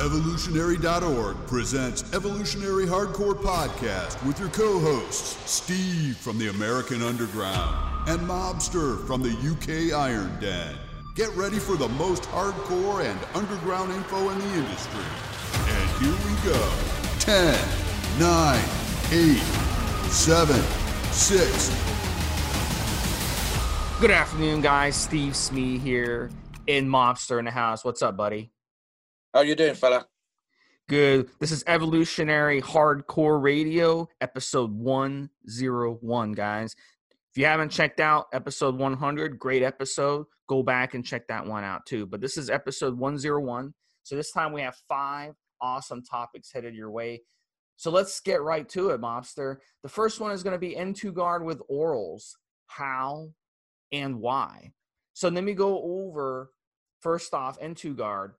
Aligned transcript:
Evolutionary.org 0.00 1.36
presents 1.46 2.02
Evolutionary 2.14 2.86
Hardcore 2.86 3.34
Podcast 3.34 4.24
with 4.26 4.40
your 4.40 4.48
co 4.48 4.80
hosts, 4.80 5.36
Steve 5.48 6.16
from 6.16 6.38
the 6.38 6.48
American 6.48 7.02
Underground 7.02 8.08
and 8.08 8.18
Mobster 8.20 9.06
from 9.06 9.22
the 9.22 9.28
UK 9.30 9.92
Iron 9.94 10.34
Den. 10.40 10.74
Get 11.14 11.28
ready 11.36 11.58
for 11.58 11.76
the 11.76 11.88
most 11.90 12.22
hardcore 12.22 13.04
and 13.04 13.20
underground 13.34 13.92
info 13.92 14.30
in 14.30 14.38
the 14.38 14.54
industry. 14.54 15.04
And 15.68 15.90
here 16.02 16.16
we 16.26 16.34
go 16.50 16.72
10, 17.18 17.54
9, 18.18 18.64
8, 19.12 19.36
7, 20.10 20.62
6. 21.12 21.68
Good 24.00 24.10
afternoon, 24.10 24.62
guys. 24.62 24.96
Steve 24.96 25.36
Smee 25.36 25.76
here 25.76 26.30
in 26.66 26.88
Mobster 26.88 27.38
in 27.38 27.44
the 27.44 27.50
house. 27.50 27.84
What's 27.84 28.00
up, 28.00 28.16
buddy? 28.16 28.51
How 29.34 29.40
you 29.40 29.54
doing, 29.54 29.74
fella? 29.74 30.06
Good. 30.90 31.30
This 31.40 31.52
is 31.52 31.64
Evolutionary 31.66 32.60
Hardcore 32.60 33.40
Radio, 33.40 34.06
episode 34.20 34.70
101, 34.70 36.32
guys. 36.32 36.76
If 37.30 37.38
you 37.38 37.46
haven't 37.46 37.70
checked 37.70 37.98
out 37.98 38.26
episode 38.34 38.76
100, 38.76 39.38
great 39.38 39.62
episode. 39.62 40.26
Go 40.50 40.62
back 40.62 40.92
and 40.92 41.02
check 41.02 41.28
that 41.28 41.46
one 41.46 41.64
out 41.64 41.86
too. 41.86 42.04
But 42.04 42.20
this 42.20 42.36
is 42.36 42.50
episode 42.50 42.98
101. 42.98 43.72
So 44.02 44.16
this 44.16 44.32
time 44.32 44.52
we 44.52 44.60
have 44.60 44.76
five 44.86 45.32
awesome 45.62 46.02
topics 46.02 46.52
headed 46.52 46.74
your 46.74 46.90
way. 46.90 47.22
So 47.76 47.90
let's 47.90 48.20
get 48.20 48.42
right 48.42 48.68
to 48.68 48.90
it, 48.90 49.00
Mobster. 49.00 49.56
The 49.82 49.88
first 49.88 50.20
one 50.20 50.32
is 50.32 50.42
going 50.42 50.52
to 50.52 50.58
be 50.58 50.74
N2 50.74 51.14
guard 51.14 51.42
with 51.42 51.62
orals. 51.70 52.32
How 52.66 53.30
and 53.92 54.20
why? 54.20 54.72
So 55.14 55.30
let 55.30 55.42
me 55.42 55.54
go 55.54 55.82
over 55.82 56.50
first 57.00 57.32
off 57.32 57.58
N2 57.60 57.96
guard 57.96 58.34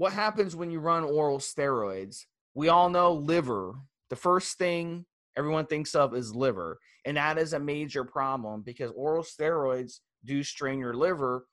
what 0.00 0.14
happens 0.14 0.56
when 0.56 0.70
you 0.70 0.80
run 0.80 1.04
oral 1.04 1.36
steroids? 1.36 2.24
We 2.54 2.70
all 2.70 2.88
know 2.88 3.12
liver. 3.12 3.74
The 4.08 4.16
first 4.16 4.56
thing 4.56 5.04
everyone 5.36 5.66
thinks 5.66 5.94
of 5.94 6.14
is 6.14 6.34
liver. 6.34 6.78
And 7.04 7.18
that 7.18 7.36
is 7.36 7.52
a 7.52 7.60
major 7.60 8.02
problem 8.02 8.62
because 8.62 8.90
oral 8.92 9.22
steroids 9.22 9.98
do 10.24 10.42
strain 10.42 10.78
your 10.78 10.94
liver. 10.94 11.44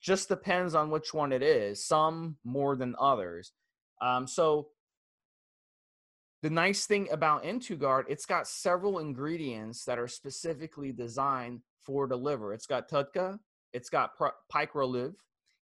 Just 0.00 0.28
depends 0.28 0.76
on 0.76 0.88
which 0.88 1.12
one 1.12 1.32
it 1.32 1.42
is, 1.42 1.84
some 1.84 2.36
more 2.44 2.76
than 2.76 2.94
others. 3.00 3.50
Um, 4.00 4.28
so, 4.28 4.68
the 6.44 6.50
nice 6.50 6.86
thing 6.86 7.08
about 7.10 7.42
N2Guard, 7.42 8.04
it's 8.08 8.24
got 8.26 8.46
several 8.46 9.00
ingredients 9.00 9.84
that 9.84 9.98
are 9.98 10.06
specifically 10.06 10.92
designed 10.92 11.62
for 11.84 12.06
the 12.06 12.16
liver. 12.16 12.54
It's 12.54 12.66
got 12.66 12.88
TUDCA, 12.88 13.40
it's 13.72 13.90
got 13.90 14.12
Picroliv, 14.54 15.14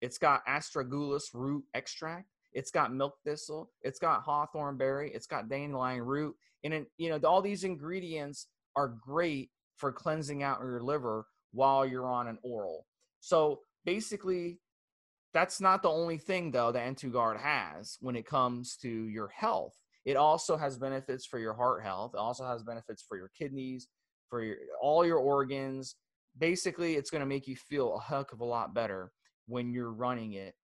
it's 0.02 0.18
got 0.18 0.46
astragalus 0.48 1.34
root 1.34 1.64
extract. 1.74 2.28
It's 2.54 2.72
got 2.72 2.94
milk 2.94 3.14
thistle. 3.24 3.72
It's 3.82 4.00
got 4.00 4.24
hawthorn 4.24 4.78
berry. 4.78 5.12
It's 5.14 5.28
got 5.28 5.48
dandelion 5.48 6.02
root. 6.02 6.36
And 6.64 6.74
it, 6.74 6.88
you 6.98 7.10
know, 7.10 7.20
all 7.28 7.42
these 7.42 7.64
ingredients 7.64 8.48
are 8.76 8.90
great 8.90 9.52
for 9.78 9.92
cleansing 9.92 10.44
out 10.44 10.60
your 10.60 10.82
liver 10.82 11.26
while 11.52 11.86
you're 11.86 12.08
on 12.08 12.28
an 12.28 12.40
oral. 12.44 12.86
So 13.20 13.62
basically, 13.86 14.60
that's 15.34 15.62
not 15.62 15.82
the 15.82 15.90
only 15.90 16.18
thing 16.18 16.52
though 16.52 16.72
that 16.72 16.86
N2Guard 16.96 17.40
has 17.40 17.98
when 18.02 18.16
it 18.16 18.26
comes 18.26 18.76
to 18.78 18.90
your 18.90 19.30
health. 19.30 19.76
It 20.04 20.18
also 20.18 20.58
has 20.58 20.78
benefits 20.78 21.26
for 21.26 21.40
your 21.40 21.54
heart 21.54 21.84
health. 21.84 22.12
It 22.16 22.20
also 22.20 22.46
has 22.46 22.64
benefits 22.64 23.04
for 23.08 23.18
your 23.18 23.30
kidneys, 23.38 23.88
for 24.30 24.44
your 24.44 24.58
all 24.82 25.06
your 25.06 25.20
organs. 25.20 25.96
Basically, 26.38 26.96
it's 26.96 27.12
going 27.12 27.22
to 27.22 27.28
make 27.28 27.48
you 27.48 27.56
feel 27.56 27.96
a 27.96 28.02
heck 28.02 28.34
of 28.34 28.42
a 28.42 28.46
lot 28.46 28.74
better 28.74 29.12
when 29.52 29.74
you're 29.74 29.92
running 29.92 30.34
it. 30.34 30.56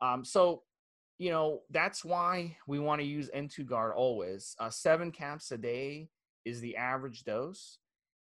Um, 0.00 0.24
so, 0.24 0.62
you 1.18 1.30
know, 1.30 1.62
that's 1.70 2.04
why 2.04 2.56
we 2.66 2.78
want 2.78 3.00
to 3.00 3.06
use 3.06 3.30
N2 3.34 3.64
guard 3.66 3.94
always. 3.96 4.54
Uh, 4.60 4.68
seven 4.68 5.10
caps 5.10 5.50
a 5.50 5.56
day 5.56 6.08
is 6.44 6.60
the 6.60 6.76
average 6.76 7.24
dose. 7.24 7.78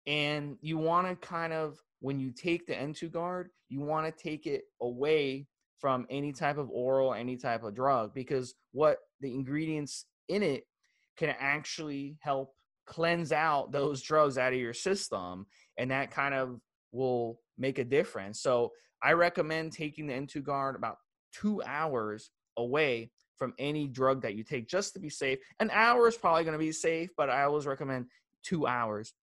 And 0.06 0.58
you 0.62 0.78
want 0.78 1.08
to 1.08 1.28
kind 1.28 1.52
of, 1.52 1.80
when 2.00 2.20
you 2.20 2.32
take 2.32 2.68
the 2.68 2.74
N2 2.74 3.12
guard, 3.12 3.50
you 3.70 3.82
want 3.82 4.06
to 4.06 4.24
take 4.24 4.46
it 4.46 4.66
away 4.82 5.48
from 5.80 6.06
any 6.10 6.32
type 6.32 6.58
of 6.58 6.70
oral, 6.70 7.14
any 7.14 7.36
type 7.36 7.64
of 7.64 7.74
drug, 7.74 8.14
because 8.14 8.54
what 8.72 9.00
the 9.20 9.34
ingredients 9.34 10.06
in 10.30 10.44
it 10.44 10.66
can 11.18 11.34
actually 11.40 12.18
help 12.22 12.54
cleanse 12.86 13.32
out 13.32 13.72
those 13.72 14.02
drugs 14.02 14.38
out 14.38 14.54
of 14.54 14.60
your 14.60 14.74
system. 14.74 15.48
And 15.78 15.92
that 15.92 16.12
kind 16.12 16.36
of 16.36 16.60
will 16.94 17.42
make 17.58 17.80
a 17.80 17.84
difference. 17.84 18.42
So 18.42 18.72
I 19.04 19.14
recommend 19.14 19.74
taking 19.74 20.08
the 20.08 20.14
N2 20.14 20.44
guard 20.44 20.76
about 20.76 20.98
two 21.34 21.62
hours 21.64 22.32
away 22.58 23.12
from 23.38 23.54
any 23.60 23.88
drug 23.88 24.22
that 24.22 24.36
you 24.36 24.44
take 24.44 24.68
just 24.70 24.94
to 24.94 25.00
be 25.00 25.10
safe. 25.10 25.40
An 25.60 25.70
hour 25.74 26.08
is 26.08 26.16
probably 26.16 26.44
going 26.44 26.54
to 26.54 26.66
be 26.66 26.72
safe, 26.72 27.10
but 27.18 27.30
I 27.30 27.44
always 27.44 27.66
recommend 27.66 28.06
two 28.44 28.66
hours. 28.68 29.14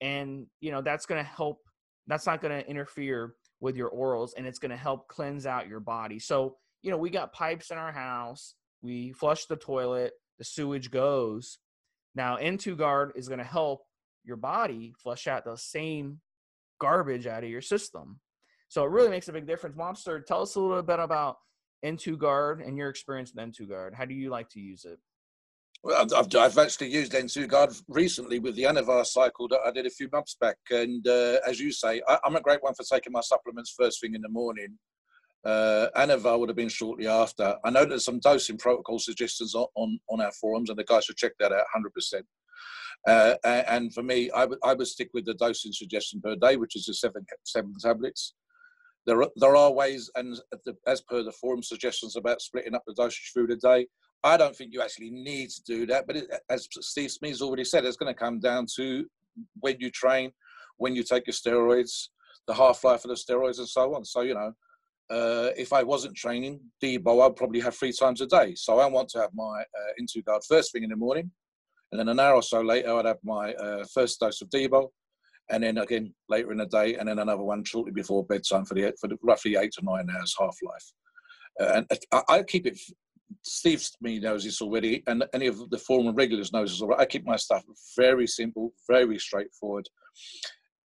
And, 0.00 0.46
you 0.60 0.70
know, 0.70 0.80
that's 0.80 1.04
going 1.04 1.22
to 1.22 1.28
help, 1.28 1.58
that's 2.06 2.26
not 2.26 2.40
going 2.40 2.58
to 2.58 2.68
interfere 2.68 3.34
with 3.60 3.76
your 3.76 3.90
orals 3.90 4.30
and 4.36 4.46
it's 4.46 4.58
going 4.58 4.70
to 4.70 4.76
help 4.76 5.08
cleanse 5.08 5.46
out 5.46 5.68
your 5.68 5.80
body. 5.80 6.18
So, 6.18 6.56
you 6.82 6.90
know, 6.90 6.98
we 6.98 7.10
got 7.10 7.32
pipes 7.32 7.70
in 7.70 7.78
our 7.78 7.92
house, 7.92 8.54
we 8.82 9.12
flush 9.12 9.46
the 9.46 9.56
toilet, 9.56 10.12
the 10.38 10.44
sewage 10.44 10.90
goes. 10.90 11.58
Now, 12.14 12.36
N2 12.36 12.76
guard 12.76 13.12
is 13.16 13.28
going 13.28 13.38
to 13.38 13.44
help 13.44 13.82
your 14.24 14.36
body 14.36 14.94
flush 15.02 15.26
out 15.26 15.44
the 15.44 15.56
same 15.56 16.20
garbage 16.80 17.26
out 17.26 17.44
of 17.44 17.50
your 17.50 17.62
system. 17.62 18.20
So 18.68 18.84
it 18.84 18.90
really 18.90 19.10
makes 19.10 19.28
a 19.28 19.32
big 19.32 19.46
difference. 19.46 19.76
Mobster, 19.76 20.24
tell 20.24 20.42
us 20.42 20.56
a 20.56 20.60
little 20.60 20.82
bit 20.82 20.98
about 20.98 21.36
N2 21.84 22.18
Guard 22.18 22.60
and 22.60 22.76
your 22.76 22.88
experience 22.88 23.32
with 23.34 23.44
N2 23.44 23.68
Guard. 23.68 23.94
How 23.94 24.04
do 24.04 24.14
you 24.14 24.30
like 24.30 24.48
to 24.50 24.60
use 24.60 24.84
it? 24.84 24.98
Well, 25.82 26.06
I've, 26.16 26.34
I've 26.34 26.58
actually 26.58 26.88
used 26.88 27.12
N2 27.12 27.48
Guard 27.48 27.72
recently 27.88 28.38
with 28.38 28.56
the 28.56 28.64
Anavar 28.64 29.06
cycle 29.06 29.46
that 29.48 29.60
I 29.64 29.70
did 29.70 29.86
a 29.86 29.90
few 29.90 30.08
months 30.12 30.36
back. 30.40 30.56
And 30.70 31.06
uh, 31.06 31.38
as 31.46 31.60
you 31.60 31.70
say, 31.70 32.02
I, 32.08 32.18
am 32.24 32.36
a 32.36 32.40
great 32.40 32.62
one 32.62 32.74
for 32.74 32.82
taking 32.82 33.12
my 33.12 33.20
supplements 33.20 33.74
first 33.78 34.00
thing 34.00 34.14
in 34.14 34.22
the 34.22 34.28
morning. 34.28 34.78
Uh, 35.44 35.88
Anavar 35.96 36.40
would 36.40 36.48
have 36.48 36.56
been 36.56 36.68
shortly 36.68 37.06
after. 37.06 37.56
I 37.64 37.70
know 37.70 37.84
there's 37.84 38.04
some 38.04 38.18
dosing 38.18 38.58
protocol 38.58 38.98
suggestions 38.98 39.54
on, 39.54 39.66
on, 39.76 40.00
on 40.10 40.20
our 40.20 40.32
forums, 40.32 40.70
and 40.70 40.78
the 40.78 40.82
guys 40.84 41.04
should 41.04 41.16
check 41.16 41.32
that 41.38 41.52
out 41.52 41.64
100%. 41.76 42.22
Uh, 43.06 43.34
and 43.44 43.94
for 43.94 44.02
me, 44.02 44.30
I 44.32 44.46
would, 44.46 44.58
I 44.64 44.74
would 44.74 44.86
stick 44.86 45.10
with 45.14 45.26
the 45.26 45.34
dosing 45.34 45.72
suggestion 45.72 46.20
per 46.20 46.34
day, 46.34 46.56
which 46.56 46.74
is 46.74 46.86
the 46.86 46.94
seven, 46.94 47.24
seven 47.44 47.72
tablets 47.80 48.34
there 49.06 49.22
are, 49.22 49.30
there 49.36 49.56
are 49.56 49.72
ways, 49.72 50.10
and 50.16 50.36
as 50.86 51.00
per 51.00 51.22
the 51.22 51.32
forum 51.32 51.62
suggestions 51.62 52.16
about 52.16 52.42
splitting 52.42 52.74
up 52.74 52.82
the 52.86 52.94
dosage 52.94 53.30
through 53.32 53.46
the 53.46 53.56
day, 53.56 53.86
I 54.24 54.36
don't 54.36 54.54
think 54.54 54.72
you 54.72 54.82
actually 54.82 55.10
need 55.10 55.50
to 55.50 55.62
do 55.62 55.86
that. 55.86 56.06
But 56.06 56.16
it, 56.16 56.30
as 56.50 56.68
Steve 56.80 57.12
Smith's 57.12 57.40
already 57.40 57.64
said, 57.64 57.84
it's 57.84 57.96
going 57.96 58.12
to 58.12 58.18
come 58.18 58.40
down 58.40 58.66
to 58.76 59.06
when 59.60 59.76
you 59.78 59.90
train, 59.90 60.32
when 60.78 60.96
you 60.96 61.04
take 61.04 61.26
your 61.26 61.34
steroids, 61.34 62.08
the 62.48 62.54
half 62.54 62.82
life 62.82 63.04
of 63.04 63.10
the 63.10 63.14
steroids, 63.14 63.58
and 63.58 63.68
so 63.68 63.94
on. 63.94 64.04
So 64.04 64.22
you 64.22 64.34
know, 64.34 64.52
uh, 65.08 65.50
if 65.56 65.72
I 65.72 65.84
wasn't 65.84 66.16
training 66.16 66.60
Debo, 66.82 67.24
I'd 67.24 67.36
probably 67.36 67.60
have 67.60 67.76
three 67.76 67.92
times 67.92 68.20
a 68.20 68.26
day. 68.26 68.54
So 68.56 68.80
I 68.80 68.86
want 68.86 69.08
to 69.10 69.20
have 69.20 69.30
my 69.34 69.60
uh, 69.60 70.02
N2 70.02 70.24
guard 70.24 70.42
first 70.48 70.72
thing 70.72 70.82
in 70.82 70.90
the 70.90 70.96
morning, 70.96 71.30
and 71.92 72.00
then 72.00 72.08
an 72.08 72.20
hour 72.20 72.34
or 72.34 72.42
so 72.42 72.60
later, 72.60 72.92
I'd 72.94 73.06
have 73.06 73.18
my 73.24 73.52
uh, 73.54 73.84
first 73.92 74.20
dose 74.20 74.42
of 74.42 74.50
Debo, 74.50 74.88
and 75.50 75.62
then 75.62 75.78
again 75.78 76.12
later 76.28 76.52
in 76.52 76.58
the 76.58 76.66
day, 76.66 76.96
and 76.96 77.08
then 77.08 77.18
another 77.18 77.42
one 77.42 77.64
shortly 77.64 77.92
before 77.92 78.24
bedtime 78.24 78.64
for 78.64 78.74
the 78.74 78.92
for 79.00 79.08
the 79.08 79.16
roughly 79.22 79.56
eight 79.56 79.72
to 79.72 79.84
nine 79.84 80.08
hours 80.14 80.34
half 80.38 80.56
life. 80.62 80.92
Uh, 81.60 81.72
and 81.76 82.00
I, 82.12 82.22
I, 82.28 82.42
keep 82.42 82.66
it. 82.66 82.78
Steve 83.42 83.84
me 84.00 84.18
knows 84.18 84.44
this 84.44 84.60
already, 84.60 85.02
and 85.06 85.24
any 85.32 85.46
of 85.46 85.70
the 85.70 85.78
former 85.78 86.12
regulars 86.12 86.52
knows 86.52 86.70
this 86.70 86.82
already. 86.82 87.02
I 87.02 87.06
keep 87.06 87.24
my 87.24 87.36
stuff 87.36 87.64
very 87.96 88.26
simple, 88.26 88.72
very 88.88 89.18
straightforward. 89.18 89.88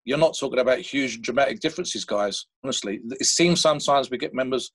You're 0.05 0.17
not 0.17 0.35
talking 0.39 0.59
about 0.59 0.79
huge 0.79 1.21
dramatic 1.21 1.59
differences, 1.59 2.05
guys. 2.05 2.45
Honestly, 2.63 2.99
it 3.19 3.25
seems 3.25 3.61
sometimes 3.61 4.09
we 4.09 4.17
get 4.17 4.33
members 4.33 4.71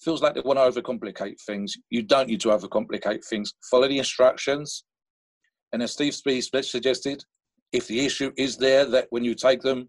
feels 0.00 0.22
like 0.22 0.34
they 0.34 0.40
want 0.40 0.58
to 0.58 0.80
overcomplicate 0.80 1.36
things. 1.46 1.76
You 1.90 2.02
don't 2.02 2.28
need 2.28 2.40
to 2.42 2.48
overcomplicate 2.48 3.24
things. 3.26 3.54
Follow 3.70 3.88
the 3.88 3.98
instructions. 3.98 4.84
And 5.74 5.82
as 5.82 5.90
Steve 5.90 6.14
Speed 6.14 6.44
suggested, 6.64 7.24
if 7.72 7.88
the 7.88 8.06
issue 8.06 8.30
is 8.36 8.56
there 8.56 8.84
that 8.84 9.08
when 9.10 9.24
you 9.24 9.34
take 9.34 9.60
them, 9.60 9.88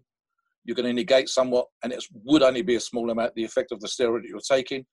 you're 0.64 0.74
going 0.74 0.88
to 0.88 0.92
negate 0.92 1.28
somewhat, 1.28 1.68
and 1.84 1.92
it 1.92 2.04
would 2.24 2.42
only 2.42 2.62
be 2.62 2.74
a 2.74 2.80
small 2.80 3.08
amount 3.08 3.36
the 3.36 3.44
effect 3.44 3.70
of 3.70 3.78
the 3.78 3.86
steroid 3.86 4.22
that 4.22 4.28
you're 4.28 4.40
taking, 4.40 4.84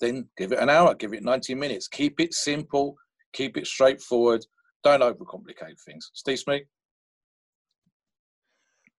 then 0.00 0.28
give 0.36 0.50
it 0.50 0.58
an 0.58 0.68
hour, 0.68 0.92
give 0.96 1.14
it 1.14 1.22
90 1.22 1.54
minutes. 1.54 1.86
Keep 1.86 2.18
it 2.18 2.34
simple, 2.34 2.96
keep 3.32 3.56
it 3.56 3.68
straightforward. 3.68 4.44
Don't 4.82 5.02
overcomplicate 5.02 5.80
things. 5.86 6.10
Steve 6.14 6.40
Smith? 6.40 6.62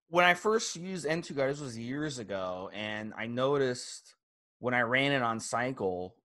When 0.08 0.24
I 0.24 0.36
first 0.36 0.78
used 0.78 1.06
N2 1.06 1.36
guard, 1.36 1.52
this 1.52 1.60
was 1.60 1.78
years 1.78 2.18
ago, 2.18 2.70
and 2.74 3.14
I 3.18 3.28
noticed 3.28 4.16
when 4.60 4.74
I 4.74 4.84
ran 4.84 5.12
it 5.12 5.22
on 5.22 5.42
cycle 5.42 6.16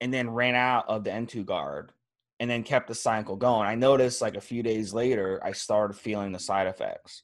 and 0.00 0.14
then 0.14 0.30
ran 0.30 0.54
out 0.54 0.84
of 0.86 1.02
the 1.02 1.10
N2 1.10 1.44
guard, 1.44 1.90
and 2.40 2.50
then 2.50 2.62
kept 2.62 2.88
the 2.88 2.94
cycle 2.94 3.36
going. 3.36 3.66
I 3.66 3.74
noticed 3.74 4.20
like 4.20 4.36
a 4.36 4.40
few 4.40 4.62
days 4.62 4.92
later, 4.92 5.40
I 5.44 5.52
started 5.52 5.94
feeling 5.94 6.32
the 6.32 6.38
side 6.38 6.66
effects 6.66 7.22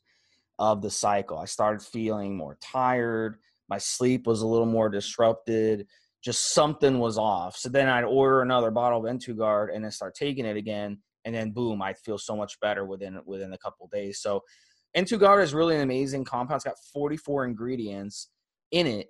of 0.58 0.82
the 0.82 0.90
cycle. 0.90 1.38
I 1.38 1.46
started 1.46 1.82
feeling 1.84 2.36
more 2.36 2.56
tired. 2.60 3.38
My 3.68 3.78
sleep 3.78 4.26
was 4.26 4.42
a 4.42 4.46
little 4.46 4.66
more 4.66 4.88
disrupted. 4.88 5.86
just 6.22 6.52
something 6.52 6.98
was 6.98 7.16
off. 7.18 7.56
So 7.56 7.68
then 7.68 7.88
I'd 7.88 8.04
order 8.04 8.42
another 8.42 8.70
bottle 8.70 9.06
of 9.06 9.16
N2Guard 9.16 9.74
and 9.74 9.82
then 9.82 9.90
start 9.90 10.14
taking 10.14 10.44
it 10.44 10.56
again, 10.56 10.98
and 11.24 11.34
then 11.34 11.50
boom, 11.50 11.80
I 11.82 11.94
feel 11.94 12.18
so 12.18 12.36
much 12.36 12.58
better 12.60 12.84
within 12.84 13.18
within 13.24 13.52
a 13.52 13.58
couple 13.58 13.88
days. 13.88 14.20
So 14.20 14.42
N2Guard 14.96 15.42
is 15.42 15.54
really 15.54 15.76
an 15.76 15.82
amazing 15.82 16.24
compound. 16.24 16.56
It's 16.58 16.64
got 16.64 16.76
44 16.92 17.46
ingredients 17.46 18.28
in 18.70 18.86
it 18.86 19.08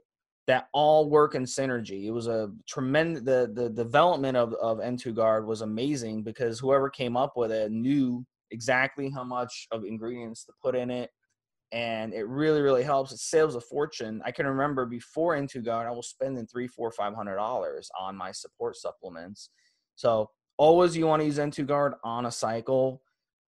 that 0.50 0.66
all 0.72 1.08
work 1.08 1.36
in 1.36 1.44
synergy. 1.44 2.06
It 2.06 2.10
was 2.10 2.26
a 2.26 2.50
tremendous 2.68 3.22
the 3.22 3.52
the 3.54 3.70
development 3.70 4.36
of 4.36 4.52
of 4.54 4.78
N2Guard 4.78 5.46
was 5.46 5.60
amazing 5.60 6.24
because 6.24 6.58
whoever 6.58 6.90
came 6.90 7.16
up 7.16 7.36
with 7.36 7.52
it 7.52 7.70
knew 7.70 8.26
exactly 8.50 9.08
how 9.08 9.22
much 9.22 9.68
of 9.70 9.84
ingredients 9.84 10.44
to 10.46 10.52
put 10.60 10.74
in 10.74 10.90
it 10.90 11.08
and 11.70 12.12
it 12.12 12.26
really 12.26 12.62
really 12.62 12.82
helps. 12.82 13.12
It 13.12 13.20
saves 13.20 13.54
a 13.54 13.60
fortune. 13.60 14.20
I 14.24 14.32
can 14.32 14.44
remember 14.44 14.86
before 14.86 15.36
N2Guard 15.36 15.86
i 15.86 15.90
was 15.92 16.08
spending 16.08 16.48
three 16.48 16.66
four 16.66 16.90
five 16.90 17.14
hundred 17.14 17.36
dollars 17.36 17.88
on 17.96 18.16
my 18.16 18.32
support 18.32 18.74
supplements. 18.74 19.50
So 19.94 20.30
always 20.58 20.96
you 20.96 21.06
want 21.06 21.20
to 21.20 21.26
use 21.26 21.38
N2Guard 21.38 21.92
on 22.02 22.26
a 22.26 22.32
cycle. 22.32 23.02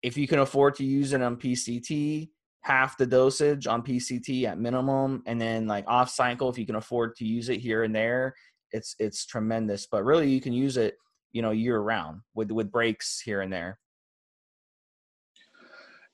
If 0.04 0.16
you 0.16 0.28
can 0.28 0.40
afford 0.40 0.76
to 0.76 0.86
use 0.86 1.14
it 1.14 1.24
on 1.24 1.38
pct 1.38 2.30
half 2.64 2.98
the 2.98 3.06
dosage 3.06 3.68
on 3.68 3.84
PCT 3.84 4.46
at 4.46 4.58
minimum, 4.58 5.22
and 5.26 5.40
then 5.40 5.68
like 5.68 5.86
off 5.88 6.10
cycle 6.10 6.50
if 6.50 6.58
you 6.58 6.66
can 6.66 6.76
afford 6.76 7.16
to 7.18 7.26
use 7.26 7.50
it 7.50 7.60
here 7.60 7.84
and 7.84 7.96
there, 7.96 8.34
it's 8.72 8.96
it's 9.00 9.26
tremendous. 9.26 9.86
But 9.86 10.04
really, 10.04 10.30
you 10.30 10.42
can 10.42 10.54
use 10.54 10.78
it, 10.78 10.98
you 11.34 11.42
know, 11.42 11.52
year 11.52 11.80
round 11.80 12.22
with 12.34 12.52
with 12.52 12.72
breaks 12.72 13.22
here 13.22 13.42
and 13.42 13.52
there. 13.52 13.80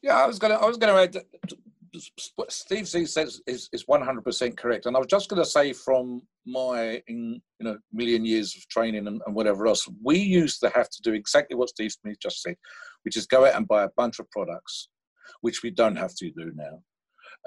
Yeah, 0.01 0.17
I 0.17 0.25
was 0.25 0.39
gonna 0.39 0.55
I 0.55 0.65
was 0.65 0.77
gonna 0.77 0.93
add 0.93 1.17
what 2.35 2.51
Steve 2.51 2.87
says 2.87 3.41
is 3.47 3.69
is 3.71 3.83
one 3.87 4.01
hundred 4.01 4.23
percent 4.23 4.57
correct, 4.57 4.87
and 4.87 4.95
I 4.95 4.99
was 4.99 5.07
just 5.07 5.29
gonna 5.29 5.45
say 5.45 5.73
from 5.73 6.21
my 6.47 7.01
in, 7.07 7.39
you 7.59 7.65
know 7.65 7.77
million 7.93 8.25
years 8.25 8.55
of 8.55 8.67
training 8.69 9.07
and, 9.07 9.21
and 9.25 9.35
whatever 9.35 9.67
else, 9.67 9.87
we 10.03 10.17
used 10.17 10.61
to 10.61 10.69
have 10.69 10.89
to 10.89 11.01
do 11.03 11.13
exactly 11.13 11.55
what 11.55 11.69
Steve 11.69 11.91
Smith 11.91 12.17
just 12.19 12.41
said, 12.41 12.55
which 13.03 13.17
is 13.17 13.27
go 13.27 13.45
out 13.45 13.55
and 13.55 13.67
buy 13.67 13.83
a 13.83 13.89
bunch 13.95 14.17
of 14.17 14.29
products 14.31 14.89
which 15.41 15.63
we 15.63 15.69
don't 15.69 15.95
have 15.95 16.15
to 16.15 16.31
do 16.31 16.51
now. 16.55 16.81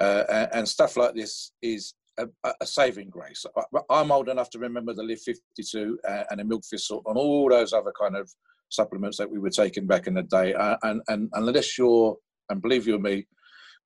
Uh, 0.00 0.46
and, 0.52 0.69
stuff 0.69 0.96
like 0.96 1.14
this 1.14 1.52
is 1.61 1.94
a, 2.19 2.26
a 2.61 2.67
saving 2.67 3.11
grace. 3.11 3.44
I, 3.90 4.00
am 4.00 4.11
old 4.11 4.29
enough 4.29 4.50
to 4.50 4.58
remember 4.58 4.94
the 4.94 5.02
Liv 5.02 5.20
52 5.20 5.99
uh, 6.08 6.25
and 6.31 6.40
the 6.40 6.44
Milk 6.44 6.62
Thistle 6.69 7.02
and 7.06 7.19
all 7.19 7.49
those 7.50 7.73
other 7.73 7.93
kind 8.00 8.17
of 8.17 8.31
supplements 8.70 9.19
that 9.19 9.31
we 9.31 9.38
were 9.38 9.50
taking 9.50 9.87
back 9.87 10.06
in 10.06 10.14
the 10.14 10.23
day. 10.23 10.55
Uh, 10.55 10.76
and, 10.82 11.02
and 11.08 11.29
unless 11.34 11.76
you're, 11.76 12.17
and 12.49 12.62
believe 12.62 12.87
you 12.87 12.99
me, 12.99 13.26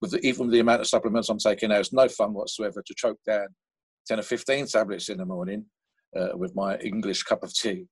with 0.00 0.12
the, 0.12 0.24
even 0.24 0.50
the 0.50 0.60
amount 0.60 0.80
of 0.80 0.86
supplements 0.86 1.28
I'm 1.28 1.38
taking 1.38 1.70
now, 1.70 1.80
it's 1.80 1.92
no 1.92 2.08
fun 2.08 2.34
whatsoever 2.34 2.82
to 2.86 2.94
choke 2.94 3.18
down 3.26 3.48
10 4.06 4.20
or 4.20 4.22
15 4.22 4.66
tablets 4.66 5.08
in 5.08 5.18
the 5.18 5.24
morning 5.24 5.64
uh, 6.16 6.28
with 6.34 6.54
my 6.54 6.76
English 6.78 7.24
cup 7.24 7.42
of 7.42 7.52
tea 7.52 7.86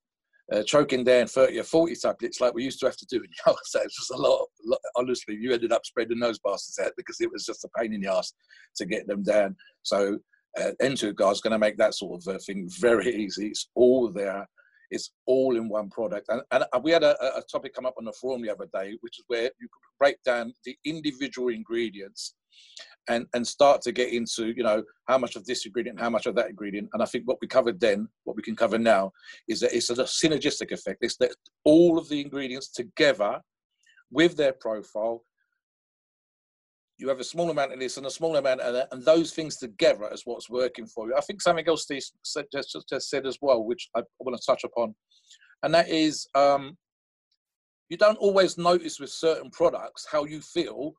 uh, 0.53 0.63
choking 0.63 1.05
down 1.05 1.27
30 1.27 1.59
or 1.59 1.65
40 1.65 1.95
tablets 1.97 2.41
like 2.41 2.55
we 2.55 2.65
used 2.65 2.79
to 2.81 2.87
have 2.87 2.97
to 2.97 3.07
do 3.07 3.17
in 3.17 3.23
the 3.23 3.37
old 3.51 3.59
days 3.73 3.85
was 3.85 4.11
a 4.13 4.21
lot, 4.21 4.47
lot, 4.65 4.81
Honestly, 4.97 5.37
you 5.41 5.53
ended 5.53 5.73
up 5.73 5.85
spreading 5.87 6.19
those 6.19 6.39
bastards 6.39 6.79
out 6.85 6.93
because 6.97 7.21
it 7.21 7.31
was 7.33 7.47
just 7.47 7.65
a 7.65 7.69
pain 7.79 7.95
in 7.95 8.01
the 8.01 8.13
ass 8.13 8.33
to 8.77 8.85
get 8.85 9.07
them 9.07 9.23
down. 9.23 9.57
So, 9.83 10.19
uh, 10.61 10.71
N2Guard 10.83 11.33
is 11.33 11.41
going 11.41 11.53
to 11.53 11.59
make 11.59 11.77
that 11.79 11.95
sort 11.95 12.23
of 12.23 12.35
uh, 12.35 12.39
thing 12.47 12.69
very 12.79 13.15
easy. 13.15 13.49
It's 13.49 13.69
all 13.75 14.13
there. 14.13 14.47
It's 14.91 15.11
all 15.27 15.57
in 15.57 15.69
one 15.69 15.91
product. 15.91 16.29
And, 16.29 16.43
and 16.53 16.85
we 16.85 16.93
had 16.93 17.03
a, 17.03 17.39
a 17.39 17.43
topic 17.51 17.75
come 17.75 17.87
up 17.87 17.95
on 17.99 18.05
the 18.05 18.13
forum 18.13 18.43
the 18.43 18.53
other 18.53 18.69
day, 18.73 18.97
which 19.01 19.19
is 19.19 19.25
where 19.27 19.43
you 19.43 19.69
could 19.73 19.99
break 19.99 20.23
down 20.25 20.53
the 20.65 20.77
individual 20.85 21.49
ingredients 21.49 22.35
and 23.09 23.27
and 23.35 23.47
start 23.47 23.83
to 23.83 23.93
get 23.93 24.13
into 24.13 24.49
you 24.57 24.63
know 24.63 24.83
how 25.09 25.19
much 25.19 25.37
of 25.37 25.45
this 25.45 25.67
ingredient 25.67 26.01
how 26.01 26.11
much 26.11 26.27
of 26.27 26.35
that 26.35 26.49
ingredient 26.49 26.89
and 26.93 27.03
i 27.03 27.07
think 27.07 27.25
what 27.27 27.39
we 27.41 27.47
covered 27.47 27.79
then 27.81 28.09
what 28.25 28.37
we 28.37 28.43
can 28.43 28.57
cover 28.57 28.79
now 28.79 29.13
is 29.49 29.61
that 29.61 29.75
it's 29.75 29.91
a 29.91 29.95
synergistic 29.95 30.73
effect 30.73 30.99
it's 31.03 31.17
that 31.17 31.35
all 31.65 31.99
of 31.99 32.09
the 32.09 32.21
ingredients 32.21 32.69
together 32.71 33.41
with 34.11 34.37
their 34.37 34.53
profile 34.53 35.23
you 36.99 37.09
have 37.09 37.21
a 37.21 37.25
small 37.25 37.51
amount 37.51 37.73
of 37.73 37.81
this 37.81 37.97
and 37.97 38.07
a 38.07 38.11
small 38.11 38.37
amount 38.37 38.61
of 38.61 38.73
that, 38.73 38.89
and 38.93 39.05
those 39.05 39.33
things 39.33 39.57
together 39.57 40.09
is 40.13 40.23
what's 40.25 40.49
working 40.49 40.87
for 40.87 41.09
you. 41.09 41.17
I 41.17 41.21
think 41.23 41.43
something 41.43 41.67
else 41.67 41.83
Steve 41.83 42.03
just, 42.25 42.53
just, 42.53 42.89
just 42.89 43.11
said 43.11 43.27
as 43.27 43.39
well, 43.43 43.65
which 43.65 43.89
I 43.97 44.03
want 44.21 44.41
to 44.41 44.47
touch 44.47 44.63
upon, 44.65 44.95
and 45.63 45.75
that 45.75 45.89
is 45.89 46.29
um, 46.35 46.77
you 47.89 47.97
don't 47.97 48.19
always 48.19 48.57
notice 48.57 49.01
with 49.01 49.11
certain 49.11 49.51
products 49.51 50.07
how 50.11 50.25
you 50.25 50.41
feel 50.41 50.95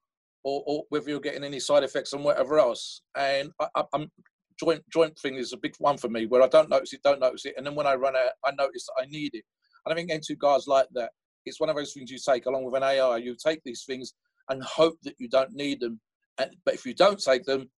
or, 0.45 0.63
or 0.68 0.83
whether 0.89 1.09
you're 1.09 1.19
getting 1.19 1.44
any 1.44 1.59
side 1.59 1.83
effects 1.83 2.13
and 2.13 2.24
whatever 2.24 2.59
else. 2.59 3.01
And 3.18 3.51
I, 3.59 3.83
am 3.94 4.09
joint 4.57 4.83
joint 4.94 5.18
thing 5.19 5.36
is 5.36 5.51
a 5.51 5.57
big 5.57 5.74
one 5.80 5.97
for 5.97 6.07
me 6.07 6.27
where 6.27 6.44
I 6.44 6.47
don't 6.47 6.69
notice 6.69 6.94
it, 6.94 7.01
don't 7.03 7.19
notice 7.19 7.45
it, 7.45 7.56
and 7.57 7.65
then 7.65 7.75
when 7.75 7.88
I 7.88 7.95
run 7.95 8.15
out, 8.15 8.31
I 8.45 8.51
notice 8.51 8.86
that 8.86 9.03
I 9.03 9.07
need 9.07 9.31
it. 9.33 9.44
And 9.86 9.92
I 9.92 9.95
think 9.95 10.12
N2Guards 10.12 10.68
like 10.68 10.88
that. 10.94 11.12
It's 11.45 11.59
one 11.59 11.69
of 11.69 11.75
those 11.75 11.94
things 11.94 12.09
you 12.09 12.18
take 12.18 12.45
along 12.45 12.63
with 12.63 12.75
an 12.75 12.83
AI. 12.83 13.18
You 13.18 13.36
take 13.36 13.62
these 13.63 13.83
things 13.86 14.13
and 14.50 14.63
hope 14.63 14.97
that 15.03 15.13
you 15.19 15.27
don't 15.27 15.53
need 15.53 15.80
them. 15.80 16.00
And, 16.39 16.56
but 16.65 16.74
if 16.74 16.86
you 16.86 16.95
don't 16.95 17.19
take 17.19 17.44
them, 17.44 17.69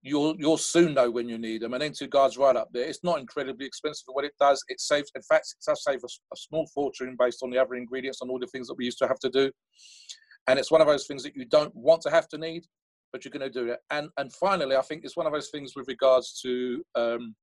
you'll 0.00 0.36
you'll 0.38 0.58
soon 0.58 0.94
know 0.94 1.10
when 1.10 1.28
you 1.28 1.36
need 1.36 1.62
them. 1.62 1.74
And 1.74 1.82
N2Guards 1.82 2.38
right 2.38 2.56
up 2.56 2.68
there. 2.72 2.86
It's 2.86 3.04
not 3.04 3.18
incredibly 3.18 3.66
expensive 3.66 4.04
for 4.06 4.14
what 4.14 4.24
it 4.24 4.32
does. 4.40 4.62
It 4.68 4.80
saves, 4.80 5.10
in 5.14 5.22
fact, 5.22 5.54
it 5.58 5.64
does 5.70 5.82
save 5.82 6.00
a, 6.02 6.08
a 6.32 6.36
small 6.36 6.66
fortune 6.74 7.16
based 7.18 7.42
on 7.42 7.50
the 7.50 7.58
other 7.58 7.74
ingredients 7.74 8.20
and 8.20 8.30
all 8.30 8.38
the 8.38 8.46
things 8.46 8.68
that 8.68 8.76
we 8.78 8.86
used 8.86 8.98
to 8.98 9.08
have 9.08 9.18
to 9.20 9.30
do 9.30 9.50
and 10.48 10.58
it's 10.58 10.70
one 10.70 10.80
of 10.80 10.86
those 10.86 11.06
things 11.06 11.22
that 11.22 11.36
you 11.36 11.44
don't 11.44 11.74
want 11.74 12.02
to 12.02 12.10
have 12.10 12.28
to 12.28 12.38
need 12.38 12.64
but 13.12 13.24
you're 13.24 13.30
going 13.30 13.52
to 13.52 13.60
do 13.60 13.70
it. 13.70 13.78
And 13.90 14.08
and 14.18 14.32
finally 14.32 14.76
i 14.76 14.82
think 14.82 15.04
it's 15.04 15.16
one 15.16 15.26
of 15.26 15.32
those 15.32 15.50
things 15.50 15.74
with 15.76 15.86
regards 15.88 16.40
to 16.42 16.82
um, 16.96 17.34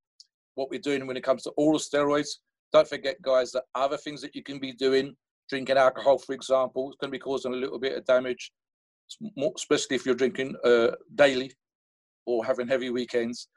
what 0.56 0.70
we're 0.70 0.80
doing 0.80 1.08
when 1.08 1.18
it 1.18 1.24
comes 1.24 1.44
to 1.44 1.52
oral 1.52 1.80
steroids. 1.80 2.30
Don't 2.74 2.88
forget 2.88 3.22
guys 3.22 3.52
that 3.52 3.64
other 3.76 3.98
things 3.98 4.22
that 4.22 4.36
you 4.36 4.44
can 4.44 4.60
be 4.60 4.74
doing 4.74 5.16
drinking 5.50 5.78
alcohol 5.78 6.18
for 6.18 6.34
example 6.34 6.90
is 6.90 6.96
going 7.00 7.10
to 7.10 7.18
be 7.18 7.20
causing 7.20 7.54
a 7.54 7.58
little 7.58 7.80
bit 7.80 7.98
of 7.98 8.06
damage 8.06 8.52
especially 9.56 9.96
if 9.96 10.06
you're 10.06 10.16
drinking 10.16 10.56
uh, 10.64 10.92
daily 11.16 11.52
or 12.26 12.46
having 12.46 12.68
heavy 12.68 12.90
weekends. 12.90 13.50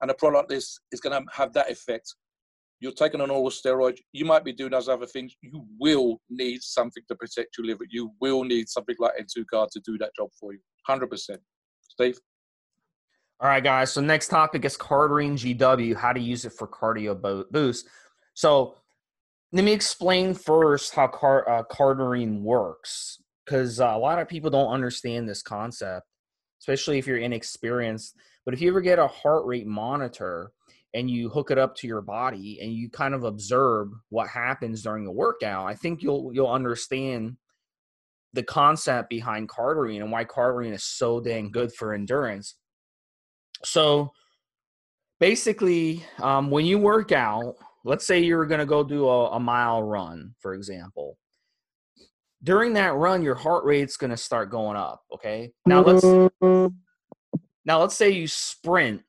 And 0.00 0.10
a 0.10 0.14
product 0.14 0.50
like 0.50 0.56
this 0.56 0.78
is 0.92 1.00
going 1.00 1.20
to 1.20 1.32
have 1.32 1.52
that 1.54 1.70
effect 1.70 2.14
you're 2.84 2.92
taking 2.92 3.22
an 3.22 3.30
oral 3.30 3.48
steroid, 3.48 3.98
you 4.12 4.26
might 4.26 4.44
be 4.44 4.52
doing 4.52 4.72
those 4.72 4.90
other 4.90 5.06
things. 5.06 5.34
You 5.40 5.64
will 5.80 6.20
need 6.28 6.62
something 6.62 7.02
to 7.08 7.14
protect 7.14 7.56
your 7.56 7.66
liver. 7.66 7.84
You 7.88 8.12
will 8.20 8.44
need 8.44 8.68
something 8.68 8.94
like 8.98 9.14
N2Guard 9.18 9.70
to 9.70 9.80
do 9.86 9.96
that 9.98 10.10
job 10.14 10.28
for 10.38 10.52
you. 10.52 10.58
100%. 10.86 11.38
Steve? 11.80 12.18
All 13.40 13.48
right, 13.48 13.64
guys. 13.64 13.90
So 13.90 14.02
next 14.02 14.28
topic 14.28 14.66
is 14.66 14.76
Cardarine 14.76 15.32
GW, 15.32 15.96
how 15.96 16.12
to 16.12 16.20
use 16.20 16.44
it 16.44 16.52
for 16.52 16.68
cardio 16.68 17.46
boost. 17.50 17.88
So 18.34 18.74
let 19.50 19.64
me 19.64 19.72
explain 19.72 20.34
first 20.34 20.94
how 20.94 21.06
car, 21.06 21.48
uh, 21.48 21.62
works 22.42 23.18
because 23.46 23.80
uh, 23.80 23.92
a 23.94 23.98
lot 23.98 24.18
of 24.18 24.28
people 24.28 24.50
don't 24.50 24.70
understand 24.70 25.26
this 25.26 25.40
concept, 25.40 26.06
especially 26.60 26.98
if 26.98 27.06
you're 27.06 27.16
inexperienced. 27.16 28.14
But 28.44 28.52
if 28.52 28.60
you 28.60 28.68
ever 28.68 28.82
get 28.82 28.98
a 28.98 29.06
heart 29.06 29.46
rate 29.46 29.66
monitor– 29.66 30.50
and 30.94 31.10
you 31.10 31.28
hook 31.28 31.50
it 31.50 31.58
up 31.58 31.74
to 31.76 31.86
your 31.88 32.00
body 32.00 32.60
and 32.62 32.72
you 32.72 32.88
kind 32.88 33.14
of 33.14 33.24
observe 33.24 33.88
what 34.10 34.28
happens 34.28 34.82
during 34.82 35.04
the 35.04 35.10
workout, 35.10 35.66
I 35.66 35.74
think 35.74 36.02
you'll 36.02 36.32
you'll 36.32 36.50
understand 36.50 37.36
the 38.32 38.42
concept 38.42 39.10
behind 39.10 39.48
cardarine 39.48 40.00
and 40.00 40.10
why 40.10 40.24
cardarine 40.24 40.72
is 40.72 40.84
so 40.84 41.20
dang 41.20 41.50
good 41.50 41.72
for 41.72 41.92
endurance. 41.92 42.56
So 43.64 44.12
basically, 45.20 46.04
um, 46.20 46.50
when 46.50 46.64
you 46.66 46.78
work 46.78 47.12
out, 47.12 47.54
let's 47.84 48.06
say 48.06 48.20
you're 48.20 48.46
going 48.46 48.60
to 48.60 48.66
go 48.66 48.82
do 48.82 49.08
a, 49.08 49.30
a 49.30 49.40
mile 49.40 49.82
run, 49.82 50.34
for 50.40 50.54
example. 50.54 51.18
During 52.42 52.74
that 52.74 52.94
run, 52.94 53.22
your 53.22 53.36
heart 53.36 53.64
rate's 53.64 53.96
going 53.96 54.10
to 54.10 54.16
start 54.16 54.50
going 54.50 54.76
up. 54.76 55.02
Okay. 55.12 55.52
Now 55.66 55.82
let's 55.82 56.04
now 57.64 57.80
let's 57.80 57.96
say 57.96 58.10
you 58.10 58.26
sprint 58.26 59.02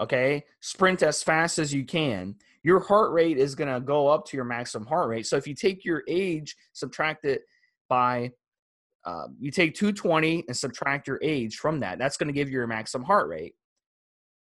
okay? 0.00 0.44
Sprint 0.60 1.02
as 1.02 1.22
fast 1.22 1.58
as 1.58 1.72
you 1.72 1.84
can. 1.84 2.34
Your 2.62 2.80
heart 2.80 3.12
rate 3.12 3.38
is 3.38 3.54
going 3.54 3.72
to 3.72 3.80
go 3.80 4.08
up 4.08 4.26
to 4.26 4.36
your 4.36 4.44
maximum 4.44 4.86
heart 4.86 5.08
rate. 5.08 5.26
So 5.26 5.36
if 5.36 5.46
you 5.46 5.54
take 5.54 5.84
your 5.84 6.02
age 6.08 6.56
subtract 6.72 7.24
it 7.24 7.42
by 7.88 8.32
uh, 9.04 9.28
you 9.38 9.50
take 9.50 9.74
220 9.74 10.44
and 10.46 10.56
subtract 10.56 11.08
your 11.08 11.18
age 11.22 11.56
from 11.56 11.80
that 11.80 11.98
that's 11.98 12.16
going 12.16 12.28
to 12.28 12.34
give 12.34 12.48
you 12.48 12.58
your 12.58 12.66
maximum 12.66 13.04
heart 13.06 13.28
rate. 13.28 13.54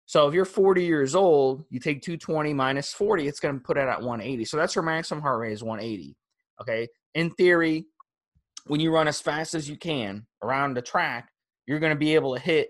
So 0.05 0.27
if 0.27 0.33
you're 0.33 0.45
40 0.45 0.83
years 0.83 1.15
old 1.15 1.65
you 1.69 1.79
take 1.79 2.01
220 2.01 2.53
minus 2.53 2.93
40 2.93 3.27
it's 3.27 3.39
going 3.39 3.55
to 3.55 3.61
put 3.61 3.77
it 3.77 3.87
at 3.87 4.01
180 4.01 4.45
so 4.45 4.57
that's 4.57 4.75
your 4.75 4.83
maximum 4.83 5.21
heart 5.21 5.39
rate 5.39 5.53
is 5.53 5.63
180 5.63 6.15
okay? 6.61 6.87
In 7.13 7.31
theory 7.31 7.85
when 8.67 8.79
you 8.79 8.93
run 8.93 9.07
as 9.07 9.21
fast 9.21 9.55
as 9.55 9.69
you 9.69 9.77
can 9.77 10.25
around 10.43 10.75
the 10.75 10.81
track 10.81 11.29
you're 11.65 11.79
going 11.79 11.93
to 11.93 11.99
be 11.99 12.15
able 12.15 12.35
to 12.35 12.41
hit 12.41 12.69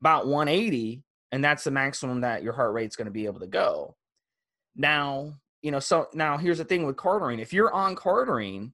about 0.00 0.28
180 0.28 1.02
and 1.32 1.44
that's 1.44 1.64
the 1.64 1.70
maximum 1.70 2.20
that 2.20 2.42
your 2.42 2.52
heart 2.52 2.72
rate's 2.72 2.96
going 2.96 3.06
to 3.06 3.12
be 3.12 3.26
able 3.26 3.40
to 3.40 3.46
go. 3.46 3.96
Now, 4.74 5.34
you 5.62 5.70
know, 5.70 5.80
so 5.80 6.06
now 6.14 6.36
here's 6.36 6.58
the 6.58 6.64
thing 6.64 6.86
with 6.86 6.96
cardarine. 6.96 7.40
If 7.40 7.52
you're 7.52 7.72
on 7.72 7.96
cardarine, 7.96 8.72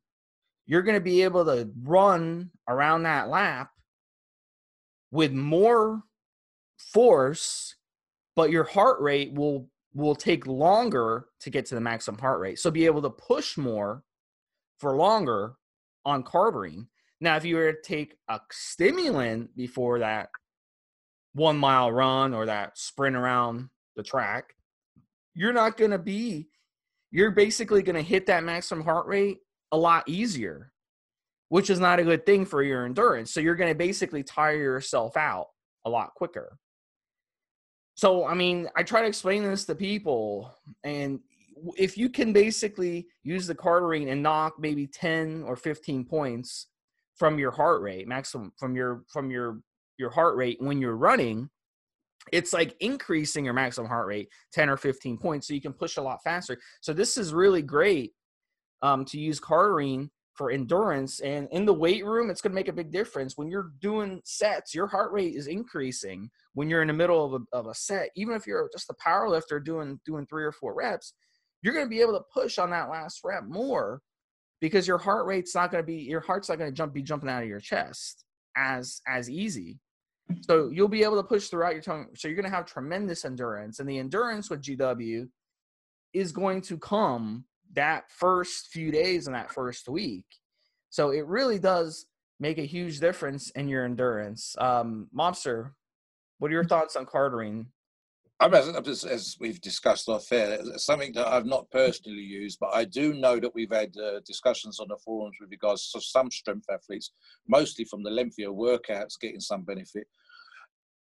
you're 0.66 0.82
going 0.82 0.96
to 0.96 1.00
be 1.00 1.22
able 1.22 1.44
to 1.46 1.70
run 1.82 2.50
around 2.68 3.04
that 3.04 3.28
lap 3.28 3.70
with 5.10 5.32
more 5.32 6.02
force, 6.78 7.76
but 8.36 8.50
your 8.50 8.64
heart 8.64 9.00
rate 9.00 9.32
will 9.32 9.68
will 9.94 10.14
take 10.14 10.46
longer 10.46 11.26
to 11.40 11.50
get 11.50 11.66
to 11.66 11.74
the 11.74 11.80
maximum 11.80 12.18
heart 12.18 12.40
rate. 12.40 12.58
So 12.58 12.70
be 12.70 12.86
able 12.86 13.02
to 13.02 13.10
push 13.10 13.58
more 13.58 14.02
for 14.78 14.96
longer 14.96 15.54
on 16.06 16.22
cardarine. 16.24 16.86
Now, 17.20 17.36
if 17.36 17.44
you 17.44 17.56
were 17.56 17.72
to 17.72 17.82
take 17.82 18.16
a 18.28 18.40
stimulant 18.50 19.54
before 19.54 19.98
that 19.98 20.30
one 21.34 21.56
mile 21.56 21.90
run 21.90 22.34
or 22.34 22.46
that 22.46 22.76
sprint 22.78 23.16
around 23.16 23.68
the 23.96 24.02
track, 24.02 24.54
you're 25.34 25.52
not 25.52 25.76
going 25.76 25.90
to 25.90 25.98
be, 25.98 26.48
you're 27.10 27.30
basically 27.30 27.82
going 27.82 27.96
to 27.96 28.02
hit 28.02 28.26
that 28.26 28.44
maximum 28.44 28.84
heart 28.84 29.06
rate 29.06 29.38
a 29.72 29.76
lot 29.76 30.08
easier, 30.08 30.72
which 31.48 31.70
is 31.70 31.80
not 31.80 32.00
a 32.00 32.04
good 32.04 32.26
thing 32.26 32.44
for 32.44 32.62
your 32.62 32.84
endurance. 32.84 33.32
So 33.32 33.40
you're 33.40 33.54
going 33.54 33.70
to 33.70 33.78
basically 33.78 34.22
tire 34.22 34.56
yourself 34.56 35.16
out 35.16 35.48
a 35.84 35.90
lot 35.90 36.14
quicker. 36.14 36.58
So, 37.94 38.26
I 38.26 38.34
mean, 38.34 38.68
I 38.76 38.82
try 38.82 39.02
to 39.02 39.06
explain 39.06 39.42
this 39.42 39.64
to 39.66 39.74
people, 39.74 40.54
and 40.82 41.20
if 41.76 41.96
you 41.96 42.08
can 42.08 42.32
basically 42.32 43.06
use 43.22 43.46
the 43.46 43.54
cardarine 43.54 44.10
and 44.10 44.22
knock 44.22 44.54
maybe 44.58 44.86
10 44.86 45.44
or 45.46 45.56
15 45.56 46.04
points 46.04 46.68
from 47.16 47.38
your 47.38 47.50
heart 47.50 47.82
rate 47.82 48.08
maximum 48.08 48.52
from 48.58 48.74
your 48.74 49.04
from 49.08 49.30
your 49.30 49.60
your 50.02 50.10
heart 50.10 50.36
rate 50.36 50.58
when 50.60 50.80
you're 50.80 50.96
running 50.96 51.48
it's 52.30 52.52
like 52.52 52.76
increasing 52.80 53.44
your 53.44 53.54
maximum 53.54 53.88
heart 53.88 54.06
rate 54.06 54.28
10 54.52 54.68
or 54.68 54.76
15 54.76 55.18
points 55.18 55.48
so 55.48 55.54
you 55.54 55.60
can 55.60 55.72
push 55.72 55.96
a 55.96 56.02
lot 56.02 56.22
faster. 56.22 56.58
So 56.80 56.92
this 56.92 57.16
is 57.16 57.34
really 57.34 57.62
great 57.62 58.12
um, 58.82 59.04
to 59.06 59.18
use 59.18 59.40
cardarine 59.40 60.08
for 60.34 60.50
endurance 60.50 61.20
and 61.20 61.46
in 61.50 61.66
the 61.66 61.74
weight 61.74 62.06
room 62.06 62.30
it's 62.30 62.40
going 62.40 62.52
to 62.52 62.54
make 62.54 62.68
a 62.68 62.72
big 62.72 62.90
difference. 62.90 63.36
When 63.36 63.48
you're 63.48 63.72
doing 63.80 64.20
sets 64.24 64.74
your 64.74 64.86
heart 64.86 65.12
rate 65.12 65.34
is 65.34 65.46
increasing 65.46 66.30
when 66.54 66.70
you're 66.70 66.82
in 66.82 66.88
the 66.88 66.94
middle 66.94 67.24
of 67.24 67.42
a, 67.42 67.56
of 67.56 67.66
a 67.66 67.74
set. 67.74 68.10
Even 68.16 68.34
if 68.34 68.46
you're 68.46 68.70
just 68.72 68.90
a 68.90 68.94
power 68.94 69.28
lifter 69.28 69.58
doing 69.58 70.00
doing 70.06 70.26
three 70.26 70.44
or 70.44 70.52
four 70.52 70.74
reps 70.74 71.14
you're 71.62 71.74
going 71.74 71.86
to 71.86 71.90
be 71.90 72.00
able 72.00 72.14
to 72.14 72.24
push 72.32 72.58
on 72.58 72.70
that 72.70 72.88
last 72.88 73.20
rep 73.24 73.44
more 73.44 74.00
because 74.60 74.86
your 74.86 74.98
heart 74.98 75.26
rate's 75.26 75.54
not 75.54 75.70
going 75.70 75.82
to 75.82 75.86
be 75.86 75.96
your 75.96 76.20
heart's 76.20 76.48
not 76.48 76.58
going 76.58 76.70
to 76.70 76.76
jump 76.76 76.94
be 76.94 77.02
jumping 77.02 77.28
out 77.28 77.42
of 77.42 77.48
your 77.48 77.60
chest 77.60 78.24
as 78.56 79.00
as 79.06 79.28
easy 79.28 79.78
so 80.40 80.70
you'll 80.70 80.88
be 80.88 81.04
able 81.04 81.16
to 81.16 81.22
push 81.22 81.48
throughout 81.48 81.74
your 81.74 81.82
tongue. 81.82 82.08
So 82.14 82.28
you're 82.28 82.36
going 82.36 82.50
to 82.50 82.56
have 82.56 82.66
tremendous 82.66 83.24
endurance 83.24 83.78
and 83.78 83.88
the 83.88 83.98
endurance 83.98 84.50
with 84.50 84.62
gw 84.62 85.28
is 86.12 86.32
going 86.32 86.60
to 86.60 86.76
come 86.78 87.44
that 87.72 88.10
first 88.10 88.68
few 88.68 88.90
days 88.90 89.26
in 89.26 89.32
that 89.32 89.50
first 89.50 89.88
week. 89.88 90.26
So 90.90 91.10
it 91.10 91.26
really 91.26 91.58
does 91.58 92.06
make 92.38 92.58
a 92.58 92.66
huge 92.66 93.00
difference 93.00 93.50
in 93.50 93.68
your 93.68 93.84
endurance. 93.84 94.56
Um 94.58 95.08
mobster 95.16 95.70
what 96.38 96.50
are 96.50 96.54
your 96.54 96.64
thoughts 96.64 96.96
on 96.96 97.06
cardarine 97.06 97.66
I 98.42 98.48
mean, 98.48 98.74
as, 98.74 99.04
as, 99.04 99.36
we've 99.38 99.60
discussed 99.60 100.08
off 100.08 100.32
air, 100.32 100.58
something 100.76 101.12
that 101.12 101.28
I've 101.28 101.46
not 101.46 101.70
personally 101.70 102.22
used, 102.22 102.58
but 102.58 102.74
I 102.74 102.84
do 102.84 103.14
know 103.14 103.38
that 103.38 103.54
we've 103.54 103.70
had 103.70 103.96
uh, 103.96 104.18
discussions 104.26 104.80
on 104.80 104.88
the 104.88 104.96
forums 104.96 105.36
with 105.40 105.52
regards 105.52 105.92
to 105.92 106.00
some 106.00 106.28
strength 106.28 106.66
athletes, 106.68 107.12
mostly 107.46 107.84
from 107.84 108.02
the 108.02 108.10
lengthier 108.10 108.48
workouts, 108.48 109.20
getting 109.20 109.38
some 109.38 109.62
benefit. 109.62 110.08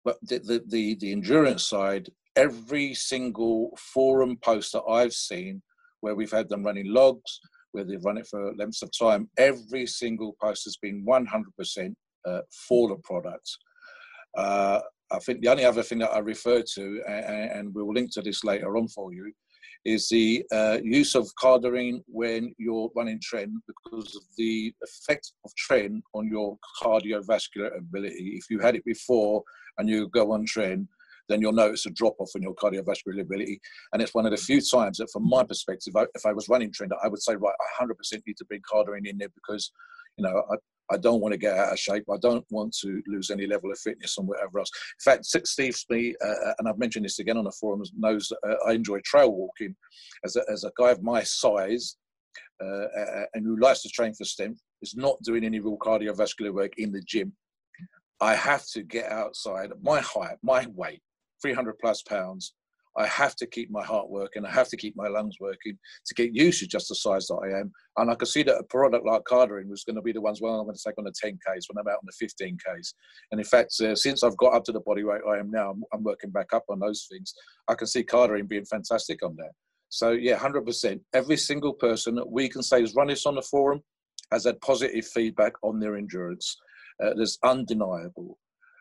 But 0.03 0.17
the, 0.21 0.39
the, 0.39 0.63
the, 0.67 0.95
the 0.95 1.11
endurance 1.11 1.63
side, 1.63 2.09
every 2.35 2.93
single 2.93 3.77
forum 3.77 4.37
post 4.43 4.73
that 4.73 4.83
I've 4.83 5.13
seen 5.13 5.61
where 6.01 6.15
we've 6.15 6.31
had 6.31 6.47
them 6.49 6.63
running 6.63 6.91
logs, 6.93 7.39
where 7.71 7.83
they've 7.83 8.03
run 8.03 8.17
it 8.17 8.27
for 8.27 8.53
lengths 8.55 8.81
of 8.81 8.91
time, 8.97 9.29
every 9.37 9.85
single 9.85 10.35
post 10.41 10.63
has 10.65 10.77
been 10.77 11.05
100% 11.05 11.93
uh, 12.25 12.41
for 12.67 12.89
the 12.89 12.95
product. 13.03 13.49
Uh, 14.37 14.79
I 15.11 15.19
think 15.19 15.41
the 15.41 15.49
only 15.49 15.65
other 15.65 15.83
thing 15.83 15.99
that 15.99 16.11
I 16.11 16.19
refer 16.19 16.61
to, 16.75 17.01
and, 17.07 17.51
and 17.51 17.73
we'll 17.73 17.93
link 17.93 18.13
to 18.13 18.21
this 18.21 18.43
later 18.43 18.77
on 18.77 18.87
for 18.89 19.13
you, 19.13 19.31
is 19.87 20.09
the 20.09 20.43
uh, 20.51 20.77
use 20.83 21.15
of 21.15 21.31
cardarine 21.41 22.03
when 22.07 22.53
you're 22.57 22.91
running 22.93 23.19
tren 23.19 23.53
because 23.65 24.17
of 24.17 24.21
the 24.37 24.73
effect 24.83 25.31
of 25.45 25.51
tren 25.55 26.01
on 26.13 26.27
your 26.27 26.57
cardiovascular 26.83 27.75
ability. 27.77 28.33
If 28.35 28.49
you 28.49 28.59
had 28.59 28.75
it 28.75 28.83
before 28.83 29.43
and 29.77 29.87
you 29.87 30.09
go 30.09 30.33
on 30.33 30.45
tren, 30.45 30.87
then 31.29 31.39
you'll 31.39 31.53
notice 31.53 31.85
a 31.85 31.89
drop 31.91 32.15
off 32.19 32.31
in 32.35 32.41
your 32.41 32.53
cardiovascular 32.55 33.21
ability. 33.21 33.61
And 33.93 34.01
it's 34.01 34.13
one 34.13 34.25
of 34.25 34.31
the 34.31 34.37
few 34.37 34.59
times 34.59 34.97
that, 34.97 35.09
from 35.11 35.27
my 35.27 35.45
perspective, 35.45 35.93
if 36.15 36.25
I 36.25 36.33
was 36.33 36.49
running 36.49 36.71
tren, 36.71 36.89
I 37.01 37.07
would 37.07 37.21
say, 37.21 37.35
right, 37.35 37.55
I 37.79 37.85
100% 37.85 38.21
need 38.27 38.37
to 38.37 38.45
bring 38.45 38.61
cardarine 38.69 39.07
in 39.07 39.17
there 39.17 39.29
because, 39.35 39.71
you 40.17 40.23
know, 40.23 40.43
I, 40.51 40.55
I 40.89 40.97
don't 40.97 41.21
want 41.21 41.33
to 41.33 41.37
get 41.37 41.57
out 41.57 41.73
of 41.73 41.79
shape. 41.79 42.05
I 42.11 42.17
don't 42.21 42.45
want 42.49 42.75
to 42.81 43.01
lose 43.07 43.29
any 43.29 43.45
level 43.45 43.71
of 43.71 43.79
fitness 43.79 44.17
and 44.17 44.27
whatever 44.27 44.59
else. 44.59 44.71
In 45.05 45.11
fact, 45.11 45.25
Steve 45.25 45.75
Smee, 45.75 46.15
uh, 46.23 46.53
and 46.59 46.67
I've 46.67 46.79
mentioned 46.79 47.05
this 47.05 47.19
again 47.19 47.37
on 47.37 47.43
the 47.43 47.51
forums, 47.51 47.91
knows 47.97 48.31
uh, 48.47 48.55
I 48.67 48.73
enjoy 48.73 48.99
trail 49.03 49.31
walking. 49.31 49.75
As 50.23 50.35
a, 50.35 50.43
as 50.51 50.63
a 50.63 50.71
guy 50.77 50.91
of 50.91 51.03
my 51.03 51.23
size 51.23 51.97
uh, 52.63 52.85
and 53.33 53.45
who 53.45 53.59
likes 53.59 53.81
to 53.83 53.89
train 53.89 54.13
for 54.13 54.25
strength, 54.25 54.61
is 54.81 54.95
not 54.95 55.21
doing 55.23 55.43
any 55.43 55.59
real 55.59 55.77
cardiovascular 55.77 56.53
work 56.53 56.73
in 56.77 56.91
the 56.91 57.01
gym. 57.01 57.33
I 58.19 58.35
have 58.35 58.65
to 58.73 58.83
get 58.83 59.11
outside 59.11 59.71
my 59.81 59.99
height, 59.99 60.37
my 60.41 60.67
weight, 60.73 61.01
300 61.41 61.77
plus 61.79 62.01
pounds, 62.01 62.53
I 62.97 63.05
have 63.07 63.35
to 63.37 63.45
keep 63.45 63.69
my 63.69 63.83
heart 63.83 64.09
working. 64.09 64.45
I 64.45 64.51
have 64.51 64.69
to 64.69 64.77
keep 64.77 64.95
my 64.95 65.07
lungs 65.07 65.35
working 65.39 65.77
to 66.05 66.13
get 66.15 66.33
used 66.33 66.59
to 66.59 66.67
just 66.67 66.89
the 66.89 66.95
size 66.95 67.27
that 67.27 67.35
I 67.35 67.59
am. 67.59 67.71
And 67.97 68.09
I 68.09 68.15
could 68.15 68.27
see 68.27 68.43
that 68.43 68.57
a 68.57 68.63
product 68.63 69.05
like 69.05 69.23
cardarine 69.23 69.69
was 69.69 69.83
going 69.83 69.97
to 69.97 70.01
be 70.01 70.11
the 70.11 70.21
ones, 70.21 70.41
well, 70.41 70.59
I'm 70.59 70.65
going 70.65 70.75
to 70.75 70.83
take 70.83 70.97
on 70.97 71.05
the 71.05 71.11
10Ks 71.11 71.65
when 71.69 71.77
I'm 71.79 71.87
out 71.87 71.99
on 71.99 72.07
the 72.07 72.25
15Ks. 72.25 72.93
And 73.31 73.39
in 73.39 73.45
fact, 73.45 73.73
uh, 73.81 73.95
since 73.95 74.23
I've 74.23 74.37
got 74.37 74.53
up 74.53 74.63
to 74.65 74.71
the 74.71 74.79
body 74.81 75.03
weight 75.03 75.21
I 75.29 75.37
am 75.37 75.51
now, 75.51 75.71
I'm, 75.71 75.83
I'm 75.93 76.03
working 76.03 76.31
back 76.31 76.53
up 76.53 76.65
on 76.69 76.79
those 76.79 77.07
things. 77.09 77.33
I 77.67 77.75
can 77.75 77.87
see 77.87 78.03
cardarine 78.03 78.49
being 78.49 78.65
fantastic 78.65 79.23
on 79.23 79.35
there. 79.37 79.51
So 79.89 80.11
yeah, 80.11 80.37
100%. 80.37 80.99
Every 81.13 81.37
single 81.37 81.73
person 81.73 82.15
that 82.15 82.29
we 82.29 82.49
can 82.49 82.63
say 82.63 82.81
has 82.81 82.95
run 82.95 83.07
this 83.07 83.25
on 83.25 83.35
the 83.35 83.41
forum 83.41 83.81
has 84.31 84.45
had 84.45 84.59
positive 84.61 85.07
feedback 85.07 85.53
on 85.61 85.79
their 85.79 85.95
endurance. 85.95 86.57
Uh, 87.01 87.11
that's 87.15 87.37
undeniable. 87.43 88.37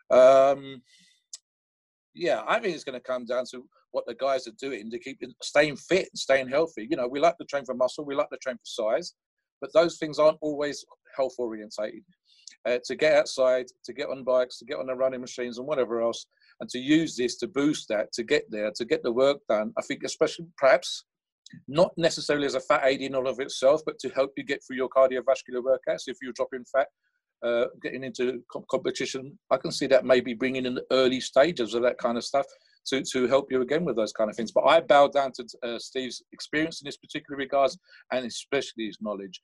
Um, 0.09 0.81
yeah, 2.13 2.41
I 2.47 2.59
think 2.59 2.75
it's 2.75 2.83
going 2.83 2.99
to 2.99 2.99
come 2.99 3.25
down 3.25 3.45
to 3.51 3.63
what 3.97 4.05
the 4.05 4.13
guys 4.13 4.45
are 4.45 4.53
doing 4.59 4.91
to 4.91 4.99
keep 4.99 5.19
staying 5.41 5.75
fit 5.75 6.07
and 6.11 6.19
staying 6.19 6.47
healthy. 6.47 6.85
You 6.87 6.97
know, 6.97 7.07
we 7.07 7.19
like 7.19 7.35
to 7.39 7.45
train 7.45 7.65
for 7.65 7.73
muscle, 7.73 8.05
we 8.05 8.13
like 8.13 8.29
to 8.29 8.37
train 8.37 8.57
for 8.57 8.61
size, 8.63 9.15
but 9.59 9.73
those 9.73 9.97
things 9.97 10.19
aren't 10.19 10.37
always 10.39 10.85
health 11.15 11.33
orientated. 11.39 12.03
Uh, 12.67 12.77
to 12.85 12.95
get 12.95 13.13
outside, 13.13 13.65
to 13.83 13.93
get 13.93 14.09
on 14.09 14.23
bikes, 14.23 14.59
to 14.59 14.65
get 14.65 14.77
on 14.77 14.85
the 14.85 14.93
running 14.93 15.21
machines 15.21 15.57
and 15.57 15.65
whatever 15.65 15.99
else, 15.99 16.27
and 16.59 16.69
to 16.69 16.77
use 16.77 17.15
this 17.15 17.37
to 17.37 17.47
boost 17.47 17.87
that, 17.87 18.11
to 18.13 18.23
get 18.23 18.43
there, 18.51 18.71
to 18.75 18.85
get 18.85 19.01
the 19.01 19.11
work 19.11 19.39
done. 19.49 19.73
I 19.79 19.81
think, 19.81 20.03
especially 20.03 20.45
perhaps 20.57 21.05
not 21.67 21.91
necessarily 21.97 22.45
as 22.45 22.55
a 22.55 22.59
fat 22.59 22.83
aid 22.85 23.01
in 23.01 23.15
all 23.15 23.27
of 23.27 23.39
itself, 23.39 23.81
but 23.83 23.97
to 23.99 24.09
help 24.09 24.31
you 24.37 24.43
get 24.43 24.61
through 24.63 24.75
your 24.75 24.89
cardiovascular 24.89 25.63
workouts. 25.63 26.03
If 26.05 26.17
you're 26.21 26.33
dropping 26.33 26.65
fat, 26.71 26.87
uh, 27.43 27.65
getting 27.81 28.03
into 28.03 28.43
competition, 28.69 29.39
I 29.49 29.57
can 29.57 29.71
see 29.71 29.87
that 29.87 30.05
maybe 30.05 30.33
bringing 30.35 30.65
in 30.67 30.75
the 30.75 30.85
early 30.91 31.21
stages 31.21 31.73
of 31.73 31.81
that 31.83 31.97
kind 31.97 32.17
of 32.17 32.25
stuff 32.25 32.45
to, 32.87 33.03
to 33.03 33.27
help 33.27 33.51
you 33.51 33.61
again 33.61 33.85
with 33.85 33.95
those 33.95 34.13
kind 34.13 34.29
of 34.29 34.35
things. 34.35 34.51
But 34.51 34.65
I 34.65 34.81
bow 34.81 35.07
down 35.07 35.31
to 35.33 35.45
uh, 35.63 35.79
Steve's 35.79 36.23
experience 36.31 36.81
in 36.81 36.85
this 36.85 36.97
particular 36.97 37.37
regards 37.37 37.77
and 38.11 38.25
especially 38.25 38.85
his 38.85 38.97
knowledge 39.01 39.41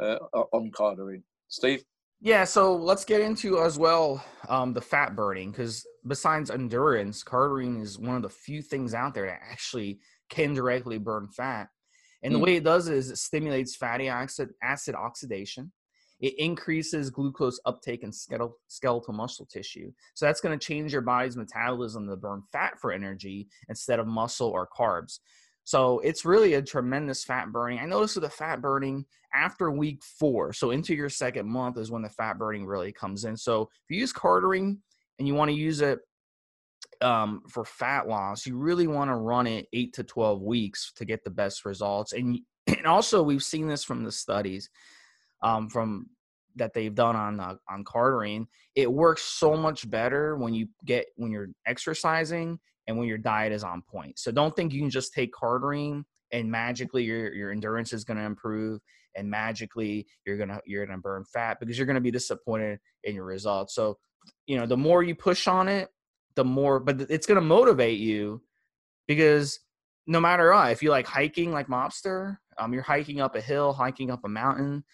uh, 0.00 0.16
on 0.52 0.70
cardarine. 0.70 1.22
Steve? 1.48 1.84
Yeah, 2.20 2.44
so 2.44 2.76
let's 2.76 3.04
get 3.04 3.20
into 3.20 3.60
as 3.60 3.78
well 3.78 4.24
um, 4.48 4.72
the 4.72 4.80
fat 4.80 5.16
burning 5.16 5.50
because 5.50 5.84
besides 6.06 6.50
endurance, 6.50 7.24
cardarine 7.24 7.82
is 7.82 7.98
one 7.98 8.14
of 8.14 8.22
the 8.22 8.28
few 8.28 8.62
things 8.62 8.94
out 8.94 9.12
there 9.12 9.26
that 9.26 9.40
actually 9.50 9.98
can 10.30 10.54
directly 10.54 10.98
burn 10.98 11.28
fat. 11.28 11.68
And 12.22 12.32
the 12.32 12.38
mm. 12.38 12.42
way 12.42 12.56
it 12.56 12.64
does 12.64 12.88
is 12.88 13.10
it 13.10 13.18
stimulates 13.18 13.74
fatty 13.74 14.08
acid, 14.08 14.50
acid 14.62 14.94
oxidation. 14.94 15.72
It 16.22 16.38
increases 16.38 17.10
glucose 17.10 17.60
uptake 17.66 18.04
in 18.04 18.12
skeletal 18.12 19.12
muscle 19.12 19.44
tissue. 19.44 19.92
So 20.14 20.24
that's 20.24 20.40
going 20.40 20.56
to 20.56 20.66
change 20.66 20.92
your 20.92 21.02
body's 21.02 21.36
metabolism 21.36 22.08
to 22.08 22.16
burn 22.16 22.42
fat 22.52 22.78
for 22.80 22.92
energy 22.92 23.48
instead 23.68 23.98
of 23.98 24.06
muscle 24.06 24.48
or 24.48 24.68
carbs. 24.68 25.18
So 25.64 25.98
it's 26.00 26.24
really 26.24 26.54
a 26.54 26.62
tremendous 26.62 27.24
fat 27.24 27.50
burning. 27.52 27.80
I 27.80 27.86
noticed 27.86 28.14
with 28.14 28.24
the 28.24 28.30
fat 28.30 28.60
burning 28.60 29.04
after 29.34 29.70
week 29.70 30.02
four, 30.02 30.52
so 30.52 30.70
into 30.70 30.94
your 30.94 31.08
second 31.08 31.48
month 31.48 31.76
is 31.76 31.90
when 31.90 32.02
the 32.02 32.08
fat 32.08 32.38
burning 32.38 32.66
really 32.66 32.92
comes 32.92 33.24
in. 33.24 33.36
So 33.36 33.62
if 33.62 33.94
you 33.94 33.98
use 33.98 34.12
cardarine 34.12 34.78
and 35.18 35.26
you 35.26 35.34
want 35.34 35.50
to 35.50 35.56
use 35.56 35.80
it 35.80 36.00
um, 37.00 37.42
for 37.48 37.64
fat 37.64 38.06
loss, 38.08 38.46
you 38.46 38.56
really 38.56 38.86
want 38.86 39.10
to 39.10 39.16
run 39.16 39.46
it 39.48 39.66
eight 39.72 39.92
to 39.94 40.04
12 40.04 40.40
weeks 40.40 40.92
to 40.96 41.04
get 41.04 41.24
the 41.24 41.30
best 41.30 41.64
results. 41.64 42.12
And, 42.12 42.38
and 42.68 42.86
also, 42.86 43.22
we've 43.22 43.42
seen 43.42 43.66
this 43.66 43.82
from 43.82 44.04
the 44.04 44.12
studies 44.12 44.68
um, 45.42 45.68
from 45.68 46.06
that 46.56 46.74
they've 46.74 46.94
done 46.94 47.16
on 47.16 47.40
uh, 47.40 47.54
on 47.68 47.84
cardarine, 47.84 48.46
it 48.74 48.92
works 48.92 49.22
so 49.22 49.56
much 49.56 49.88
better 49.90 50.36
when 50.36 50.54
you 50.54 50.68
get 50.84 51.06
when 51.16 51.30
you're 51.30 51.48
exercising 51.66 52.58
and 52.86 52.98
when 52.98 53.08
your 53.08 53.18
diet 53.18 53.52
is 53.52 53.64
on 53.64 53.82
point. 53.82 54.18
So 54.18 54.32
don't 54.32 54.54
think 54.54 54.72
you 54.72 54.80
can 54.80 54.90
just 54.90 55.12
take 55.12 55.32
cardarine 55.32 56.04
and 56.32 56.50
magically 56.50 57.04
your 57.04 57.32
your 57.32 57.52
endurance 57.52 57.92
is 57.92 58.04
going 58.04 58.18
to 58.18 58.24
improve 58.24 58.80
and 59.14 59.30
magically 59.30 60.06
you're 60.26 60.36
to 60.48 60.60
you're 60.66 60.86
to 60.98 61.02
burn 61.02 61.24
fat 61.32 61.58
because 61.60 61.76
you're 61.76 61.86
to 61.94 62.00
be 62.00 62.10
disappointed 62.10 62.78
in 63.04 63.14
your 63.14 63.24
results. 63.24 63.74
So, 63.74 63.98
you 64.46 64.58
know, 64.58 64.66
the 64.66 64.76
more 64.76 65.02
you 65.02 65.14
push 65.14 65.46
on 65.46 65.68
it, 65.68 65.88
the 66.34 66.44
more 66.44 66.80
but 66.80 67.02
it's 67.10 67.26
to 67.36 67.46
motivate 67.46 67.98
you 67.98 68.42
because 69.06 69.60
no 70.06 70.20
matter 70.20 70.52
what, 70.52 70.70
if 70.70 70.82
you 70.82 70.90
like 70.90 71.06
hiking 71.06 71.52
like 71.52 71.68
mobster, 71.68 72.36
um, 72.58 72.72
you're 72.72 72.82
hiking 72.82 73.20
up 73.20 73.36
a 73.36 73.40
hill, 73.40 73.72
hiking 73.72 74.10
up 74.10 74.20
a 74.24 74.28
mountain. 74.28 74.84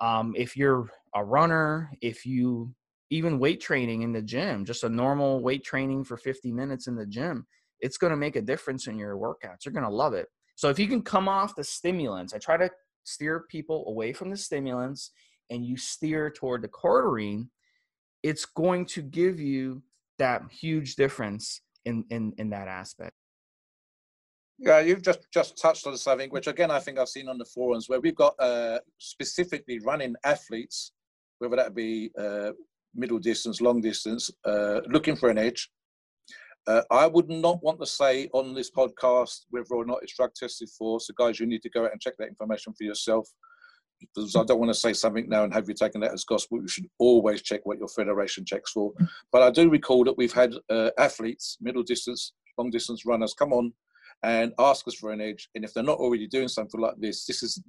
Um, 0.00 0.34
if 0.36 0.56
you're 0.56 0.88
a 1.14 1.24
runner, 1.24 1.90
if 2.00 2.24
you 2.24 2.74
even 3.10 3.38
weight 3.38 3.60
training 3.60 4.02
in 4.02 4.12
the 4.12 4.22
gym, 4.22 4.64
just 4.64 4.84
a 4.84 4.88
normal 4.88 5.40
weight 5.40 5.64
training 5.64 6.04
for 6.04 6.16
50 6.16 6.52
minutes 6.52 6.86
in 6.86 6.94
the 6.94 7.06
gym, 7.06 7.46
it's 7.80 7.98
going 7.98 8.10
to 8.10 8.16
make 8.16 8.36
a 8.36 8.42
difference 8.42 8.86
in 8.86 8.98
your 8.98 9.16
workouts. 9.16 9.64
You're 9.64 9.72
going 9.72 9.84
to 9.84 9.90
love 9.90 10.14
it. 10.14 10.26
So 10.56 10.68
if 10.68 10.78
you 10.78 10.88
can 10.88 11.02
come 11.02 11.28
off 11.28 11.54
the 11.54 11.64
stimulants, 11.64 12.34
I 12.34 12.38
try 12.38 12.56
to 12.56 12.70
steer 13.04 13.46
people 13.48 13.84
away 13.86 14.12
from 14.12 14.30
the 14.30 14.36
stimulants 14.36 15.12
and 15.50 15.64
you 15.64 15.76
steer 15.76 16.30
toward 16.30 16.62
the 16.62 16.68
cardarine, 16.68 17.48
it's 18.22 18.44
going 18.44 18.84
to 18.86 19.02
give 19.02 19.40
you 19.40 19.82
that 20.18 20.42
huge 20.50 20.96
difference 20.96 21.60
in 21.84 22.04
in 22.10 22.32
in 22.38 22.50
that 22.50 22.68
aspect. 22.68 23.14
Yeah, 24.58 24.80
you've 24.80 25.02
just 25.02 25.20
just 25.32 25.60
touched 25.60 25.86
on 25.86 25.96
something 25.96 26.30
which 26.30 26.48
again 26.48 26.70
I 26.70 26.80
think 26.80 26.98
I've 26.98 27.08
seen 27.08 27.28
on 27.28 27.38
the 27.38 27.44
forums 27.44 27.88
where 27.88 28.00
we've 28.00 28.16
got 28.16 28.34
uh, 28.40 28.80
specifically 28.98 29.78
running 29.84 30.16
athletes, 30.24 30.92
whether 31.38 31.54
that 31.56 31.74
be 31.76 32.10
uh, 32.18 32.50
middle 32.94 33.20
distance, 33.20 33.60
long 33.60 33.80
distance, 33.80 34.30
uh, 34.44 34.80
looking 34.88 35.14
for 35.14 35.28
an 35.28 35.38
edge. 35.38 35.70
Uh, 36.66 36.82
I 36.90 37.06
would 37.06 37.30
not 37.30 37.62
want 37.62 37.78
to 37.80 37.86
say 37.86 38.28
on 38.34 38.52
this 38.52 38.70
podcast 38.70 39.42
whether 39.50 39.74
or 39.74 39.86
not 39.86 40.00
it's 40.02 40.16
drug 40.16 40.34
tested 40.34 40.68
for. 40.76 40.98
So, 41.00 41.14
guys, 41.16 41.38
you 41.38 41.46
need 41.46 41.62
to 41.62 41.70
go 41.70 41.84
out 41.84 41.92
and 41.92 42.00
check 42.00 42.14
that 42.18 42.28
information 42.28 42.74
for 42.74 42.84
yourself. 42.84 43.28
Because 44.00 44.36
I 44.36 44.44
don't 44.44 44.60
want 44.60 44.70
to 44.70 44.78
say 44.78 44.92
something 44.92 45.28
now 45.28 45.44
and 45.44 45.54
have 45.54 45.68
you 45.68 45.74
taken 45.74 46.00
that 46.02 46.12
as 46.12 46.24
gospel. 46.24 46.60
You 46.60 46.68
should 46.68 46.86
always 46.98 47.42
check 47.42 47.60
what 47.64 47.78
your 47.78 47.88
federation 47.88 48.44
checks 48.44 48.72
for. 48.72 48.92
But 49.32 49.42
I 49.42 49.50
do 49.50 49.70
recall 49.70 50.04
that 50.04 50.18
we've 50.18 50.32
had 50.32 50.54
uh, 50.68 50.90
athletes, 50.98 51.56
middle 51.60 51.82
distance, 51.82 52.32
long 52.58 52.70
distance 52.70 53.06
runners, 53.06 53.34
come 53.34 53.52
on 53.52 53.72
and 54.22 54.52
ask 54.58 54.86
us 54.88 54.94
for 54.94 55.12
an 55.12 55.20
edge. 55.20 55.48
And 55.54 55.64
if 55.64 55.72
they're 55.72 55.82
not 55.82 55.98
already 55.98 56.26
doing 56.26 56.48
something 56.48 56.80
like 56.80 56.96
this, 56.98 57.24
this 57.24 57.42
is 57.42 57.62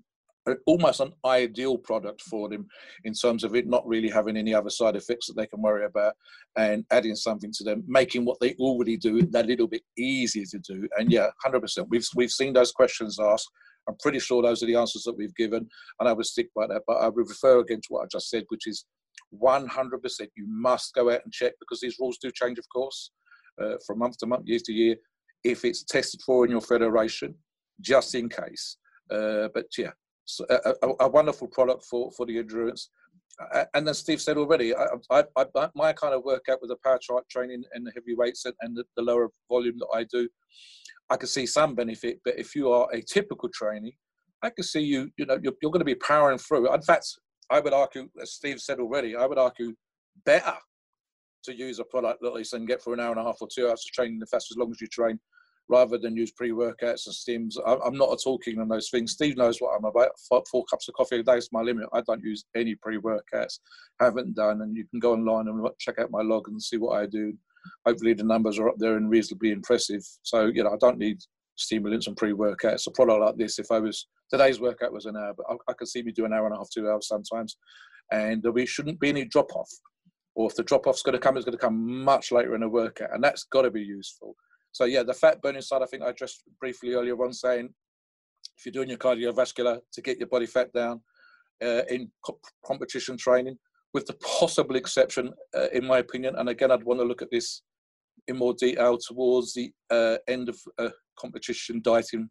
almost 0.66 1.00
an 1.00 1.12
ideal 1.26 1.78
product 1.78 2.22
for 2.22 2.50
them 2.50 2.68
in 3.04 3.14
terms 3.14 3.44
of 3.44 3.56
it 3.56 3.68
not 3.68 3.86
really 3.88 4.10
having 4.10 4.38
any 4.38 4.54
other 4.54 4.70
side 4.70 4.96
effects 4.96 5.28
that 5.28 5.36
they 5.36 5.46
can 5.46 5.62
worry 5.62 5.86
about 5.86 6.14
and 6.58 6.86
adding 6.92 7.16
something 7.16 7.52
to 7.54 7.64
them 7.64 7.84
making 7.88 8.26
what 8.26 8.40
they 8.40 8.54
already 8.56 8.98
do 8.98 9.22
that 9.22 9.46
little 9.46 9.68
bit 9.68 9.82
easier 9.98 10.46
to 10.50 10.60
do. 10.60 10.88
And 10.98 11.12
yeah 11.12 11.28
100% 11.46 11.86
we've 11.90 12.08
we've 12.16 12.32
seen 12.32 12.54
those 12.54 12.72
questions 12.72 13.20
asked. 13.20 13.50
I'm 13.88 13.98
pretty 14.00 14.20
sure 14.20 14.42
those 14.42 14.64
are 14.64 14.68
the 14.68 14.76
answers 14.76 15.04
that 15.04 15.18
we've 15.18 15.36
given. 15.36 15.68
And 16.00 16.10
i 16.10 16.14
would 16.14 16.26
stick 16.26 16.50
by 16.56 16.68
that 16.68 16.84
but 16.88 16.98
i 16.98 17.10
would 17.10 17.30
refer 17.30 17.60
again 17.60 17.82
to 17.82 17.88
what 17.90 18.04
i 18.04 18.08
just 18.12 18.30
said 18.30 18.46
which 18.50 18.68
is 18.68 18.86
100% 19.34 19.70
you 20.36 20.46
must 20.48 20.94
go 20.96 21.12
out 21.12 21.22
and 21.24 21.32
check 21.32 21.54
because 21.60 21.80
these 21.82 21.98
rules 22.00 22.18
do 22.18 22.32
change 22.34 22.58
of 22.58 22.66
course 22.74 23.12
uh, 23.62 23.76
from 23.86 24.00
month 24.00 24.18
to 24.18 24.26
month 24.26 24.44
year 24.48 24.60
to 24.64 24.74
year 24.74 24.96
if 25.44 25.66
it's 25.66 25.84
tested 25.84 26.22
for 26.26 26.46
in 26.46 26.52
your 26.52 26.62
federation 26.62 27.34
just 27.82 28.16
in 28.16 28.30
case 28.30 28.78
uh, 29.12 29.48
but 29.54 29.66
yeah 29.78 29.92
a, 30.40 30.54
uh, 30.54 30.74
uh, 30.84 30.88
a, 31.00 31.06
a, 31.06 31.10
wonderful 31.10 31.48
product 31.48 31.86
for, 31.86 32.12
for 32.12 32.26
the 32.26 32.38
endurance. 32.38 32.90
Uh, 33.54 33.66
and 33.74 33.88
as 33.88 34.00
Steve 34.00 34.22
said 34.22 34.38
already, 34.38 34.76
I, 34.76 34.86
I, 35.10 35.24
I, 35.36 35.70
my 35.76 35.94
kind 35.94 36.14
of 36.14 36.24
workout 36.24 36.60
with 36.62 36.70
the 36.70 36.76
power 36.84 37.00
chart 37.02 37.28
training 37.30 37.64
and 37.74 37.86
the 37.86 37.92
heavy 37.96 38.16
weights 38.16 38.46
and, 38.46 38.54
and 38.62 38.76
the, 38.76 38.84
the, 38.96 39.02
lower 39.02 39.30
volume 39.50 39.78
that 39.80 39.88
I 39.94 40.04
do, 40.04 40.28
I 41.10 41.18
can 41.18 41.28
see 41.28 41.46
some 41.46 41.74
benefit. 41.74 42.20
But 42.26 42.38
if 42.38 42.54
you 42.54 42.72
are 42.72 42.88
a 42.94 43.02
typical 43.02 43.50
trainee, 43.54 43.98
I 44.44 44.50
can 44.50 44.64
see 44.64 44.82
you, 44.82 45.10
you 45.18 45.26
know, 45.26 45.40
you're, 45.42 45.54
you're 45.62 45.72
going 45.72 45.80
to 45.80 45.86
be 45.86 45.96
powering 45.96 46.38
through. 46.38 46.74
In 46.74 46.82
fact, 46.82 47.08
I 47.50 47.60
would 47.60 47.74
argue, 47.74 48.10
as 48.22 48.34
Steve 48.34 48.60
said 48.60 48.80
already, 48.80 49.16
I 49.16 49.26
would 49.26 49.40
argue 49.40 49.74
better 50.26 50.56
to 51.44 51.56
use 51.56 51.80
a 51.80 51.84
product 51.84 52.24
like 52.24 52.34
this 52.36 52.54
and 52.54 52.68
get 52.68 52.82
for 52.82 52.94
an 52.94 53.00
hour 53.00 53.12
and 53.12 53.20
a 53.20 53.24
half 53.24 53.38
or 53.42 53.48
two 53.54 53.68
hours 53.68 53.86
of 53.86 53.94
training 53.94 54.20
if 54.22 54.30
that's 54.30 54.52
as 54.52 54.58
long 54.58 54.72
as 54.72 54.82
you 54.82 54.88
train 54.88 55.20
rather 55.70 56.00
than 56.00 56.18
use 56.18 56.32
pre-workouts 56.32 57.06
and 57.06 57.16
stims. 57.16 57.56
I'm 57.66 57.96
not 57.96 58.12
at 58.12 58.26
all 58.26 58.40
keen 58.40 58.60
on 58.60 58.68
those 58.68 58.90
things. 58.90 59.12
Steve 59.12 59.38
knows 59.38 59.60
what 59.60 59.76
I'm 59.78 59.86
about. 59.86 60.10
Four 60.28 60.66
cups 60.66 60.88
of 60.88 60.96
coffee 60.96 61.20
a 61.20 61.24
day 61.24 61.38
is 61.38 61.50
my 61.52 61.62
limit. 61.62 61.88
I 61.94 62.02
don't 62.02 62.24
use 62.24 62.44
any 62.56 62.76
pre-workouts. 62.76 63.60
Haven't 64.00 64.36
done, 64.36 64.64
and 64.64 64.76
you 64.76 64.86
can 64.88 65.00
go 65.00 65.14
online 65.14 65.48
and 65.48 65.66
check 65.78 66.00
out 66.00 66.12
my 66.12 66.24
log 66.24 66.48
and 66.48 66.62
see 66.62 66.78
what 66.78 66.98
I 66.98 67.06
do. 67.06 67.34
Hopefully 67.86 68.14
the 68.14 68.24
numbers 68.24 68.58
are 68.58 68.68
up 68.68 68.78
there 68.80 68.98
and 68.98 69.10
reasonably 69.10 69.52
impressive. 69.52 70.02
So 70.24 70.48
you 70.48 70.64
know, 70.64 70.72
I 70.72 70.78
don't 70.78 70.98
need 70.98 71.20
stimulants 71.56 72.08
and 72.08 72.18
pre-workouts. 72.18 72.88
A 72.88 72.92
product 72.92 73.22
like 73.22 73.38
this, 73.38 73.60
if 73.60 73.72
I 73.72 73.80
was 73.80 74.08
today's 74.32 74.60
workout 74.60 74.92
was 74.92 75.06
an 75.06 75.18
hour, 75.18 75.34
but 75.38 75.46
I, 75.50 75.56
I 75.70 75.74
could 75.74 75.88
see 75.88 76.02
me 76.02 76.12
do 76.12 76.26
an 76.26 76.34
hour 76.34 76.48
and 76.48 76.56
a 76.56 76.58
half, 76.58 76.70
two 76.74 76.90
hours 76.90 77.08
sometimes, 77.08 77.58
and 78.12 78.42
there 78.42 78.66
shouldn't 78.66 79.00
be 79.00 79.10
any 79.10 79.26
drop 79.26 79.56
off. 79.56 79.70
Or 80.36 80.50
if 80.50 80.56
the 80.56 80.64
drop 80.64 80.88
off's 80.88 81.02
going 81.02 81.14
to 81.14 81.20
come, 81.20 81.36
it's 81.36 81.46
going 81.46 81.58
to 81.58 81.62
come 81.62 82.04
much 82.04 82.32
later 82.32 82.56
in 82.56 82.64
a 82.64 82.70
workout, 82.70 83.14
and 83.14 83.24
that's 83.24 83.44
got 83.46 83.64
to 83.64 83.72
be 83.72 83.82
useful. 83.82 84.36
So 84.72 84.86
yeah, 84.86 85.04
the 85.04 85.14
fat 85.14 85.42
burning 85.42 85.62
side, 85.62 85.82
I 85.82 85.86
think 85.86 86.04
I 86.04 86.10
addressed 86.10 86.44
briefly 86.60 86.94
earlier 86.94 87.22
on, 87.24 87.34
saying 87.34 87.70
if 88.58 88.66
you're 88.66 88.74
doing 88.74 88.90
your 88.90 88.98
cardiovascular 88.98 89.80
to 89.92 90.02
get 90.02 90.20
your 90.20 90.28
body 90.28 90.46
fat 90.46 90.72
down 90.74 91.02
uh, 91.64 91.82
in 91.90 92.10
co- 92.24 92.40
competition 92.66 93.18
training, 93.18 93.58
with 93.94 94.06
the 94.06 94.14
possible 94.14 94.76
exception, 94.76 95.32
uh, 95.58 95.68
in 95.74 95.86
my 95.86 95.98
opinion, 95.98 96.36
and 96.38 96.50
again, 96.50 96.72
I'd 96.72 96.84
want 96.84 97.00
to 97.00 97.06
look 97.06 97.22
at 97.22 97.32
this 97.32 97.64
in 98.28 98.38
more 98.38 98.54
detail 98.54 98.98
towards 98.98 99.54
the 99.54 99.72
uh, 99.90 100.18
end 100.28 100.50
of 100.50 100.60
uh, 100.78 100.90
competition 101.18 101.82
dieting, 101.84 102.30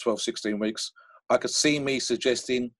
12, 0.00 0.20
16 0.20 0.58
weeks. 0.58 0.92
I 1.30 1.36
could 1.36 1.50
see 1.50 1.80
me 1.80 1.98
suggesting 1.98 2.70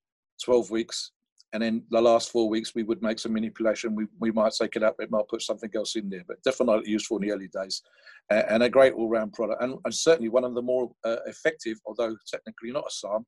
12 0.43 0.71
weeks 0.71 1.11
and 1.55 1.63
then 1.63 1.81
the 1.89 2.01
last 2.01 2.31
four 2.31 2.49
weeks 2.49 2.75
we 2.75 2.83
would 2.83 3.01
make 3.01 3.17
some 3.17 3.31
manipulation. 3.31 3.95
We, 3.95 4.07
we 4.19 4.29
might 4.29 4.51
take 4.59 4.75
it 4.75 4.83
up, 4.83 4.97
we 4.99 5.07
might 5.09 5.29
put 5.29 5.41
something 5.41 5.69
else 5.73 5.95
in 5.95 6.09
there, 6.09 6.23
but 6.27 6.43
definitely 6.43 6.89
useful 6.89 7.15
in 7.15 7.23
the 7.23 7.31
early 7.31 7.47
days, 7.47 7.81
uh, 8.29 8.43
and 8.49 8.61
a 8.61 8.69
great 8.69 8.91
all-round 8.93 9.31
product, 9.31 9.63
and, 9.63 9.75
and, 9.85 9.93
certainly 9.93 10.27
one 10.27 10.43
of 10.43 10.53
the 10.53 10.61
more 10.61 10.91
uh, 11.05 11.15
effective, 11.27 11.77
although 11.85 12.13
technically 12.27 12.73
not 12.73 12.83
a 12.83 12.91
SARM, 12.91 13.25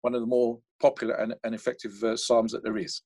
one 0.00 0.14
of 0.14 0.22
the 0.22 0.26
more 0.26 0.58
popular 0.80 1.16
and, 1.16 1.34
and 1.44 1.54
effective 1.54 1.92
uh, 2.02 2.16
SARMs 2.16 2.52
that 2.52 2.64
there 2.64 2.78
is. 2.78 3.02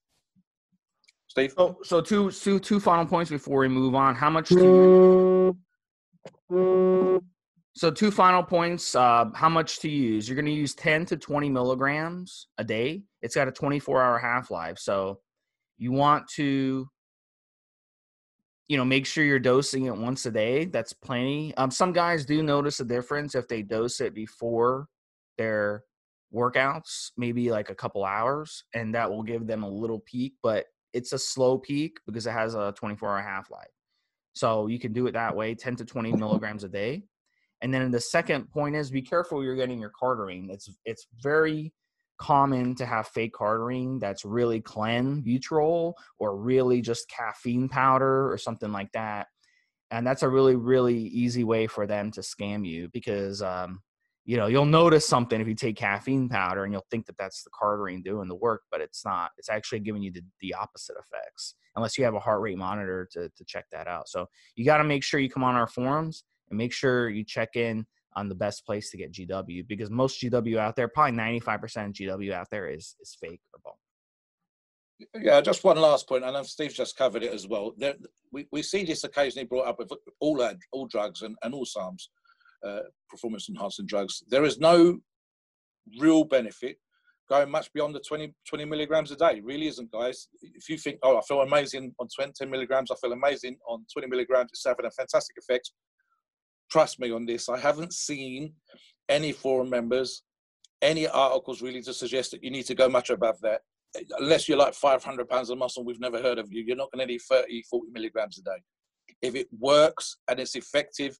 Steve. 1.27 1.53
So, 1.57 1.77
so 1.83 1.99
two, 1.99 2.31
two, 2.31 2.59
two 2.59 2.79
final 2.79 3.05
points 3.05 3.29
before 3.29 3.59
we 3.59 3.67
move 3.67 3.93
on. 3.93 4.15
How 4.15 4.29
much 4.29 4.49
do 4.49 5.55
you? 6.49 7.21
So 7.73 7.91
two 7.91 8.11
final 8.11 8.43
points. 8.43 8.95
Uh, 8.95 9.25
how 9.33 9.49
much 9.49 9.79
to 9.79 9.89
use? 9.89 10.29
You're 10.29 10.35
going 10.35 10.45
to 10.45 10.51
use 10.51 10.75
10 10.75 11.05
to 11.07 11.17
20 11.17 11.49
milligrams 11.49 12.47
a 12.57 12.63
day. 12.63 13.03
It's 13.21 13.35
got 13.35 13.47
a 13.47 13.51
24 13.51 14.01
hour 14.01 14.19
half 14.19 14.51
life. 14.51 14.77
So 14.79 15.19
you 15.77 15.91
want 15.91 16.27
to, 16.35 16.87
you 18.67 18.77
know, 18.77 18.85
make 18.85 19.05
sure 19.05 19.23
you're 19.23 19.39
dosing 19.39 19.85
it 19.85 19.95
once 19.95 20.25
a 20.25 20.31
day. 20.31 20.65
That's 20.65 20.93
plenty. 20.93 21.55
Um, 21.57 21.71
some 21.71 21.91
guys 21.93 22.25
do 22.25 22.41
notice 22.41 22.79
a 22.79 22.85
difference 22.85 23.35
if 23.35 23.47
they 23.47 23.61
dose 23.61 23.99
it 23.99 24.13
before 24.13 24.87
their 25.37 25.83
workouts, 26.33 27.11
maybe 27.17 27.51
like 27.51 27.69
a 27.69 27.75
couple 27.75 28.05
hours, 28.05 28.63
and 28.73 28.95
that 28.95 29.09
will 29.09 29.23
give 29.23 29.47
them 29.47 29.63
a 29.63 29.69
little 29.69 29.99
peak, 29.99 30.35
but 30.41 30.65
it's 30.93 31.13
a 31.13 31.19
slow 31.19 31.57
peak 31.57 31.97
because 32.05 32.27
it 32.27 32.31
has 32.31 32.55
a 32.55 32.73
24 32.77 33.09
hour 33.09 33.21
half 33.21 33.51
life. 33.51 33.67
So 34.33 34.67
you 34.67 34.79
can 34.79 34.93
do 34.93 35.07
it 35.07 35.13
that 35.13 35.35
way, 35.35 35.55
10 35.55 35.75
to 35.77 35.85
20 35.85 36.13
milligrams 36.13 36.63
a 36.63 36.69
day. 36.69 37.03
And 37.61 37.73
then 37.73 37.91
the 37.91 37.99
second 37.99 38.49
point 38.49 38.75
is 38.75 38.89
be 38.89 39.01
careful 39.01 39.43
you're 39.43 39.55
getting 39.55 39.79
your 39.79 39.91
cardarine. 39.91 40.49
It's 40.49 40.69
it's 40.85 41.07
very 41.21 41.73
common 42.21 42.75
to 42.75 42.85
have 42.85 43.07
fake 43.07 43.33
cardarine 43.33 43.99
that's 43.99 44.23
really 44.23 44.61
clenbuterol 44.61 45.93
or 46.19 46.37
really 46.37 46.79
just 46.79 47.09
caffeine 47.09 47.67
powder 47.67 48.31
or 48.31 48.37
something 48.37 48.71
like 48.71 48.91
that. 48.93 49.27
And 49.89 50.05
that's 50.05 50.23
a 50.23 50.29
really 50.29 50.55
really 50.55 50.97
easy 50.97 51.43
way 51.43 51.67
for 51.67 51.87
them 51.87 52.11
to 52.11 52.21
scam 52.21 52.65
you 52.65 52.89
because 52.93 53.41
um, 53.41 53.81
you 54.23 54.37
know 54.37 54.45
you'll 54.47 54.65
notice 54.65 55.07
something 55.07 55.41
if 55.41 55.47
you 55.47 55.55
take 55.55 55.75
caffeine 55.75 56.29
powder 56.29 56.63
and 56.63 56.71
you'll 56.71 56.85
think 56.91 57.05
that 57.07 57.17
that's 57.17 57.43
the 57.43 57.49
cardarine 57.49 58.03
doing 58.03 58.27
the 58.27 58.35
work 58.35 58.61
but 58.69 58.81
it's 58.81 59.03
not 59.03 59.31
it's 59.37 59.49
actually 59.49 59.79
giving 59.79 60.03
you 60.03 60.11
the, 60.11 60.21
the 60.41 60.53
opposite 60.53 60.95
effects 60.99 61.55
unless 61.75 61.97
you 61.97 62.03
have 62.03 62.13
a 62.13 62.19
heart 62.19 62.41
rate 62.41 62.57
monitor 62.57 63.07
to, 63.11 63.29
to 63.35 63.43
check 63.45 63.65
that 63.71 63.87
out 63.87 64.07
so 64.07 64.27
you 64.55 64.63
got 64.63 64.77
to 64.77 64.83
make 64.83 65.03
sure 65.03 65.19
you 65.19 65.29
come 65.29 65.43
on 65.43 65.55
our 65.55 65.67
forums 65.67 66.23
and 66.49 66.57
make 66.57 66.71
sure 66.71 67.09
you 67.09 67.23
check 67.23 67.55
in 67.55 67.85
on 68.15 68.29
the 68.29 68.35
best 68.35 68.65
place 68.65 68.89
to 68.91 68.97
get 68.97 69.13
GW 69.13 69.67
because 69.67 69.89
most 69.89 70.21
GW 70.21 70.57
out 70.57 70.75
there, 70.75 70.87
probably 70.87 71.17
95% 71.17 71.93
GW 71.93 72.33
out 72.33 72.47
there 72.51 72.69
is 72.69 72.95
is 73.01 73.17
fake 73.19 73.41
or 73.53 73.59
bunk. 73.63 73.77
Yeah, 75.25 75.41
just 75.41 75.63
one 75.63 75.77
last 75.77 76.07
point, 76.07 76.23
and 76.23 76.45
Steve's 76.45 76.75
just 76.75 76.97
covered 76.97 77.23
it 77.23 77.33
as 77.33 77.47
well. 77.47 77.73
There, 77.77 77.95
we, 78.31 78.47
we 78.51 78.61
see 78.61 78.83
this 78.83 79.03
occasionally 79.03 79.47
brought 79.47 79.67
up 79.67 79.79
with 79.79 79.91
all 80.19 80.47
all 80.71 80.87
drugs 80.87 81.21
and, 81.23 81.35
and 81.43 81.53
all 81.53 81.65
SARMs, 81.65 82.09
uh, 82.65 82.81
performance 83.09 83.49
enhancing 83.49 83.87
drugs. 83.87 84.23
There 84.29 84.45
is 84.45 84.59
no 84.59 84.99
real 85.99 86.23
benefit 86.23 86.77
going 87.29 87.49
much 87.49 87.71
beyond 87.73 87.95
the 87.95 88.01
20, 88.01 88.33
20 88.47 88.65
milligrams 88.65 89.11
a 89.11 89.15
day. 89.15 89.41
Really 89.43 89.67
isn't, 89.67 89.91
guys. 89.91 90.27
If 90.41 90.69
you 90.69 90.77
think, 90.77 90.99
oh, 91.01 91.17
I 91.17 91.21
feel 91.21 91.41
amazing 91.41 91.95
on 91.99 92.07
20, 92.13 92.45
milligrams, 92.45 92.91
I 92.91 92.95
feel 92.95 93.13
amazing 93.13 93.57
on 93.67 93.85
20 93.91 94.07
milligrams, 94.09 94.49
it's 94.51 94.65
having 94.65 94.85
a 94.85 94.91
fantastic 94.91 95.37
effect 95.37 95.71
trust 96.71 96.99
me 96.99 97.11
on 97.11 97.25
this. 97.25 97.49
I 97.49 97.59
haven't 97.59 97.93
seen 97.93 98.53
any 99.09 99.31
forum 99.31 99.69
members, 99.69 100.23
any 100.81 101.07
articles 101.07 101.61
really 101.61 101.81
to 101.83 101.93
suggest 101.93 102.31
that 102.31 102.43
you 102.43 102.49
need 102.49 102.65
to 102.67 102.75
go 102.75 102.89
much 102.89 103.09
above 103.09 103.39
that. 103.41 103.61
Unless 104.19 104.47
you're 104.47 104.57
like 104.57 104.73
500 104.73 105.27
pounds 105.29 105.49
of 105.49 105.57
muscle, 105.57 105.83
we've 105.83 105.99
never 105.99 106.21
heard 106.21 106.39
of 106.39 106.51
you. 106.51 106.63
You're 106.63 106.77
not 106.77 106.91
going 106.91 107.05
to 107.05 107.11
need 107.11 107.21
30, 107.29 107.63
40 107.69 107.91
milligrams 107.91 108.39
a 108.39 108.43
day. 108.43 108.63
If 109.21 109.35
it 109.35 109.47
works 109.59 110.17
and 110.29 110.39
it's 110.39 110.55
effective 110.55 111.17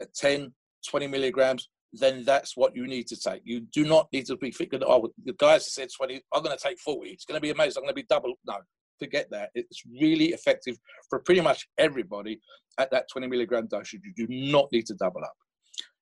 at 0.00 0.14
10, 0.14 0.52
20 0.88 1.06
milligrams, 1.08 1.68
then 1.92 2.24
that's 2.24 2.56
what 2.56 2.74
you 2.74 2.86
need 2.86 3.06
to 3.08 3.16
take. 3.16 3.42
You 3.44 3.60
do 3.60 3.84
not 3.84 4.08
need 4.12 4.26
to 4.26 4.36
be 4.36 4.50
thinking, 4.50 4.82
oh, 4.86 5.10
the 5.24 5.34
guys 5.34 5.72
said 5.74 5.88
20, 5.94 6.22
I'm 6.32 6.42
going 6.42 6.56
to 6.56 6.62
take 6.62 6.78
40. 6.78 7.10
It's 7.10 7.24
going 7.24 7.36
to 7.36 7.42
be 7.42 7.50
amazing. 7.50 7.80
I'm 7.80 7.84
going 7.84 7.94
to 7.94 8.00
be 8.00 8.06
double. 8.08 8.34
No, 8.46 8.58
forget 9.02 9.30
that. 9.30 9.50
It's 9.54 9.82
really 10.00 10.26
effective 10.26 10.76
for 11.10 11.18
pretty 11.18 11.40
much 11.40 11.68
everybody 11.78 12.40
at 12.78 12.90
that 12.92 13.08
20 13.10 13.26
milligram 13.26 13.66
dosage. 13.66 14.00
You 14.04 14.26
do 14.26 14.26
not 14.28 14.70
need 14.72 14.86
to 14.86 14.94
double 14.94 15.24
up. 15.24 15.36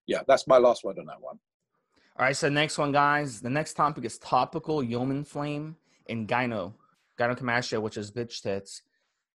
Yeah, 0.07 0.21
that's 0.29 0.47
my 0.47 0.59
last 0.59 0.85
word 0.85 0.99
on 0.99 1.07
that 1.07 1.21
one. 1.21 1.39
All 2.19 2.27
right, 2.27 2.37
so 2.37 2.49
next 2.49 2.77
one, 2.77 2.93
guys. 2.93 3.41
The 3.41 3.49
next 3.49 3.75
topic 3.75 4.05
is 4.05 4.19
topical 4.19 4.83
Yohim 4.83 5.27
Flame 5.27 5.77
and 6.09 6.29
gyno, 6.29 6.75
gynecomastia, 7.19 7.81
which 7.81 7.97
is 7.97 8.11
bitch 8.11 8.43
tits. 8.43 8.83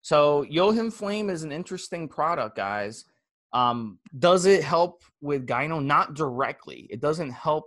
So 0.01 0.45
Yohim 0.51 0.91
Flame 0.91 1.29
is 1.29 1.43
an 1.43 1.51
interesting 1.51 2.09
product, 2.09 2.57
guys. 2.57 3.05
Um, 3.53 3.99
does 4.19 4.45
it 4.45 4.63
help 4.63 5.03
with 5.21 5.47
gyno? 5.47 5.83
Not 5.83 6.15
directly. 6.15 6.87
It 6.89 6.99
doesn't 6.99 7.29
help 7.29 7.65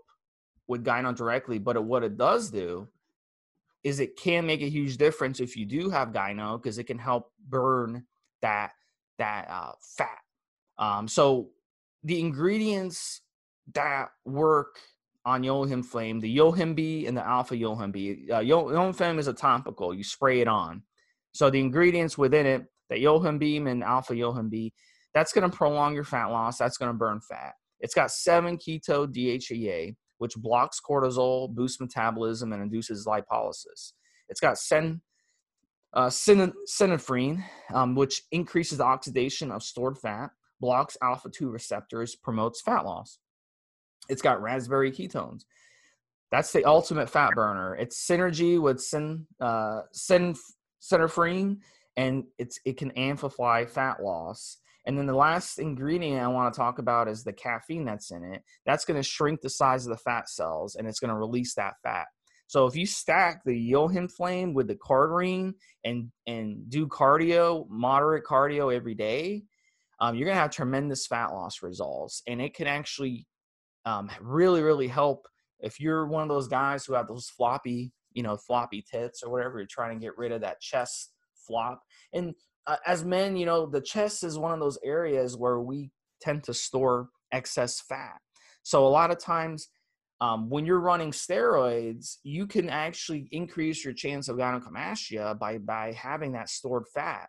with 0.67 0.85
gyno 0.85 1.17
directly, 1.17 1.59
but 1.59 1.83
what 1.83 2.03
it 2.03 2.19
does 2.19 2.51
do 2.51 2.89
is 3.87 4.01
it 4.01 4.17
can 4.17 4.45
make 4.45 4.63
a 4.63 4.69
huge 4.69 4.97
difference 4.97 5.39
if 5.39 5.57
you 5.57 5.65
do 5.65 5.89
have 5.91 6.09
gyno 6.09 6.61
because 6.61 6.77
it 6.77 6.85
can 6.89 6.99
help 6.99 7.31
burn 7.49 8.05
that 8.43 8.73
that 9.17 9.47
uh, 9.49 9.71
fat. 9.97 10.19
Um, 10.77 11.07
so 11.07 11.51
the 12.03 12.19
ingredients 12.19 13.23
that 13.75 14.09
work 14.25 14.81
on 15.25 15.45
Yohim 15.45 15.85
Flame, 15.85 16.19
the 16.19 16.37
Yohim 16.37 16.75
B 16.75 17.07
and 17.07 17.17
the 17.17 17.25
Alpha 17.25 17.55
Yohim 17.55 17.93
B. 17.93 18.27
Uh, 18.29 18.41
Yohim 18.41 18.93
Flame 18.93 19.21
is 19.21 19.29
a 19.29 19.33
topical. 19.33 19.95
You 19.95 20.03
spray 20.03 20.41
it 20.41 20.49
on. 20.49 20.83
So 21.33 21.49
the 21.49 21.61
ingredients 21.61 22.19
within 22.19 22.45
it, 22.45 22.65
that 22.91 22.99
Yohimbine 22.99 23.71
and 23.71 23.85
Alpha 23.85 24.15
Yohim 24.15 24.51
B, 24.51 24.73
that's 25.15 25.33
going 25.33 25.49
to 25.49 25.57
prolong 25.57 25.95
your 25.95 26.05
fat 26.05 26.27
loss. 26.27 26.59
That's 26.59 26.77
going 26.77 26.91
to 26.91 26.99
burn 26.99 27.21
fat. 27.21 27.55
It's 27.79 27.95
got 27.95 28.09
7-keto 28.09 29.15
DHEA, 29.15 29.95
which 30.19 30.37
blocks 30.37 30.81
cortisol, 30.81 31.55
boosts 31.55 31.81
metabolism, 31.81 32.53
and 32.53 32.63
induces 32.63 33.07
lipolysis. 33.07 33.93
It's 34.29 34.41
got 34.41 34.59
sen, 34.59 35.01
uh, 35.93 36.11
um, 37.73 37.95
which 37.95 38.23
increases 38.33 38.79
the 38.79 38.85
oxidation 38.85 39.51
of 39.51 39.63
stored 39.63 39.99
fat, 39.99 40.31
blocks 40.61 40.97
alpha 41.03 41.29
2 41.31 41.49
receptors, 41.49 42.17
promotes 42.17 42.61
fat 42.61 42.85
loss. 42.85 43.19
It's 44.09 44.23
got 44.23 44.43
raspberry 44.43 44.93
ketones. 44.93 45.45
That's 46.31 46.53
the 46.53 46.65
ultimate 46.65 47.09
fat 47.09 47.31
burner. 47.35 47.77
It's 47.77 48.05
synergy 48.05 48.61
with 48.61 48.81
sin, 48.81 49.27
uh, 49.41 49.83
synephrine, 49.95 51.59
and 51.97 52.25
it's 52.39 52.59
it 52.65 52.77
can 52.77 52.91
amplify 52.93 53.65
fat 53.65 54.03
loss. 54.03 54.59
And 54.87 54.97
then 54.97 55.07
the 55.07 55.15
last 55.15 55.59
ingredient 55.59 56.23
I 56.23 56.29
want 56.29 56.53
to 56.53 56.59
talk 56.59 56.79
about 56.79 57.09
is 57.09 57.25
the 57.25 57.33
caffeine 57.33 57.85
that's 57.85 58.13
in 58.13 58.23
it. 58.23 58.43
That's 58.65 58.85
going 58.85 58.99
to 58.99 59.03
shrink 59.03 59.41
the 59.41 59.51
size 59.51 59.85
of 59.85 59.91
the 59.91 60.03
fat 60.03 60.29
cells 60.29 60.77
and 60.77 60.87
it's 60.87 61.01
going 61.01 61.13
to 61.13 61.19
release 61.19 61.55
that 61.55 61.75
fat. 61.83 62.07
So 62.49 62.67
if 62.67 62.77
you 62.77 62.87
stack 62.87 63.43
the 63.45 63.73
Yohim 63.73 64.11
flame 64.11 64.55
with 64.55 64.69
the 64.69 64.77
Cardarine 64.77 65.55
and 65.85 66.11
and 66.27 66.69
do 66.71 66.87
cardio, 66.87 67.69
moderate 67.69 68.25
cardio 68.25 68.75
every 68.75 68.95
day, 68.95 69.43
um, 70.01 70.15
you're 70.15 70.27
going 70.27 70.37
to 70.37 70.41
have 70.41 70.53
tremendous 70.53 71.07
fat 71.07 71.29
loss 71.29 71.63
results, 71.63 72.23
and 72.27 72.41
it 72.41 72.55
can 72.55 72.67
actually 72.67 73.27
um, 73.85 74.11
really 74.21 74.63
really 74.63 74.87
help 74.87 75.27
if 75.61 75.81
you're 75.81 76.07
one 76.07 76.23
of 76.23 76.29
those 76.29 76.49
guys 76.49 76.85
who 76.85 76.95
have 76.95 77.09
those 77.09 77.29
floppy, 77.29 77.93
you 78.13 78.23
know, 78.23 78.37
floppy 78.37 78.85
tits 78.89 79.23
or 79.23 79.31
whatever. 79.31 79.59
You're 79.59 79.67
trying 79.69 79.99
to 79.99 80.05
get 80.05 80.17
rid 80.17 80.31
of 80.31 80.43
that 80.43 80.61
chest 80.61 81.13
flop, 81.35 81.83
and 82.13 82.33
uh, 82.67 82.77
as 82.87 83.05
men, 83.05 83.37
you 83.37 83.47
know, 83.47 83.67
the 83.67 83.81
chest 83.81 84.25
is 84.25 84.39
one 84.39 84.53
of 84.53 84.61
those 84.61 84.79
areas 84.83 85.37
where 85.37 85.61
we 85.61 85.91
tend 86.21 86.45
to 86.45 86.55
store 86.55 87.09
excess 87.33 87.81
fat. 87.81 88.19
So 88.63 88.87
a 88.87 88.89
lot 88.89 89.11
of 89.11 89.19
times, 89.19 89.69
um, 90.21 90.49
when 90.49 90.65
you're 90.65 90.81
running 90.81 91.11
steroids, 91.11 92.17
you 92.23 92.47
can 92.47 92.71
actually 92.71 93.29
increase 93.33 93.85
your 93.85 93.93
chance 93.93 94.29
of 94.29 94.39
gynecomastia 94.39 95.39
by 95.39 95.59
by 95.59 95.93
having 95.93 96.33
that 96.33 96.49
stored 96.49 96.85
fat, 96.93 97.29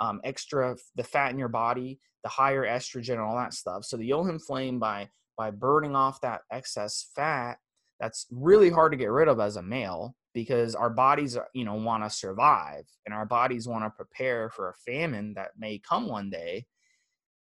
um, 0.00 0.20
extra 0.24 0.76
the 0.96 1.04
fat 1.04 1.30
in 1.30 1.38
your 1.38 1.48
body, 1.48 2.00
the 2.24 2.28
higher 2.28 2.66
estrogen, 2.66 3.12
and 3.12 3.20
all 3.20 3.36
that 3.36 3.54
stuff. 3.54 3.84
So 3.84 3.96
the 3.96 4.10
Yohim 4.10 4.42
flame 4.44 4.78
by 4.80 5.08
by 5.38 5.50
burning 5.52 5.94
off 5.94 6.20
that 6.22 6.40
excess 6.50 7.06
fat, 7.14 7.58
that's 8.00 8.26
really 8.30 8.70
hard 8.70 8.92
to 8.92 8.98
get 8.98 9.10
rid 9.10 9.28
of 9.28 9.38
as 9.40 9.56
a 9.56 9.62
male 9.62 10.16
because 10.34 10.74
our 10.74 10.90
bodies 10.90 11.38
you 11.54 11.64
know 11.64 11.74
want 11.74 12.02
to 12.02 12.10
survive 12.10 12.84
and 13.06 13.14
our 13.14 13.24
bodies 13.24 13.66
want 13.66 13.84
to 13.84 13.90
prepare 13.90 14.50
for 14.50 14.68
a 14.68 14.74
famine 14.74 15.32
that 15.34 15.50
may 15.56 15.78
come 15.78 16.08
one 16.08 16.28
day 16.28 16.66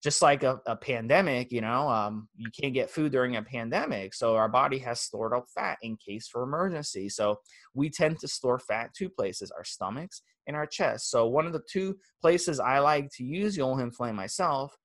just 0.02 0.20
like 0.20 0.42
a, 0.42 0.60
a 0.66 0.76
pandemic 0.76 1.50
you 1.50 1.60
know 1.60 1.88
um, 1.88 2.28
you 2.36 2.50
can't 2.58 2.74
get 2.74 2.90
food 2.90 3.10
during 3.10 3.36
a 3.36 3.42
pandemic 3.42 4.14
so 4.14 4.36
our 4.36 4.48
body 4.48 4.78
has 4.78 5.00
stored 5.00 5.32
up 5.32 5.46
fat 5.54 5.78
in 5.82 5.96
case 5.96 6.28
for 6.28 6.42
emergency 6.42 7.08
so 7.08 7.36
we 7.74 7.88
tend 7.88 8.18
to 8.18 8.28
store 8.28 8.58
fat 8.58 8.90
two 8.96 9.08
places 9.08 9.50
our 9.50 9.64
stomachs 9.64 10.22
and 10.46 10.56
our 10.56 10.66
chest 10.66 11.10
so 11.10 11.26
one 11.26 11.46
of 11.46 11.52
the 11.52 11.62
two 11.70 11.96
places 12.20 12.60
i 12.60 12.78
like 12.78 13.08
to 13.10 13.24
use 13.24 13.58
flame 13.96 14.16
myself 14.16 14.76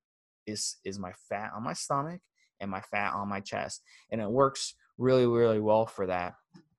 is 0.46 0.78
is 0.86 0.98
my 0.98 1.12
fat 1.30 1.52
on 1.56 1.64
my 1.64 1.74
stomach 1.74 2.22
and 2.60 2.72
my 2.72 2.82
fat 2.82 3.14
on 3.14 3.28
my 3.28 3.40
chest 3.40 3.82
and 4.12 4.22
it 4.22 4.30
works 4.30 4.76
really 4.98 5.28
really 5.28 5.60
well 5.60 5.86
for 5.86 6.08
that 6.08 6.34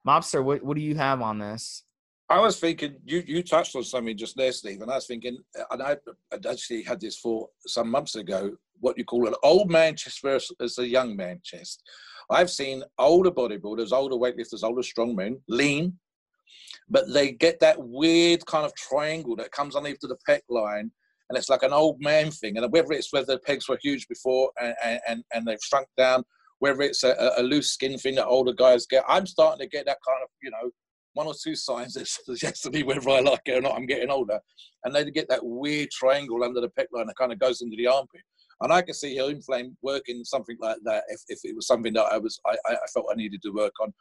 Mobster, 0.09 0.43
what, 0.43 0.63
what 0.63 0.77
do 0.77 0.83
you 0.83 0.95
have 0.95 1.21
on 1.21 1.39
this? 1.39 1.85
I 2.31 2.41
was 2.41 2.59
thinking 2.59 2.97
you 3.05 3.23
you 3.27 3.43
touched 3.43 3.75
on 3.77 3.85
something 3.85 4.17
just 4.17 4.37
there, 4.37 4.53
Steve, 4.53 4.81
and 4.83 4.91
I 4.91 4.97
was 4.97 5.07
thinking, 5.07 5.39
and 5.71 5.83
I 5.83 5.97
actually 6.49 6.83
had 6.83 7.01
this 7.01 7.17
for 7.19 7.49
some 7.67 7.91
months 7.91 8.17
ago. 8.17 8.53
What 8.81 8.97
you 8.97 9.05
call 9.05 9.27
an 9.27 9.35
old 9.43 9.71
Manchester 9.71 10.39
chest 10.39 10.55
versus 10.59 10.79
a 10.79 10.87
young 10.87 11.17
Manchester. 11.17 11.83
I've 12.31 12.51
seen 12.51 12.85
older 12.99 13.31
bodybuilders, 13.31 13.93
older 13.93 14.17
weightlifters, 14.17 14.63
older 14.63 14.83
strongmen, 14.83 15.41
lean, 15.49 15.99
but 16.89 17.13
they 17.13 17.33
get 17.33 17.61
that 17.61 17.77
weird 17.81 18.45
kind 18.47 18.65
of 18.67 18.75
triangle 18.77 19.35
that 19.37 19.51
comes 19.53 19.75
underneath 19.75 20.01
to 20.01 20.07
the 20.07 20.19
pec 20.29 20.41
line, 20.49 20.91
and 21.29 21.39
it's 21.39 21.49
like 21.49 21.63
an 21.63 21.73
old 21.73 22.01
man 22.01 22.31
thing. 22.31 22.57
And 22.57 22.73
whether 22.73 22.93
it's 22.93 23.13
whether 23.13 23.35
the 23.35 23.39
pegs 23.41 23.69
were 23.69 23.79
huge 23.83 24.07
before 24.07 24.51
and 24.61 25.01
and, 25.09 25.25
and 25.33 25.47
they've 25.47 25.63
shrunk 25.63 25.89
down, 25.97 26.25
whether 26.59 26.83
it's 26.83 27.05
a, 27.05 27.33
a 27.37 27.43
loose 27.43 27.71
skin 27.71 27.99
thing 27.99 28.17
that 28.17 28.27
older 28.27 28.53
guys 28.53 28.87
get. 28.87 29.05
I'm 29.09 29.27
starting 29.27 29.61
to 29.61 29.77
get 29.77 29.87
that 29.87 29.99
kind 30.07 30.23
of, 30.23 30.29
you 30.43 30.51
know, 30.51 30.71
one 31.15 31.27
or 31.27 31.35
two 31.35 31.55
signs 31.55 31.95
that 31.95 32.09
suggest 32.27 32.63
to 32.63 32.71
me 32.71 32.83
whether 32.83 33.09
I 33.11 33.21
like 33.21 33.43
it 33.47 33.59
or 33.59 33.61
not. 33.61 33.77
I'm 33.77 33.87
getting 33.87 34.11
older, 34.11 34.41
and 34.85 34.95
they 34.95 35.11
get 35.11 35.29
that 35.29 35.45
weird 35.45 35.91
triangle 35.91 36.43
under 36.45 36.61
the 36.61 36.69
pec 36.69 36.87
line 36.93 37.07
that 37.07 37.17
kind 37.17 37.33
of 37.33 37.39
goes 37.39 37.61
into 37.61 37.77
the 37.77 37.87
armpit. 37.87 38.23
And 38.61 38.73
I 38.73 38.83
can 38.83 38.95
see 38.95 39.17
Yohim 39.17 39.45
Flame 39.45 39.77
working 39.83 40.25
something 40.25 40.57
like 40.61 40.79
that 40.85 41.05
if, 41.09 41.21
if 41.29 41.39
it 41.45 41.55
was 41.55 41.69
something 41.69 41.93
that 41.93 42.07
I 42.07 42.19
was 42.19 42.41
I, 42.45 42.57
I 42.67 42.77
felt 42.93 43.07
I 43.11 43.15
needed 43.15 43.41
to 43.43 43.51
work 43.51 43.75
on. 43.81 43.93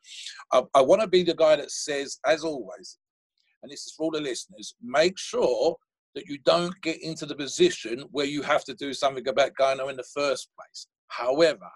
I, 0.51 0.63
I 0.79 0.81
want 0.81 1.01
to 1.01 1.07
be 1.07 1.23
the 1.23 1.35
guy 1.35 1.55
that 1.57 1.69
says, 1.69 2.19
as 2.25 2.43
always, 2.43 2.97
and 3.61 3.71
this 3.71 3.81
is 3.81 3.93
for 3.95 4.05
all 4.05 4.11
the 4.11 4.21
listeners, 4.21 4.75
make 4.81 5.17
sure 5.17 5.75
that 6.15 6.25
you 6.25 6.39
don't 6.45 6.73
get 6.81 7.01
into 7.03 7.27
the 7.27 7.35
position 7.35 8.03
where 8.11 8.25
you 8.25 8.41
have 8.41 8.63
to 8.63 8.73
do 8.73 8.93
something 8.93 9.27
about 9.27 9.51
gyno 9.59 9.89
in 9.89 9.97
the 9.97 10.05
first 10.15 10.49
place. 10.57 10.87
However, 11.09 11.69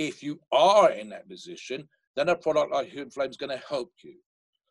if 0.00 0.22
you 0.22 0.40
are 0.50 0.92
in 0.92 1.10
that 1.10 1.28
position, 1.28 1.86
then 2.16 2.30
a 2.30 2.34
product 2.34 2.72
like 2.72 2.90
Yohim 2.90 3.12
Flame 3.12 3.28
is 3.28 3.36
going 3.36 3.50
to 3.50 3.62
help 3.68 3.92
you. 4.02 4.14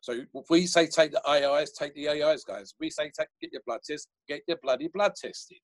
So 0.00 0.12
if 0.12 0.50
we 0.50 0.66
say 0.66 0.88
take 0.88 1.12
the 1.12 1.22
AIs, 1.28 1.70
take 1.70 1.94
the 1.94 2.08
AIs, 2.08 2.42
guys. 2.42 2.74
we 2.80 2.90
say 2.90 3.12
take, 3.16 3.28
get 3.40 3.52
your 3.52 3.62
blood 3.64 3.78
test, 3.86 4.08
get 4.26 4.42
your 4.48 4.56
bloody 4.60 4.88
blood 4.88 5.12
tested. 5.14 5.60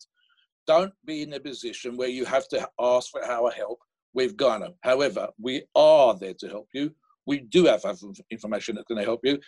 Don't 0.68 0.92
be 1.05 1.22
in 1.22 1.33
a 1.33 1.40
position 1.40 1.96
where 1.96 2.09
you 2.09 2.24
have 2.24 2.46
to 2.48 2.68
ask 2.79 3.11
for 3.11 3.24
our 3.24 3.50
help 3.50 3.81
with 4.14 4.37
gyno. 4.37 4.74
However, 4.83 5.31
we 5.40 5.64
are 5.74 6.14
there 6.14 6.35
to 6.35 6.48
help 6.48 6.68
you. 6.72 6.94
We 7.26 7.40
do 7.40 7.64
have 7.64 7.83
information 8.31 8.76
that's 8.76 8.87
going 8.87 9.00
to 9.00 9.05
help 9.05 9.20
you, 9.24 9.40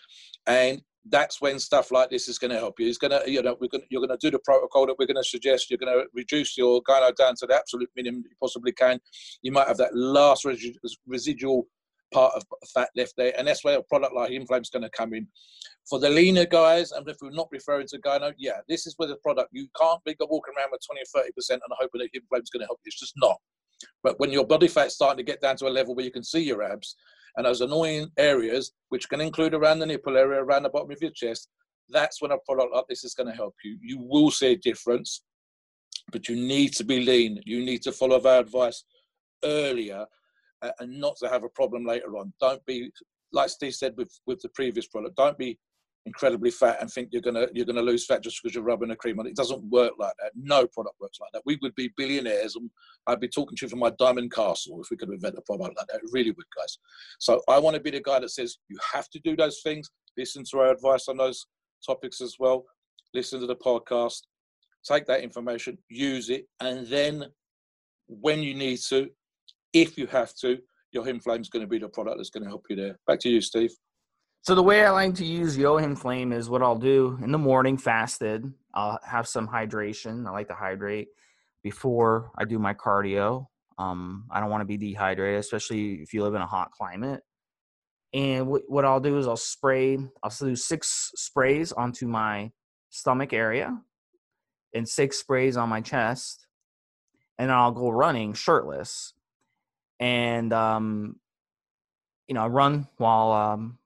and 0.48 0.82
that's 1.10 1.40
when 1.40 1.58
stuff 1.58 1.90
like 1.90 2.10
this 2.10 2.28
is 2.28 2.38
going 2.38 2.50
to 2.50 2.58
help 2.58 2.78
you. 2.78 2.88
It's 2.88 2.98
going 2.98 3.10
to, 3.10 3.30
you 3.30 3.42
know, 3.42 3.56
we're 3.60 3.68
going 3.68 3.82
to, 3.82 3.86
you're 3.90 4.04
going 4.04 4.16
to 4.16 4.26
do 4.26 4.30
the 4.30 4.38
protocol 4.40 4.86
that 4.86 4.96
we're 4.98 5.06
going 5.06 5.16
to 5.16 5.24
suggest. 5.24 5.70
You're 5.70 5.78
going 5.78 5.92
to 5.92 6.06
reduce 6.14 6.56
your 6.56 6.82
gyno 6.82 7.14
down 7.14 7.34
to 7.36 7.46
the 7.46 7.54
absolute 7.54 7.90
minimum 7.96 8.24
you 8.28 8.36
possibly 8.40 8.72
can. 8.72 9.00
You 9.42 9.52
might 9.52 9.68
have 9.68 9.78
that 9.78 9.94
last 9.94 10.46
residual 11.06 11.66
part 12.12 12.34
of 12.34 12.42
fat 12.72 12.90
left 12.96 13.14
there, 13.16 13.32
and 13.38 13.46
that's 13.46 13.64
where 13.64 13.78
a 13.78 13.82
product 13.82 14.14
like 14.14 14.30
Yohim 14.30 14.46
Flame 14.46 14.62
is 14.62 14.70
going 14.70 14.82
to 14.82 14.90
come 14.90 15.14
in. 15.14 15.26
For 15.88 15.98
the 15.98 16.10
leaner 16.10 16.46
guys, 16.46 16.92
and 16.92 17.08
if 17.08 17.16
we're 17.22 17.30
not 17.30 17.48
referring 17.50 17.86
to 17.88 17.98
gyno, 17.98 18.32
yeah, 18.38 18.58
this 18.68 18.86
is 18.86 18.94
where 18.96 19.08
the 19.08 19.16
product 19.16 19.50
you 19.52 19.68
can't 19.80 20.02
be 20.04 20.14
walking 20.20 20.54
around 20.56 20.70
with 20.72 20.80
20 20.86 21.00
or 21.00 21.22
30 21.22 21.32
percent 21.32 21.62
and 21.66 21.76
hoping 21.78 22.00
that 22.00 22.12
Yohim 22.14 22.28
Flame 22.28 22.42
is 22.42 22.50
going 22.50 22.60
to 22.60 22.66
help 22.66 22.80
you. 22.84 22.88
It's 22.88 23.00
just 23.00 23.14
not. 23.16 23.36
But 24.02 24.18
when 24.18 24.32
your 24.32 24.46
body 24.46 24.68
fat's 24.68 24.94
starting 24.94 25.18
to 25.18 25.30
get 25.30 25.40
down 25.40 25.56
to 25.56 25.68
a 25.68 25.70
level 25.70 25.94
where 25.94 26.04
you 26.04 26.10
can 26.10 26.24
see 26.24 26.42
your 26.42 26.62
abs, 26.62 26.96
and 27.36 27.46
those 27.46 27.60
annoying 27.60 28.10
areas, 28.16 28.72
which 28.88 29.08
can 29.08 29.20
include 29.20 29.54
around 29.54 29.78
the 29.78 29.86
nipple 29.86 30.16
area, 30.16 30.42
around 30.42 30.64
the 30.64 30.70
bottom 30.70 30.90
of 30.90 31.00
your 31.00 31.10
chest, 31.10 31.48
that's 31.88 32.20
when 32.20 32.32
a 32.32 32.38
product 32.46 32.74
like 32.74 32.84
this 32.88 33.04
is 33.04 33.14
going 33.14 33.28
to 33.28 33.34
help 33.34 33.54
you. 33.64 33.78
You 33.80 33.98
will 33.98 34.30
see 34.30 34.52
a 34.52 34.56
difference, 34.56 35.22
but 36.12 36.28
you 36.28 36.36
need 36.36 36.74
to 36.74 36.84
be 36.84 37.00
lean. 37.00 37.40
You 37.44 37.64
need 37.64 37.82
to 37.82 37.92
follow 37.92 38.22
our 38.22 38.40
advice 38.40 38.84
earlier 39.44 40.04
and 40.80 41.00
not 41.00 41.16
to 41.16 41.28
have 41.28 41.44
a 41.44 41.48
problem 41.48 41.86
later 41.86 42.16
on. 42.16 42.32
Don't 42.40 42.64
be, 42.66 42.90
like 43.32 43.48
Steve 43.48 43.74
said 43.74 43.94
with, 43.96 44.10
with 44.26 44.40
the 44.42 44.48
previous 44.50 44.86
product, 44.86 45.16
don't 45.16 45.38
be 45.38 45.58
incredibly 46.08 46.50
fat 46.50 46.78
and 46.80 46.90
think 46.90 47.10
you're 47.12 47.22
gonna 47.22 47.46
you're 47.54 47.66
gonna 47.66 47.82
lose 47.82 48.06
fat 48.06 48.22
just 48.22 48.40
because 48.42 48.54
you're 48.54 48.64
rubbing 48.64 48.90
a 48.90 48.96
cream 48.96 49.20
on 49.20 49.26
it. 49.26 49.30
It 49.30 49.36
doesn't 49.36 49.62
work 49.70 49.92
like 49.98 50.14
that. 50.20 50.32
No 50.34 50.66
product 50.66 50.96
works 51.00 51.18
like 51.20 51.30
that. 51.32 51.42
We 51.46 51.58
would 51.62 51.74
be 51.74 51.90
billionaires, 51.96 52.56
and 52.56 52.70
I'd 53.06 53.20
be 53.20 53.28
talking 53.28 53.56
to 53.56 53.66
you 53.66 53.70
from 53.70 53.78
my 53.78 53.92
diamond 53.98 54.32
castle 54.32 54.80
if 54.82 54.90
we 54.90 54.96
could 54.96 55.10
invent 55.10 55.38
a 55.38 55.42
product 55.42 55.76
like 55.76 55.86
that. 55.88 56.00
It 56.02 56.10
really 56.12 56.30
would, 56.30 56.46
guys. 56.56 56.78
So 57.18 57.40
I 57.48 57.58
want 57.58 57.74
to 57.74 57.80
be 57.80 57.90
the 57.90 58.00
guy 58.00 58.18
that 58.20 58.30
says 58.30 58.58
you 58.68 58.78
have 58.92 59.08
to 59.10 59.20
do 59.20 59.36
those 59.36 59.60
things. 59.62 59.90
Listen 60.16 60.42
to 60.50 60.58
our 60.60 60.72
advice 60.72 61.08
on 61.08 61.18
those 61.18 61.46
topics 61.86 62.20
as 62.20 62.36
well. 62.38 62.64
Listen 63.14 63.40
to 63.40 63.46
the 63.46 63.56
podcast. 63.56 64.20
Take 64.84 65.06
that 65.06 65.22
information, 65.22 65.76
use 65.90 66.30
it, 66.30 66.46
and 66.60 66.86
then 66.86 67.26
when 68.06 68.42
you 68.42 68.54
need 68.54 68.78
to, 68.88 69.10
if 69.74 69.98
you 69.98 70.06
have 70.06 70.34
to, 70.36 70.58
Yohim-Flame 70.96 71.42
is 71.42 71.50
going 71.50 71.64
to 71.64 71.68
be 71.68 71.78
the 71.78 71.88
product 71.88 72.16
that's 72.16 72.30
going 72.30 72.44
to 72.44 72.48
help 72.48 72.64
you 72.70 72.76
there. 72.76 72.98
Back 73.06 73.20
to 73.20 73.28
you, 73.28 73.40
Steve. 73.40 73.70
So 74.42 74.54
the 74.54 74.62
way 74.62 74.84
I 74.84 74.90
like 74.90 75.14
to 75.16 75.24
use 75.24 75.58
Yohim-Flame 75.58 76.32
is 76.32 76.48
what 76.48 76.62
I'll 76.62 76.78
do 76.78 77.18
in 77.22 77.32
the 77.32 77.38
morning, 77.38 77.76
fasted. 77.76 78.50
I'll 78.72 78.98
have 79.04 79.28
some 79.28 79.46
hydration. 79.46 80.26
I 80.26 80.30
like 80.30 80.48
to 80.48 80.54
hydrate 80.54 81.08
before 81.62 82.30
I 82.38 82.44
do 82.44 82.58
my 82.58 82.72
cardio. 82.72 83.46
Um, 83.78 84.24
I 84.30 84.40
don't 84.40 84.50
want 84.50 84.62
to 84.62 84.66
be 84.66 84.76
dehydrated, 84.76 85.40
especially 85.40 85.94
if 85.96 86.14
you 86.14 86.22
live 86.22 86.34
in 86.34 86.40
a 86.40 86.46
hot 86.46 86.70
climate. 86.70 87.22
And 88.14 88.46
w- 88.46 88.64
what 88.68 88.84
I'll 88.84 89.00
do 89.00 89.18
is 89.18 89.28
I'll 89.28 89.36
spray. 89.36 89.98
I'll 90.22 90.30
do 90.30 90.56
six 90.56 91.12
sprays 91.14 91.72
onto 91.72 92.06
my 92.06 92.52
stomach 92.90 93.32
area, 93.32 93.78
and 94.74 94.88
six 94.88 95.18
sprays 95.18 95.56
on 95.56 95.68
my 95.68 95.80
chest, 95.80 96.46
and 97.38 97.52
I'll 97.52 97.72
go 97.72 97.90
running 97.90 98.32
shirtless. 98.32 99.12
And 100.00 100.52
um, 100.52 101.16
you 102.28 102.34
know, 102.34 102.42
I 102.42 102.46
run 102.46 102.88
while 102.96 103.32
um, 103.32 103.77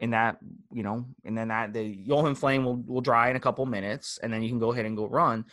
in 0.00 0.10
that 0.10 0.38
you 0.72 0.82
know 0.82 1.04
and 1.24 1.36
then 1.36 1.48
that 1.48 1.72
the 1.72 2.04
Yohim-Flame 2.06 2.64
will, 2.64 2.82
will 2.86 3.00
dry 3.00 3.30
in 3.30 3.36
a 3.36 3.40
couple 3.40 3.64
minutes 3.66 4.18
and 4.22 4.32
then 4.32 4.42
you 4.42 4.48
can 4.48 4.58
go 4.58 4.72
ahead 4.72 4.86
and 4.86 4.96
go 4.96 5.06
run 5.06 5.44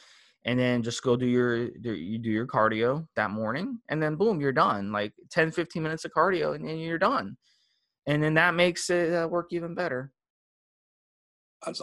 and 0.46 0.60
then 0.60 0.84
just 0.84 1.02
go 1.02 1.16
do 1.16 1.26
your 1.26 1.70
do, 1.70 1.94
you 1.94 2.18
do 2.18 2.30
your 2.30 2.48
cardio 2.48 3.08
that 3.16 3.32
morning 3.32 3.80
and 3.90 4.02
then 4.02 4.16
boom 4.16 4.40
you're 4.40 4.52
done 4.52 4.92
like 4.92 5.14
10 5.32 5.52
15 5.52 5.82
minutes 5.82 6.06
of 6.06 6.12
cardio 6.12 6.56
and 6.56 6.68
then 6.68 6.78
you're 6.78 6.98
done 6.98 7.36
and 8.08 8.24
then 8.24 8.36
that 8.36 8.54
makes 8.54 8.90
it 8.90 9.14
uh, 9.14 9.28
work 9.28 9.48
even 9.52 9.74
better 9.74 10.12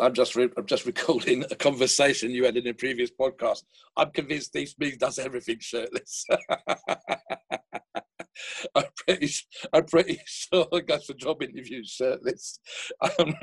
I'm 0.01 0.15
just 0.15 0.37
re- 0.37 0.51
I'm 0.57 0.67
just 0.67 0.87
recalling 0.93 1.45
a 1.51 1.57
conversation 1.57 2.31
you 2.31 2.45
had 2.45 2.57
in 2.57 2.67
a 2.67 2.75
previous 2.75 3.11
podcast. 3.11 3.65
I'm 3.97 4.11
convinced 4.11 4.49
Steve 4.49 4.69
Smith 4.69 4.99
does 4.99 5.19
everything 5.19 5.59
shirtless. 5.61 6.27
I'm 8.75 8.85
pretty, 8.97 9.31
I'm 9.73 9.85
pretty 9.85 10.19
sure 10.27 10.67
I 10.73 10.81
goes 10.81 11.05
for 11.05 11.15
job 11.15 11.43
interviews 11.43 11.91
shirtless. 11.91 12.59
Um, 13.01 13.35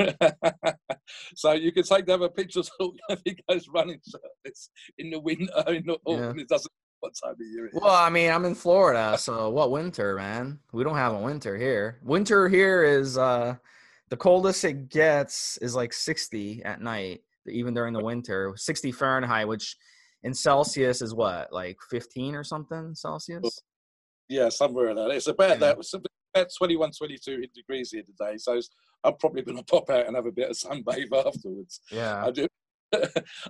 so 1.35 1.51
you 1.53 1.71
can 1.71 1.83
take 1.83 2.05
them 2.05 2.21
a 2.21 2.29
pictures 2.29 2.71
of 2.79 2.91
he 3.23 3.37
goes 3.47 3.67
running 3.67 3.99
shirtless 4.05 4.69
in 4.97 5.11
the 5.11 5.19
winter, 5.19 5.51
in 5.67 5.85
the 5.85 5.97
autumn. 6.05 6.37
Yeah. 6.37 6.43
It 6.43 6.49
doesn't 6.49 6.71
what 7.01 7.13
time 7.23 7.33
of 7.33 7.39
year 7.39 7.69
Well, 7.73 7.95
I 7.95 8.09
mean, 8.09 8.29
I'm 8.29 8.45
in 8.45 8.55
Florida, 8.55 9.17
so 9.17 9.49
what 9.49 9.71
winter, 9.71 10.15
man? 10.15 10.59
We 10.73 10.83
don't 10.83 10.95
have 10.95 11.13
a 11.13 11.19
winter 11.19 11.57
here. 11.57 11.99
Winter 12.03 12.49
here 12.49 12.83
is 12.83 13.17
uh 13.17 13.55
the 14.09 14.17
coldest 14.17 14.65
it 14.65 14.89
gets 14.89 15.57
is 15.57 15.75
like 15.75 15.93
60 15.93 16.63
at 16.63 16.81
night, 16.81 17.21
even 17.47 17.73
during 17.73 17.93
the 17.93 18.03
winter. 18.03 18.53
60 18.55 18.91
Fahrenheit, 18.91 19.47
which 19.47 19.75
in 20.23 20.33
Celsius 20.33 21.01
is 21.01 21.13
what, 21.13 21.53
like 21.53 21.77
15 21.89 22.35
or 22.35 22.43
something 22.43 22.93
Celsius? 22.95 23.61
yeah, 24.29 24.49
somewhere 24.49 24.89
in 24.89 24.95
that. 24.95 25.11
It's 25.11 25.27
about 25.27 25.49
yeah. 25.49 25.55
that. 25.55 25.77
It's 25.79 25.93
about 25.93 26.47
21, 26.57 26.91
22 26.97 27.45
degrees 27.53 27.91
here 27.91 28.03
today. 28.03 28.37
So 28.37 28.59
I'm 29.03 29.15
probably 29.17 29.41
going 29.41 29.57
to 29.57 29.63
pop 29.63 29.89
out 29.89 30.07
and 30.07 30.15
have 30.15 30.27
a 30.27 30.31
bit 30.31 30.49
of 30.49 30.55
sunbathe 30.57 31.11
afterwards. 31.25 31.81
Yeah. 31.91 32.25
I 32.25 32.31
do. 32.31 32.47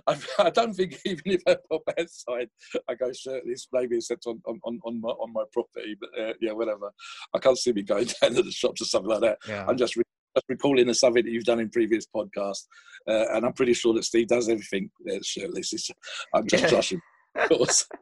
I, 0.06 0.50
don't 0.50 0.74
think 0.74 0.98
even 1.06 1.22
if 1.24 1.42
I 1.46 1.56
pop 1.70 1.82
outside, 1.98 2.48
I 2.88 2.94
go 2.94 3.12
shirtless. 3.12 3.68
Maybe 3.72 3.96
except 3.96 4.26
on, 4.26 4.40
on, 4.46 4.80
on, 4.84 5.00
my, 5.00 5.10
on 5.10 5.32
my 5.32 5.44
property, 5.52 5.96
but 6.00 6.10
uh, 6.20 6.32
yeah, 6.40 6.52
whatever. 6.52 6.90
I 7.34 7.38
can't 7.38 7.58
see 7.58 7.72
me 7.72 7.82
going 7.82 8.08
down 8.20 8.34
to 8.34 8.42
the 8.42 8.50
shops 8.50 8.82
or 8.82 8.86
something 8.86 9.10
like 9.10 9.20
that. 9.20 9.38
Yeah. 9.48 9.66
I'm 9.68 9.76
just, 9.76 9.96
just 10.36 10.46
recalling 10.48 10.86
the 10.86 10.94
something 10.94 11.24
that 11.24 11.30
you've 11.30 11.44
done 11.44 11.60
in 11.60 11.70
previous 11.70 12.06
podcasts, 12.14 12.64
uh, 13.08 13.26
and 13.34 13.44
I'm 13.44 13.52
pretty 13.52 13.74
sure 13.74 13.94
that 13.94 14.04
Steve 14.04 14.28
does 14.28 14.48
everything 14.48 14.90
uh, 15.10 15.18
shirtless. 15.22 15.72
It's, 15.72 15.90
I'm 16.34 16.46
just 16.46 16.64
yeah. 16.64 16.70
joshing, 16.70 17.00
of 17.36 17.48
course. 17.48 17.86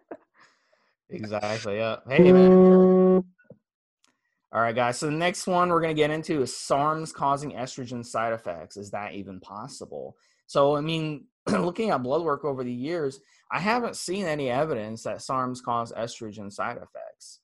Exactly. 1.10 1.78
Yeah. 1.78 1.96
Hey, 2.06 2.32
man. 2.32 3.24
All 4.50 4.60
right, 4.62 4.74
guys. 4.74 4.98
So 4.98 5.06
the 5.06 5.12
next 5.12 5.46
one 5.46 5.68
we're 5.68 5.80
going 5.80 5.94
to 5.94 6.00
get 6.00 6.10
into 6.10 6.42
is 6.42 6.52
SARMs 6.52 7.12
causing 7.12 7.52
estrogen 7.52 8.04
side 8.04 8.32
effects. 8.32 8.76
Is 8.76 8.90
that 8.90 9.14
even 9.14 9.40
possible? 9.40 10.16
So, 10.46 10.76
I 10.76 10.80
mean, 10.80 11.26
looking 11.50 11.90
at 11.90 12.02
blood 12.02 12.22
work 12.22 12.44
over 12.44 12.64
the 12.64 12.72
years, 12.72 13.20
I 13.50 13.60
haven't 13.60 13.96
seen 13.96 14.26
any 14.26 14.50
evidence 14.50 15.02
that 15.02 15.18
SARMs 15.18 15.62
cause 15.62 15.92
estrogen 15.92 16.52
side 16.52 16.76
effects. 16.76 17.40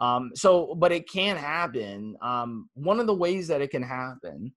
Um, 0.00 0.30
so, 0.34 0.74
but 0.74 0.92
it 0.92 1.08
can 1.08 1.36
happen. 1.36 2.16
Um, 2.22 2.68
one 2.74 3.00
of 3.00 3.06
the 3.06 3.14
ways 3.14 3.48
that 3.48 3.60
it 3.60 3.70
can 3.70 3.82
happen 3.82 4.52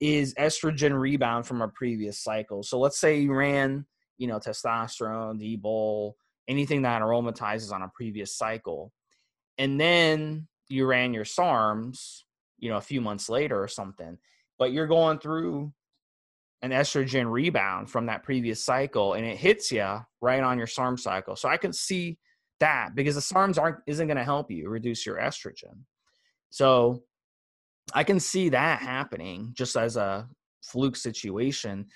is 0.00 0.34
estrogen 0.34 0.98
rebound 0.98 1.46
from 1.46 1.62
a 1.62 1.68
previous 1.68 2.20
cycle. 2.22 2.62
So, 2.62 2.78
let's 2.78 2.98
say 2.98 3.20
you 3.20 3.32
ran, 3.32 3.86
you 4.18 4.26
know, 4.26 4.38
testosterone, 4.38 5.38
D-bol, 5.38 6.16
anything 6.48 6.82
that 6.82 7.02
aromatizes 7.02 7.72
on 7.72 7.82
a 7.82 7.90
previous 7.94 8.36
cycle. 8.36 8.92
And 9.58 9.80
then 9.80 10.48
you 10.68 10.86
ran 10.86 11.14
your 11.14 11.24
SARMs, 11.24 12.22
you 12.58 12.70
know, 12.70 12.76
a 12.76 12.82
few 12.82 13.00
months 13.00 13.28
later 13.28 13.60
or 13.62 13.68
something, 13.68 14.18
but 14.58 14.72
you're 14.72 14.86
going 14.86 15.18
through 15.18 15.72
an 16.62 16.70
estrogen 16.70 17.30
rebound 17.30 17.88
from 17.88 18.06
that 18.06 18.24
previous 18.24 18.64
cycle 18.64 19.14
and 19.14 19.24
it 19.24 19.36
hits 19.36 19.70
you 19.70 19.86
right 20.20 20.42
on 20.42 20.58
your 20.58 20.66
SARM 20.66 20.96
cycle. 20.96 21.36
So 21.36 21.48
I 21.48 21.56
can 21.56 21.72
see 21.72 22.18
that 22.60 22.94
because 22.94 23.14
the 23.14 23.20
SARMs 23.20 23.58
aren't 23.58 23.78
isn't 23.86 24.06
going 24.06 24.16
to 24.16 24.24
help 24.24 24.50
you 24.50 24.68
reduce 24.68 25.06
your 25.06 25.16
estrogen. 25.16 25.82
So 26.50 27.02
I 27.94 28.04
can 28.04 28.20
see 28.20 28.48
that 28.50 28.80
happening 28.80 29.52
just 29.54 29.76
as 29.76 29.96
a 29.96 30.28
fluke 30.62 30.96
situation 30.96 31.86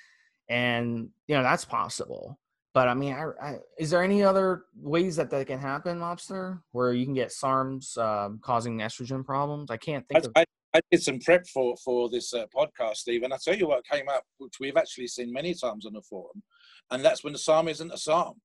and 0.49 1.09
you 1.27 1.37
know 1.37 1.43
that's 1.43 1.65
possible 1.65 2.39
but 2.75 2.89
I 2.89 2.95
mean, 2.95 3.13
I, 3.13 3.27
I, 3.41 3.59
is 3.79 3.91
there 3.91 4.03
any 4.03 4.23
other 4.23 4.65
ways 4.75 5.17
that 5.17 5.31
that 5.31 5.47
can 5.47 5.59
happen, 5.59 5.99
Mobster, 5.99 6.61
where 6.73 6.95
you 6.95 7.05
can 7.05 7.15
get 7.15 7.29
SARMs 7.29 7.99
um, 7.99 8.41
causing 8.43 8.79
estrogen 8.79 9.25
problems? 9.25 9.71
I 9.71 9.77
can't 9.77 10.07
think 10.09 10.25
I, 10.37 10.41
of. 10.41 10.47
I, 10.75 10.81
did 10.91 11.03
some 11.03 11.19
prep 11.19 11.47
for 11.47 11.77
for 11.85 12.09
this 12.09 12.33
uh, 12.33 12.47
podcast, 12.55 12.97
Steve, 12.97 13.25
and 13.25 13.35
I 13.35 13.37
tell 13.43 13.55
you 13.55 13.69
what 13.69 13.87
came 13.87 14.09
up, 14.09 14.25
which 14.39 14.55
we've 14.59 14.79
actually 14.79 15.09
seen 15.09 15.31
many 15.31 15.53
times 15.53 15.85
on 15.85 15.93
the 15.93 16.01
forum, 16.01 16.43
and 16.91 17.05
that's 17.05 17.23
when 17.23 17.35
the 17.35 17.39
SARM 17.39 17.69
isn't 17.69 17.93
a 17.93 17.99
SARM. 17.99 18.41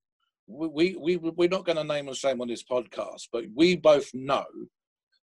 We 0.47 0.95
we, 0.95 1.17
we 1.17 1.17
we're 1.17 1.49
not 1.49 1.65
going 1.65 1.75
to 1.75 1.83
name 1.83 2.07
and 2.07 2.15
shame 2.15 2.41
on 2.41 2.47
this 2.47 2.63
podcast, 2.63 3.27
but 3.31 3.43
we 3.53 3.75
both 3.75 4.10
know 4.13 4.45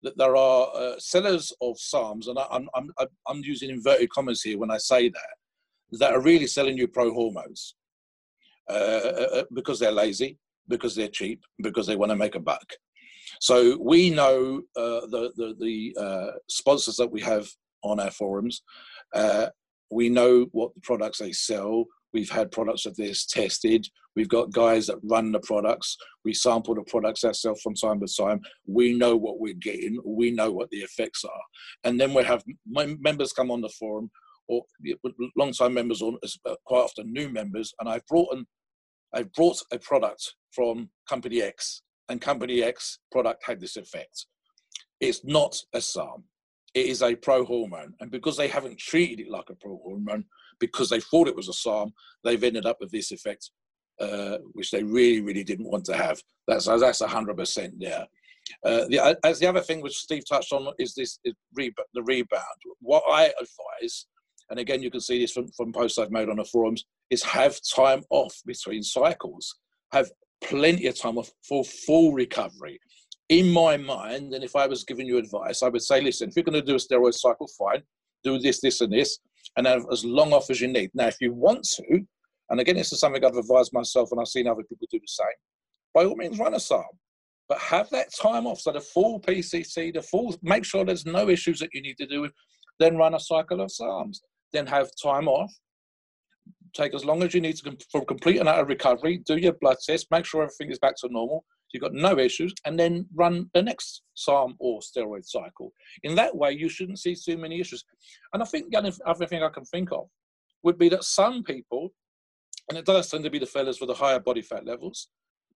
that 0.02 0.18
there 0.18 0.34
are 0.36 0.68
uh, 0.74 0.98
sellers 0.98 1.52
of 1.60 1.76
SARMs, 1.76 2.26
and 2.26 2.38
I, 2.38 2.46
I'm 2.50 2.68
I'm 2.74 2.90
I'm 3.28 3.40
using 3.44 3.70
inverted 3.70 4.10
commas 4.10 4.42
here 4.42 4.58
when 4.58 4.70
I 4.70 4.78
say 4.78 5.08
that, 5.08 5.98
that 6.00 6.12
are 6.12 6.20
really 6.20 6.48
selling 6.48 6.76
you 6.76 6.88
pro 6.88 7.12
hormones 7.12 7.76
uh, 8.68 8.72
uh, 8.72 9.28
uh, 9.34 9.44
because 9.54 9.78
they're 9.78 9.92
lazy, 9.92 10.38
because 10.68 10.96
they're 10.96 11.08
cheap, 11.08 11.44
because 11.62 11.86
they 11.86 11.96
want 11.96 12.10
to 12.10 12.16
make 12.16 12.34
a 12.34 12.40
buck. 12.40 12.72
So 13.40 13.78
we 13.80 14.10
know 14.10 14.62
uh, 14.76 15.06
the 15.06 15.32
the, 15.36 15.54
the 15.60 15.96
uh, 16.04 16.30
sponsors 16.48 16.96
that 16.96 17.10
we 17.10 17.20
have 17.20 17.48
on 17.82 18.00
our 18.00 18.10
forums. 18.10 18.62
We 19.90 20.08
know 20.08 20.46
what 20.52 20.74
the 20.74 20.80
products 20.80 21.18
they 21.18 21.32
sell. 21.32 21.84
We've 22.12 22.30
had 22.30 22.50
products 22.50 22.86
of 22.86 22.94
this 22.96 23.24
tested. 23.26 23.86
We've 24.14 24.28
got 24.28 24.52
guys 24.52 24.86
that 24.86 24.98
run 25.04 25.32
the 25.32 25.40
products. 25.40 25.96
We 26.24 26.34
sample 26.34 26.74
the 26.74 26.82
products 26.82 27.24
ourselves 27.24 27.62
from 27.62 27.74
time 27.74 28.00
to 28.00 28.06
time. 28.06 28.40
We 28.66 28.92
know 28.92 29.16
what 29.16 29.40
we're 29.40 29.54
getting. 29.54 29.98
We 30.04 30.30
know 30.30 30.52
what 30.52 30.70
the 30.70 30.78
effects 30.78 31.24
are. 31.24 31.42
And 31.84 32.00
then 32.00 32.12
we 32.12 32.22
have 32.24 32.44
members 32.66 33.32
come 33.32 33.50
on 33.50 33.62
the 33.62 33.70
forum 33.70 34.10
or 34.48 34.62
long-time 35.36 35.72
members 35.72 36.02
or 36.02 36.18
uh, 36.46 36.54
quite 36.66 36.80
often 36.80 37.12
new 37.12 37.28
members. 37.28 37.72
And 37.80 37.88
I've 37.88 38.06
brought 38.06 38.34
in 38.34 38.46
I've 39.14 39.32
brought 39.32 39.58
a 39.70 39.78
product 39.78 40.34
from 40.52 40.88
company 41.08 41.42
X, 41.42 41.82
and 42.08 42.20
company 42.20 42.62
X 42.62 42.98
product 43.10 43.44
had 43.44 43.60
this 43.60 43.76
effect. 43.76 44.26
It's 45.00 45.24
not 45.24 45.56
a 45.74 45.80
SARM. 45.80 46.24
It 46.74 46.86
is 46.86 47.02
a 47.02 47.14
pro 47.14 47.44
hormone. 47.44 47.94
And 48.00 48.10
because 48.10 48.36
they 48.36 48.48
haven't 48.48 48.78
treated 48.78 49.20
it 49.20 49.30
like 49.30 49.50
a 49.50 49.54
pro 49.54 49.78
hormone, 49.84 50.24
because 50.62 50.88
they 50.88 51.00
thought 51.00 51.28
it 51.28 51.36
was 51.36 51.48
a 51.48 51.52
SARM, 51.52 51.92
they've 52.24 52.42
ended 52.42 52.64
up 52.64 52.78
with 52.80 52.90
this 52.90 53.12
effect, 53.12 53.50
uh, 54.00 54.38
which 54.52 54.70
they 54.70 54.82
really, 54.82 55.20
really 55.20 55.44
didn't 55.44 55.70
want 55.70 55.84
to 55.86 55.96
have. 55.96 56.22
That's 56.48 56.66
that's 56.66 57.02
100% 57.02 57.72
there. 57.78 58.06
Uh, 58.64 58.86
the, 58.88 59.18
as 59.24 59.38
the 59.38 59.46
other 59.46 59.60
thing 59.60 59.80
which 59.80 59.96
Steve 59.96 60.24
touched 60.28 60.52
on 60.52 60.72
is 60.78 60.94
this 60.94 61.18
is 61.24 61.34
re- 61.54 61.74
the 61.94 62.02
rebound. 62.02 62.60
What 62.80 63.04
I 63.08 63.32
advise 63.40 64.06
and 64.52 64.60
again, 64.60 64.82
you 64.82 64.90
can 64.90 65.00
see 65.00 65.18
this 65.18 65.32
from, 65.32 65.48
from 65.48 65.72
posts 65.72 65.96
I've 65.96 66.10
made 66.10 66.28
on 66.28 66.36
the 66.36 66.44
forums, 66.44 66.84
is 67.08 67.22
have 67.22 67.58
time 67.74 68.02
off 68.10 68.34
between 68.44 68.82
cycles. 68.82 69.56
Have 69.92 70.10
plenty 70.44 70.86
of 70.88 71.00
time 71.00 71.16
off 71.16 71.30
for 71.48 71.64
full 71.64 72.12
recovery. 72.12 72.78
In 73.30 73.50
my 73.50 73.78
mind, 73.78 74.34
and 74.34 74.44
if 74.44 74.54
I 74.54 74.66
was 74.66 74.84
giving 74.84 75.06
you 75.06 75.16
advice, 75.16 75.62
I 75.62 75.70
would 75.70 75.80
say, 75.80 76.02
listen, 76.02 76.28
if 76.28 76.36
you're 76.36 76.44
going 76.44 76.60
to 76.60 76.66
do 76.66 76.74
a 76.74 76.76
steroid 76.76 77.14
cycle, 77.14 77.48
fine, 77.58 77.82
do 78.24 78.38
this, 78.38 78.60
this, 78.60 78.82
and 78.82 78.92
this. 78.92 79.20
And 79.56 79.66
have 79.66 79.84
as 79.92 80.04
long 80.04 80.32
off 80.32 80.48
as 80.50 80.60
you 80.60 80.68
need. 80.68 80.90
Now, 80.94 81.08
if 81.08 81.16
you 81.20 81.32
want 81.32 81.64
to, 81.74 82.06
and 82.50 82.60
again, 82.60 82.76
this 82.76 82.92
is 82.92 83.00
something 83.00 83.24
I've 83.24 83.36
advised 83.36 83.72
myself 83.72 84.10
and 84.10 84.20
I've 84.20 84.28
seen 84.28 84.46
other 84.46 84.62
people 84.62 84.86
do 84.90 84.98
the 84.98 85.06
same, 85.06 85.26
by 85.94 86.04
all 86.04 86.16
means, 86.16 86.38
run 86.38 86.54
a 86.54 86.60
SARM. 86.60 86.84
But 87.48 87.58
have 87.58 87.90
that 87.90 88.14
time 88.14 88.46
off. 88.46 88.60
So 88.60 88.72
the 88.72 88.80
full 88.80 89.20
PCT, 89.20 89.94
the 89.94 90.02
full, 90.02 90.34
make 90.42 90.64
sure 90.64 90.84
there's 90.84 91.04
no 91.04 91.28
issues 91.28 91.58
that 91.60 91.70
you 91.74 91.82
need 91.82 91.98
to 91.98 92.06
do 92.06 92.22
with, 92.22 92.32
then 92.78 92.96
run 92.96 93.14
a 93.14 93.20
cycle 93.20 93.60
of 93.60 93.70
SARMs. 93.70 94.20
Then 94.52 94.66
have 94.66 94.90
time 95.02 95.28
off. 95.28 95.52
Take 96.74 96.94
as 96.94 97.04
long 97.04 97.22
as 97.22 97.34
you 97.34 97.40
need 97.40 97.56
to 97.56 97.76
for 97.90 98.04
complete 98.04 98.38
and 98.38 98.48
utter 98.48 98.64
recovery. 98.64 99.18
Do 99.18 99.36
your 99.36 99.52
blood 99.52 99.76
test. 99.84 100.06
Make 100.10 100.24
sure 100.24 100.42
everything 100.42 100.70
is 100.70 100.78
back 100.78 100.96
to 100.98 101.08
normal 101.08 101.44
you've 101.72 101.82
got 101.82 101.94
no 101.94 102.18
issues, 102.18 102.54
and 102.64 102.78
then 102.78 103.06
run 103.14 103.50
the 103.54 103.62
next 103.62 104.02
SARM 104.14 104.54
or 104.58 104.80
steroid 104.80 105.24
cycle. 105.24 105.72
In 106.02 106.14
that 106.16 106.36
way, 106.36 106.52
you 106.52 106.68
shouldn't 106.68 106.98
see 106.98 107.14
too 107.14 107.36
many 107.36 107.60
issues. 107.60 107.84
And 108.32 108.42
I 108.42 108.46
think 108.46 108.70
the 108.70 108.92
other 109.06 109.26
thing 109.26 109.42
I 109.42 109.48
can 109.48 109.64
think 109.64 109.90
of 109.92 110.08
would 110.62 110.78
be 110.78 110.88
that 110.90 111.04
some 111.04 111.42
people, 111.42 111.90
and 112.68 112.78
it 112.78 112.86
does 112.86 113.10
tend 113.10 113.24
to 113.24 113.30
be 113.30 113.38
the 113.38 113.46
fellas 113.46 113.80
with 113.80 113.88
the 113.88 113.94
higher 113.94 114.20
body 114.20 114.42
fat 114.42 114.66
levels, 114.66 115.08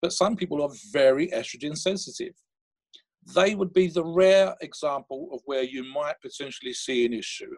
but 0.03 0.13
some 0.13 0.37
people 0.37 0.63
are 0.63 0.71
very 0.93 1.29
estrogen 1.29 1.77
sensitive. 1.77 2.35
They 3.35 3.55
would 3.55 3.73
be 3.73 3.89
the 3.89 4.05
rare 4.05 4.55
example 4.61 5.29
of 5.33 5.41
where 5.45 5.63
you 5.63 5.85
might 5.85 6.21
potentially 6.23 6.73
see 6.73 7.05
an 7.05 7.13
issue. 7.13 7.51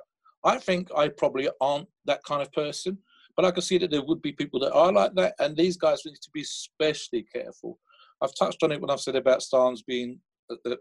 I 0.45 0.59
think 0.59 0.89
I 0.97 1.09
probably 1.09 1.49
aren't 1.61 1.89
that 2.07 2.23
kind 2.25 2.43
of 2.43 2.53
person, 2.53 2.99
but 3.39 3.47
I 3.47 3.53
can 3.53 3.63
see 3.63 3.79
that 3.79 3.91
there 3.91 4.05
would 4.05 4.21
be 4.21 4.33
people 4.33 4.59
that 4.61 4.75
are 4.75 4.93
like 4.93 5.15
that, 5.15 5.35
and 5.39 5.57
these 5.57 5.79
guys 5.79 6.03
need 6.05 6.21
to 6.21 6.31
be 6.35 6.43
especially 6.43 7.25
careful 7.33 7.79
I've 8.21 8.35
touched 8.35 8.63
on 8.63 8.73
it 8.73 8.81
when 8.81 8.91
I've 8.91 9.01
said 9.01 9.17
about 9.17 9.41
SARMs 9.41 9.85
being 9.87 10.21
uh, 10.51 10.57
uh, 10.71 10.77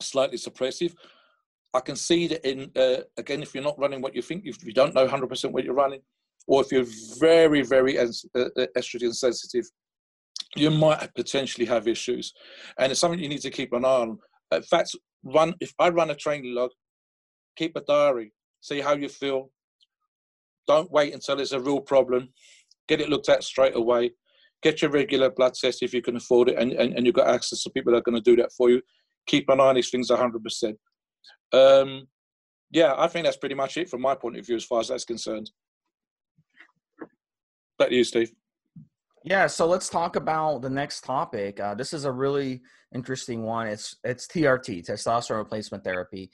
slightly 0.00 0.38
suppressive. 0.38 0.94
I 1.74 1.80
can 1.80 1.96
see 1.96 2.26
that 2.28 2.48
in 2.48 2.70
uh, 2.76 3.02
again, 3.16 3.42
if 3.42 3.54
you're 3.54 3.64
not 3.64 3.78
running 3.78 4.00
what 4.00 4.14
you 4.14 4.22
think, 4.22 4.44
if 4.46 4.64
you 4.64 4.72
don't 4.72 4.94
know 4.94 5.06
100% 5.06 5.50
what 5.50 5.64
you're 5.64 5.74
running, 5.74 6.00
or 6.46 6.62
if 6.62 6.72
you're 6.72 6.86
very, 7.18 7.62
very 7.62 7.98
uh, 7.98 8.06
uh, 8.34 8.66
estrogen 8.76 9.14
sensitive, 9.14 9.68
you 10.54 10.70
might 10.70 11.12
potentially 11.14 11.66
have 11.66 11.88
issues, 11.88 12.32
and 12.78 12.90
it's 12.90 13.00
something 13.00 13.20
you 13.20 13.28
need 13.28 13.40
to 13.40 13.50
keep 13.50 13.72
an 13.72 13.84
eye 13.84 13.88
on. 13.88 14.18
In 14.52 14.62
fact, 14.62 14.94
run 15.24 15.54
if 15.60 15.72
I 15.78 15.88
run 15.88 16.10
a 16.10 16.14
training 16.14 16.54
log, 16.54 16.70
keep 17.56 17.76
a 17.76 17.80
diary, 17.80 18.32
see 18.60 18.80
how 18.80 18.94
you 18.94 19.08
feel. 19.08 19.50
Don't 20.66 20.90
wait 20.90 21.14
until 21.14 21.40
it's 21.40 21.52
a 21.52 21.60
real 21.60 21.80
problem. 21.80 22.28
Get 22.88 23.00
it 23.00 23.08
looked 23.08 23.28
at 23.28 23.44
straight 23.44 23.76
away 23.76 24.12
get 24.62 24.82
your 24.82 24.90
regular 24.90 25.30
blood 25.30 25.54
test 25.54 25.82
if 25.82 25.92
you 25.94 26.02
can 26.02 26.16
afford 26.16 26.48
it 26.48 26.58
and, 26.58 26.72
and, 26.72 26.94
and 26.94 27.06
you've 27.06 27.14
got 27.14 27.28
access 27.28 27.62
to 27.62 27.70
people 27.70 27.92
that 27.92 27.98
are 27.98 28.02
going 28.02 28.20
to 28.20 28.30
do 28.30 28.36
that 28.36 28.52
for 28.52 28.70
you. 28.70 28.80
Keep 29.26 29.48
an 29.48 29.60
eye 29.60 29.68
on 29.68 29.74
these 29.74 29.90
things 29.90 30.10
100%. 30.10 30.74
Um, 31.52 32.06
yeah, 32.70 32.94
I 32.96 33.06
think 33.08 33.24
that's 33.24 33.36
pretty 33.36 33.54
much 33.54 33.76
it 33.76 33.88
from 33.88 34.00
my 34.00 34.14
point 34.14 34.36
of 34.36 34.46
view 34.46 34.56
as 34.56 34.64
far 34.64 34.80
as 34.80 34.88
that's 34.88 35.04
concerned. 35.04 35.50
Back 37.78 37.90
to 37.90 37.94
you, 37.94 38.04
Steve. 38.04 38.32
Yeah, 39.24 39.46
so 39.48 39.66
let's 39.66 39.88
talk 39.88 40.16
about 40.16 40.62
the 40.62 40.70
next 40.70 41.02
topic. 41.02 41.60
Uh, 41.60 41.74
this 41.74 41.92
is 41.92 42.04
a 42.04 42.12
really 42.12 42.62
interesting 42.94 43.42
one. 43.42 43.66
It's 43.66 43.96
it's 44.04 44.28
TRT, 44.28 44.88
testosterone 44.88 45.38
replacement 45.38 45.82
therapy. 45.82 46.30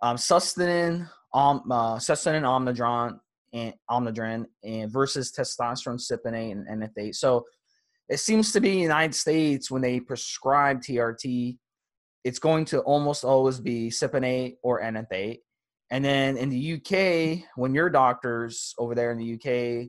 Um, 0.00 0.16
sustanon, 0.16 1.08
um, 1.32 1.62
uh, 1.70 1.96
Omnadren 1.96 3.20
and 3.52 3.74
Omnadren 3.90 4.46
and 4.64 4.92
versus 4.92 5.32
testosterone 5.32 6.00
cypionate 6.00 6.52
and 6.52 6.66
enanthate. 6.68 7.14
So 7.16 7.44
it 8.08 8.18
seems 8.18 8.52
to 8.52 8.60
be 8.60 8.70
in 8.70 8.76
the 8.76 8.82
United 8.82 9.14
States 9.14 9.70
when 9.70 9.82
they 9.82 10.00
prescribe 10.00 10.80
TRT, 10.80 11.56
it's 12.24 12.38
going 12.38 12.64
to 12.66 12.80
almost 12.80 13.24
always 13.24 13.58
be 13.60 13.88
cypionate 13.88 14.56
or 14.62 14.82
enanthate. 14.82 15.40
And 15.90 16.04
then 16.04 16.36
in 16.36 16.48
the 16.48 16.74
UK, 16.74 17.48
when 17.56 17.74
your 17.74 17.90
doctors 17.90 18.74
over 18.78 18.94
there 18.94 19.12
in 19.12 19.18
the 19.18 19.34
UK 19.34 19.88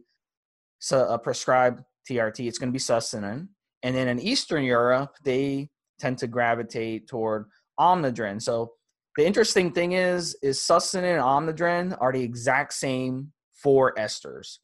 so, 0.80 0.99
uh, 0.99 1.17
prescribe 1.17 1.82
TRT, 2.10 2.47
it's 2.47 2.58
going 2.58 2.69
to 2.69 2.73
be 2.73 2.80
Sustanon. 2.80 3.47
And 3.84 3.95
then 3.95 4.08
in 4.08 4.19
Eastern 4.19 4.63
Europe, 4.63 5.15
they 5.23 5.69
tend 5.99 6.17
to 6.19 6.28
gravitate 6.28 7.08
toward 7.08 7.45
Omnadren. 7.80 8.41
So 8.41 8.73
the 9.17 9.26
interesting 9.26 9.71
thing 9.71 9.93
is, 9.93 10.36
is 10.41 10.60
Sustanon 10.60 11.15
and 11.15 11.21
Omnadren 11.21 11.97
are 11.99 12.13
the 12.13 12.21
exact 12.21 12.73
same 12.73 13.33
four 13.63 13.95
esters, 13.95 14.60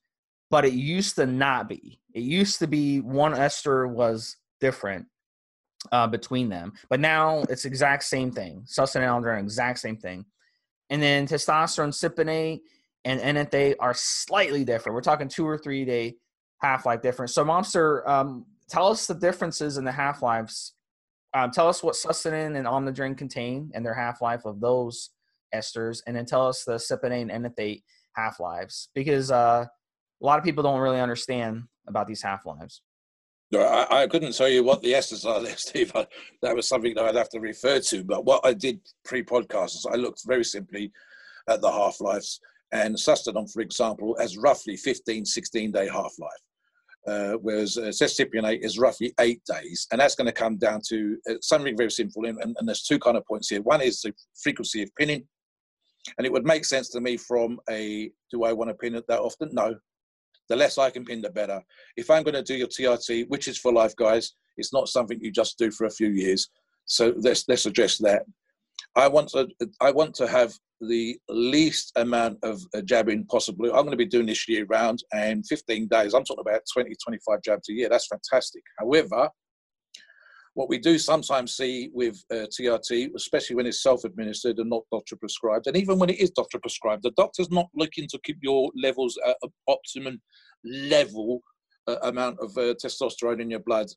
but 0.52 0.66
it 0.66 0.74
used 0.74 1.16
to 1.16 1.26
not 1.26 1.68
be. 1.68 2.00
It 2.14 2.24
used 2.24 2.60
to 2.60 2.68
be 2.68 3.00
one 3.00 3.34
ester 3.34 3.88
was 3.88 4.36
different 4.60 5.08
uh, 5.92 6.08
between 6.08 6.50
them, 6.50 6.74
but 6.90 7.00
now 7.00 7.44
it's 7.50 7.66
exact 7.66 8.04
same 8.04 8.32
thing. 8.32 8.66
Sustanon 8.68 9.26
and 9.28 9.40
exact 9.40 9.80
same 9.80 9.98
thing, 9.98 10.26
and 10.90 11.02
then 11.02 11.26
testosterone 11.26 11.94
cypionate 11.94 12.60
and 13.06 13.22
enanthate 13.22 13.78
are 13.80 13.94
slightly 13.96 14.66
different. 14.66 14.94
We're 14.94 15.02
talking 15.02 15.30
two 15.30 15.48
or 15.48 15.58
three 15.58 15.86
day 15.86 16.18
half 16.62 16.86
life 16.86 17.02
difference. 17.02 17.34
So, 17.34 17.46
Mobster, 17.46 18.08
um, 18.08 18.46
tell 18.70 18.88
us 18.88 19.08
the 19.08 19.16
differences 19.16 19.78
in 19.78 19.86
the 19.86 19.92
half 19.92 20.22
lives. 20.22 20.74
Um, 21.34 21.52
tell 21.52 21.68
us 21.68 21.84
what 21.84 21.96
sustanon 21.96 22.58
and 22.58 22.68
Omnadren 22.68 23.18
contain 23.18 23.72
and 23.74 23.86
their 23.86 23.94
half 23.94 24.22
life 24.22 24.46
of 24.46 24.60
those 24.60 25.12
esters, 25.54 26.02
and 26.06 26.16
then 26.16 26.26
tell 26.26 26.48
us 26.48 26.64
the 26.64 26.74
cypionate 26.74 27.22
and 27.22 27.32
enanthate 27.32 27.84
half 28.20 28.40
lives 28.40 28.90
because 28.94 29.32
uh, 29.32 29.66
a 30.22 30.26
lot 30.26 30.40
of 30.40 30.46
people 30.46 30.64
don't 30.64 30.80
really 30.80 31.00
understand 31.00 31.64
about 31.88 32.08
these 32.08 32.22
half 32.22 32.46
lives. 32.46 32.82
I, 33.54 34.04
I, 34.04 34.08
couldn't 34.08 34.36
tell 34.38 34.48
you 34.48 34.64
what 34.64 34.82
the 34.84 34.94
esters 34.94 35.26
are 35.26 35.42
there, 35.42 35.58
Steve. 35.58 35.92
I, 35.96 36.06
that 36.44 36.56
was 36.56 36.68
something 36.68 36.94
that 36.94 37.06
I'd 37.06 37.16
have 37.16 37.30
to 37.30 37.40
refer 37.40 37.80
to. 37.80 38.04
But 38.04 38.26
what 38.26 38.46
I 38.46 38.54
did 38.54 38.80
pre-podcast 39.06 39.76
is 39.76 39.88
I 39.92 39.96
looked 39.96 40.22
very 40.28 40.46
simply 40.46 40.92
at 41.50 41.62
the 41.62 41.72
half 41.72 42.00
lives. 42.00 42.40
And 42.72 42.96
Sustanon, 42.96 43.52
for 43.52 43.62
example, 43.62 44.16
has 44.20 44.38
roughly 44.38 44.78
15, 44.78 45.26
16 45.26 45.72
day 45.72 45.88
half 45.88 46.14
life. 46.20 46.44
Uh, 47.08 47.34
whereas 47.42 47.78
uh, 47.78 47.84
cestipionate 47.84 48.64
is 48.64 48.78
roughly 48.78 49.14
eight 49.20 49.42
days, 49.52 49.88
and 49.92 50.00
that's 50.00 50.16
going 50.16 50.28
to 50.28 50.34
come 50.34 50.58
down 50.58 50.80
to 50.88 51.18
uh, 51.30 51.34
something 51.42 51.76
very 51.76 51.90
simple. 51.90 52.26
And, 52.26 52.38
and, 52.44 52.56
and, 52.60 52.68
there's 52.68 52.84
two 52.84 53.00
kind 53.00 53.18
of 53.18 53.26
points 53.26 53.50
here. 53.50 53.62
One 53.62 53.82
is 53.82 54.02
the 54.02 54.14
frequency 54.44 54.84
of 54.84 54.94
pinning, 54.96 55.24
and 56.18 56.26
it 56.26 56.32
would 56.32 56.46
make 56.46 56.66
sense 56.66 56.90
to 56.90 57.02
me 57.02 57.18
from 57.18 57.60
a 57.70 58.12
do 58.32 58.44
I 58.44 58.54
want 58.54 58.70
to 58.70 58.76
pin 58.76 58.96
it 58.96 59.06
that 59.08 59.20
often? 59.20 59.50
No. 59.52 59.76
The 60.50 60.56
less 60.56 60.78
I 60.78 60.90
can 60.90 61.06
pin, 61.06 61.22
the 61.22 61.30
better. 61.30 61.62
If 61.96 62.10
I'm 62.10 62.24
going 62.24 62.34
to 62.34 62.42
do 62.42 62.56
your 62.56 62.68
TRT, 62.68 63.30
which 63.30 63.48
is 63.48 63.58
for 63.58 63.72
life, 63.72 63.96
guys, 63.96 64.34
it's 64.58 64.74
not 64.74 64.90
something 64.90 65.20
you 65.22 65.32
just 65.32 65.60
do 65.60 65.70
for 65.70 65.86
a 65.86 65.92
few 65.92 66.10
years. 66.10 66.50
So 66.86 67.14
let's 67.18 67.46
let's 67.48 67.68
address 67.68 67.98
that. 68.00 68.24
I 68.96 69.08
want 69.08 69.30
to 69.30 69.48
I 69.80 69.92
want 69.92 70.16
to 70.16 70.28
have 70.28 70.54
the 70.82 71.18
least 71.30 71.92
amount 71.98 72.40
of 72.44 72.62
uh, 72.74 72.82
jabbing 72.82 73.26
possible. 73.26 73.66
I'm 73.68 73.84
going 73.84 73.92
to 73.92 73.98
be 73.98 74.06
doing 74.06 74.26
this 74.26 74.48
year 74.48 74.66
round 74.66 75.04
and 75.14 75.46
15 75.46 75.88
days. 75.90 76.14
I'm 76.14 76.24
talking 76.24 76.46
about 76.48 76.62
20, 76.74 76.96
25 77.04 77.42
jabs 77.44 77.70
a 77.70 77.74
year. 77.74 77.90
That's 77.90 78.08
fantastic. 78.08 78.64
However, 78.80 79.30
what 80.54 80.70
we 80.70 80.78
do 80.78 80.98
sometimes 80.98 81.56
see 81.56 81.90
with 81.94 82.24
uh, 82.32 82.48
TRT, 82.48 83.14
especially 83.16 83.56
when 83.56 83.66
it's 83.66 83.84
self-administered 83.84 84.58
and 84.58 84.70
not 84.70 84.84
doctor 84.92 85.16
prescribed, 85.16 85.68
and 85.68 85.78
even 85.78 86.00
when 86.00 86.10
it 86.10 86.20
is 86.20 86.32
doctor 86.32 86.60
prescribed, 86.60 87.04
the 87.04 87.12
doctor's 87.12 87.52
not 87.52 87.68
looking 87.76 88.08
to 88.08 88.20
keep 88.24 88.38
your 88.42 88.72
levels 88.76 89.18
at 89.26 89.36
an 89.42 89.50
optimum 89.68 90.22
level 90.64 91.42
uh, 91.88 91.98
amount 92.04 92.38
of 92.40 92.58
uh, 92.58 92.74
testosterone 92.84 93.42
in 93.42 93.50
your 93.50 93.62
blood. 93.62 93.88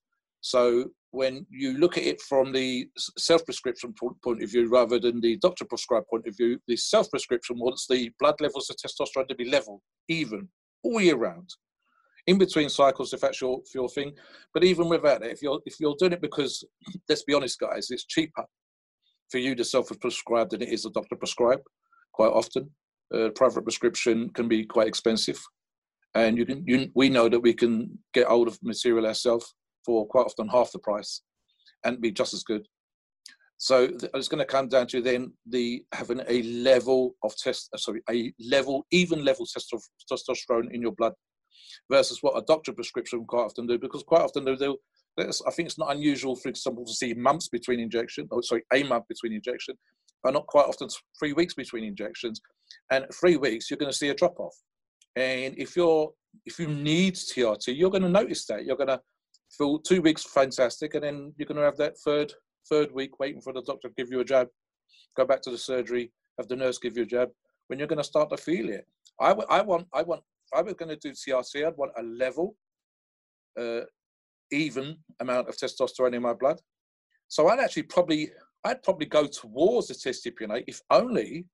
So 0.40 0.90
when 1.12 1.46
you 1.50 1.78
look 1.78 1.96
at 1.96 2.04
it 2.04 2.20
from 2.20 2.52
the 2.52 2.88
self-prescription 3.16 3.94
point 4.24 4.42
of 4.42 4.50
view 4.50 4.68
rather 4.68 4.98
than 4.98 5.20
the 5.20 5.36
doctor 5.38 5.64
prescribed 5.64 6.08
point 6.08 6.26
of 6.26 6.36
view, 6.36 6.58
the 6.66 6.76
self-prescription 6.76 7.58
wants 7.58 7.86
the 7.86 8.10
blood 8.18 8.40
levels 8.40 8.70
of 8.70 8.76
testosterone 8.76 9.28
to 9.28 9.34
be 9.34 9.44
level, 9.44 9.82
even, 10.08 10.48
all 10.82 11.00
year 11.00 11.16
round 11.16 11.50
in 12.26 12.38
between 12.38 12.68
cycles 12.68 13.12
if 13.12 13.20
that's 13.20 13.40
your, 13.40 13.60
your 13.74 13.88
thing. 13.88 14.12
But 14.54 14.64
even 14.64 14.88
without 14.88 15.22
it, 15.22 15.32
if 15.32 15.42
you're 15.42 15.60
if 15.66 15.76
you're 15.80 15.96
doing 15.98 16.12
it 16.12 16.20
because 16.20 16.64
let's 17.08 17.24
be 17.24 17.34
honest, 17.34 17.58
guys, 17.58 17.88
it's 17.90 18.06
cheaper 18.06 18.44
for 19.30 19.38
you 19.38 19.54
to 19.54 19.64
self-prescribe 19.64 20.50
than 20.50 20.62
it 20.62 20.68
is 20.68 20.84
a 20.84 20.90
doctor 20.90 21.16
prescribe. 21.16 21.60
Quite 22.12 22.32
often, 22.32 22.70
uh, 23.14 23.30
private 23.34 23.62
prescription 23.62 24.28
can 24.30 24.46
be 24.46 24.64
quite 24.64 24.88
expensive, 24.88 25.40
and 26.14 26.36
you 26.36 26.46
can 26.46 26.62
you, 26.66 26.90
we 26.94 27.08
know 27.08 27.28
that 27.28 27.40
we 27.40 27.54
can 27.54 27.98
get 28.12 28.28
hold 28.28 28.48
of 28.48 28.58
material 28.62 29.06
ourselves 29.06 29.54
for 29.84 30.06
quite 30.06 30.26
often 30.26 30.48
half 30.48 30.70
the 30.72 30.78
price, 30.78 31.22
and 31.84 32.00
be 32.00 32.10
just 32.10 32.34
as 32.34 32.42
good. 32.42 32.66
So 33.56 33.88
it's 34.14 34.26
going 34.26 34.40
to 34.40 34.44
come 34.44 34.66
down 34.66 34.88
to 34.88 35.00
then 35.00 35.32
the 35.48 35.84
having 35.92 36.20
a 36.28 36.42
level 36.42 37.14
of 37.22 37.36
test, 37.36 37.68
uh, 37.72 37.78
sorry, 37.78 38.02
a 38.10 38.32
level, 38.50 38.84
even 38.90 39.24
level 39.24 39.46
test 39.46 39.72
of 39.72 39.80
testosterone 40.10 40.72
in 40.72 40.82
your 40.82 40.90
blood 40.92 41.12
versus 41.90 42.18
what 42.22 42.36
a 42.36 42.44
doctor 42.46 42.72
prescription 42.72 43.24
quite 43.24 43.44
often 43.44 43.66
do, 43.66 43.78
because 43.78 44.02
quite 44.02 44.22
often 44.22 44.44
they 44.44 44.56
do. 44.56 44.76
I 45.18 45.50
think 45.50 45.66
it's 45.66 45.78
not 45.78 45.94
unusual, 45.94 46.36
for 46.36 46.48
example, 46.48 46.86
to 46.86 46.92
see 46.92 47.12
months 47.12 47.48
between 47.48 47.80
injection, 47.80 48.28
or 48.30 48.42
sorry, 48.42 48.62
a 48.72 48.82
month 48.84 49.08
between 49.08 49.34
injection, 49.34 49.76
but 50.22 50.32
not 50.32 50.46
quite 50.46 50.66
often 50.66 50.88
three 51.18 51.34
weeks 51.34 51.54
between 51.54 51.84
injections. 51.84 52.40
And 52.90 53.04
three 53.12 53.36
weeks, 53.36 53.70
you're 53.70 53.78
going 53.78 53.92
to 53.92 53.96
see 53.96 54.08
a 54.08 54.14
drop 54.14 54.40
off. 54.40 54.56
And 55.16 55.54
if 55.58 55.76
you're 55.76 56.10
if 56.46 56.58
you 56.58 56.66
need 56.66 57.14
TRT, 57.14 57.76
you're 57.76 57.90
going 57.90 58.02
to 58.02 58.08
notice 58.08 58.46
that. 58.46 58.64
You're 58.64 58.76
going 58.76 58.88
to 58.88 59.00
feel 59.56 59.78
two 59.78 60.00
weeks 60.00 60.24
fantastic, 60.24 60.94
and 60.94 61.04
then 61.04 61.34
you're 61.36 61.46
going 61.46 61.58
to 61.58 61.64
have 61.64 61.76
that 61.76 61.98
third 61.98 62.32
third 62.68 62.92
week 62.92 63.18
waiting 63.18 63.40
for 63.40 63.52
the 63.52 63.62
doctor 63.62 63.88
to 63.88 63.94
give 63.96 64.10
you 64.10 64.20
a 64.20 64.24
jab, 64.24 64.48
go 65.16 65.24
back 65.24 65.42
to 65.42 65.50
the 65.50 65.58
surgery, 65.58 66.10
have 66.38 66.48
the 66.48 66.56
nurse 66.56 66.78
give 66.78 66.96
you 66.96 67.02
a 67.02 67.06
jab, 67.06 67.28
when 67.66 67.78
you're 67.78 67.88
going 67.88 67.98
to 67.98 68.04
start 68.04 68.30
to 68.30 68.36
feel 68.36 68.68
it. 68.68 68.86
I, 69.20 69.32
I 69.50 69.60
want, 69.62 69.86
I 69.92 70.02
want, 70.02 70.22
I 70.54 70.62
was 70.62 70.74
going 70.74 70.88
to 70.88 70.96
do 70.96 71.12
TRT, 71.12 71.66
I'd 71.66 71.76
want 71.76 71.92
a 71.96 72.02
level, 72.02 72.56
uh, 73.58 73.80
even 74.50 74.96
amount 75.20 75.48
of 75.48 75.56
testosterone 75.56 76.14
in 76.14 76.22
my 76.22 76.34
blood. 76.34 76.60
So 77.28 77.48
I'd 77.48 77.60
actually 77.60 77.84
probably, 77.84 78.30
I'd 78.64 78.82
probably 78.82 79.06
go 79.06 79.26
towards 79.26 79.88
the 79.88 79.94
testosterone, 79.94 80.64
if 80.66 80.80
only 80.90 81.46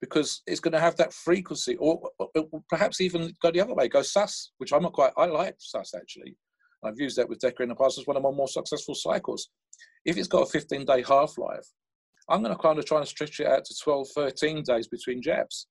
because 0.00 0.42
it's 0.46 0.60
going 0.60 0.72
to 0.72 0.80
have 0.80 0.96
that 0.96 1.12
frequency, 1.12 1.76
or, 1.76 2.00
or, 2.18 2.44
perhaps 2.68 3.00
even 3.00 3.32
go 3.42 3.50
the 3.50 3.60
other 3.60 3.74
way, 3.74 3.88
go 3.88 4.02
sus, 4.02 4.52
which 4.58 4.72
I'm 4.72 4.82
not 4.82 4.92
quite. 4.92 5.12
I 5.16 5.26
like 5.26 5.56
sus 5.58 5.92
actually. 5.94 6.36
I've 6.84 7.00
used 7.00 7.18
that 7.18 7.28
with 7.28 7.40
DECA 7.40 7.62
in 7.62 7.70
the 7.70 7.74
past 7.74 7.98
as 7.98 8.06
one 8.06 8.16
of 8.16 8.22
my 8.22 8.30
more 8.30 8.46
successful 8.46 8.94
cycles. 8.94 9.48
If 10.04 10.16
it's 10.16 10.28
got 10.28 10.42
a 10.42 10.46
15 10.46 10.84
day 10.84 11.02
half 11.02 11.36
life, 11.36 11.66
I'm 12.28 12.42
going 12.42 12.54
to 12.54 12.62
kind 12.62 12.78
of 12.78 12.84
try 12.84 12.98
and 12.98 13.08
stretch 13.08 13.40
it 13.40 13.46
out 13.48 13.64
to 13.64 13.74
12, 13.82 14.08
13 14.14 14.62
days 14.62 14.86
between 14.86 15.20
jabs 15.20 15.66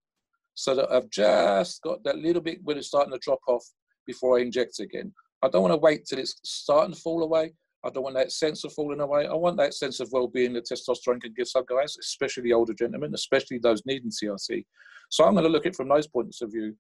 so 0.58 0.74
that 0.74 0.92
I've 0.92 1.10
just 1.12 1.84
got 1.84 2.04
that 2.04 2.18
little 2.18 2.42
bit 2.42 2.60
when 2.64 2.78
it's 2.78 2.88
starting 2.88 3.14
to 3.14 3.20
drop 3.20 3.40
off 3.48 3.64
before 4.08 4.38
I 4.38 4.42
inject 4.42 4.80
again. 4.80 5.14
I 5.44 5.50
don't 5.50 5.62
want 5.62 5.74
to 5.74 5.78
wait 5.78 6.06
till 6.06 6.18
it's 6.18 6.36
starting 6.44 6.96
to 6.96 7.00
fall 7.00 7.22
away. 7.22 7.54
I 7.86 7.92
don't 7.92 8.04
want 8.04 8.16
that 8.16 8.32
sense 8.32 8.64
of 8.64 8.74
falling 8.74 9.00
away. 9.00 9.28
I 9.28 9.36
want 9.36 9.58
that 9.58 9.76
sense 9.76 10.00
of 10.00 10.10
well-being 10.12 10.54
that 10.54 10.66
testosterone 10.66 11.22
can 11.22 11.34
give 11.38 11.48
some 11.48 11.64
guys, 11.70 11.96
especially 12.02 12.42
the 12.42 12.54
older 12.54 12.74
gentlemen, 12.74 13.14
especially 13.14 13.60
those 13.60 13.84
needing 13.86 14.10
TRT. 14.10 14.66
So 15.10 15.26
I'm 15.26 15.34
going 15.34 15.46
to 15.46 15.52
look 15.52 15.68
at 15.68 15.74
it 15.74 15.76
from 15.76 15.90
those 15.90 16.08
points 16.08 16.42
of 16.42 16.52
view. 16.52 16.76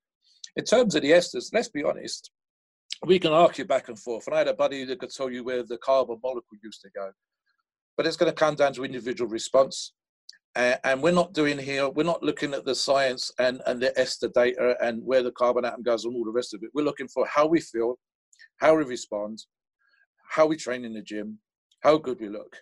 In 0.55 0.63
terms 0.63 0.95
of 0.95 1.03
the 1.03 1.11
esters, 1.11 1.49
let's 1.53 1.69
be 1.69 1.83
honest, 1.83 2.31
we 3.05 3.19
can 3.19 3.31
argue 3.31 3.65
back 3.65 3.89
and 3.89 3.99
forth. 3.99 4.25
And 4.25 4.35
I 4.35 4.39
had 4.39 4.47
a 4.47 4.55
buddy 4.55 4.85
that 4.85 4.99
could 4.99 5.11
tell 5.11 5.29
you 5.29 5.43
where 5.43 5.61
the 5.61 5.77
carbon 5.77 6.17
molecule 6.23 6.59
used 6.63 6.81
to 6.81 6.89
go 6.95 7.11
but 7.97 8.05
it's 8.05 8.15
going 8.15 8.31
to 8.31 8.35
come 8.35 8.55
down 8.55 8.71
to 8.73 8.85
individual 8.85 9.29
response. 9.29 9.93
And 10.57 11.03
we're 11.03 11.11
not 11.11 11.33
doing 11.33 11.59
here, 11.59 11.87
we're 11.87 12.03
not 12.03 12.23
looking 12.23 12.53
at 12.55 12.65
the 12.65 12.73
science 12.73 13.31
and, 13.37 13.61
and 13.67 13.79
the 13.79 13.97
ester 13.99 14.27
data 14.33 14.75
and 14.81 15.03
where 15.05 15.21
the 15.21 15.31
carbon 15.31 15.65
atom 15.65 15.83
goes 15.83 16.03
and 16.03 16.15
all 16.15 16.25
the 16.25 16.31
rest 16.31 16.55
of 16.55 16.63
it. 16.63 16.71
We're 16.73 16.83
looking 16.83 17.07
for 17.07 17.27
how 17.27 17.45
we 17.45 17.61
feel, 17.61 17.99
how 18.57 18.75
we 18.75 18.83
respond, 18.83 19.43
how 20.31 20.47
we 20.47 20.55
train 20.55 20.83
in 20.83 20.95
the 20.95 21.01
gym, 21.01 21.37
how 21.81 21.97
good 21.97 22.19
we 22.19 22.29
look. 22.29 22.55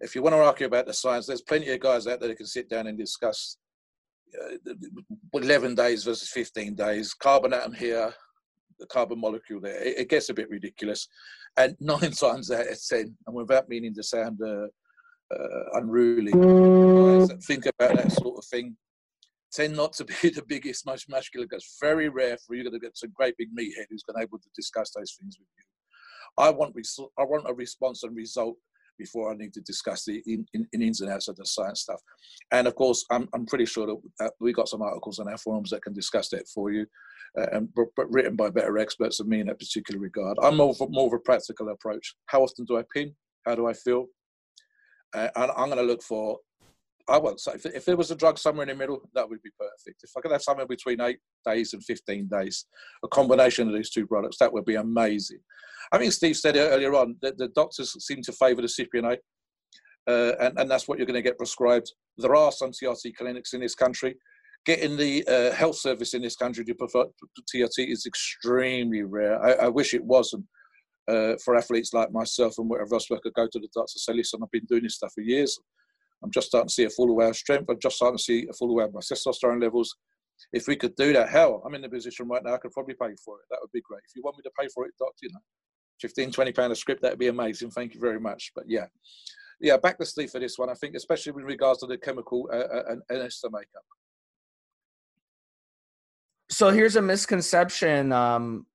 If 0.00 0.14
you 0.14 0.22
want 0.22 0.34
to 0.34 0.42
argue 0.42 0.66
about 0.66 0.86
the 0.86 0.94
science, 0.94 1.26
there's 1.26 1.42
plenty 1.42 1.68
of 1.70 1.80
guys 1.80 2.06
out 2.06 2.20
there 2.20 2.28
that 2.28 2.36
can 2.36 2.46
sit 2.46 2.68
down 2.70 2.86
and 2.86 2.96
discuss 2.96 3.56
uh, 4.40 4.56
11 5.34 5.74
days 5.74 6.04
versus 6.04 6.28
15 6.28 6.76
days, 6.76 7.12
carbon 7.12 7.52
atom 7.52 7.72
here, 7.72 8.14
the 8.78 8.86
carbon 8.86 9.20
molecule 9.20 9.60
there. 9.60 9.82
It, 9.82 9.98
it, 9.98 10.08
gets 10.08 10.28
a 10.28 10.34
bit 10.34 10.48
ridiculous. 10.48 11.08
And 11.56 11.76
nine 11.80 12.12
times 12.12 12.50
out 12.50 12.68
of 12.68 12.78
10, 12.88 13.16
and 13.26 13.36
without 13.36 13.68
meaning 13.68 13.94
to 13.94 14.02
sound 14.02 14.40
uh, 14.42 14.66
uh, 15.32 15.78
unruly, 15.78 16.32
guys 16.32 17.28
that 17.28 17.42
think 17.46 17.66
about 17.66 17.96
that 17.96 18.12
sort 18.12 18.38
of 18.38 18.44
thing 18.44 18.76
tend 19.52 19.76
not 19.76 19.92
to 19.94 20.04
be 20.22 20.30
the 20.30 20.44
biggest, 20.46 20.86
most 20.86 21.08
muscular 21.08 21.46
guys. 21.46 21.76
Very 21.80 22.08
rare 22.08 22.36
for 22.46 22.54
you 22.54 22.68
to 22.68 22.78
get 22.78 22.96
some 22.96 23.12
great 23.14 23.36
big 23.36 23.48
meathead 23.56 23.86
who's 23.90 24.02
going 24.02 24.14
to 24.14 24.18
be 24.20 24.30
able 24.30 24.38
to 24.38 24.48
discuss 24.56 24.90
those 24.90 25.16
things 25.20 25.36
with 25.38 25.48
you. 25.56 25.64
I 26.38 26.50
want, 26.50 26.74
res- 26.74 26.98
I 27.18 27.24
want 27.24 27.48
a 27.48 27.54
response 27.54 28.02
and 28.02 28.16
result 28.16 28.56
before 28.98 29.32
I 29.32 29.36
need 29.36 29.52
to 29.54 29.60
discuss 29.62 30.04
the 30.04 30.22
in, 30.26 30.46
in, 30.54 30.66
in, 30.72 30.82
ins 30.82 31.00
and 31.00 31.10
outs 31.10 31.28
of 31.28 31.36
the 31.36 31.46
science 31.46 31.80
stuff. 31.80 32.00
And 32.52 32.66
of 32.66 32.74
course, 32.74 33.04
I'm, 33.10 33.28
I'm 33.34 33.46
pretty 33.46 33.66
sure 33.66 33.86
that 33.86 34.26
uh, 34.26 34.30
we 34.40 34.52
got 34.52 34.68
some 34.68 34.82
articles 34.82 35.18
on 35.18 35.28
our 35.28 35.38
forums 35.38 35.70
that 35.70 35.82
can 35.82 35.92
discuss 35.92 36.28
that 36.30 36.48
for 36.48 36.70
you 36.70 36.86
uh, 37.38 37.46
and 37.52 37.68
but 37.74 38.10
written 38.10 38.36
by 38.36 38.50
better 38.50 38.78
experts 38.78 39.18
than 39.18 39.28
me 39.28 39.40
in 39.40 39.46
that 39.46 39.58
particular 39.58 40.00
regard. 40.00 40.38
I'm 40.42 40.56
more 40.56 40.70
of, 40.70 40.90
more 40.90 41.06
of 41.06 41.12
a 41.12 41.18
practical 41.18 41.68
approach. 41.70 42.14
How 42.26 42.42
often 42.42 42.64
do 42.64 42.78
I 42.78 42.84
pin? 42.94 43.14
How 43.44 43.54
do 43.54 43.66
I 43.66 43.72
feel? 43.72 44.06
Uh, 45.14 45.28
and 45.36 45.50
I'm 45.56 45.68
going 45.68 45.78
to 45.78 45.82
look 45.82 46.02
for. 46.02 46.38
I 47.08 47.18
won't 47.18 47.40
say 47.40 47.52
if, 47.54 47.66
if 47.66 47.84
there 47.84 47.96
was 47.96 48.12
a 48.12 48.16
drug 48.16 48.38
somewhere 48.38 48.62
in 48.62 48.68
the 48.68 48.78
middle, 48.78 49.00
that 49.14 49.28
would 49.28 49.42
be 49.42 49.50
perfect. 49.58 50.04
If 50.04 50.10
I 50.16 50.20
could 50.20 50.30
have 50.30 50.42
somewhere 50.42 50.66
between 50.66 51.00
eight 51.00 51.18
days 51.44 51.72
and 51.72 51.82
15 51.84 52.28
days, 52.28 52.66
a 53.04 53.08
combination 53.08 53.66
of 53.66 53.74
these 53.74 53.90
two 53.90 54.06
products, 54.06 54.38
that 54.38 54.52
would 54.52 54.64
be 54.64 54.76
amazing. 54.76 55.40
I 55.90 55.98
think 55.98 56.12
Steve 56.12 56.36
said 56.36 56.56
earlier 56.56 56.94
on 56.94 57.16
that 57.22 57.38
the 57.38 57.48
doctors 57.48 57.96
seem 58.06 58.22
to 58.22 58.32
favour 58.32 58.62
the 58.62 58.68
cypionate, 58.68 59.18
uh, 60.06 60.36
and, 60.38 60.58
and 60.60 60.70
that's 60.70 60.86
what 60.86 60.98
you're 60.98 61.06
going 61.06 61.14
to 61.14 61.28
get 61.28 61.38
prescribed. 61.38 61.92
There 62.18 62.36
are 62.36 62.52
some 62.52 62.70
TRT 62.70 63.16
clinics 63.16 63.52
in 63.52 63.60
this 63.60 63.74
country 63.74 64.14
getting 64.64 64.96
the 64.96 65.26
uh, 65.26 65.54
health 65.54 65.76
service 65.76 66.14
in 66.14 66.22
this 66.22 66.36
country 66.36 66.64
to 66.64 66.74
prefer 66.74 67.04
TRT 67.52 67.90
is 67.90 68.06
extremely 68.06 69.02
rare. 69.02 69.42
I, 69.42 69.66
I 69.66 69.68
wish 69.68 69.94
it 69.94 70.04
wasn't 70.04 70.44
uh, 71.08 71.34
for 71.44 71.56
athletes 71.56 71.92
like 71.92 72.12
myself 72.12 72.54
and 72.58 72.68
whatever 72.68 72.94
else. 72.94 73.06
I 73.10 73.16
could 73.22 73.34
go 73.34 73.46
to 73.46 73.58
the 73.58 73.68
doctor 73.74 73.92
and 73.94 74.00
say, 74.00 74.12
listen, 74.14 74.40
I've 74.42 74.50
been 74.50 74.64
doing 74.66 74.84
this 74.84 74.96
stuff 74.96 75.12
for 75.14 75.22
years. 75.22 75.58
I'm 76.22 76.30
just 76.30 76.48
starting 76.48 76.68
to 76.68 76.74
see 76.74 76.84
a 76.84 76.90
full 76.90 77.10
aware 77.10 77.28
of 77.28 77.36
strength. 77.36 77.68
I'm 77.68 77.80
just 77.80 77.96
starting 77.96 78.18
to 78.18 78.22
see 78.22 78.46
a 78.48 78.52
full 78.52 78.70
aware 78.70 78.86
of 78.86 78.94
my 78.94 79.00
testosterone 79.00 79.60
levels. 79.60 79.94
If 80.52 80.66
we 80.66 80.76
could 80.76 80.94
do 80.96 81.12
that, 81.12 81.28
hell, 81.28 81.62
I'm 81.64 81.74
in 81.74 81.82
the 81.82 81.88
position 81.88 82.28
right 82.28 82.42
now, 82.42 82.54
I 82.54 82.58
could 82.58 82.72
probably 82.72 82.94
pay 82.94 83.14
for 83.24 83.38
it. 83.38 83.46
That 83.50 83.58
would 83.60 83.72
be 83.72 83.80
great. 83.80 84.02
If 84.08 84.16
you 84.16 84.22
want 84.22 84.36
me 84.36 84.42
to 84.42 84.50
pay 84.58 84.68
for 84.74 84.86
it, 84.86 84.92
doctor, 84.98 85.14
you 85.22 85.30
know, 85.32 85.40
15, 86.00 86.32
20 86.32 86.52
pound 86.52 86.72
a 86.72 86.76
script, 86.76 87.02
that'd 87.02 87.18
be 87.18 87.28
amazing. 87.28 87.70
Thank 87.70 87.94
you 87.94 88.00
very 88.00 88.18
much. 88.18 88.52
But 88.54 88.64
yeah, 88.66 88.86
yeah, 89.60 89.76
back 89.76 89.98
to 89.98 90.06
Steve 90.06 90.30
for 90.30 90.40
this 90.40 90.58
one. 90.58 90.70
I 90.70 90.74
think, 90.74 90.94
especially 90.96 91.32
with 91.32 91.44
regards 91.44 91.80
to 91.80 91.86
the 91.86 91.98
chemical 91.98 92.48
uh, 92.52 92.56
uh 92.56 92.82
and, 92.88 93.02
and 93.08 93.22
ester 93.22 93.48
makeup 93.50 93.84
so 96.52 96.68
here's 96.70 96.96
a 96.96 97.02
misconception. 97.02 98.12
Um, 98.12 98.66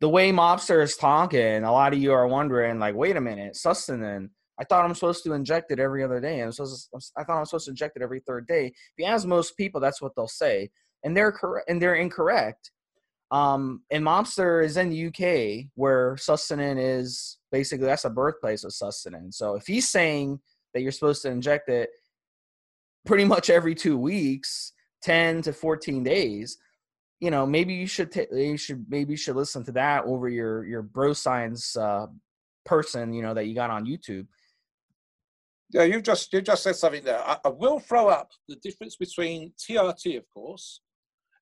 the 0.00 0.08
way 0.08 0.32
Mobster 0.32 0.82
is 0.82 0.96
talking, 0.96 1.62
a 1.62 1.72
lot 1.72 1.92
of 1.92 1.98
you 1.98 2.12
are 2.12 2.26
wondering, 2.26 2.78
like, 2.78 2.94
wait 2.94 3.16
a 3.16 3.20
minute, 3.20 3.54
Sustanon. 3.54 4.30
I 4.58 4.64
thought 4.64 4.84
I'm 4.84 4.94
supposed 4.94 5.24
to 5.24 5.32
inject 5.32 5.70
it 5.72 5.78
every 5.78 6.04
other 6.04 6.20
day. 6.20 6.40
I'm 6.40 6.52
supposed 6.52 6.90
to, 6.92 7.00
I 7.16 7.24
thought 7.24 7.38
I'm 7.38 7.44
supposed 7.46 7.66
to 7.66 7.70
inject 7.70 7.96
it 7.96 8.02
every 8.02 8.20
third 8.20 8.46
day. 8.46 8.66
If 8.66 8.74
you 8.98 9.06
ask 9.06 9.26
most 9.26 9.56
people, 9.56 9.80
that's 9.80 10.02
what 10.02 10.12
they'll 10.16 10.28
say, 10.28 10.70
and 11.02 11.16
they're 11.16 11.32
correct, 11.32 11.68
and 11.68 11.80
they're 11.80 11.94
incorrect. 11.94 12.70
Um, 13.30 13.82
and 13.90 14.04
Mobster 14.04 14.64
is 14.64 14.76
in 14.76 14.90
the 14.90 15.06
UK, 15.06 15.66
where 15.74 16.16
Sustanon 16.16 16.76
is 16.78 17.38
basically 17.52 17.86
that's 17.86 18.04
a 18.04 18.10
birthplace 18.10 18.64
of 18.64 18.72
Sustanon. 18.72 19.32
So 19.32 19.54
if 19.54 19.66
he's 19.66 19.88
saying 19.88 20.40
that 20.74 20.82
you're 20.82 20.92
supposed 20.92 21.22
to 21.22 21.30
inject 21.30 21.68
it 21.68 21.90
pretty 23.06 23.24
much 23.24 23.50
every 23.50 23.74
two 23.74 23.96
weeks, 23.96 24.72
10 25.02 25.42
to 25.42 25.52
14 25.52 26.02
days, 26.02 26.58
you 27.20 27.30
know 27.30 27.46
maybe 27.46 27.74
you 27.74 27.86
should 27.86 28.10
t- 28.10 28.26
you 28.32 28.56
should 28.56 28.84
maybe 28.88 29.12
you 29.12 29.16
should 29.16 29.36
listen 29.36 29.62
to 29.64 29.72
that 29.72 30.04
over 30.04 30.28
your 30.28 30.64
your 30.64 30.82
bro 30.82 31.12
science 31.12 31.76
uh, 31.76 32.06
person 32.64 33.12
you 33.12 33.22
know 33.22 33.34
that 33.34 33.46
you 33.46 33.54
got 33.54 33.70
on 33.70 33.86
YouTube. 33.86 34.26
Yeah, 35.72 35.84
you 35.84 36.00
just 36.00 36.32
you 36.32 36.40
just 36.40 36.62
said 36.62 36.76
something 36.76 37.04
there. 37.04 37.20
I, 37.20 37.38
I 37.44 37.48
will 37.48 37.78
throw 37.78 38.08
up 38.08 38.30
the 38.48 38.56
difference 38.56 38.96
between 38.96 39.52
TRT, 39.58 40.16
of 40.16 40.24
course, 40.32 40.80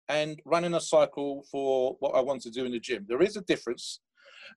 and 0.09 0.41
running 0.45 0.75
a 0.75 0.81
cycle 0.81 1.47
for 1.51 1.97
what 2.01 2.15
I 2.15 2.21
want 2.21 2.43
to 2.43 2.51
do 2.51 2.65
in 2.65 2.73
the 2.73 2.81
gym. 2.81 3.07
There 3.09 3.23
is 3.23 3.37
a 3.37 3.43
difference, 3.43 4.01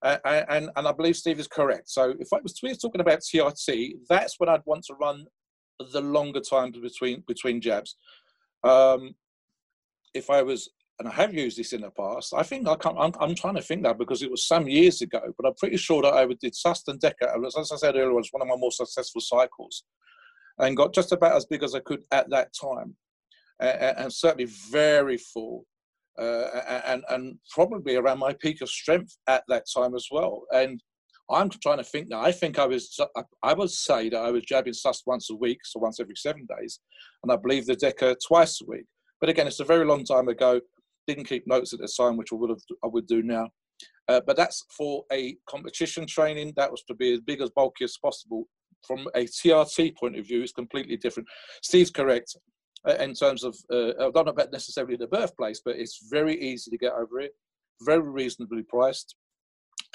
uh, 0.01 0.17
and 0.25 0.71
and 0.75 0.87
I 0.87 0.91
believe 0.91 1.15
Steve 1.15 1.39
is 1.39 1.47
correct. 1.47 1.89
So 1.89 2.15
if 2.19 2.33
I 2.33 2.39
was 2.41 2.59
we 2.63 2.69
were 2.69 2.75
talking 2.75 3.01
about 3.01 3.19
TRT, 3.19 3.93
that's 4.09 4.39
when 4.39 4.49
I'd 4.49 4.65
want 4.65 4.83
to 4.85 4.95
run 4.95 5.25
the 5.93 6.01
longer 6.01 6.41
times 6.41 6.77
between 6.77 7.23
between 7.27 7.61
jabs. 7.61 7.95
Um, 8.63 9.15
if 10.13 10.29
I 10.29 10.41
was 10.41 10.69
and 11.01 11.09
I 11.09 11.15
have 11.15 11.33
used 11.33 11.57
this 11.57 11.73
in 11.73 11.81
the 11.81 11.89
past. 11.89 12.31
I 12.35 12.43
think 12.43 12.67
I 12.67 12.75
can't, 12.75 12.95
I'm, 12.99 13.11
I'm 13.19 13.33
trying 13.33 13.55
to 13.55 13.61
think 13.61 13.81
that 13.83 13.97
because 13.97 14.21
it 14.21 14.29
was 14.29 14.47
some 14.47 14.67
years 14.67 15.01
ago, 15.01 15.19
but 15.35 15.47
I'm 15.47 15.55
pretty 15.55 15.77
sure 15.77 16.03
that 16.03 16.13
I 16.13 16.27
did 16.39 16.55
Sustain 16.55 16.99
Deca. 16.99 17.43
As 17.43 17.71
I 17.71 17.75
said 17.75 17.95
earlier, 17.95 18.11
it 18.11 18.13
was 18.13 18.29
one 18.29 18.43
of 18.43 18.47
my 18.47 18.55
more 18.55 18.71
successful 18.71 19.19
cycles 19.19 19.83
and 20.59 20.77
got 20.77 20.93
just 20.93 21.11
about 21.11 21.35
as 21.35 21.45
big 21.45 21.63
as 21.63 21.73
I 21.73 21.79
could 21.79 22.03
at 22.11 22.29
that 22.29 22.49
time. 22.53 22.95
And, 23.59 23.97
and 23.97 24.13
certainly 24.13 24.45
very 24.69 25.17
full. 25.17 25.65
Uh, 26.19 26.81
and, 26.85 27.03
and 27.09 27.39
probably 27.49 27.95
around 27.95 28.19
my 28.19 28.33
peak 28.33 28.61
of 28.61 28.69
strength 28.69 29.17
at 29.27 29.43
that 29.47 29.65
time 29.75 29.95
as 29.95 30.05
well. 30.11 30.43
And 30.53 30.79
I'm 31.31 31.49
trying 31.49 31.77
to 31.79 31.83
think 31.83 32.09
now. 32.09 32.21
I 32.21 32.31
think 32.31 32.59
I 32.59 32.67
was, 32.67 32.95
I 33.41 33.53
would 33.55 33.71
say 33.71 34.09
that 34.09 34.19
I 34.19 34.29
was 34.29 34.43
jabbing 34.43 34.73
sus 34.73 35.01
once 35.07 35.31
a 35.31 35.35
week, 35.35 35.61
so 35.63 35.79
once 35.79 35.99
every 35.99 36.15
seven 36.15 36.47
days, 36.59 36.79
and 37.23 37.31
I 37.31 37.37
believe 37.37 37.65
the 37.65 37.75
Deca 37.75 38.17
twice 38.27 38.61
a 38.61 38.65
week. 38.67 38.85
But 39.19 39.29
again, 39.29 39.47
it's 39.47 39.61
a 39.61 39.65
very 39.65 39.85
long 39.85 40.03
time 40.03 40.27
ago 40.27 40.61
didn't 41.07 41.25
keep 41.25 41.47
notes 41.47 41.73
at 41.73 41.79
the 41.79 41.87
time, 41.87 42.17
which 42.17 42.31
I 42.31 42.35
would 42.35 42.49
have 42.49 42.61
I 42.83 42.87
would 42.87 43.07
do 43.07 43.21
now. 43.21 43.49
Uh, 44.07 44.21
but 44.25 44.35
that's 44.35 44.65
for 44.75 45.05
a 45.11 45.37
competition 45.47 46.05
training. 46.05 46.53
That 46.55 46.71
was 46.71 46.83
to 46.83 46.93
be 46.93 47.13
as 47.13 47.19
big 47.21 47.41
as 47.41 47.49
bulky 47.49 47.85
as 47.85 47.97
possible. 47.97 48.47
From 48.85 49.07
a 49.15 49.25
TRT 49.25 49.95
point 49.95 50.17
of 50.17 50.25
view, 50.25 50.41
it's 50.41 50.51
completely 50.51 50.97
different. 50.97 51.29
Steve's 51.61 51.91
correct 51.91 52.35
uh, 52.87 52.95
in 52.95 53.13
terms 53.13 53.43
of 53.43 53.55
uh, 53.71 53.89
I 53.89 54.09
don't 54.11 54.25
know 54.25 54.31
about 54.31 54.51
necessarily 54.51 54.97
the 54.97 55.07
birthplace, 55.07 55.61
but 55.63 55.75
it's 55.75 56.07
very 56.09 56.39
easy 56.41 56.71
to 56.71 56.77
get 56.77 56.93
over 56.93 57.19
it. 57.19 57.31
Very 57.81 58.09
reasonably 58.09 58.63
priced. 58.63 59.15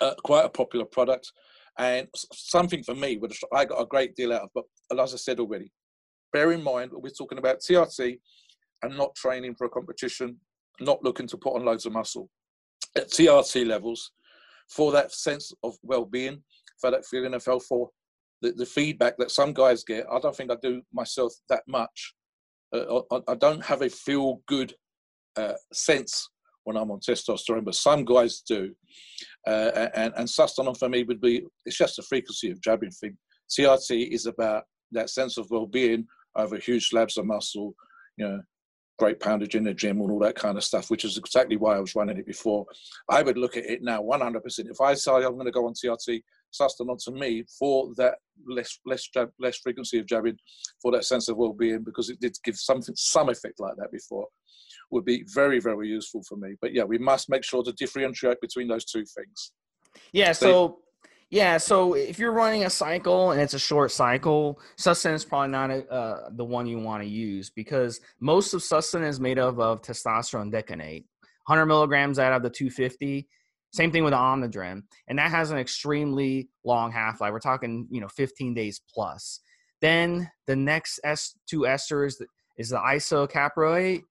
Uh, 0.00 0.14
quite 0.24 0.44
a 0.44 0.50
popular 0.50 0.84
product, 0.84 1.32
and 1.78 2.06
something 2.32 2.82
for 2.82 2.94
me, 2.94 3.16
which 3.16 3.40
I 3.52 3.64
got 3.64 3.80
a 3.80 3.86
great 3.86 4.14
deal 4.14 4.32
out 4.32 4.42
of. 4.42 4.50
But 4.54 4.64
as 5.00 5.14
I 5.14 5.16
said 5.16 5.40
already, 5.40 5.72
bear 6.32 6.52
in 6.52 6.62
mind 6.62 6.90
we're 6.92 7.10
talking 7.10 7.38
about 7.38 7.60
TRT 7.60 8.18
and 8.82 8.96
not 8.96 9.14
training 9.14 9.54
for 9.56 9.66
a 9.66 9.70
competition 9.70 10.38
not 10.80 11.02
looking 11.02 11.26
to 11.28 11.36
put 11.36 11.54
on 11.54 11.64
loads 11.64 11.86
of 11.86 11.92
muscle. 11.92 12.28
At 12.96 13.10
TRT 13.10 13.66
levels, 13.66 14.12
for 14.70 14.92
that 14.92 15.12
sense 15.12 15.52
of 15.62 15.76
well-being, 15.82 16.42
for 16.80 16.90
that 16.90 17.06
feeling 17.06 17.34
of 17.34 17.44
health, 17.44 17.66
for 17.68 17.90
the, 18.42 18.52
the 18.52 18.66
feedback 18.66 19.16
that 19.18 19.30
some 19.30 19.52
guys 19.52 19.84
get, 19.84 20.06
I 20.10 20.18
don't 20.18 20.34
think 20.34 20.50
I 20.50 20.56
do 20.62 20.82
myself 20.92 21.32
that 21.48 21.62
much. 21.66 22.14
uh, 22.72 23.00
I 23.28 23.34
don't 23.34 23.64
have 23.64 23.82
a 23.82 23.88
feel 23.88 24.40
good 24.46 24.74
uh, 25.36 25.54
sense 25.72 26.28
when 26.64 26.76
I'm 26.76 26.90
on 26.90 27.00
testosterone, 27.00 27.64
but 27.64 27.74
some 27.74 28.04
guys 28.04 28.40
do. 28.40 28.74
Uh, 29.46 29.88
and, 29.94 30.12
and 30.16 30.28
sustanon 30.28 30.76
for 30.76 30.88
me 30.88 31.04
would 31.04 31.20
be, 31.20 31.44
it's 31.64 31.78
just 31.78 31.96
the 31.96 32.02
frequency 32.02 32.50
of 32.50 32.60
jabbing 32.60 32.90
thing. 32.90 33.16
TRT 33.48 34.08
is 34.08 34.26
about 34.26 34.64
that 34.92 35.10
sense 35.10 35.38
of 35.38 35.48
well-being 35.50 36.06
over 36.36 36.56
huge 36.56 36.88
slabs 36.88 37.16
of 37.16 37.26
muscle, 37.26 37.74
you 38.16 38.26
know, 38.26 38.40
great 38.98 39.20
poundage 39.20 39.54
in 39.54 39.64
the 39.64 39.74
gym 39.74 40.00
and 40.00 40.10
all 40.10 40.18
that 40.20 40.36
kind 40.36 40.56
of 40.56 40.64
stuff, 40.64 40.90
which 40.90 41.04
is 41.04 41.18
exactly 41.18 41.56
why 41.56 41.76
I 41.76 41.80
was 41.80 41.94
running 41.94 42.18
it 42.18 42.26
before. 42.26 42.66
I 43.10 43.22
would 43.22 43.36
look 43.36 43.56
at 43.56 43.66
it 43.66 43.82
now 43.82 44.02
100%. 44.02 44.70
If 44.70 44.80
I 44.80 44.94
say 44.94 45.12
I'm 45.12 45.34
going 45.34 45.46
to 45.46 45.50
go 45.52 45.66
on 45.66 45.74
TRT, 45.74 46.22
sustanon 46.52 47.02
to 47.04 47.10
me 47.10 47.44
for 47.58 47.92
that 47.96 48.14
less 48.46 48.78
less 48.86 49.08
jab, 49.08 49.30
less 49.38 49.58
frequency 49.58 49.98
of 49.98 50.06
jabbing, 50.06 50.38
for 50.80 50.92
that 50.92 51.04
sense 51.04 51.28
of 51.28 51.36
well-being, 51.36 51.82
because 51.82 52.08
it 52.08 52.20
did 52.20 52.36
give 52.44 52.56
something 52.56 52.94
some 52.96 53.28
effect 53.28 53.60
like 53.60 53.76
that 53.76 53.92
before 53.92 54.26
would 54.90 55.04
be 55.04 55.24
very, 55.34 55.58
very 55.60 55.88
useful 55.88 56.22
for 56.28 56.36
me. 56.36 56.54
But 56.60 56.72
yeah, 56.72 56.84
we 56.84 56.98
must 56.98 57.28
make 57.28 57.44
sure 57.44 57.62
to 57.62 57.72
differentiate 57.72 58.40
between 58.40 58.68
those 58.68 58.84
two 58.84 59.04
things. 59.04 59.52
Yeah. 60.12 60.32
So, 60.32 60.78
yeah. 61.30 61.58
So 61.58 61.94
if 61.94 62.18
you're 62.18 62.32
running 62.32 62.64
a 62.64 62.70
cycle 62.70 63.32
and 63.32 63.40
it's 63.40 63.54
a 63.54 63.58
short 63.58 63.90
cycle, 63.90 64.60
sustanon 64.78 65.14
is 65.14 65.24
probably 65.24 65.48
not 65.48 65.70
a, 65.70 65.90
uh, 65.90 66.30
the 66.32 66.44
one 66.44 66.66
you 66.66 66.78
want 66.78 67.02
to 67.02 67.08
use 67.08 67.50
because 67.50 68.00
most 68.20 68.54
of 68.54 68.60
sustanon 68.60 69.08
is 69.08 69.18
made 69.18 69.38
of, 69.38 69.58
of 69.58 69.82
testosterone 69.82 70.52
decanoate, 70.52 71.04
100 71.46 71.66
milligrams 71.66 72.18
out 72.18 72.32
of 72.32 72.42
the 72.42 72.50
250. 72.50 73.28
Same 73.72 73.90
thing 73.90 74.04
with 74.04 74.12
the 74.12 74.18
Omnadren, 74.18 74.82
and 75.08 75.18
that 75.18 75.30
has 75.30 75.50
an 75.50 75.58
extremely 75.58 76.48
long 76.64 76.92
half 76.92 77.20
life. 77.20 77.32
We're 77.32 77.40
talking, 77.40 77.86
you 77.90 78.00
know, 78.00 78.08
15 78.08 78.54
days 78.54 78.80
plus. 78.92 79.40
Then 79.82 80.30
the 80.46 80.56
next 80.56 81.00
S 81.04 81.34
two 81.46 81.60
esters 81.60 82.14
is 82.56 82.70
the 82.70 82.78
isocaproate 82.78 84.02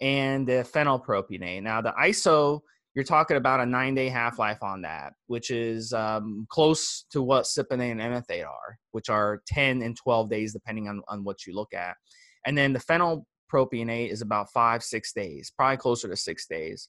and 0.00 0.46
the 0.46 0.66
phenylpropionate. 0.74 1.62
Now, 1.62 1.80
the 1.80 1.92
ISO, 1.92 2.60
you're 2.94 3.04
talking 3.04 3.36
about 3.36 3.60
a 3.60 3.66
nine 3.66 3.94
day 3.94 4.08
half 4.08 4.38
life 4.38 4.62
on 4.62 4.82
that, 4.82 5.14
which 5.26 5.50
is 5.50 5.92
um, 5.92 6.46
close 6.50 7.06
to 7.10 7.22
what 7.22 7.44
cypionate 7.44 7.92
and 7.92 8.00
enanthate 8.00 8.44
are, 8.44 8.78
which 8.90 9.08
are 9.08 9.42
10 9.46 9.82
and 9.82 9.96
12 9.96 10.28
days, 10.28 10.52
depending 10.52 10.88
on, 10.88 11.02
on 11.08 11.24
what 11.24 11.46
you 11.46 11.54
look 11.54 11.72
at. 11.72 11.96
And 12.44 12.56
then 12.56 12.72
the 12.72 12.78
phenylpropionate 12.80 14.10
is 14.10 14.20
about 14.20 14.52
five, 14.52 14.82
six 14.82 15.12
days, 15.12 15.50
probably 15.56 15.78
closer 15.78 16.08
to 16.08 16.16
six 16.16 16.46
days. 16.46 16.88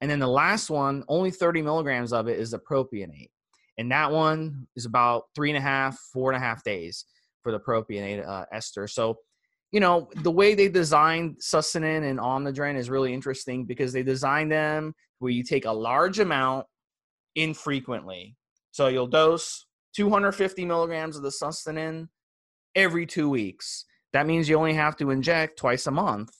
And 0.00 0.10
then 0.10 0.18
the 0.18 0.28
last 0.28 0.70
one, 0.70 1.02
only 1.08 1.30
30 1.30 1.62
milligrams 1.62 2.12
of 2.12 2.28
it 2.28 2.38
is 2.38 2.50
the 2.50 2.58
propionate. 2.58 3.30
And 3.78 3.90
that 3.90 4.10
one 4.10 4.66
is 4.76 4.84
about 4.84 5.24
three 5.34 5.50
and 5.50 5.56
a 5.56 5.62
half, 5.62 5.98
four 6.12 6.30
and 6.30 6.36
a 6.36 6.44
half 6.44 6.62
days 6.62 7.04
for 7.42 7.52
the 7.52 7.60
propionate 7.60 8.26
uh, 8.26 8.44
ester. 8.52 8.86
So 8.86 9.18
you 9.70 9.80
know, 9.80 10.08
the 10.22 10.30
way 10.30 10.54
they 10.54 10.68
designed 10.68 11.36
Sustanon 11.38 12.08
and 12.08 12.18
Omnadren 12.18 12.76
is 12.76 12.88
really 12.88 13.12
interesting 13.12 13.64
because 13.64 13.92
they 13.92 14.02
designed 14.02 14.50
them 14.50 14.94
where 15.18 15.32
you 15.32 15.42
take 15.42 15.66
a 15.66 15.72
large 15.72 16.20
amount 16.20 16.66
infrequently. 17.34 18.36
So 18.70 18.88
you'll 18.88 19.06
dose 19.06 19.66
250 19.94 20.64
milligrams 20.64 21.16
of 21.16 21.22
the 21.22 21.30
Sustanon 21.30 22.08
every 22.74 23.04
two 23.04 23.28
weeks. 23.28 23.84
That 24.12 24.26
means 24.26 24.48
you 24.48 24.56
only 24.56 24.74
have 24.74 24.96
to 24.96 25.10
inject 25.10 25.58
twice 25.58 25.86
a 25.86 25.90
month. 25.90 26.30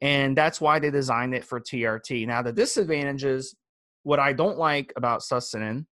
And 0.00 0.36
that's 0.36 0.60
why 0.60 0.78
they 0.78 0.90
designed 0.90 1.34
it 1.34 1.44
for 1.44 1.60
TRT. 1.60 2.26
Now, 2.26 2.42
the 2.42 2.52
disadvantages, 2.52 3.54
what 4.02 4.18
I 4.18 4.32
don't 4.32 4.58
like 4.58 4.92
about 4.96 5.20
Sustanon 5.20 5.86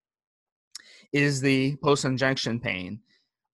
is 1.13 1.41
the 1.41 1.77
post 1.83 2.05
injection 2.05 2.61
pain. 2.61 3.01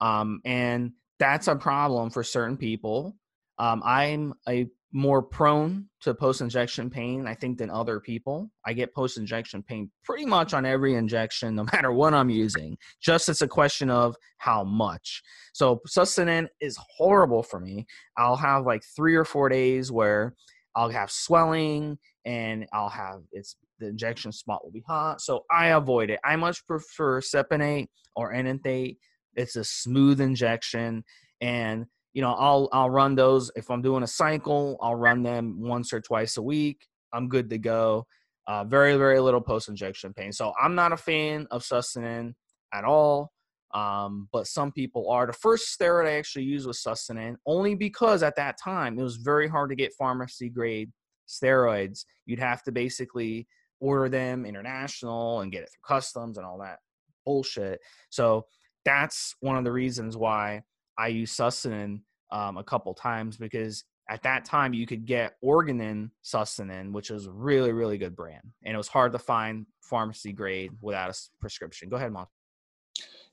Um, 0.01 0.41
and 0.45 0.93
that's 1.23 1.47
a 1.47 1.55
problem 1.55 2.11
for 2.11 2.25
certain 2.25 2.57
people. 2.57 3.17
Um, 3.57 3.81
I'm 3.85 4.35
a 4.49 4.67
more 4.93 5.23
prone 5.23 5.87
to 6.01 6.13
post 6.15 6.41
injection 6.41 6.91
pain, 6.91 7.29
I 7.29 7.35
think, 7.35 7.59
than 7.59 7.71
other 7.71 8.01
people. 8.01 8.51
I 8.67 8.73
get 8.73 8.93
post 8.93 9.19
injection 9.19 9.63
pain 9.63 9.89
pretty 10.03 10.27
much 10.27 10.53
on 10.53 10.67
every 10.67 10.97
injection, 10.97 11.55
no 11.61 11.65
matter 11.73 11.93
what 11.93 12.13
I'm 12.13 12.29
using. 12.29 12.77
Just 13.01 13.29
it's 13.29 13.41
a 13.41 13.47
question 13.47 13.89
of 13.89 14.17
how 14.39 14.65
much. 14.65 15.23
So 15.55 15.81
sustanon 15.87 16.49
is 16.61 16.77
horrible 16.97 17.45
for 17.45 17.61
me. 17.61 17.87
I'll 18.19 18.37
have 18.37 18.67
like 18.67 18.83
three 18.97 19.15
or 19.15 19.25
four 19.25 19.49
days 19.49 19.93
where 19.93 20.35
I'll 20.75 20.91
have 20.91 21.13
swelling 21.13 21.99
and 22.25 22.67
I'll 22.73 22.89
have 22.89 23.21
it's 23.31 23.55
the 23.79 23.87
injection 23.87 24.33
spot 24.33 24.65
will 24.65 24.73
be 24.73 24.83
hot. 24.89 25.21
So 25.21 25.45
I 25.53 25.69
avoid 25.69 26.11
it. 26.11 26.19
I 26.25 26.35
much 26.35 26.67
prefer 26.67 27.21
Cypionate 27.21 27.87
or 28.17 28.33
Enanthate 28.33 28.97
it's 29.35 29.57
a 29.57 29.65
smooth 29.65 30.21
injection, 30.21 31.05
and 31.41 31.87
you 32.13 32.23
know 32.23 32.33
I'll 32.33 32.69
I'll 32.73 32.91
run 32.91 33.15
those 33.15 33.51
if 33.57 33.71
I'm 33.71 33.83
doing 33.83 34.03
a 34.03 34.09
cycle. 34.09 34.79
I'll 34.81 34.97
run 34.97 35.23
them 35.23 35.61
once 35.61 35.93
or 35.93 36.01
twice 36.01 36.37
a 36.37 36.43
week. 36.43 36.87
I'm 37.13 37.29
good 37.29 37.51
to 37.51 37.59
go. 37.59 38.07
Uh, 38.47 38.65
very 38.65 38.97
very 38.97 39.21
little 39.21 39.41
post 39.41 39.69
injection 39.69 40.13
pain. 40.13 40.33
So 40.33 40.53
I'm 40.61 40.75
not 40.75 40.93
a 40.93 40.97
fan 40.97 41.47
of 41.51 41.63
Sustanon 41.63 42.35
at 42.73 42.85
all. 42.85 43.33
Um, 43.75 44.29
but 44.33 44.47
some 44.47 44.71
people 44.71 45.11
are. 45.11 45.27
The 45.27 45.33
first 45.33 45.79
steroid 45.79 46.07
I 46.07 46.17
actually 46.17 46.45
used 46.45 46.67
was 46.67 46.83
Sustanon, 46.83 47.37
only 47.47 47.75
because 47.75 48.23
at 48.23 48.37
that 48.37 48.59
time 48.63 48.99
it 48.99 49.03
was 49.03 49.17
very 49.17 49.49
hard 49.49 49.71
to 49.71 49.77
get 49.77 49.95
pharmacy 49.95 50.51
grade 50.51 50.91
steroids. 51.27 52.05
You'd 52.27 52.39
have 52.39 52.63
to 52.65 52.73
basically 52.73 53.47
order 53.81 54.09
them 54.09 54.45
international 54.45 55.41
and 55.41 55.51
get 55.51 55.63
it 55.63 55.71
through 55.71 55.97
customs 55.97 56.37
and 56.37 56.47
all 56.47 56.59
that 56.59 56.79
bullshit. 57.25 57.81
So 58.11 58.47
that's 58.85 59.35
one 59.41 59.57
of 59.57 59.65
the 59.65 59.73
reasons 59.73 60.17
why 60.17 60.63
I 60.99 61.09
use 61.09 61.35
Sustanon 61.35 62.01
um, 62.31 62.57
a 62.57 62.65
couple 62.65 62.95
times 62.95 63.37
because 63.37 63.85
at 64.11 64.23
that 64.23 64.45
time 64.45 64.75
you 64.75 64.87
could 64.87 65.05
get 65.05 65.35
Organon 65.43 66.11
Sustanon, 66.25 66.93
which 66.93 67.11
is 67.11 67.29
really, 67.29 67.73
really 67.73 67.99
good 67.99 68.17
brand. 68.17 68.43
And 68.65 68.75
it 68.75 68.77
was 68.77 68.89
hard 68.89 69.13
to 69.13 69.19
find 69.19 69.67
pharmacy 69.81 70.33
grade 70.33 70.73
without 70.81 71.11
a 71.11 71.15
prescription. 71.41 71.89
Go 71.89 71.97
ahead, 71.97 72.13
Mom. 72.13 72.27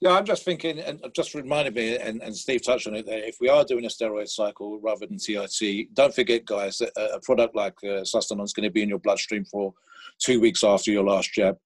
Yeah, 0.02 0.12
I'm 0.12 0.24
just 0.24 0.46
thinking, 0.46 0.80
and 0.80 1.04
just 1.14 1.36
reminded 1.36 1.76
me, 1.76 1.98
and, 1.98 2.22
and 2.22 2.34
Steve 2.34 2.64
touched 2.64 2.88
on 2.88 2.96
it 2.96 3.06
there. 3.06 3.22
If 3.22 3.38
we 3.42 3.50
are 3.50 3.66
doing 3.66 3.84
a 3.84 3.90
steroid 3.90 4.30
cycle 4.30 4.80
rather 4.80 5.06
than 5.06 5.18
TRT, 5.18 5.94
don't 5.94 6.16
forget, 6.16 6.46
guys, 6.46 6.78
that 6.78 6.94
a 6.96 7.20
product 7.20 7.54
like 7.54 7.74
uh, 7.84 8.04
Sustanon 8.04 8.46
is 8.46 8.54
going 8.54 8.64
to 8.64 8.72
be 8.72 8.82
in 8.82 8.88
your 8.88 9.00
bloodstream 9.00 9.44
for 9.44 9.74
two 10.20 10.40
weeks 10.40 10.64
after 10.64 10.92
your 10.92 11.04
last 11.04 11.34
jab 11.34 11.58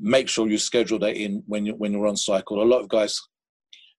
make 0.00 0.28
sure 0.28 0.48
you 0.48 0.58
schedule 0.58 0.98
that 1.00 1.16
in 1.16 1.42
when 1.46 1.66
you 1.66 1.74
when 1.74 1.92
you're 1.92 2.06
on 2.06 2.16
cycle. 2.16 2.62
A 2.62 2.64
lot 2.64 2.80
of 2.80 2.88
guys, 2.88 3.20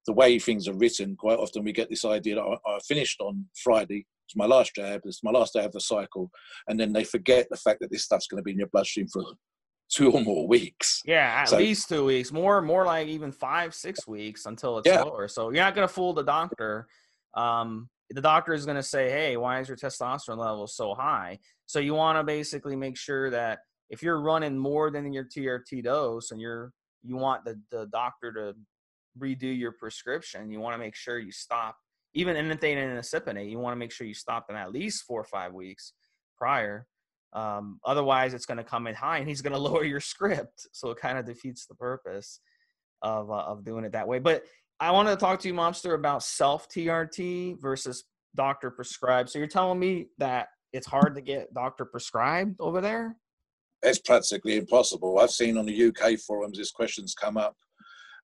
the 0.06 0.12
way 0.12 0.38
things 0.38 0.68
are 0.68 0.74
written, 0.74 1.16
quite 1.16 1.38
often 1.38 1.64
we 1.64 1.72
get 1.72 1.88
this 1.88 2.04
idea 2.04 2.34
that 2.34 2.42
I, 2.42 2.70
I 2.70 2.78
finished 2.80 3.20
on 3.20 3.46
Friday. 3.62 4.06
It's 4.26 4.36
my 4.36 4.46
last 4.46 4.74
jab. 4.74 5.02
It's 5.04 5.22
my 5.22 5.30
last 5.30 5.52
day 5.54 5.64
of 5.64 5.72
the 5.72 5.80
cycle, 5.80 6.30
and 6.68 6.78
then 6.78 6.92
they 6.92 7.04
forget 7.04 7.48
the 7.50 7.56
fact 7.56 7.80
that 7.80 7.90
this 7.90 8.04
stuff's 8.04 8.26
going 8.26 8.38
to 8.38 8.44
be 8.44 8.52
in 8.52 8.58
your 8.58 8.68
bloodstream 8.68 9.06
for 9.08 9.22
two 9.90 10.10
or 10.10 10.22
more 10.22 10.48
weeks. 10.48 11.02
Yeah, 11.04 11.40
at 11.42 11.48
so, 11.50 11.58
least 11.58 11.88
two 11.88 12.04
weeks. 12.04 12.32
More, 12.32 12.62
more 12.62 12.84
like 12.84 13.08
even 13.08 13.30
five, 13.30 13.74
six 13.74 14.06
weeks 14.06 14.46
until 14.46 14.78
it's 14.78 14.88
yeah. 14.88 15.02
lower. 15.02 15.28
So 15.28 15.50
you're 15.50 15.62
not 15.62 15.74
going 15.74 15.86
to 15.86 15.92
fool 15.92 16.14
the 16.14 16.24
doctor. 16.24 16.86
Um, 17.34 17.88
the 18.10 18.20
doctor 18.20 18.52
is 18.54 18.64
going 18.64 18.76
to 18.76 18.82
say, 18.82 19.10
"Hey, 19.10 19.36
why 19.36 19.60
is 19.60 19.68
your 19.68 19.76
testosterone 19.76 20.38
level 20.38 20.66
so 20.66 20.94
high?" 20.94 21.38
So 21.66 21.78
you 21.78 21.94
want 21.94 22.18
to 22.18 22.24
basically 22.24 22.76
make 22.76 22.96
sure 22.96 23.30
that 23.30 23.60
if 23.90 24.02
you're 24.02 24.20
running 24.20 24.56
more 24.56 24.90
than 24.90 25.12
your 25.12 25.24
TRT 25.24 25.84
dose 25.84 26.30
and 26.30 26.40
you're 26.40 26.72
you 27.04 27.16
want 27.16 27.44
the, 27.44 27.60
the 27.70 27.86
doctor 27.86 28.32
to 28.32 28.54
redo 29.18 29.56
your 29.56 29.72
prescription, 29.72 30.50
you 30.50 30.60
want 30.60 30.74
to 30.74 30.78
make 30.78 30.94
sure 30.94 31.18
you 31.18 31.32
stop 31.32 31.76
even 32.14 32.36
enanthate 32.36 32.78
and 32.78 32.98
cypionate, 33.00 33.50
you 33.50 33.58
want 33.58 33.72
to 33.72 33.78
make 33.78 33.90
sure 33.90 34.06
you 34.06 34.14
stop 34.14 34.46
them 34.46 34.56
at 34.56 34.70
least 34.70 35.04
four 35.04 35.20
or 35.20 35.24
five 35.24 35.52
weeks 35.52 35.94
prior. 36.36 36.86
Um, 37.32 37.80
otherwise, 37.86 38.34
it's 38.34 38.44
going 38.44 38.58
to 38.58 38.64
come 38.64 38.86
in 38.86 38.94
high, 38.94 39.18
and 39.18 39.28
he's 39.28 39.40
going 39.40 39.52
to 39.54 39.58
lower 39.58 39.84
your 39.84 40.00
script. 40.00 40.66
So 40.72 40.90
it 40.90 40.98
kind 40.98 41.18
of 41.18 41.24
defeats 41.24 41.66
the 41.66 41.74
purpose 41.74 42.40
of 43.00 43.30
uh, 43.30 43.34
of 43.34 43.64
doing 43.64 43.84
it 43.84 43.92
that 43.92 44.06
way. 44.06 44.18
But 44.18 44.44
I 44.78 44.90
wanted 44.90 45.10
to 45.10 45.16
talk 45.16 45.40
to 45.40 45.48
you, 45.48 45.54
Mobster, 45.54 45.94
about 45.94 46.22
self 46.22 46.68
TRT 46.68 47.60
versus 47.60 48.04
doctor 48.34 48.70
prescribed. 48.70 49.30
So 49.30 49.38
you're 49.38 49.48
telling 49.48 49.78
me 49.78 50.08
that 50.18 50.48
it's 50.72 50.86
hard 50.86 51.14
to 51.14 51.20
get 51.20 51.52
doctor 51.54 51.84
prescribed 51.84 52.56
over 52.60 52.80
there? 52.80 53.16
It's 53.82 53.98
practically 53.98 54.56
impossible. 54.56 55.18
I've 55.18 55.30
seen 55.30 55.58
on 55.58 55.66
the 55.66 55.86
UK 55.86 56.18
forums 56.18 56.58
this 56.58 56.70
questions 56.70 57.14
come 57.14 57.36
up, 57.36 57.56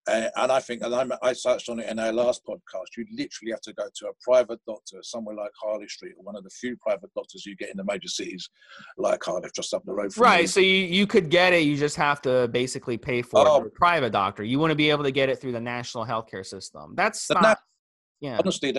uh, 0.07 0.29
and 0.37 0.51
I 0.53 0.61
think, 0.61 0.83
and 0.83 0.95
I'm, 0.95 1.13
i 1.23 1.35
touched 1.35 1.69
on 1.69 1.81
it 1.81 1.89
in 1.89 1.99
our 1.99 2.13
last 2.13 2.43
podcast. 2.47 2.97
You 2.97 3.05
literally 3.11 3.51
have 3.51 3.61
to 3.63 3.73
go 3.75 3.85
to 3.95 4.07
a 4.07 4.13
private 4.23 4.61
doctor 4.67 4.99
somewhere 5.03 5.35
like 5.37 5.51
Harley 5.61 5.89
Street, 5.89 6.15
or 6.17 6.25
one 6.25 6.37
of 6.37 6.45
the 6.45 6.51
few 6.51 6.77
private 6.77 7.13
doctors 7.15 7.45
you 7.45 7.57
get 7.57 7.71
in 7.71 7.77
the 7.77 7.85
major 7.85 8.09
cities, 8.09 8.49
like 8.97 9.21
Cardiff, 9.21 9.53
just 9.53 9.75
up 9.75 9.85
the 9.85 9.93
road. 9.93 10.13
from 10.13 10.23
Right. 10.23 10.49
So 10.49 10.61
you 10.61 10.67
you 10.67 11.07
could 11.07 11.29
get 11.29 11.53
it. 11.53 11.65
You 11.65 11.77
just 11.77 11.97
have 11.97 12.23
to 12.23 12.49
basically 12.49 12.97
pay 12.97 13.21
for 13.21 13.47
oh, 13.47 13.61
it. 13.61 13.67
A 13.67 13.71
private 13.71 14.13
doctor. 14.13 14.43
You 14.43 14.59
want 14.59 14.71
to 14.71 14.77
be 14.77 14.91
able 14.91 15.05
to 15.05 15.13
get 15.13 15.29
it 15.29 15.41
through 15.41 15.53
the 15.53 15.61
national 15.61 16.07
healthcare 16.07 16.47
system. 16.47 16.95
That's 16.95 17.29
not. 17.31 17.59
yeah. 18.21 18.39
Honestly, 18.39 18.75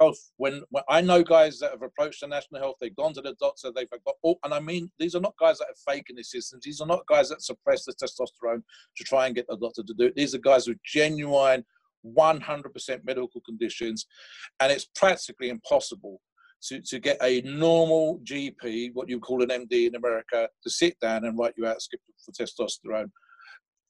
health 0.00 0.18
when, 0.36 0.62
when 0.70 0.82
I 0.88 1.00
know 1.00 1.22
guys 1.22 1.58
that 1.58 1.72
have 1.72 1.82
approached 1.82 2.20
the 2.20 2.26
national 2.26 2.60
health, 2.60 2.76
they've 2.80 2.96
gone 2.96 3.14
to 3.14 3.20
the 3.20 3.34
doctor, 3.40 3.70
they've 3.74 3.90
got 3.90 4.14
oh, 4.24 4.36
and 4.44 4.54
I 4.54 4.60
mean 4.60 4.90
these 4.98 5.14
are 5.14 5.20
not 5.20 5.36
guys 5.38 5.58
that 5.58 5.68
are 5.68 5.92
faking 5.92 6.16
the 6.16 6.24
systems. 6.24 6.64
These 6.64 6.80
are 6.80 6.86
not 6.86 7.06
guys 7.06 7.28
that 7.28 7.42
suppress 7.42 7.84
the 7.84 7.94
testosterone 7.94 8.62
to 8.96 9.04
try 9.04 9.26
and 9.26 9.34
get 9.34 9.46
the 9.48 9.56
doctor 9.56 9.82
to 9.82 9.94
do 9.94 10.06
it. 10.06 10.16
These 10.16 10.34
are 10.34 10.38
guys 10.38 10.68
with 10.68 10.78
genuine 10.84 11.64
100% 12.06 13.04
medical 13.04 13.40
conditions, 13.42 14.06
and 14.60 14.72
it's 14.72 14.88
practically 14.94 15.48
impossible 15.50 16.20
to, 16.62 16.80
to 16.80 16.98
get 16.98 17.18
a 17.22 17.40
normal 17.42 18.20
GP, 18.24 18.90
what 18.94 19.08
you 19.08 19.18
call 19.18 19.42
an 19.42 19.48
MD 19.48 19.88
in 19.88 19.94
America, 19.94 20.48
to 20.62 20.70
sit 20.70 20.98
down 21.00 21.24
and 21.24 21.38
write 21.38 21.54
you 21.56 21.66
out 21.66 21.76
a 21.76 21.80
script 21.80 22.04
for 22.24 22.32
testosterone. 22.32 23.10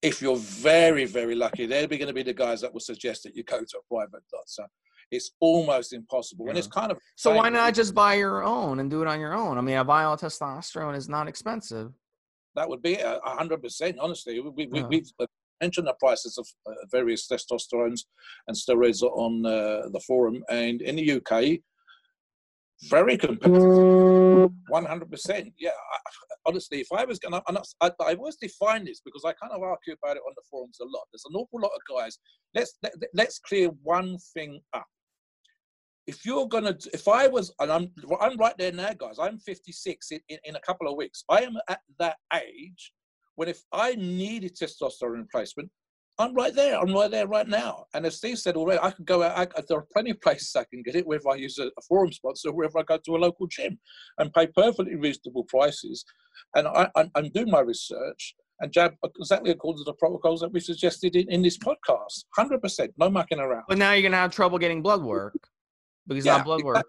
If 0.01 0.21
you're 0.21 0.37
very, 0.37 1.05
very 1.05 1.35
lucky, 1.35 1.67
they're 1.67 1.87
going 1.87 2.07
to 2.07 2.13
be 2.13 2.23
the 2.23 2.33
guys 2.33 2.61
that 2.63 2.73
will 2.73 2.81
suggest 2.81 3.23
that 3.23 3.37
you 3.37 3.45
go 3.45 3.59
to 3.59 3.79
a 3.79 3.95
private 3.95 4.23
doctor. 4.31 4.67
It's 5.13 5.31
almost 5.41 5.93
impossible, 5.93 6.47
yeah. 6.47 6.51
and 6.51 6.59
it's 6.59 6.67
kind 6.67 6.91
of 6.91 6.99
so. 7.17 7.35
Why 7.35 7.49
not 7.49 7.75
just 7.75 7.95
buy 7.95 8.15
your 8.15 8.43
own 8.43 8.81
and 8.81 8.91
do 8.91 9.03
it 9.03 9.09
on 9.09 9.21
your 9.21 9.35
own? 9.35 9.59
I 9.59 9.61
mean, 9.61 9.77
a 9.77 9.85
vial 9.85 10.17
testosterone 10.17 10.97
is 10.97 11.09
not 11.09 11.29
expensive. 11.29 11.93
That 12.55 12.69
would 12.69 12.83
be 12.83 12.95
a 12.95 13.21
hundred 13.25 13.63
percent. 13.63 13.99
Honestly, 14.01 14.41
we, 14.41 14.51
we, 14.51 14.69
yeah. 14.73 14.87
we've 14.87 15.11
mentioned 15.61 15.87
the 15.87 15.95
prices 16.01 16.39
of 16.39 16.47
uh, 16.67 16.75
various 16.91 17.29
testosterones 17.29 18.01
and 18.49 18.57
steroids 18.57 19.03
on 19.03 19.47
uh, 19.47 19.89
the 19.93 20.01
forum, 20.07 20.43
and 20.51 20.83
in 20.83 20.97
the 20.97 21.13
UK, 21.13 21.61
very 22.89 23.17
competitive. 23.17 24.51
100%. 24.73 25.53
Yeah. 25.59 25.71
I, 25.71 25.99
honestly, 26.47 26.81
if 26.81 26.89
I 26.93 27.05
was 27.05 27.19
going 27.19 27.33
to, 27.33 27.43
I, 27.81 27.91
I 28.01 28.15
always 28.15 28.37
define 28.37 28.85
this 28.85 29.01
because 29.05 29.25
I 29.25 29.33
kind 29.33 29.53
of 29.53 29.63
argue 29.63 29.95
about 30.03 30.17
it 30.17 30.23
on 30.27 30.33
the 30.35 30.43
forums 30.51 30.79
a 30.81 30.85
lot. 30.85 31.05
There's 31.13 31.25
an 31.29 31.37
awful 31.37 31.61
lot 31.61 31.71
of 31.75 31.81
guys. 31.97 32.19
Let's, 32.55 32.75
let, 32.83 32.93
let's 33.15 33.39
clear 33.39 33.69
one 33.83 34.19
thing 34.35 34.61
up. 34.75 34.87
If 36.07 36.25
you're 36.25 36.49
to, 36.49 36.77
if 36.93 37.07
I 37.07 37.29
was, 37.29 37.53
and 37.61 37.71
I'm, 37.71 37.91
I'm 38.21 38.37
right 38.37 38.57
there 38.59 38.73
now, 38.73 38.93
guys, 38.93 39.19
I'm 39.21 39.39
56 39.39 40.11
in, 40.11 40.21
in, 40.29 40.39
in 40.45 40.57
a 40.57 40.61
couple 40.61 40.89
of 40.89 40.97
weeks. 40.97 41.25
I 41.29 41.43
am 41.43 41.57
at 41.69 41.81
that 41.99 42.17
age 42.35 42.93
when 43.37 43.49
if 43.49 43.63
I 43.73 43.95
needed 43.95 44.57
testosterone 44.57 45.19
replacement, 45.19 45.71
I'm 46.19 46.35
right 46.35 46.55
there. 46.55 46.79
I'm 46.79 46.93
right 46.93 47.11
there 47.11 47.27
right 47.27 47.49
now. 47.49 47.87
And 47.95 48.05
as 48.05 48.17
Steve 48.17 48.39
said 48.39 48.57
already, 48.57 48.81
I 48.83 48.91
could 48.91 49.07
go 49.07 49.23
out. 49.23 49.37
I, 49.57 49.63
there 49.69 49.79
are 49.79 49.87
plenty 49.93 50.11
of 50.11 50.21
places 50.21 50.55
I 50.55 50.65
can 50.65 50.83
get 50.83 50.95
it, 50.95 51.07
whether 51.07 51.29
I 51.31 51.37
use 51.37 51.59
a, 51.59 51.67
a 51.67 51.83
forum 51.89 52.13
sponsor 52.13 52.51
or 52.51 52.55
whether 52.55 52.79
I 52.79 52.83
go 52.83 52.99
to 52.99 53.17
a 53.17 53.19
local 53.19 53.47
gym 53.47 53.79
and 54.19 54.33
pay 54.33 54.47
perfectly 54.49 54.97
reasonable 54.97 55.45
prices. 55.45 56.05
And 56.55 56.69
I, 56.69 56.89
I, 56.97 57.11
I'm 57.15 57.31
doing 57.31 57.51
my 57.51 57.61
research 57.61 58.35
and 58.61 58.73
jab 58.73 58.95
exactly 59.19 59.51
according 59.51 59.85
to 59.85 59.85
the 59.85 59.95
protocols 59.95 60.41
that 60.41 60.53
we 60.53 60.61
suggested 60.61 61.17
in, 61.17 61.31
in 61.31 61.43
this 61.43 61.59
podcast. 61.59 62.25
100%, 62.39 62.89
no 62.99 63.11
mucking 63.11 63.41
around. 63.41 63.65
But 63.69 63.79
now 63.79 63.93
you're 63.93 64.03
going 64.03 64.13
to 64.13 64.19
have 64.19 64.33
trouble 64.33 64.59
getting 64.59 64.83
blood 64.83 65.03
work 65.03 65.35
because 66.07 66.25
yeah, 66.25 66.39
not 66.39 66.45
blood 66.45 66.63
work. 66.63 66.87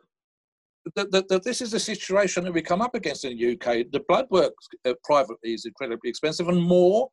The, 0.96 1.06
the, 1.06 1.26
the, 1.30 1.40
this 1.40 1.62
is 1.62 1.72
the 1.72 1.80
situation 1.80 2.44
that 2.44 2.52
we 2.52 2.62
come 2.62 2.82
up 2.82 2.94
against 2.94 3.24
in 3.24 3.38
the 3.38 3.54
UK. 3.54 3.86
The 3.92 4.04
blood 4.08 4.28
work 4.30 4.54
uh, 4.86 4.94
privately 5.04 5.54
is 5.54 5.66
incredibly 5.66 6.10
expensive 6.10 6.50
and 6.50 6.62
more 6.62 7.10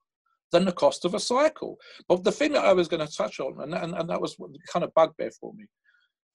than 0.51 0.65
the 0.65 0.73
cost 0.73 1.05
of 1.05 1.15
a 1.15 1.21
cycle. 1.21 1.77
But 2.09 2.25
the 2.25 2.33
thing 2.33 2.53
that 2.53 2.65
I 2.65 2.73
was 2.73 2.89
going 2.89 3.07
to 3.07 3.17
touch 3.17 3.39
on, 3.39 3.61
and, 3.61 3.73
and, 3.75 3.95
and 3.95 4.11
that 4.11 4.21
was 4.21 4.37
kind 4.73 4.85
of 4.85 4.93
bugbear 4.95 5.31
for 5.41 5.53
me, 5.55 5.67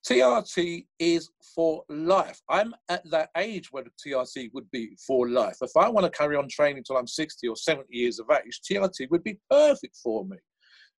TRT 0.07 0.85
is 0.99 1.29
for 1.55 1.83
life. 1.89 2.39
I'm 2.49 2.75
at 2.89 3.01
that 3.09 3.29
age 3.37 3.71
where 3.71 3.83
the 3.83 3.89
TRT 4.05 4.51
would 4.53 4.69
be 4.71 4.95
for 5.05 5.27
life. 5.27 5.57
If 5.61 5.71
I 5.75 5.89
want 5.89 6.05
to 6.05 6.17
carry 6.17 6.35
on 6.35 6.47
training 6.47 6.77
until 6.77 6.97
I'm 6.97 7.07
60 7.07 7.47
or 7.47 7.55
70 7.55 7.87
years 7.89 8.19
of 8.19 8.27
age, 8.29 8.61
TRT 8.69 9.09
would 9.09 9.23
be 9.23 9.39
perfect 9.49 9.97
for 10.03 10.23
me. 10.25 10.37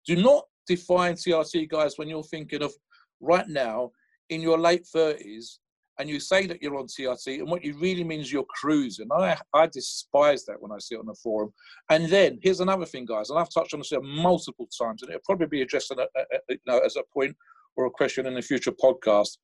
Do 0.06 0.16
not 0.16 0.44
define 0.66 1.14
TRT, 1.14 1.68
guys, 1.68 1.96
when 1.96 2.08
you're 2.08 2.24
thinking 2.24 2.62
of 2.62 2.72
right 3.20 3.48
now 3.48 3.90
in 4.30 4.40
your 4.40 4.58
late 4.58 4.86
30s 4.94 5.58
and 5.98 6.08
you 6.08 6.20
say 6.20 6.46
that 6.46 6.62
you're 6.62 6.76
on 6.76 6.86
TRT, 6.86 7.38
and 7.38 7.48
what 7.48 7.64
you 7.64 7.74
really 7.78 8.04
mean 8.04 8.20
is 8.20 8.30
you're 8.30 8.44
cruising. 8.44 9.08
I, 9.10 9.36
I 9.54 9.66
despise 9.66 10.44
that 10.44 10.60
when 10.60 10.70
I 10.70 10.78
see 10.78 10.94
it 10.94 10.98
on 10.98 11.06
the 11.06 11.14
forum. 11.14 11.52
And 11.90 12.08
then 12.08 12.38
here's 12.42 12.60
another 12.60 12.84
thing, 12.84 13.06
guys, 13.06 13.30
and 13.30 13.38
I've 13.38 13.52
touched 13.52 13.72
on 13.72 13.80
this 13.80 13.92
multiple 14.02 14.68
times, 14.78 15.02
and 15.02 15.10
it'll 15.10 15.22
probably 15.24 15.46
be 15.46 15.62
addressed 15.62 15.90
a, 15.90 15.94
a, 16.00 16.20
a, 16.20 16.38
you 16.50 16.58
know, 16.66 16.78
as 16.80 16.96
a 16.96 17.02
point 17.14 17.34
or 17.76 17.86
a 17.86 17.90
question 17.90 18.26
in 18.26 18.36
a 18.36 18.42
future 18.42 18.72
podcast. 18.72 19.38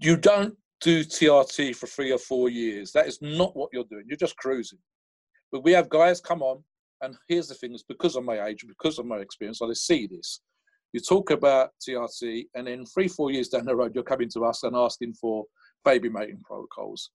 You 0.00 0.16
don't 0.16 0.54
do 0.80 1.04
TRT 1.04 1.76
for 1.76 1.86
three 1.86 2.10
or 2.10 2.18
four 2.18 2.48
years. 2.48 2.90
That 2.92 3.06
is 3.06 3.18
not 3.22 3.56
what 3.56 3.70
you're 3.72 3.84
doing. 3.84 4.04
You're 4.08 4.16
just 4.16 4.36
cruising. 4.36 4.80
But 5.52 5.62
we 5.62 5.72
have 5.72 5.88
guys 5.88 6.20
come 6.20 6.42
on, 6.42 6.64
and 7.00 7.16
here's 7.28 7.46
the 7.46 7.54
thing: 7.54 7.74
is 7.74 7.84
because 7.84 8.16
of 8.16 8.24
my 8.24 8.44
age, 8.46 8.64
because 8.66 8.98
of 8.98 9.06
my 9.06 9.18
experience, 9.18 9.62
I 9.62 9.72
see 9.74 10.08
this 10.08 10.40
you 10.96 11.00
talk 11.00 11.30
about 11.30 11.72
TRT, 11.86 12.46
and 12.54 12.66
then 12.66 12.86
three, 12.86 13.06
four 13.06 13.30
years 13.30 13.50
down 13.50 13.66
the 13.66 13.76
road, 13.76 13.94
you're 13.94 14.02
coming 14.02 14.30
to 14.30 14.46
us 14.46 14.62
and 14.62 14.74
asking 14.74 15.12
for 15.12 15.44
baby 15.84 16.08
mating 16.08 16.40
protocols. 16.42 17.10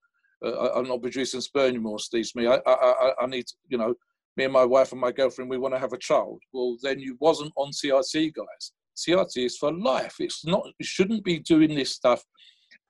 Uh, 0.46 0.70
I'm 0.76 0.88
not 0.88 1.02
producing 1.02 1.42
sperm 1.42 1.70
anymore, 1.70 1.98
Steve. 1.98 2.30
Me, 2.36 2.46
I, 2.46 2.60
I, 2.68 3.14
I 3.20 3.26
need, 3.26 3.46
you 3.70 3.80
know, 3.80 3.96
me 4.38 4.44
and 4.44 4.54
my 4.54 4.66
wife 4.66 4.92
and 4.92 5.02
my 5.02 5.12
girlfriend, 5.12 5.50
we 5.50 5.58
want 5.58 5.74
to 5.74 5.80
have 5.80 5.94
a 5.94 5.98
child. 5.98 6.40
Well, 6.54 6.78
then 6.84 7.00
you 7.00 7.18
wasn't 7.20 7.54
on 7.56 7.72
TRT, 7.72 8.36
guys. 8.36 8.72
TRT 8.96 9.48
is 9.48 9.58
for 9.58 9.74
life. 9.74 10.18
It's 10.20 10.46
not. 10.46 10.64
You 10.78 10.86
shouldn't 10.86 11.24
be 11.24 11.40
doing 11.40 11.74
this 11.74 11.90
stuff 11.90 12.24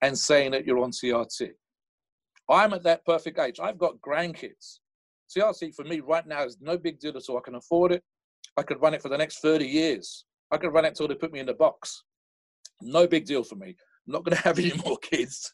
and 0.02 0.18
saying 0.18 0.52
that 0.52 0.66
you're 0.66 0.84
on 0.84 0.92
TRT. 0.92 1.52
I'm 2.50 2.74
at 2.74 2.84
that 2.84 3.06
perfect 3.06 3.40
age. 3.40 3.62
I've 3.62 3.80
got 3.80 3.96
grandkids. 4.06 4.80
TRT 5.34 5.74
for 5.74 5.86
me 5.86 6.02
right 6.02 6.28
now 6.28 6.44
is 6.44 6.58
no 6.60 6.78
big 6.78 7.00
deal 7.00 7.16
at 7.16 7.24
all. 7.30 7.38
I 7.38 7.42
can 7.46 7.56
afford 7.56 7.94
it. 7.94 8.04
I 8.58 8.64
could 8.64 8.82
run 8.82 8.94
it 8.94 9.02
for 9.02 9.08
the 9.08 9.18
next 9.18 9.40
30 9.40 9.66
years. 9.66 10.26
I 10.52 10.58
could 10.58 10.74
run 10.74 10.86
it 10.86 10.96
till 10.96 11.08
they 11.08 11.16
put 11.16 11.32
me 11.32 11.40
in 11.40 11.46
the 11.46 11.54
box. 11.54 12.04
No 12.82 13.08
big 13.08 13.26
deal 13.26 13.44
for 13.44 13.56
me. 13.56 13.70
I'm 13.70 14.14
not 14.14 14.24
going 14.24 14.36
to 14.36 14.44
have 14.44 14.60
any 14.60 14.74
more 14.86 14.98
kids. 14.98 15.54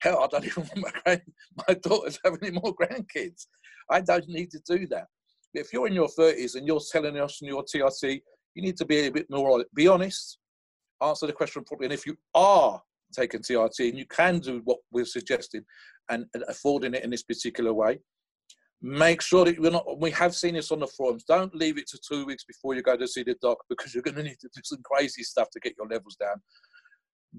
Hell, 0.00 0.24
I 0.24 0.26
don't 0.26 0.46
even 0.46 0.62
want 0.74 0.78
my, 0.78 0.90
grand, 1.02 1.22
my 1.68 1.74
daughters 1.74 2.18
have 2.24 2.38
any 2.42 2.52
more 2.52 2.74
grandkids. 2.74 3.46
I 3.90 4.00
don't 4.00 4.28
need 4.28 4.50
to 4.50 4.60
do 4.66 4.86
that. 4.88 5.06
If 5.52 5.72
you're 5.72 5.88
in 5.88 5.94
your 5.94 6.08
30s 6.08 6.54
and 6.54 6.66
you're 6.66 6.80
telling 6.92 7.18
us 7.18 7.40
in 7.42 7.48
your 7.48 7.64
TRT, 7.64 8.20
you 8.54 8.62
need 8.62 8.76
to 8.76 8.84
be 8.84 9.06
a 9.06 9.10
bit 9.10 9.26
more, 9.30 9.64
be 9.74 9.88
honest, 9.88 10.38
answer 11.02 11.26
the 11.26 11.32
question 11.32 11.64
properly. 11.64 11.86
And 11.86 11.94
if 11.94 12.06
you 12.06 12.16
are 12.34 12.80
taking 13.12 13.40
TRT 13.40 13.88
and 13.88 13.98
you 13.98 14.06
can 14.06 14.38
do 14.38 14.60
what 14.64 14.78
we're 14.92 15.04
suggesting 15.04 15.64
and, 16.08 16.26
and 16.34 16.44
affording 16.48 16.94
it 16.94 17.04
in 17.04 17.10
this 17.10 17.24
particular 17.24 17.72
way, 17.72 17.98
make 18.82 19.20
sure 19.20 19.44
that 19.44 19.58
we're 19.58 19.70
not 19.70 20.00
we 20.00 20.10
have 20.10 20.34
seen 20.34 20.54
this 20.54 20.72
on 20.72 20.80
the 20.80 20.86
forums. 20.86 21.24
Don't 21.24 21.54
leave 21.54 21.78
it 21.78 21.86
to 21.88 21.98
two 21.98 22.24
weeks 22.24 22.44
before 22.44 22.74
you 22.74 22.82
go 22.82 22.96
to 22.96 23.06
see 23.06 23.22
the 23.22 23.36
doc 23.42 23.58
because 23.68 23.94
you're 23.94 24.02
going 24.02 24.16
to 24.16 24.22
need 24.22 24.40
to 24.40 24.48
do 24.54 24.60
some 24.64 24.80
crazy 24.84 25.22
stuff 25.22 25.48
to 25.50 25.60
get 25.60 25.74
your 25.78 25.86
levels 25.86 26.16
down. 26.16 26.40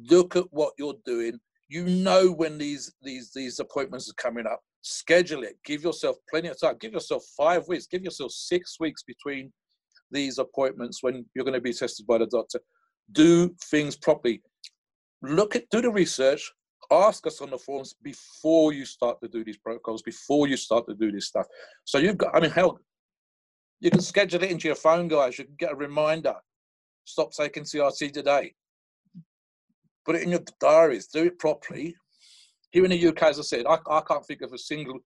Look 0.10 0.36
at 0.36 0.46
what 0.52 0.74
you're 0.78 0.98
doing. 1.06 1.40
You 1.68 1.86
know 1.86 2.32
when 2.32 2.58
these 2.58 2.94
these 3.02 3.32
these 3.34 3.60
appointments 3.60 4.10
are 4.10 4.22
coming 4.22 4.46
up. 4.46 4.62
Schedule 4.84 5.44
it. 5.44 5.58
Give 5.66 5.84
yourself 5.84 6.18
plenty 6.30 6.50
of 6.50 6.60
time. 6.60 6.76
Give 6.80 6.94
yourself 6.94 7.24
five 7.38 7.68
weeks. 7.68 7.88
Give 7.88 8.04
yourself 8.04 8.32
six 8.32 8.80
weeks 8.80 9.04
between 9.04 9.52
these 10.12 10.38
appointments 10.38 11.02
when 11.02 11.26
you're 11.34 11.46
going 11.46 11.54
to 11.54 11.62
be 11.62 11.74
tested 11.74 12.06
by 12.06 12.18
the 12.18 12.28
doctor. 12.28 12.60
Do 13.12 13.56
things 13.70 13.96
properly. 13.96 14.42
Look 15.22 15.56
at 15.56 15.70
do 15.70 15.82
the 15.82 15.92
research 15.92 16.52
ask 16.92 17.26
us 17.26 17.42
on 17.42 17.50
the 17.50 17.58
forums 17.58 17.96
before 18.04 18.74
you 18.74 18.86
start 18.86 19.20
to 19.22 19.28
do 19.28 19.44
these 19.44 19.58
protocols, 19.58 20.02
before 20.02 20.48
you 20.48 20.58
start 20.58 20.86
to 20.88 20.94
do 20.94 21.12
this 21.12 21.28
stuff. 21.28 21.48
So 21.86 21.98
you've 21.98 22.18
got, 22.18 22.36
I 22.36 22.40
mean, 22.42 22.52
hell, 22.52 22.80
you 23.80 23.90
can 23.90 24.02
schedule 24.02 24.44
it 24.44 24.52
into 24.52 24.68
your 24.68 24.76
phone, 24.76 25.08
guys. 25.08 25.40
You 25.40 25.46
can 25.46 25.56
get 25.58 25.72
a 25.72 25.76
reminder. 25.76 26.36
Stop 27.06 27.32
taking 27.32 27.64
TRT 27.64 28.12
today. 28.12 28.54
Put 30.06 30.16
it 30.16 30.24
in 30.24 30.30
your 30.30 30.44
diaries. 30.60 31.08
Do 31.08 31.24
it 31.24 31.40
properly. 31.40 31.96
Here 32.72 32.84
in 32.84 32.92
the 32.92 33.08
UK, 33.08 33.24
as 33.24 33.40
I 33.40 33.44
said, 33.44 33.66
I, 33.68 33.78
I 33.90 34.02
can't 34.02 34.26
think 34.26 34.42
of 34.42 34.54
a 34.54 34.58
single, 34.58 35.00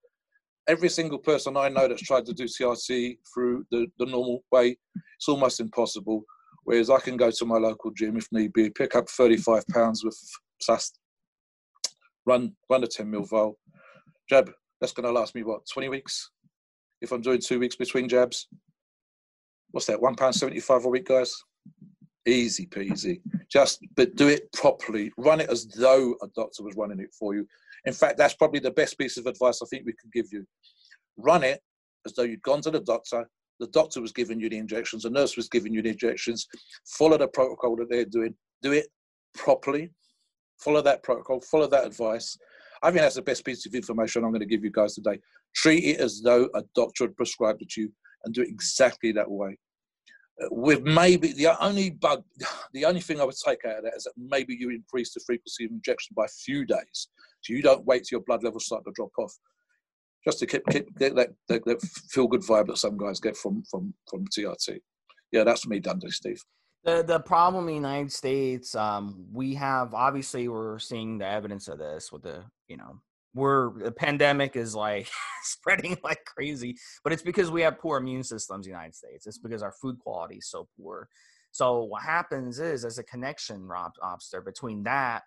every 0.67 0.89
single 0.89 1.19
person 1.19 1.55
I 1.55 1.69
know 1.69 1.87
that's 1.87 2.01
tried 2.01 2.25
to 2.25 2.33
do 2.33 2.45
TRT 2.45 3.17
through 3.33 3.65
the, 3.71 3.87
the 3.97 4.05
normal 4.05 4.43
way. 4.51 4.77
It's 5.17 5.27
almost 5.27 5.59
impossible. 5.59 6.23
Whereas 6.63 6.89
I 6.89 6.99
can 6.99 7.15
go 7.15 7.31
to 7.31 7.45
my 7.45 7.57
local 7.57 7.91
gym 7.91 8.17
if 8.17 8.27
need 8.31 8.53
be, 8.53 8.71
pick 8.71 8.95
up 8.95 9.07
35 9.07 9.67
pounds 9.67 10.03
with 10.03 10.19
SAST 10.61 10.99
run 12.25 12.53
run 12.69 12.83
a 12.83 12.87
10 12.87 13.09
mil 13.09 13.23
vol. 13.23 13.57
Jab, 14.29 14.51
that's 14.81 14.93
going 14.93 15.05
to 15.05 15.11
last 15.11 15.35
me 15.35 15.43
what 15.43 15.67
20 15.71 15.89
weeks 15.89 16.31
if 17.01 17.11
I'm 17.11 17.21
doing 17.21 17.39
two 17.39 17.59
weeks 17.59 17.75
between 17.75 18.09
jabs. 18.09 18.47
What's 19.71 19.87
that? 19.87 20.01
One 20.01 20.15
pound 20.15 20.35
75 20.35 20.85
a 20.85 20.89
week, 20.89 21.07
guys. 21.07 21.33
Easy 22.25 22.65
peasy. 22.65 23.21
Just 23.51 23.79
but 23.95 24.15
do 24.15 24.27
it 24.27 24.51
properly. 24.53 25.11
Run 25.17 25.41
it 25.41 25.49
as 25.49 25.67
though 25.67 26.15
a 26.23 26.27
doctor 26.35 26.63
was 26.63 26.75
running 26.75 26.99
it 26.99 27.13
for 27.17 27.35
you. 27.35 27.47
In 27.85 27.93
fact, 27.93 28.17
that's 28.17 28.33
probably 28.33 28.59
the 28.59 28.71
best 28.71 28.97
piece 28.97 29.17
of 29.17 29.27
advice 29.27 29.61
I 29.61 29.65
think 29.67 29.85
we 29.85 29.93
could 29.93 30.11
give 30.11 30.27
you. 30.31 30.45
Run 31.17 31.43
it 31.43 31.61
as 32.05 32.13
though 32.13 32.23
you'd 32.23 32.41
gone 32.41 32.61
to 32.61 32.71
the 32.71 32.79
doctor. 32.79 33.29
The 33.59 33.67
doctor 33.67 34.01
was 34.01 34.11
giving 34.11 34.39
you 34.39 34.49
the 34.49 34.57
injections. 34.57 35.03
The 35.03 35.09
nurse 35.09 35.37
was 35.37 35.49
giving 35.49 35.73
you 35.73 35.81
the 35.81 35.89
injections. 35.89 36.47
Follow 36.85 37.17
the 37.17 37.27
protocol 37.27 37.75
that 37.77 37.89
they're 37.89 38.05
doing. 38.05 38.33
Do 38.61 38.71
it 38.71 38.87
properly 39.35 39.91
Follow 40.59 40.81
that 40.81 41.03
protocol, 41.03 41.41
follow 41.41 41.67
that 41.67 41.85
advice. 41.85 42.37
I 42.81 42.91
think 42.91 43.01
that's 43.01 43.15
the 43.15 43.21
best 43.21 43.45
piece 43.45 43.65
of 43.65 43.73
information 43.73 44.23
I'm 44.23 44.31
going 44.31 44.41
to 44.41 44.45
give 44.45 44.63
you 44.63 44.71
guys 44.71 44.95
today. 44.95 45.19
Treat 45.55 45.83
it 45.83 45.99
as 45.99 46.21
though 46.21 46.49
a 46.55 46.63
doctor 46.75 47.05
had 47.05 47.15
prescribed 47.15 47.61
it 47.61 47.69
to 47.71 47.81
you 47.81 47.91
and 48.23 48.33
do 48.33 48.41
it 48.41 48.49
exactly 48.49 49.11
that 49.13 49.29
way. 49.29 49.57
Uh, 50.41 50.47
with 50.51 50.83
maybe 50.83 51.31
the 51.33 51.63
only 51.63 51.91
bug, 51.91 52.23
the 52.73 52.85
only 52.85 53.01
thing 53.01 53.19
I 53.19 53.23
would 53.23 53.35
take 53.43 53.63
out 53.65 53.77
of 53.77 53.83
that 53.85 53.95
is 53.95 54.03
that 54.03 54.13
maybe 54.17 54.55
you 54.59 54.69
increase 54.69 55.13
the 55.13 55.21
frequency 55.25 55.65
of 55.65 55.71
injection 55.71 56.13
by 56.15 56.25
a 56.25 56.39
few 56.45 56.65
days. 56.65 57.09
So 57.41 57.53
you 57.53 57.61
don't 57.61 57.85
wait 57.85 58.03
till 58.03 58.17
your 58.17 58.25
blood 58.25 58.43
levels 58.43 58.65
start 58.65 58.83
to 58.85 58.91
drop 58.95 59.11
off. 59.17 59.33
Just 60.25 60.39
to 60.39 60.47
keep, 60.47 60.63
keep 60.71 60.97
get 60.97 61.15
that, 61.15 61.29
that, 61.47 61.63
that 61.65 61.81
feel 62.09 62.27
good 62.27 62.41
vibe 62.41 62.67
that 62.67 62.77
some 62.77 62.97
guys 62.97 63.19
get 63.19 63.37
from, 63.37 63.63
from, 63.69 63.93
from 64.09 64.25
TRT. 64.27 64.79
Yeah, 65.31 65.43
that's 65.43 65.67
me 65.67 65.79
done, 65.79 66.01
Steve. 66.09 66.41
The 66.85 67.03
the 67.03 67.19
problem 67.19 67.63
in 67.63 67.67
the 67.67 67.73
United 67.73 68.11
States, 68.11 68.75
um, 68.75 69.25
we 69.33 69.55
have 69.55 69.93
obviously 69.93 70.47
we're 70.47 70.79
seeing 70.79 71.17
the 71.17 71.27
evidence 71.27 71.67
of 71.67 71.79
this 71.79 72.11
with 72.11 72.21
the 72.21 72.43
you 72.67 72.77
know 72.77 73.01
we're 73.33 73.71
the 73.83 73.91
pandemic 73.91 74.55
is 74.55 74.75
like 74.75 75.09
spreading 75.43 75.97
like 76.03 76.23
crazy, 76.25 76.77
but 77.03 77.11
it's 77.11 77.23
because 77.23 77.51
we 77.51 77.61
have 77.61 77.79
poor 77.79 77.97
immune 77.97 78.23
systems 78.23 78.65
in 78.65 78.71
the 78.71 78.75
United 78.77 78.95
States. 78.95 79.27
It's 79.27 79.39
because 79.39 79.63
our 79.63 79.73
food 79.73 79.99
quality 79.99 80.35
is 80.35 80.47
so 80.47 80.67
poor. 80.79 81.09
So 81.51 81.83
what 81.83 82.03
happens 82.03 82.59
is 82.59 82.81
there's 82.81 82.99
a 82.99 83.03
connection, 83.03 83.65
Rob 83.65 83.93
Obster, 84.03 84.43
between 84.43 84.83
that 84.83 85.23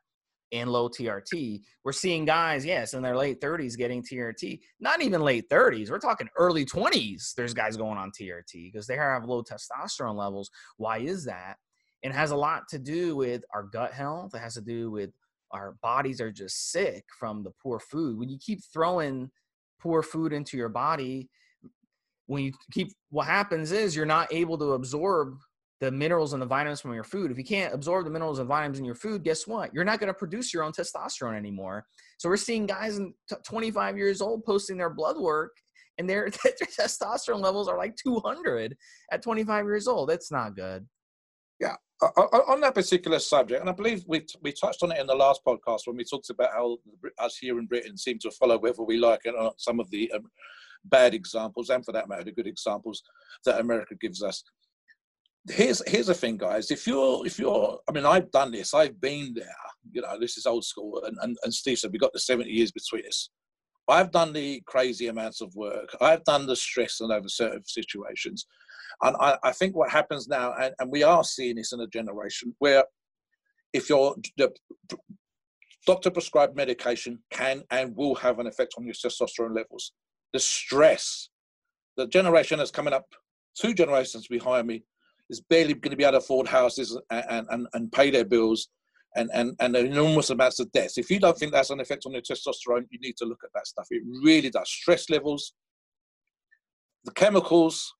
and 0.53 0.71
low 0.71 0.89
TRT. 0.89 1.61
We're 1.85 1.93
seeing 1.93 2.25
guys, 2.25 2.65
yes, 2.65 2.95
in 2.95 3.03
their 3.03 3.17
late 3.17 3.41
30s 3.41 3.77
getting 3.77 4.03
TRT. 4.03 4.61
Not 4.81 5.03
even 5.03 5.21
late 5.21 5.49
30s. 5.51 5.91
We're 5.91 5.99
talking 5.99 6.29
early 6.37 6.65
20s. 6.65 7.35
There's 7.35 7.55
guys 7.55 7.77
going 7.77 7.99
on 7.99 8.11
TRT 8.11 8.73
because 8.73 8.87
they 8.87 8.97
have 8.97 9.25
low 9.25 9.43
testosterone 9.43 10.17
levels. 10.17 10.51
Why 10.77 10.99
is 10.99 11.25
that? 11.25 11.57
It 12.03 12.13
has 12.13 12.31
a 12.31 12.37
lot 12.37 12.69
to 12.69 12.79
do 12.79 13.17
with 13.17 13.43
our 13.53 13.65
gut 13.65 13.93
health. 13.93 14.35
It 14.35 14.39
has 14.39 14.55
to 14.55 14.61
do 14.61 14.91
with 14.91 15.11
our 15.51 15.77
bodies 15.83 16.21
are 16.21 16.31
just 16.31 16.71
sick 16.71 17.05
from 17.19 17.43
the 17.43 17.53
poor 17.63 17.81
food. 17.81 18.19
When 18.19 18.29
you 18.29 18.39
keep 18.39 18.61
throwing 18.73 19.31
poor 19.81 20.03
food 20.03 20.33
into 20.33 20.57
your 20.57 20.69
body, 20.69 21.29
when 22.27 22.45
you 22.45 22.53
keep 22.73 22.93
what 23.11 23.27
happens 23.27 23.73
is 23.73 23.97
you're 23.97 24.07
not 24.07 24.33
able 24.33 24.59
to 24.59 24.73
absorb 24.73 25.39
the 25.81 25.91
minerals 25.91 26.33
and 26.33 26.43
the 26.43 26.47
vitamins 26.47 26.81
from 26.81 26.95
your 26.95 27.05
food. 27.05 27.31
If 27.31 27.39
you 27.39 27.45
can't 27.45 27.73
absorb 27.73 28.05
the 28.05 28.11
minerals 28.11 28.39
and 28.41 28.49
vitamins 28.49 28.79
in 28.79 28.85
your 28.85 28.95
food, 28.95 29.23
guess 29.23 29.47
what? 29.47 29.73
You're 29.73 29.85
not 29.85 30.01
going 30.01 30.09
to 30.09 30.15
produce 30.15 30.53
your 30.53 30.65
own 30.65 30.73
testosterone 30.73 31.37
anymore. 31.37 31.85
So 32.19 32.29
we're 32.29 32.37
seeing 32.37 32.67
guys 32.67 32.99
in 32.99 33.15
25 33.47 33.97
years 33.97 34.21
old 34.21 34.45
posting 34.45 34.77
their 34.77 34.91
blood 34.91 35.19
work 35.19 35.53
and 35.99 36.09
their, 36.09 36.31
their 36.45 36.53
testosterone 36.79 37.41
levels 37.41 37.69
are 37.69 37.79
like 37.79 37.97
200 37.97 38.77
at 39.13 39.23
25 39.23 39.65
years 39.67 39.87
old. 39.87 40.09
That's 40.09 40.33
not 40.33 40.57
good. 40.57 40.87
Yeah. 41.61 41.77
On 42.01 42.61
that 42.61 42.77
particular 42.77 43.19
subject, 43.19 43.61
and 43.61 43.69
I 43.69 43.73
believe 43.73 44.05
we 44.07 44.25
we 44.41 44.53
touched 44.53 44.85
on 44.85 44.93
it 44.93 45.01
in 45.01 45.09
the 45.09 45.17
last 45.17 45.41
podcast 45.45 45.81
when 45.85 45.97
we 45.97 46.05
talked 46.05 46.31
about 46.31 46.53
how 46.53 46.79
us 47.19 47.37
here 47.37 47.59
in 47.59 47.67
Britain 47.67 47.99
seem 47.99 48.21
to 48.21 48.31
follow 48.31 48.57
whether 48.57 48.85
we 48.85 48.99
like 48.99 49.23
it 49.25 49.35
or 49.37 49.43
not 49.43 49.61
some 49.61 49.81
of 49.81 49.91
the 49.91 50.09
um, 50.13 50.31
bad 50.85 51.13
examples, 51.13 51.71
and 51.71 51.85
for 51.85 51.91
that 51.91 52.09
matter, 52.09 52.23
the 52.23 52.31
good 52.31 52.47
examples 52.47 53.03
that 53.45 53.59
America 53.59 53.97
gives 54.01 54.23
us 54.23 54.45
here's 55.51 55.83
here's 55.89 56.07
the 56.07 56.15
thing 56.15 56.37
guys. 56.37 56.71
If 56.71 56.87
you're 56.87 57.27
if 57.27 57.39
you're 57.39 57.79
i 57.89 57.93
mean 57.93 58.07
i've 58.07 58.31
done 58.31 58.53
this. 58.53 58.75
I've 58.75 59.01
been 59.01 59.35
there. 59.35 59.47
You 59.93 60.03
know 60.03 60.19
this 60.19 60.37
is 60.37 60.47
old 60.47 60.65
school. 60.65 61.03
And, 61.05 61.17
and, 61.23 61.37
and 61.43 61.53
steve 61.53 61.79
said 61.79 61.93
we 61.93 61.99
got 61.99 62.13
the 62.13 62.21
70 62.21 62.51
years 62.51 62.73
between 62.73 63.07
us. 63.07 63.31
I've 63.89 64.11
done 64.11 64.33
the 64.33 64.63
crazy 64.67 65.07
amounts 65.07 65.41
of 65.41 65.55
work. 65.55 65.97
I've 66.01 66.25
done 66.25 66.47
the 66.47 66.57
stress 66.57 67.01
and 67.01 67.11
over 67.11 67.29
certain 67.29 67.65
situations. 67.65 68.47
And 69.03 69.17
i, 69.21 69.39
I 69.43 69.53
think 69.53 69.77
what 69.77 69.91
happens 69.91 70.29
now 70.29 70.55
and, 70.61 70.75
and 70.79 70.91
we 70.91 71.03
are 71.03 71.25
seeing 71.25 71.57
this 71.57 71.73
in 71.73 71.81
a 71.81 71.87
generation 71.87 72.55
where 72.59 72.85
if 73.73 73.89
you're 73.89 74.17
the 74.37 74.53
doctor 75.87 76.11
prescribed 76.11 76.55
medication 76.55 77.19
can 77.31 77.63
and 77.71 77.97
will 77.97 78.15
have 78.15 78.39
an 78.41 78.47
effect 78.47 78.75
on 78.77 78.85
your 78.85 78.95
testosterone 78.95 79.55
levels. 79.55 79.93
The 80.33 80.41
stress 80.41 81.31
the 81.99 82.07
generation 82.07 82.59
that's 82.59 82.71
coming 82.71 82.95
up 82.95 83.07
two 83.61 83.75
generations 83.75 84.29
behind 84.29 84.67
me 84.67 84.85
is 85.31 85.41
barely 85.41 85.75
going 85.75 85.91
to 85.91 85.97
be 85.97 86.05
able 86.05 86.13
to 86.13 86.19
afford 86.19 86.49
houses 86.49 86.99
and, 87.11 87.47
and, 87.51 87.67
and 87.75 87.93
pay 87.93 88.11
their 88.11 88.25
bills 88.25 88.69
and, 89.17 89.31
and, 89.33 89.57
and 89.61 89.77
enormous 89.77 90.31
amounts 90.31 90.61
of 90.61 90.71
debts. 90.73 90.99
If 90.99 91.11
you 91.11 91.19
don't 91.19 91.37
think 91.37 91.53
that's 91.53 91.71
an 91.71 91.81
effect 91.81 92.05
on 92.07 92.13
your 92.13 92.23
testosterone, 92.23 92.87
you 92.91 92.99
need 93.01 93.17
to 93.19 93.25
look 93.25 93.41
at 93.45 93.51
that 93.55 93.67
stuff. 93.67 93.87
It 93.91 94.03
really 94.23 94.51
does. 94.51 94.69
Stress 94.69 95.11
levels, 95.11 95.53
the 97.05 97.13
chemicals 97.13 97.93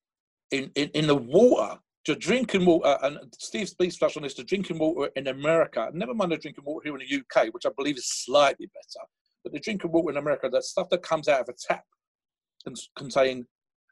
in, 0.51 0.71
in, 0.75 0.89
in 0.95 1.07
the 1.07 1.17
water, 1.17 1.79
the 2.07 2.17
drinking 2.17 2.65
water, 2.65 2.97
and 3.03 3.19
Steve 3.39 3.69
speaks 3.69 3.99
touched 3.99 4.17
on 4.17 4.23
this, 4.23 4.35
the 4.35 4.45
drinking 4.45 4.79
water 4.79 5.11
in 5.17 5.27
America, 5.27 5.91
never 5.93 6.15
mind 6.15 6.33
the 6.33 6.39
drinking 6.39 6.65
water 6.65 6.85
here 6.85 6.97
in 6.97 7.07
the 7.07 7.41
UK, 7.41 7.53
which 7.53 7.67
I 7.67 7.71
believe 7.77 7.99
is 7.99 8.09
slightly 8.09 8.67
better, 8.67 9.07
but 9.45 9.53
the 9.53 9.61
drinking 9.61 9.93
water 9.93 10.11
in 10.11 10.17
America, 10.17 10.49
that 10.51 10.65
stuff 10.65 10.89
that 10.91 11.03
comes 11.03 11.29
out 11.29 11.43
of 11.43 11.49
a 11.51 11.55
tap 11.69 11.85
can 12.65 12.75
contain 12.97 13.47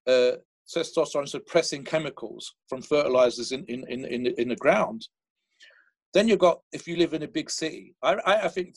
uh, 0.07 0.33
testosterone 0.75 1.29
suppressing 1.29 1.85
chemicals 1.85 2.55
from 2.69 2.83
fertilizers 2.83 3.53
in, 3.53 3.65
in, 3.67 3.85
in, 3.89 4.05
in, 4.05 4.23
the, 4.25 4.41
in 4.41 4.49
the 4.49 4.57
ground. 4.57 5.07
Then 6.15 6.29
you've 6.29 6.39
got, 6.39 6.61
if 6.73 6.87
you 6.89 6.97
live 6.97 7.13
in 7.15 7.23
a 7.23 7.29
big 7.29 7.51
city, 7.51 7.95
I, 8.03 8.17
I 8.27 8.49
think 8.49 8.75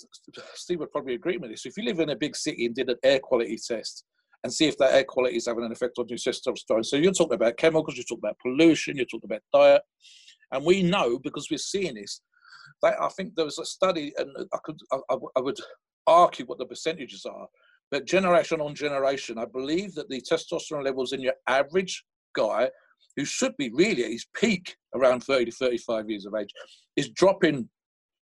Steve 0.56 0.80
would 0.80 0.92
probably 0.92 1.16
agree 1.16 1.38
with 1.38 1.52
this. 1.52 1.66
If 1.66 1.78
you 1.78 1.84
live 1.84 2.00
in 2.00 2.10
a 2.10 2.16
big 2.16 2.36
city 2.36 2.66
and 2.66 2.76
did 2.76 2.90
an 2.90 2.98
air 3.04 3.20
quality 3.20 3.58
test 3.58 4.04
and 4.44 4.54
see 4.54 4.68
if 4.68 4.78
that 4.78 4.94
air 4.94 5.04
quality 5.04 5.38
is 5.38 5.48
having 5.48 5.64
an 5.64 5.72
effect 5.72 5.98
on 5.98 6.08
your 6.08 6.18
testosterone. 6.18 6.86
So 6.86 6.96
you're 6.96 7.12
talking 7.12 7.36
about 7.36 7.58
chemicals, 7.58 7.96
you're 7.96 8.04
talking 8.04 8.24
about 8.24 8.40
pollution, 8.42 8.96
you're 8.96 9.06
talking 9.06 9.30
about 9.30 9.42
diet. 9.54 9.82
And 10.52 10.66
we 10.66 10.82
know 10.84 11.20
because 11.20 11.48
we're 11.50 11.58
seeing 11.58 11.96
this, 11.96 12.22
that 12.82 12.96
I 13.02 13.10
think 13.10 13.36
there 13.36 13.46
was 13.46 13.60
a 13.60 13.66
study, 13.66 14.14
and 14.18 14.30
I 14.54 14.58
could 14.64 14.80
I, 14.92 15.16
I 15.36 15.40
would 15.40 15.58
argue 16.08 16.46
what 16.46 16.58
the 16.58 16.66
percentages 16.66 17.26
are, 17.26 17.48
but 17.92 18.06
generation 18.06 18.62
on 18.62 18.76
generation, 18.76 19.38
I 19.38 19.46
believe 19.46 19.96
that 19.96 20.10
the 20.10 20.22
testosterone 20.22 20.84
levels 20.84 21.14
in 21.14 21.22
your 21.22 21.34
average 21.48 22.04
guy, 22.36 22.70
who 23.16 23.26
should 23.26 23.58
be 23.58 23.72
really 23.74 24.04
at 24.04 24.12
his 24.12 24.28
peak 24.36 24.76
around 24.94 25.24
30 25.24 25.46
to 25.46 25.52
35 25.52 26.10
years 26.10 26.26
of 26.26 26.36
age, 26.36 26.52
is 26.96 27.10
dropping 27.10 27.68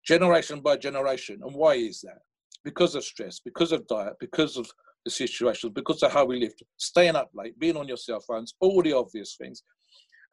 generation 0.07 0.61
by 0.61 0.77
generation. 0.77 1.41
And 1.43 1.55
why 1.55 1.75
is 1.75 2.01
that? 2.03 2.19
Because 2.65 2.95
of 2.95 3.05
stress, 3.05 3.41
because 3.41 3.73
of 3.73 3.87
diet, 3.89 4.15
because 4.21 4.57
of 4.57 4.71
the 5.05 5.11
situation, 5.11 5.71
because 5.71 6.03
of 6.03 6.13
how 6.13 6.25
we 6.25 6.41
lived, 6.41 6.63
staying 6.77 7.17
up 7.17 7.31
late, 7.35 7.59
being 7.59 7.77
on 7.77 7.89
your 7.89 7.97
cell 7.97 8.21
phones, 8.21 8.55
all 8.61 8.83
the 8.83 8.93
obvious 8.93 9.37
things. 9.37 9.63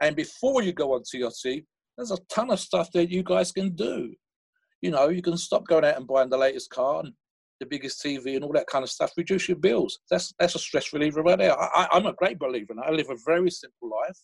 And 0.01 0.15
before 0.15 0.63
you 0.63 0.73
go 0.73 0.93
on 0.93 1.01
TRT, 1.01 1.65
there's 1.97 2.11
a 2.11 2.17
ton 2.29 2.51
of 2.51 2.59
stuff 2.59 2.91
that 2.93 3.09
you 3.09 3.23
guys 3.23 3.51
can 3.51 3.75
do. 3.75 4.13
You 4.81 4.91
know, 4.91 5.09
you 5.09 5.21
can 5.21 5.37
stop 5.37 5.67
going 5.67 5.85
out 5.85 5.97
and 5.97 6.07
buying 6.07 6.29
the 6.29 6.37
latest 6.37 6.69
car 6.69 7.01
and 7.01 7.13
the 7.59 7.65
biggest 7.65 8.03
TV 8.03 8.35
and 8.35 8.43
all 8.43 8.53
that 8.53 8.67
kind 8.67 8.83
of 8.83 8.89
stuff, 8.89 9.11
reduce 9.17 9.47
your 9.47 9.57
bills. 9.57 9.99
That's 10.09 10.33
that's 10.39 10.55
a 10.55 10.59
stress 10.59 10.93
reliever 10.93 11.21
right 11.21 11.37
there. 11.37 11.59
I, 11.59 11.87
am 11.93 12.05
a 12.05 12.13
great 12.13 12.39
believer 12.39 12.73
in 12.73 12.79
I 12.79 12.91
live 12.91 13.09
a 13.09 13.17
very 13.25 13.49
simple 13.51 13.89
life. 13.89 14.17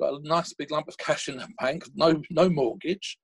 Got 0.00 0.20
a 0.20 0.28
nice 0.28 0.52
big 0.54 0.70
lump 0.70 0.88
of 0.88 0.98
cash 0.98 1.28
in 1.28 1.38
the 1.38 1.48
bank, 1.60 1.84
no 1.94 2.20
no 2.30 2.48
mortgage. 2.48 3.18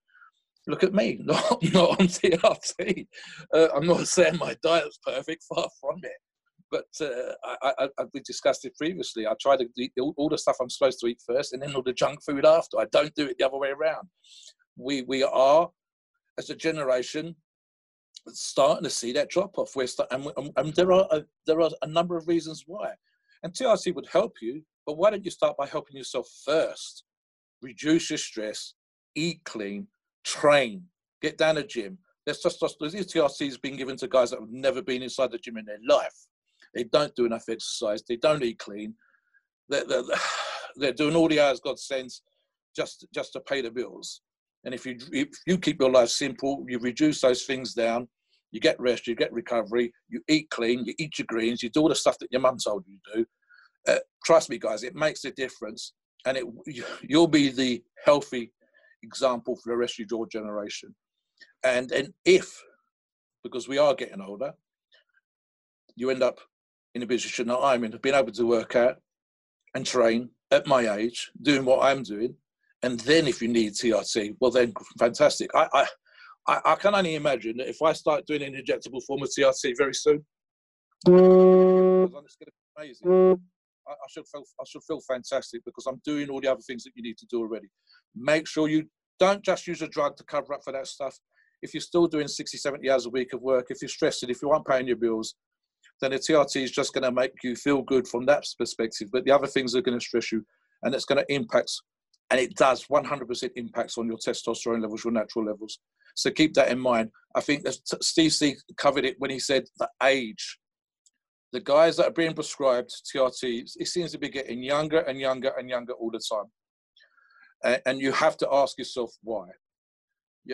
Look 0.67 0.83
at 0.83 0.95
me, 0.95 1.21
not 1.25 1.63
not 1.73 2.01
on 2.01 2.07
TRT. 2.09 3.07
Uh, 3.53 3.69
I'm 3.75 3.87
not 3.87 4.07
saying 4.09 4.39
my 4.39 4.57
diet's 4.63 4.99
perfect, 5.05 5.45
far 5.55 5.69
from 5.81 6.01
it. 6.03 6.13
But 6.71 6.87
uh, 7.01 7.35
I, 7.63 7.89
I, 8.01 8.05
we 8.13 8.21
discussed 8.25 8.65
it 8.65 8.75
previously. 8.77 9.29
I 9.29 9.35
try 9.41 9.57
to 9.57 9.67
eat 9.79 9.93
all, 10.01 10.13
all 10.17 10.29
the 10.29 10.39
stuff 10.39 10.57
I'm 10.61 10.71
supposed 10.71 10.99
to 11.01 11.07
eat 11.07 11.23
first, 11.25 11.53
and 11.53 11.63
then 11.63 11.75
all 11.75 11.83
the 11.83 11.93
junk 11.93 12.25
food 12.25 12.45
after. 12.45 12.81
I 12.81 12.87
don't 12.91 13.15
do 13.15 13.27
it 13.27 13.37
the 13.39 13.47
other 13.47 13.59
way 13.59 13.69
around. 13.69 14.09
We 14.77 15.03
we 15.03 15.23
are, 15.23 15.71
as 16.39 16.51
a 16.51 16.57
generation, 16.57 17.37
starting 18.29 18.85
to 18.85 18.91
see 18.91 19.13
that 19.13 19.31
drop 19.31 19.59
off. 19.59 19.77
We're 19.77 19.87
start, 19.87 20.11
and, 20.13 20.29
and, 20.57 20.75
there 20.75 20.93
are 20.93 21.07
a, 21.11 21.25
there 21.47 21.61
are 21.61 21.71
a 21.83 21.87
number 21.87 22.17
of 22.17 22.29
reasons 22.29 22.65
why. 22.67 22.93
And 23.43 23.53
TRT 23.53 23.95
would 23.95 24.07
help 24.07 24.37
you, 24.41 24.63
but 24.87 24.97
why 24.97 25.11
don't 25.11 25.25
you 25.25 25.31
start 25.31 25.57
by 25.57 25.67
helping 25.67 25.97
yourself 25.97 26.29
first? 26.45 27.05
Reduce 27.63 28.11
your 28.11 28.19
stress, 28.19 28.75
eat 29.15 29.41
clean, 29.45 29.87
train, 30.25 30.85
get 31.21 31.39
down 31.39 31.57
the 31.57 31.63
gym. 31.63 31.99
There's 32.25 32.41
just, 32.41 32.61
just 32.61 32.79
these 32.81 33.13
TRTs 33.13 33.61
being 33.61 33.77
given 33.77 33.97
to 33.99 34.09
guys 34.09 34.31
that 34.31 34.41
have 34.41 34.51
never 34.51 34.81
been 34.83 35.03
inside 35.03 35.31
the 35.31 35.39
gym 35.39 35.59
in 35.59 35.67
their 35.67 35.79
life. 35.87 36.15
They 36.75 36.85
don't 36.85 37.15
do 37.15 37.27
enough 37.27 37.49
exercise. 37.49 38.03
They 38.09 38.17
don't 38.17 38.43
eat 38.43 38.59
clean. 38.59 38.95
They're, 39.69 39.85
they're, 39.87 40.03
they're 40.77 40.93
doing 40.93 41.15
all 41.15 41.29
the 41.29 41.41
hours 41.41 41.61
God 41.61 41.79
sends 41.79 42.23
just 42.75 43.07
just 43.15 43.33
to 43.33 43.41
pay 43.41 43.61
the 43.61 43.71
bills. 43.71 44.21
And 44.65 44.75
if 44.75 44.87
you 44.87 44.97
if 45.13 45.29
you 45.47 45.59
keep 45.59 45.81
your 45.81 45.91
life 45.91 46.09
simple, 46.09 46.65
you 46.69 46.79
reduce 46.79 47.21
those 47.21 47.45
things 47.45 47.75
down, 47.75 48.09
you 48.51 48.61
get 48.61 48.81
rest, 48.81 49.07
you 49.07 49.15
get 49.15 49.33
recovery, 49.33 49.93
you 50.09 50.23
eat 50.29 50.49
clean, 50.51 50.85
you 50.85 50.95
eat 50.99 51.19
your 51.19 51.27
greens, 51.27 51.63
you 51.63 51.71
do 51.71 51.81
all 51.81 51.89
the 51.89 51.95
stuff 51.95 52.19
that 52.19 52.33
your 52.33 52.41
mum 52.41 52.57
told 52.57 52.85
you 52.87 52.97
to 53.13 53.19
do. 53.19 53.27
Uh, 53.87 53.99
trust 54.25 54.49
me, 54.49 54.59
guys, 54.59 54.83
it 54.83 54.95
makes 54.95 55.25
a 55.25 55.31
difference, 55.33 55.93
and 56.25 56.37
it 56.37 56.45
you'll 57.03 57.29
be 57.29 57.51
the 57.51 57.83
healthy 58.05 58.53
example 59.03 59.57
for 59.57 59.73
the 59.73 59.77
rest 59.77 60.01
of 60.01 60.07
your 60.11 60.27
generation. 60.27 60.95
And 61.63 61.93
and 61.93 62.13
if 62.25 62.63
because 63.43 63.69
we 63.69 63.77
are 63.79 63.95
getting 63.95 64.23
older, 64.23 64.53
you 65.97 66.11
end 66.11 66.23
up 66.23 66.39
in 66.95 67.03
a 67.03 67.07
position 67.07 67.49
that 67.49 67.59
I'm 67.59 67.85
in, 67.85 67.99
being 68.03 68.15
able 68.15 68.33
to 68.33 68.47
work 68.47 68.77
out 68.77 68.97
and 69.75 69.85
train 69.85 70.31
at 70.51 70.67
my 70.67 70.95
age, 70.97 71.31
doing 71.43 71.65
what 71.65 71.85
I'm 71.85 72.03
doing, 72.03 72.37
and 72.85 73.01
then 73.01 73.27
if 73.27 73.41
you 73.41 73.49
need 73.49 73.73
TRT, 73.73 74.37
well 74.41 74.51
then 74.51 74.73
fantastic. 74.99 75.51
I, 75.55 75.87
I, 76.47 76.61
I 76.65 76.75
can 76.75 76.95
only 76.95 77.15
imagine 77.15 77.57
that 77.57 77.69
if 77.69 77.81
I 77.81 77.95
start 77.95 78.27
doing 78.27 78.43
an 78.43 78.53
injectable 78.53 79.03
form 79.07 79.23
of 79.23 79.31
TRT 79.31 79.75
very 79.79 79.95
soon, 79.95 80.25
it's 82.25 82.37
going 82.37 82.47
to 82.47 82.53
be 82.53 82.53
amazing. 82.77 83.39
I, 83.89 83.93
I 83.93 84.07
should 84.11 84.27
feel 84.31 84.43
I 84.61 84.65
should 84.69 84.83
feel 84.87 85.01
fantastic 85.09 85.63
because 85.65 85.87
I'm 85.87 86.01
doing 86.05 86.29
all 86.29 86.41
the 86.41 86.51
other 86.51 86.61
things 86.61 86.85
that 86.85 86.93
you 86.95 87.03
need 87.03 87.17
to 87.19 87.27
do 87.31 87.41
already. 87.41 87.69
Make 88.15 88.47
sure 88.47 88.69
you 88.69 88.85
don't 89.19 89.43
just 89.43 89.67
use 89.67 89.81
a 89.81 89.89
drug 89.89 90.17
to 90.17 90.25
cover 90.25 90.53
up 90.53 90.61
for 90.63 90.73
that 90.73 90.87
stuff. 90.87 91.19
If 91.63 91.73
you're 91.73 91.81
still 91.81 92.07
doing 92.07 92.29
60, 92.29 92.59
70 92.59 92.91
hours 92.91 93.07
a 93.07 93.11
week 93.11 93.33
of 93.33 93.41
work, 93.41 93.69
if 93.71 93.81
you're 93.81 93.89
stressed, 93.89 94.23
if 94.25 94.43
you 94.43 94.51
aren't 94.51 94.67
paying 94.67 94.87
your 94.87 94.97
bills, 94.97 95.35
then 96.03 96.11
the 96.11 96.19
TRT 96.19 96.63
is 96.63 96.71
just 96.71 96.93
going 96.93 97.05
to 97.05 97.13
make 97.13 97.33
you 97.43 97.57
feel 97.57 97.81
good 97.81 98.07
from 98.07 98.27
that 98.27 98.45
perspective. 98.59 99.09
But 99.11 99.25
the 99.25 99.31
other 99.31 99.47
things 99.47 99.75
are 99.75 99.81
going 99.81 99.99
to 99.99 100.05
stress 100.05 100.31
you, 100.31 100.45
and 100.83 100.95
it's 100.95 101.07
going 101.07 101.25
to 101.25 101.35
impact 101.35 101.71
and 102.31 102.41
it 102.41 102.57
does 102.57 102.87
100% 102.87 103.51
impacts 103.57 103.99
on 103.99 104.07
your 104.07 104.17
testosterone 104.17 104.83
levels, 104.83 105.05
your 105.05 105.13
natural 105.13 105.45
levels. 105.45 105.79
So 106.15 106.31
keep 106.31 106.55
that 106.55 106.71
in 106.71 106.79
mind. 106.79 107.11
I 107.35 107.41
think 107.41 107.65
that 107.65 107.77
Steve 108.03 108.33
C 108.33 108.57
covered 108.77 109.05
it 109.05 109.17
when 109.19 109.31
he 109.31 109.39
said 109.39 109.65
the 109.79 109.89
age. 110.03 110.59
The 111.53 111.61
guys 111.61 111.97
that 111.97 112.07
are 112.07 112.13
being 112.13 112.35
prescribed 112.35 112.91
TRT, 113.15 113.71
it 113.77 113.87
seems 113.87 114.13
to 114.13 114.19
be 114.19 114.29
getting 114.29 114.63
younger 114.63 115.01
and 115.01 115.21
younger 115.21 115.53
and 115.59 115.69
younger 115.69 115.93
all 115.93 116.11
the 116.11 116.21
time. 116.21 117.81
And, 117.87 118.01
you 118.01 118.13
have 118.13 118.37
to 118.39 118.49
ask 118.53 118.77
yourself 118.77 119.13
why. 119.23 119.47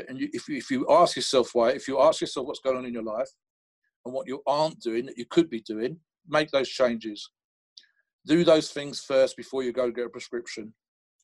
And 0.09 0.21
if, 0.21 0.49
you, 0.49 0.57
if 0.57 0.71
you 0.71 0.87
ask 0.89 1.17
yourself 1.17 1.51
why, 1.55 1.71
if 1.71 1.89
you 1.89 2.01
ask 2.01 2.21
yourself 2.21 2.47
what's 2.47 2.61
going 2.61 2.77
on 2.77 2.85
in 2.85 2.93
your 2.93 3.03
life 3.03 3.29
and 4.05 4.15
what 4.15 4.29
you 4.29 4.43
aren't 4.47 4.81
doing 4.81 5.07
that 5.07 5.19
you 5.19 5.25
could 5.25 5.51
be 5.51 5.61
doing, 5.63 5.99
make 6.29 6.51
those 6.51 6.69
changes. 6.69 7.29
Do 8.27 8.45
those 8.45 8.71
things 8.71 9.01
first 9.01 9.37
before 9.37 9.63
you 9.63 9.73
go 9.73 9.91
get 9.91 10.07
a 10.07 10.11
prescription. 10.11 10.73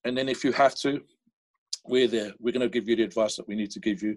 And 0.07 0.17
then 0.17 0.29
if 0.29 0.45
you 0.45 0.53
have 0.53 0.77
to, 0.77 1.01
we're 1.89 2.07
there. 2.07 2.33
We're 2.39 2.53
going 2.53 2.61
to 2.61 2.69
give 2.69 2.89
you 2.89 2.95
the 2.95 3.03
advice 3.03 3.35
that 3.37 3.49
we 3.49 3.57
need 3.57 3.73
to 3.73 3.81
give 3.81 4.03
you. 4.03 4.17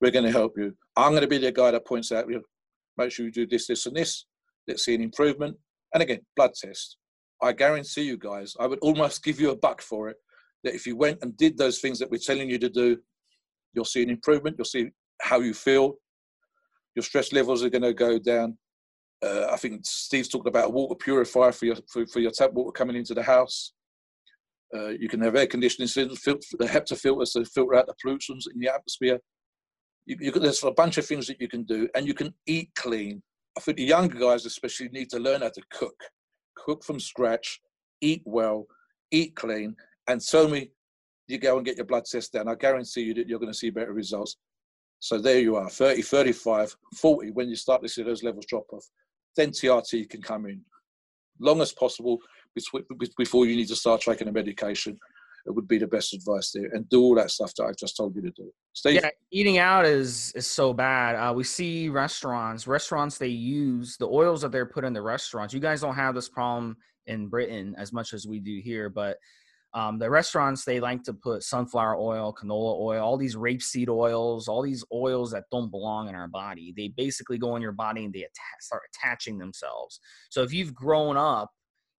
We're 0.00 0.10
going 0.10 0.24
to 0.24 0.32
help 0.32 0.58
you. 0.58 0.74
I'm 0.96 1.12
going 1.12 1.22
to 1.22 1.28
be 1.28 1.38
the 1.38 1.52
guy 1.52 1.70
that 1.70 1.86
points 1.86 2.10
out, 2.10 2.28
you 2.28 2.42
make 2.96 3.12
sure 3.12 3.24
you 3.24 3.30
do 3.30 3.46
this, 3.46 3.68
this, 3.68 3.86
and 3.86 3.96
this. 3.96 4.26
Let's 4.66 4.84
see 4.84 4.96
an 4.96 5.00
improvement. 5.00 5.56
And 5.94 6.02
again, 6.02 6.20
blood 6.36 6.50
test. 6.60 6.96
I 7.40 7.52
guarantee 7.52 8.02
you 8.02 8.18
guys, 8.18 8.56
I 8.58 8.66
would 8.66 8.80
almost 8.80 9.22
give 9.22 9.40
you 9.40 9.50
a 9.50 9.56
buck 9.56 9.80
for 9.80 10.08
it. 10.08 10.16
That 10.64 10.74
if 10.74 10.88
you 10.88 10.96
went 10.96 11.20
and 11.22 11.36
did 11.36 11.56
those 11.56 11.78
things 11.78 12.00
that 12.00 12.10
we're 12.10 12.18
telling 12.18 12.50
you 12.50 12.58
to 12.58 12.68
do, 12.68 12.98
you'll 13.74 13.84
see 13.84 14.02
an 14.02 14.10
improvement. 14.10 14.56
You'll 14.58 14.64
see 14.64 14.90
how 15.22 15.38
you 15.38 15.54
feel. 15.54 15.94
Your 16.96 17.04
stress 17.04 17.32
levels 17.32 17.62
are 17.62 17.70
going 17.70 17.82
to 17.82 17.94
go 17.94 18.18
down. 18.18 18.58
Uh, 19.24 19.46
I 19.52 19.56
think 19.56 19.82
Steve's 19.84 20.28
talked 20.28 20.48
about 20.48 20.66
a 20.66 20.70
water 20.70 20.96
purifier 20.96 21.52
for 21.52 21.66
your 21.66 21.76
for, 21.92 22.06
for 22.08 22.18
your 22.18 22.32
tap 22.32 22.52
water 22.52 22.72
coming 22.72 22.96
into 22.96 23.14
the 23.14 23.22
house. 23.22 23.72
Uh, 24.74 24.88
you 24.88 25.08
can 25.08 25.20
have 25.20 25.34
air 25.34 25.46
conditioning, 25.46 25.88
the 25.88 26.66
HEPA 26.66 26.98
filters 26.98 27.32
to 27.32 27.44
filter 27.44 27.74
out 27.74 27.86
the 27.86 27.94
pollutants 28.04 28.44
in 28.52 28.60
the 28.60 28.68
atmosphere. 28.68 29.18
You, 30.04 30.16
you 30.20 30.32
can, 30.32 30.42
there's 30.42 30.62
a 30.62 30.70
bunch 30.70 30.98
of 30.98 31.06
things 31.06 31.26
that 31.26 31.40
you 31.40 31.48
can 31.48 31.64
do, 31.64 31.88
and 31.94 32.06
you 32.06 32.14
can 32.14 32.34
eat 32.46 32.70
clean. 32.76 33.22
I 33.56 33.60
think 33.60 33.78
the 33.78 33.84
younger 33.84 34.18
guys 34.18 34.46
especially 34.46 34.88
need 34.90 35.10
to 35.10 35.18
learn 35.18 35.40
how 35.40 35.48
to 35.48 35.62
cook, 35.70 35.98
cook 36.56 36.84
from 36.84 37.00
scratch, 37.00 37.60
eat 38.00 38.22
well, 38.24 38.66
eat 39.10 39.34
clean, 39.36 39.74
and 40.06 40.20
tell 40.20 40.48
me 40.48 40.70
you 41.28 41.38
go 41.38 41.56
and 41.56 41.66
get 41.66 41.76
your 41.76 41.86
blood 41.86 42.04
test 42.04 42.32
done. 42.32 42.48
I 42.48 42.54
guarantee 42.54 43.02
you 43.02 43.14
that 43.14 43.28
you're 43.28 43.38
going 43.38 43.52
to 43.52 43.58
see 43.58 43.70
better 43.70 43.92
results. 43.92 44.36
So 45.00 45.18
there 45.18 45.38
you 45.38 45.56
are, 45.56 45.68
30, 45.70 46.02
35, 46.02 46.74
40, 46.96 47.30
when 47.30 47.48
you 47.48 47.56
start 47.56 47.82
to 47.82 47.88
see 47.88 48.02
those 48.02 48.22
levels 48.22 48.46
drop 48.46 48.64
off. 48.72 48.84
Then 49.36 49.50
TRT 49.50 50.10
can 50.10 50.22
come 50.22 50.46
in. 50.46 50.60
Long 51.38 51.60
as 51.60 51.72
possible, 51.72 52.18
before 53.16 53.46
you 53.46 53.56
need 53.56 53.68
to 53.68 53.76
start 53.76 54.00
taking 54.00 54.28
a 54.28 54.32
medication. 54.32 54.98
It 55.46 55.54
would 55.54 55.68
be 55.68 55.78
the 55.78 55.86
best 55.86 56.12
advice 56.12 56.50
there, 56.52 56.68
and 56.72 56.86
do 56.90 57.00
all 57.00 57.14
that 57.14 57.30
stuff 57.30 57.54
that 57.54 57.64
I've 57.64 57.76
just 57.76 57.96
told 57.96 58.14
you 58.14 58.20
to 58.20 58.30
do. 58.30 58.52
Steve? 58.74 58.96
Yeah, 58.96 59.08
eating 59.30 59.56
out 59.56 59.86
is 59.86 60.32
is 60.34 60.46
so 60.46 60.74
bad. 60.74 61.14
Uh, 61.14 61.32
we 61.32 61.44
see 61.44 61.88
restaurants, 61.88 62.66
restaurants 62.66 63.16
they 63.16 63.28
use 63.28 63.96
the 63.96 64.06
oils 64.06 64.42
that 64.42 64.52
they're 64.52 64.66
put 64.66 64.84
in 64.84 64.92
the 64.92 65.00
restaurants. 65.00 65.54
You 65.54 65.60
guys 65.60 65.80
don't 65.80 65.94
have 65.94 66.14
this 66.14 66.28
problem 66.28 66.76
in 67.06 67.28
Britain 67.28 67.74
as 67.78 67.92
much 67.94 68.12
as 68.12 68.26
we 68.26 68.40
do 68.40 68.60
here, 68.62 68.90
but 68.90 69.16
um, 69.74 69.98
the 69.98 70.08
restaurants 70.08 70.64
they 70.64 70.80
like 70.80 71.02
to 71.04 71.12
put 71.12 71.42
sunflower 71.42 71.96
oil, 71.96 72.34
canola 72.34 72.80
oil, 72.80 73.02
all 73.02 73.18
these 73.18 73.36
rapeseed 73.36 73.88
oils, 73.88 74.48
all 74.48 74.62
these 74.62 74.84
oils 74.92 75.30
that 75.32 75.44
don't 75.50 75.70
belong 75.70 76.08
in 76.08 76.14
our 76.14 76.28
body. 76.28 76.72
They 76.76 76.88
basically 76.88 77.38
go 77.38 77.54
in 77.56 77.62
your 77.62 77.72
body 77.72 78.04
and 78.04 78.12
they 78.12 78.20
atta- 78.20 78.60
start 78.60 78.82
attaching 78.94 79.38
themselves. 79.38 80.00
So 80.30 80.42
if 80.42 80.52
you've 80.52 80.74
grown 80.74 81.16
up 81.16 81.50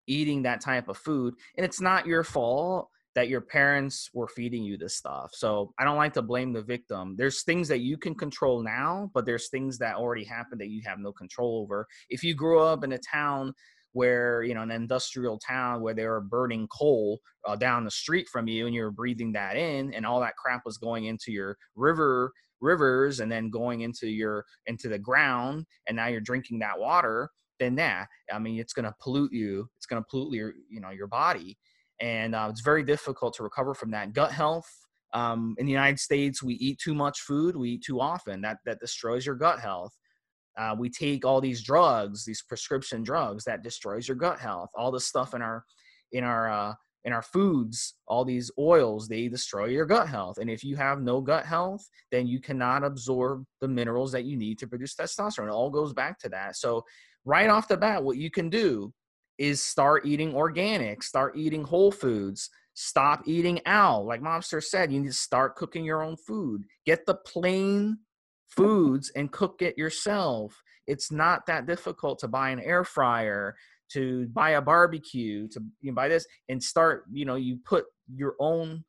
eating 0.09 0.41
that 0.43 0.61
type 0.61 0.89
of 0.89 0.97
food 0.97 1.33
and 1.57 1.65
it's 1.65 1.81
not 1.81 2.05
your 2.05 2.23
fault 2.23 2.89
that 3.15 3.29
your 3.29 3.41
parents 3.41 4.09
were 4.13 4.27
feeding 4.27 4.63
you 4.63 4.77
this 4.77 4.95
stuff. 4.95 5.31
So 5.33 5.73
i 5.79 5.83
don't 5.83 5.97
like 5.97 6.13
to 6.13 6.21
blame 6.21 6.53
the 6.53 6.61
victim. 6.61 7.15
There's 7.17 7.43
things 7.43 7.67
that 7.67 7.79
you 7.79 7.97
can 7.97 8.15
control 8.15 8.61
now 8.63 9.11
but 9.13 9.25
there's 9.25 9.49
things 9.49 9.77
that 9.79 9.95
already 9.95 10.23
happened 10.23 10.61
that 10.61 10.69
you 10.69 10.81
have 10.85 10.99
no 10.99 11.11
control 11.11 11.61
over. 11.63 11.87
If 12.09 12.23
you 12.23 12.33
grew 12.33 12.59
up 12.59 12.83
in 12.83 12.91
a 12.93 12.99
town 12.99 13.53
where 13.93 14.43
you 14.43 14.53
know 14.53 14.61
an 14.61 14.71
industrial 14.71 15.39
town 15.39 15.81
where 15.81 15.93
they 15.93 16.05
were 16.05 16.21
burning 16.21 16.67
coal 16.67 17.19
uh, 17.47 17.55
down 17.55 17.83
the 17.83 17.91
street 17.91 18.27
from 18.27 18.47
you 18.47 18.65
and 18.65 18.75
you're 18.75 18.91
breathing 18.91 19.31
that 19.31 19.55
in 19.55 19.93
and 19.93 20.05
all 20.05 20.19
that 20.19 20.35
crap 20.35 20.61
was 20.65 20.77
going 20.77 21.05
into 21.05 21.31
your 21.31 21.57
river 21.75 22.31
rivers 22.61 23.19
and 23.19 23.31
then 23.31 23.49
going 23.49 23.81
into 23.81 24.07
your 24.07 24.45
into 24.67 24.89
the 24.89 24.99
ground 24.99 25.65
and 25.87 25.95
now 25.95 26.07
you're 26.07 26.21
drinking 26.21 26.59
that 26.59 26.77
water 26.77 27.29
then 27.59 27.75
that 27.75 28.07
I 28.31 28.39
mean, 28.39 28.59
it's 28.59 28.73
going 28.73 28.85
to 28.85 28.95
pollute 29.01 29.31
you. 29.31 29.69
It's 29.77 29.85
going 29.85 30.01
to 30.01 30.07
pollute 30.09 30.33
your, 30.33 30.53
you 30.69 30.79
know, 30.79 30.91
your 30.91 31.07
body, 31.07 31.57
and 31.99 32.35
uh, 32.35 32.47
it's 32.49 32.61
very 32.61 32.83
difficult 32.83 33.33
to 33.35 33.43
recover 33.43 33.73
from 33.73 33.91
that. 33.91 34.13
Gut 34.13 34.31
health. 34.31 34.69
Um, 35.11 35.55
in 35.57 35.65
the 35.65 35.71
United 35.71 35.99
States, 35.99 36.43
we 36.43 36.53
eat 36.55 36.79
too 36.79 36.93
much 36.93 37.21
food. 37.21 37.55
We 37.55 37.71
eat 37.71 37.83
too 37.83 37.99
often. 37.99 38.41
That 38.41 38.57
that 38.65 38.79
destroys 38.79 39.25
your 39.25 39.35
gut 39.35 39.59
health. 39.59 39.97
Uh, 40.57 40.75
we 40.77 40.89
take 40.89 41.25
all 41.25 41.39
these 41.39 41.63
drugs, 41.63 42.25
these 42.25 42.41
prescription 42.41 43.01
drugs, 43.01 43.43
that 43.45 43.63
destroys 43.63 44.07
your 44.07 44.17
gut 44.17 44.39
health. 44.39 44.69
All 44.75 44.91
the 44.91 44.99
stuff 44.99 45.33
in 45.33 45.41
our 45.41 45.63
in 46.11 46.23
our 46.23 46.51
uh, 46.51 46.73
in 47.05 47.13
our 47.13 47.21
foods, 47.21 47.95
all 48.07 48.25
these 48.25 48.51
oils, 48.59 49.07
they 49.07 49.27
destroy 49.27 49.65
your 49.65 49.85
gut 49.85 50.07
health. 50.07 50.37
And 50.37 50.49
if 50.49 50.63
you 50.63 50.75
have 50.75 51.01
no 51.01 51.21
gut 51.21 51.45
health, 51.45 51.87
then 52.11 52.27
you 52.27 52.39
cannot 52.41 52.83
absorb 52.83 53.45
the 53.61 53.67
minerals 53.67 54.11
that 54.11 54.25
you 54.25 54.35
need 54.35 54.59
to 54.59 54.67
produce 54.67 54.95
testosterone. 54.95 55.47
It 55.47 55.53
all 55.53 55.69
goes 55.69 55.93
back 55.93 56.19
to 56.19 56.29
that. 56.29 56.57
So 56.57 56.83
right 57.29 57.49
off 57.49 57.67
the 57.67 57.77
bat, 57.77 58.03
what 58.03 58.17
you 58.17 58.31
can 58.31 58.49
do 58.49 58.91
is 59.37 59.61
start 59.61 60.05
eating 60.05 60.35
organic, 60.35 61.03
start 61.03 61.37
eating 61.37 61.63
whole 61.63 61.91
foods, 61.91 62.49
stop 62.73 63.21
eating 63.25 63.61
out. 63.67 64.05
Like 64.05 64.21
Mobster 64.21 64.63
said, 64.63 64.91
you 64.91 64.99
need 64.99 65.09
to 65.09 65.13
start 65.13 65.55
cooking 65.55 65.85
your 65.85 66.01
own 66.01 66.17
food. 66.17 66.63
Get 66.85 67.05
the 67.05 67.15
plain 67.15 67.99
foods 68.47 69.11
and 69.15 69.31
cook 69.31 69.61
it 69.61 69.77
yourself. 69.77 70.59
It's 70.87 71.11
not 71.11 71.45
that 71.45 71.67
difficult 71.67 72.17
to 72.19 72.27
buy 72.27 72.49
an 72.49 72.59
air 72.59 72.83
fryer, 72.83 73.55
to 73.93 74.27
buy 74.29 74.51
a 74.51 74.61
barbecue, 74.61 75.47
to 75.49 75.61
you 75.81 75.91
know, 75.91 75.95
buy 75.95 76.07
this 76.07 76.25
and 76.49 76.61
start, 76.61 77.05
you 77.11 77.25
know, 77.25 77.35
you 77.35 77.59
put 77.63 77.85
your 78.11 78.35
own 78.39 78.83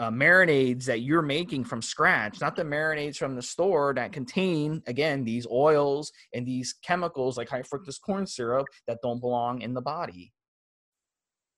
uh, 0.00 0.10
marinades 0.10 0.86
that 0.86 1.02
you're 1.02 1.20
making 1.20 1.62
from 1.62 1.82
scratch, 1.82 2.40
not 2.40 2.56
the 2.56 2.62
marinades 2.62 3.18
from 3.18 3.36
the 3.36 3.42
store 3.42 3.92
that 3.94 4.12
contain, 4.12 4.82
again, 4.86 5.22
these 5.24 5.46
oils 5.50 6.10
and 6.32 6.46
these 6.46 6.74
chemicals 6.82 7.36
like 7.36 7.50
high 7.50 7.62
fructose 7.62 8.00
corn 8.00 8.26
syrup 8.26 8.66
that 8.88 8.98
don't 9.02 9.20
belong 9.20 9.60
in 9.60 9.74
the 9.74 9.82
body. 9.82 10.32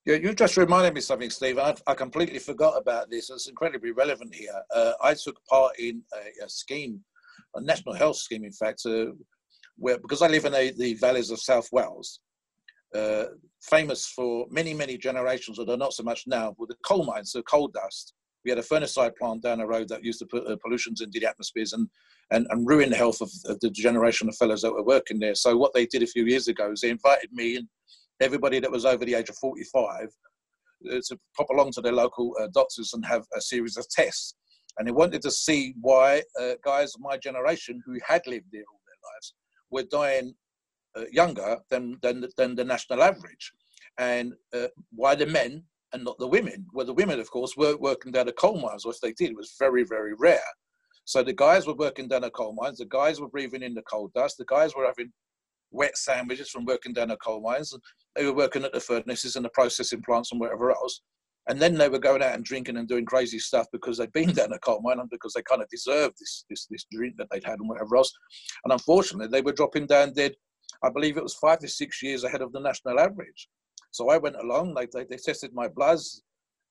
Yeah, 0.05 0.17
you 0.17 0.35
just 0.35 0.57
reminded 0.57 0.93
me 0.93 1.01
something, 1.01 1.31
Steve. 1.31 1.59
I, 1.59 1.77
I 1.87 1.95
completely 1.95 2.41
forgot 2.41 2.77
about 2.77 3.09
this. 3.09 3.31
It's 3.31 3.49
incredibly 3.49 3.93
relevant 3.93 4.35
here. 4.35 4.61
Uh, 4.75 4.95
I 5.01 5.15
took 5.15 5.37
part 5.49 5.79
in 5.79 6.03
a, 6.13 6.45
a, 6.45 6.49
scheme, 6.49 6.99
a 7.55 7.61
national 7.61 7.95
health 7.95 8.17
scheme, 8.17 8.43
in 8.43 8.53
fact, 8.53 8.83
uh, 8.85 9.13
where 9.77 9.99
because 9.99 10.21
I 10.21 10.27
live 10.27 10.47
in 10.47 10.55
a, 10.55 10.73
the 10.73 10.95
valleys 10.95 11.31
of 11.31 11.39
South 11.39 11.69
Wales, 11.71 12.19
uh, 12.93 13.27
famous 13.63 14.07
for 14.07 14.47
many, 14.51 14.75
many 14.75 14.99
generations, 14.99 15.61
although 15.61 15.77
not 15.77 15.93
so 15.93 16.03
much 16.03 16.25
now, 16.27 16.57
with 16.59 16.71
the 16.71 16.77
coal 16.85 17.05
mines, 17.05 17.31
the 17.31 17.45
coal 17.45 17.69
dust 17.69 18.15
we 18.45 18.51
had 18.51 18.59
a 18.59 18.63
furnace-side 18.63 19.15
plant 19.17 19.43
down 19.43 19.59
the 19.59 19.67
road 19.67 19.89
that 19.89 20.05
used 20.05 20.19
to 20.19 20.27
put 20.27 20.47
uh, 20.47 20.57
pollutions 20.63 21.01
into 21.01 21.21
the 21.21 21.27
atmospheres 21.27 21.73
and, 21.73 21.89
and, 22.31 22.47
and 22.51 22.67
ruin 22.67 22.91
the 22.91 22.97
health 22.97 23.21
of, 23.21 23.31
the 23.61 23.71
generation 23.71 24.29
of 24.29 24.37
fellows 24.37 24.63
that 24.63 24.73
were 24.73 24.83
working 24.83 25.19
there. 25.19 25.35
So 25.35 25.57
what 25.57 25.73
they 25.75 25.87
did 25.87 26.03
a 26.03 26.07
few 26.07 26.25
years 26.25 26.49
ago 26.49 26.73
is 26.73 26.81
they 26.81 26.91
invited 26.91 27.31
me 27.33 27.57
and 27.57 27.69
everybody 28.21 28.61
that 28.61 28.71
was 28.71 28.85
over 28.85 29.05
the 29.05 29.15
age 29.15 29.29
of 29.29 29.37
45 29.37 30.09
uh, 30.91 31.01
to 31.09 31.19
pop 31.37 31.49
along 31.51 31.73
to 31.73 31.81
their 31.81 31.93
local 31.93 32.35
uh, 32.41 32.49
doctors 32.53 32.93
and 32.95 33.05
have 33.07 33.25
a 33.37 33.41
series 33.41 33.77
of 33.77 33.89
tests. 33.89 34.35
And 34.79 34.89
they 34.89 34.93
wanted 34.93 35.23
to 35.23 35.31
see 35.31 35.75
why 35.81 36.23
uh, 36.41 36.55
guys 36.65 36.95
of 36.95 37.01
my 37.01 37.17
generation 37.19 37.83
who 37.85 37.99
had 38.07 38.27
lived 38.27 38.47
there 38.53 38.63
all 38.69 38.81
their 38.87 39.13
lives 39.13 39.35
were 39.71 39.83
dying 39.85 40.35
uh, 40.97 41.05
younger 41.11 41.59
than, 41.71 41.99
than, 42.03 42.27
than 42.37 42.55
the 42.55 42.65
national 42.65 43.03
average. 43.03 43.53
And 43.99 44.35
uh, 44.55 44.69
why 44.91 45.15
the 45.15 45.27
men 45.27 45.65
and 45.93 46.05
not 46.05 46.19
the 46.19 46.27
women. 46.27 46.67
Well, 46.73 46.87
the 46.87 46.95
women, 46.95 47.21
of 47.21 47.31
course, 47.31 47.57
weren't 47.57 47.81
working 47.81 48.13
down 48.13 48.27
the 48.27 48.33
coal 48.33 48.61
mines, 48.61 48.85
or 48.85 48.93
if 48.93 49.01
they 49.01 49.13
did, 49.13 49.31
it 49.31 49.37
was 49.37 49.55
very, 49.59 49.85
very 49.85 50.15
rare. 50.15 50.41
So 51.05 51.23
the 51.23 51.33
guys 51.33 51.67
were 51.67 51.75
working 51.75 52.09
down 52.09 52.23
the 52.23 52.31
coal 52.31 52.55
mines, 52.55 52.79
the 52.79 52.87
guys 52.87 53.21
were 53.21 53.29
breathing 53.29 53.63
in 53.63 53.75
the 53.75 53.83
coal 53.83 54.11
dust, 54.15 54.39
the 54.39 54.45
guys 54.47 54.75
were 54.75 54.87
having 54.87 55.13
wet 55.71 55.97
sandwiches 55.97 56.51
from 56.51 56.65
working 56.65 56.93
down 56.93 57.09
the 57.09 57.17
coal 57.17 57.41
mines, 57.41 57.75
they 58.15 58.25
were 58.25 58.35
working 58.35 58.65
at 58.65 58.73
the 58.73 58.81
furnaces 58.81 59.37
and 59.37 59.45
the 59.45 59.51
processing 59.51 60.03
plants 60.03 60.31
and 60.31 60.41
whatever 60.41 60.71
else. 60.71 61.01
And 61.49 61.61
then 61.61 61.75
they 61.75 61.89
were 61.89 61.99
going 61.99 62.23
out 62.23 62.35
and 62.35 62.45
drinking 62.45 62.77
and 62.77 62.87
doing 62.87 63.05
crazy 63.05 63.41
stuff 63.41 63.67
because 63.73 63.99
they'd 63.99 64.13
been 64.13 64.33
down 64.33 64.53
a 64.53 64.59
coal 64.61 64.81
mine 64.81 65.01
and 65.01 65.11
because 65.11 65.33
they 65.33 65.43
kind 65.43 65.61
of 65.61 65.69
deserved 65.71 66.15
this, 66.21 66.45
this, 66.49 66.67
this 66.71 66.87
drink 66.93 67.15
that 67.19 67.27
they'd 67.33 67.45
had 67.45 67.59
and 67.59 67.69
whatever 67.69 67.97
else. 67.97 68.13
And 68.65 68.73
unfortunately, 68.73 69.27
they 69.27 69.43
were 69.43 69.53
dropping 69.53 69.87
down 69.87 70.13
dead, 70.13 70.35
I 70.85 70.91
believe 70.91 71.17
it 71.17 71.23
was 71.23 71.35
five 71.35 71.59
to 71.61 71.69
six 71.69 72.01
years 72.01 72.23
ahead 72.23 72.43
of 72.43 72.53
the 72.53 72.61
national 72.61 73.01
average. 73.01 73.49
So 73.93 74.09
I 74.09 74.19
went 74.19 74.37
along, 74.37 74.75
they, 74.75 75.05
they 75.05 75.17
tested 75.17 75.53
my 75.55 75.69
bloods, 75.69 76.23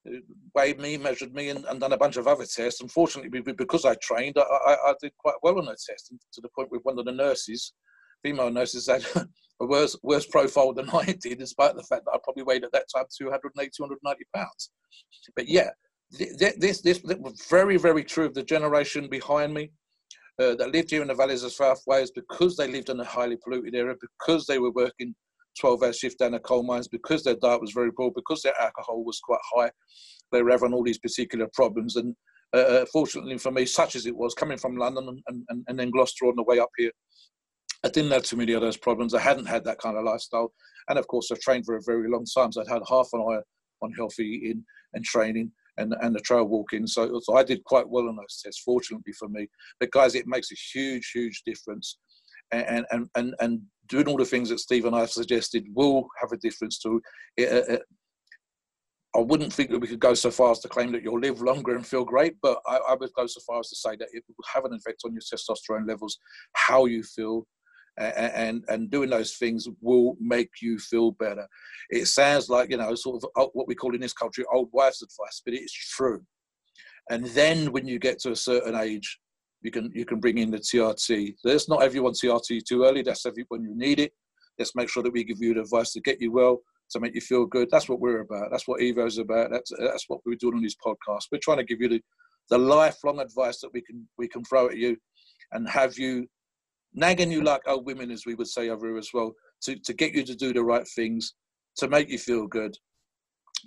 uh, 0.08 0.20
weighed 0.56 0.80
me, 0.80 0.98
measured 0.98 1.34
me, 1.34 1.50
and, 1.50 1.64
and, 1.66 1.80
done 1.80 1.94
a 1.94 1.98
bunch 1.98 2.18
of 2.18 2.28
other 2.28 2.46
tests. 2.46 2.82
Unfortunately, 2.82 3.30
because 3.40 3.86
I 3.86 3.96
trained, 4.02 4.38
I, 4.38 4.42
I, 4.42 4.74
I, 4.74 4.94
did 5.00 5.12
quite 5.18 5.36
well 5.44 5.60
on 5.60 5.66
the 5.66 5.72
test, 5.72 6.12
to 6.34 6.42
the 6.42 6.50
point 6.56 6.72
with 6.72 6.82
one 6.84 6.98
of 6.98 7.06
the 7.06 7.12
nurses, 7.12 7.74
female 8.24 8.50
nurses, 8.50 8.88
had 8.88 9.06
a 9.62 9.66
worse, 9.66 9.96
worse 10.02 10.26
profile 10.26 10.74
than 10.74 10.90
I 10.90 11.16
did, 11.22 11.38
despite 11.38 11.76
the 11.76 11.84
fact 11.84 12.06
that 12.06 12.12
I 12.14 12.18
probably 12.24 12.44
weighed 12.44 12.64
at 12.64 12.72
that 12.74 12.88
time 12.94 13.06
280, 13.16 13.70
290 13.78 14.24
pounds. 14.36 14.72
But 15.36 15.48
yeah, 15.48 15.70
this, 16.12 16.58
this, 16.58 16.82
this 16.82 17.02
was 17.04 17.46
very, 17.50 17.78
very 17.78 18.04
true 18.04 18.26
of 18.26 18.34
the 18.34 18.44
generation 18.44 19.08
behind 19.08 19.54
me 19.54 19.72
uh, 20.40 20.56
that 20.56 20.72
lived 20.72 20.90
here 20.90 21.04
in 21.04 21.08
the 21.08 21.14
valleys 21.14 21.44
of 21.44 21.54
South 21.54 21.82
Wales 21.86 22.12
because 22.12 22.58
they 22.58 22.68
lived 22.68 22.90
in 22.90 23.00
a 23.00 23.06
highly 23.06 23.38
polluted 23.38 23.76
area, 23.76 23.96
because 24.02 24.48
they 24.48 24.58
were 24.58 24.72
working 24.72 25.14
12 25.60 25.84
hour 25.84 25.93
shift 25.93 26.20
down 26.20 26.32
the 26.32 26.39
coal 26.39 26.64
mines, 26.64 26.88
because 26.88 27.24
their 27.24 27.36
diet 27.36 27.62
was 27.62 27.72
very 27.72 27.91
poor, 27.91 28.12
because 28.16 28.41
their 28.41 28.60
alcohol 28.60 29.04
was 29.04 29.20
quite 29.20 29.39
high. 29.56 29.72
They 30.32 30.41
were 30.41 30.52
having 30.52 30.74
all 30.74 30.84
these 30.84 30.99
particular 30.99 31.47
problems. 31.54 31.95
And 31.95 32.16
uh, 32.54 32.60
uh, 32.60 32.86
fortunately 32.91 33.38
for 33.38 33.52
me, 33.52 33.66
such 33.66 33.95
as 33.95 34.06
it 34.06 34.16
was, 34.16 34.34
coming 34.34 34.58
from 34.58 34.78
London 34.78 35.08
and, 35.28 35.43
and, 35.49 35.66
and 35.68 35.80
then 35.80 35.91
Gloucester 35.91 36.26
on 36.26 36.36
the 36.36 36.43
way 36.43 36.60
up 36.60 36.70
here, 36.78 36.91
I 37.84 37.89
didn't 37.89 38.12
have 38.12 38.24
too 38.24 38.38
many 38.38 38.54
of 38.54 38.62
those 38.62 38.78
problems. 38.78 39.14
I 39.14 39.22
hadn't 39.22 39.47
had 39.47 39.64
that 39.66 39.80
kind 39.80 39.97
of 39.97 40.04
lifestyle. 40.04 40.54
And 40.89 40.99
of 40.99 41.08
course, 41.08 41.32
I've 41.32 41.39
trained 41.39 41.66
for 41.66 41.76
a 41.76 41.82
very 41.86 42.10
long 42.10 42.26
time. 42.26 42.52
So 42.52 42.62
I'd 42.62 42.68
had 42.68 42.84
half 42.88 43.10
an 43.14 43.22
eye 43.22 43.41
on 43.82 43.91
healthy 43.93 44.26
eating 44.26 44.64
and 44.93 45.04
training 45.04 45.52
and, 45.78 45.95
and 46.02 46.16
the 46.16 46.20
trail 46.20 46.45
walking. 46.45 46.86
So, 46.86 47.20
so 47.24 47.36
I 47.36 47.43
did 47.43 47.64
quite 47.64 47.89
well 47.89 48.08
on 48.08 48.16
those 48.16 48.41
tests, 48.43 48.62
fortunately 48.64 49.14
for 49.14 49.30
me. 49.30 49.47
But 49.80 49.91
guys, 49.91 50.16
it 50.16 50.28
makes 50.28 50.52
a 50.52 50.56
huge, 50.56 51.12
huge 51.14 51.41
difference. 51.45 51.97
And, 52.52 52.86
and, 52.91 53.08
and, 53.16 53.34
and 53.39 53.62
doing 53.92 54.08
all 54.08 54.18
the 54.18 54.26
things 54.26 54.50
that 54.50 54.60
Steve 54.60 54.86
and 54.86 54.96
I 54.96 55.02
have 55.02 55.12
suggested 55.12 55.66
will 55.74 56.08
have 56.20 56.32
a 56.32 56.38
difference 56.38 56.80
to 56.80 57.02
it. 57.38 57.52
Uh, 57.52 57.74
uh, 57.74 57.78
I 59.14 59.20
wouldn't 59.20 59.52
think 59.52 59.70
that 59.72 59.80
we 59.80 59.89
could 59.89 60.00
go 60.00 60.14
so 60.14 60.32
far 60.32 60.52
as 60.52 60.60
to 60.60 60.70
claim 60.70 60.94
that 60.94 61.04
you'll 61.04 61.20
live 61.20 61.42
longer 61.42 61.76
and 61.76 61.86
feel 61.86 62.06
great, 62.06 62.36
but 62.42 62.60
I, 62.66 62.78
I 62.78 62.94
would 62.96 63.12
go 63.14 63.28
so 63.28 63.42
far 63.46 63.60
as 63.60 63.68
to 63.70 63.76
say 63.76 63.98
that 63.98 64.08
it 64.14 64.24
will 64.26 64.46
have 64.54 64.64
an 64.64 64.74
effect 64.74 65.02
on 65.04 65.12
your 65.12 65.22
testosterone 65.22 65.86
levels, 65.86 66.18
how 66.54 66.86
you 66.86 67.04
feel, 67.04 67.46
and 67.98 68.64
and 68.70 68.89
doing 68.89 69.10
those 69.10 69.36
things 69.36 69.68
will 69.82 70.16
make 70.22 70.50
you 70.62 70.80
feel 70.80 71.12
better. 71.12 71.46
It 71.89 72.06
sounds 72.06 72.48
like 72.50 72.70
you 72.70 72.78
know 72.78 72.96
sort 72.96 73.22
of 73.22 73.30
uh, 73.36 73.50
what 73.52 73.68
we 73.68 73.76
call 73.76 73.94
in 73.94 74.00
this 74.00 74.14
culture 74.14 74.46
old 74.50 74.70
wives' 74.72 75.02
advice, 75.02 75.42
but 75.44 75.54
it's 75.54 75.74
true. 75.74 76.22
And 77.10 77.26
then 77.26 77.74
when 77.74 77.86
you 77.86 78.00
get 78.00 78.20
to 78.20 78.32
a 78.32 78.36
certain 78.36 78.76
age, 78.76 79.20
you 79.62 79.72
can 79.72 79.91
you 79.93 80.05
can 80.05 80.20
bring 80.20 80.38
in 80.39 80.51
the 80.51 80.57
TRT. 80.57 81.36
There's 81.43 81.70
not 81.70 81.84
everyone 81.84 82.14
TRT 82.14 82.64
too 82.64 82.84
early. 82.84 83.01
That's 83.01 83.26
everyone 83.26 83.64
you 83.64 83.76
need 83.76 83.99
it. 83.99 84.14
Let's 84.57 84.76
make 84.76 84.89
sure 84.89 85.03
that 85.03 85.14
we 85.14 85.24
give 85.24 85.41
you 85.41 85.53
the 85.53 85.62
advice 85.62 85.93
to 85.93 86.01
get 86.01 86.22
you 86.22 86.32
well, 86.32 86.59
to 86.91 86.99
make 86.99 87.16
you 87.16 87.22
feel 87.22 87.45
good. 87.45 87.70
That's 87.72 87.88
what 87.88 87.99
we're 87.99 88.22
about. 88.22 88.49
That's 88.51 88.68
what 88.68 88.82
Evo's 88.82 89.18
about. 89.18 89.51
That's 89.51 89.72
that's 89.80 90.05
what 90.07 90.22
we're 90.26 90.36
doing 90.36 90.55
on 90.55 90.62
these 90.62 90.78
podcasts. 90.86 91.28
We're 91.32 91.39
trying 91.41 91.57
to 91.57 91.64
give 91.64 91.82
you 91.82 91.89
the, 91.89 92.01
the 92.49 92.57
lifelong 92.57 93.20
advice 93.20 93.59
that 93.62 93.74
we 93.74 93.82
can 93.82 94.07
we 94.18 94.28
can 94.28 94.43
throw 94.43 94.68
at 94.68 94.78
you, 94.78 94.97
and 95.51 95.70
have 95.70 95.97
you 95.97 96.28
nagging 96.93 97.32
you 97.32 97.41
like 97.41 97.62
old 97.68 97.86
women, 97.86 98.12
as 98.12 98.26
we 98.26 98.36
would 98.36 98.47
say 98.47 98.70
over 98.70 98.88
here 98.88 98.97
as 98.97 99.09
well, 99.14 99.34
to, 99.62 99.76
to 99.78 99.93
get 99.93 100.14
you 100.14 100.24
to 100.24 100.36
do 100.36 100.53
the 100.53 100.64
right 100.64 100.88
things, 100.95 101.36
to 101.78 101.88
make 101.88 102.09
you 102.09 102.18
feel 102.18 102.47
good, 102.47 102.76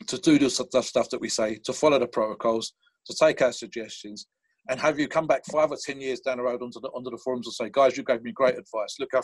to 0.07 0.19
do 0.19 0.39
the 0.39 0.51
stuff 0.51 1.09
that 1.11 1.21
we 1.21 1.29
say, 1.29 1.59
to 1.65 1.73
follow 1.73 1.99
the 1.99 2.07
protocols, 2.07 2.75
to 3.07 3.15
take 3.15 3.41
our 3.43 3.53
suggestions, 3.53 4.27
and 4.69 4.81
have 4.81 4.99
you 4.99 5.09
come 5.09 5.27
back 5.27 5.43
five 5.51 5.71
or 5.71 5.77
ten 5.77 6.01
years 6.01 6.21
down 6.21 6.39
the 6.39 6.43
road 6.43 6.63
onto 6.63 6.81
the 6.81 6.89
onto 6.89 7.11
the 7.11 7.19
forums 7.19 7.47
and 7.47 7.55
say, 7.55 7.71
guys, 7.71 7.97
you 7.97 8.03
gave 8.03 8.23
me 8.23 8.33
great 8.33 8.57
advice. 8.57 8.97
Look 8.99 9.11
how 9.13 9.23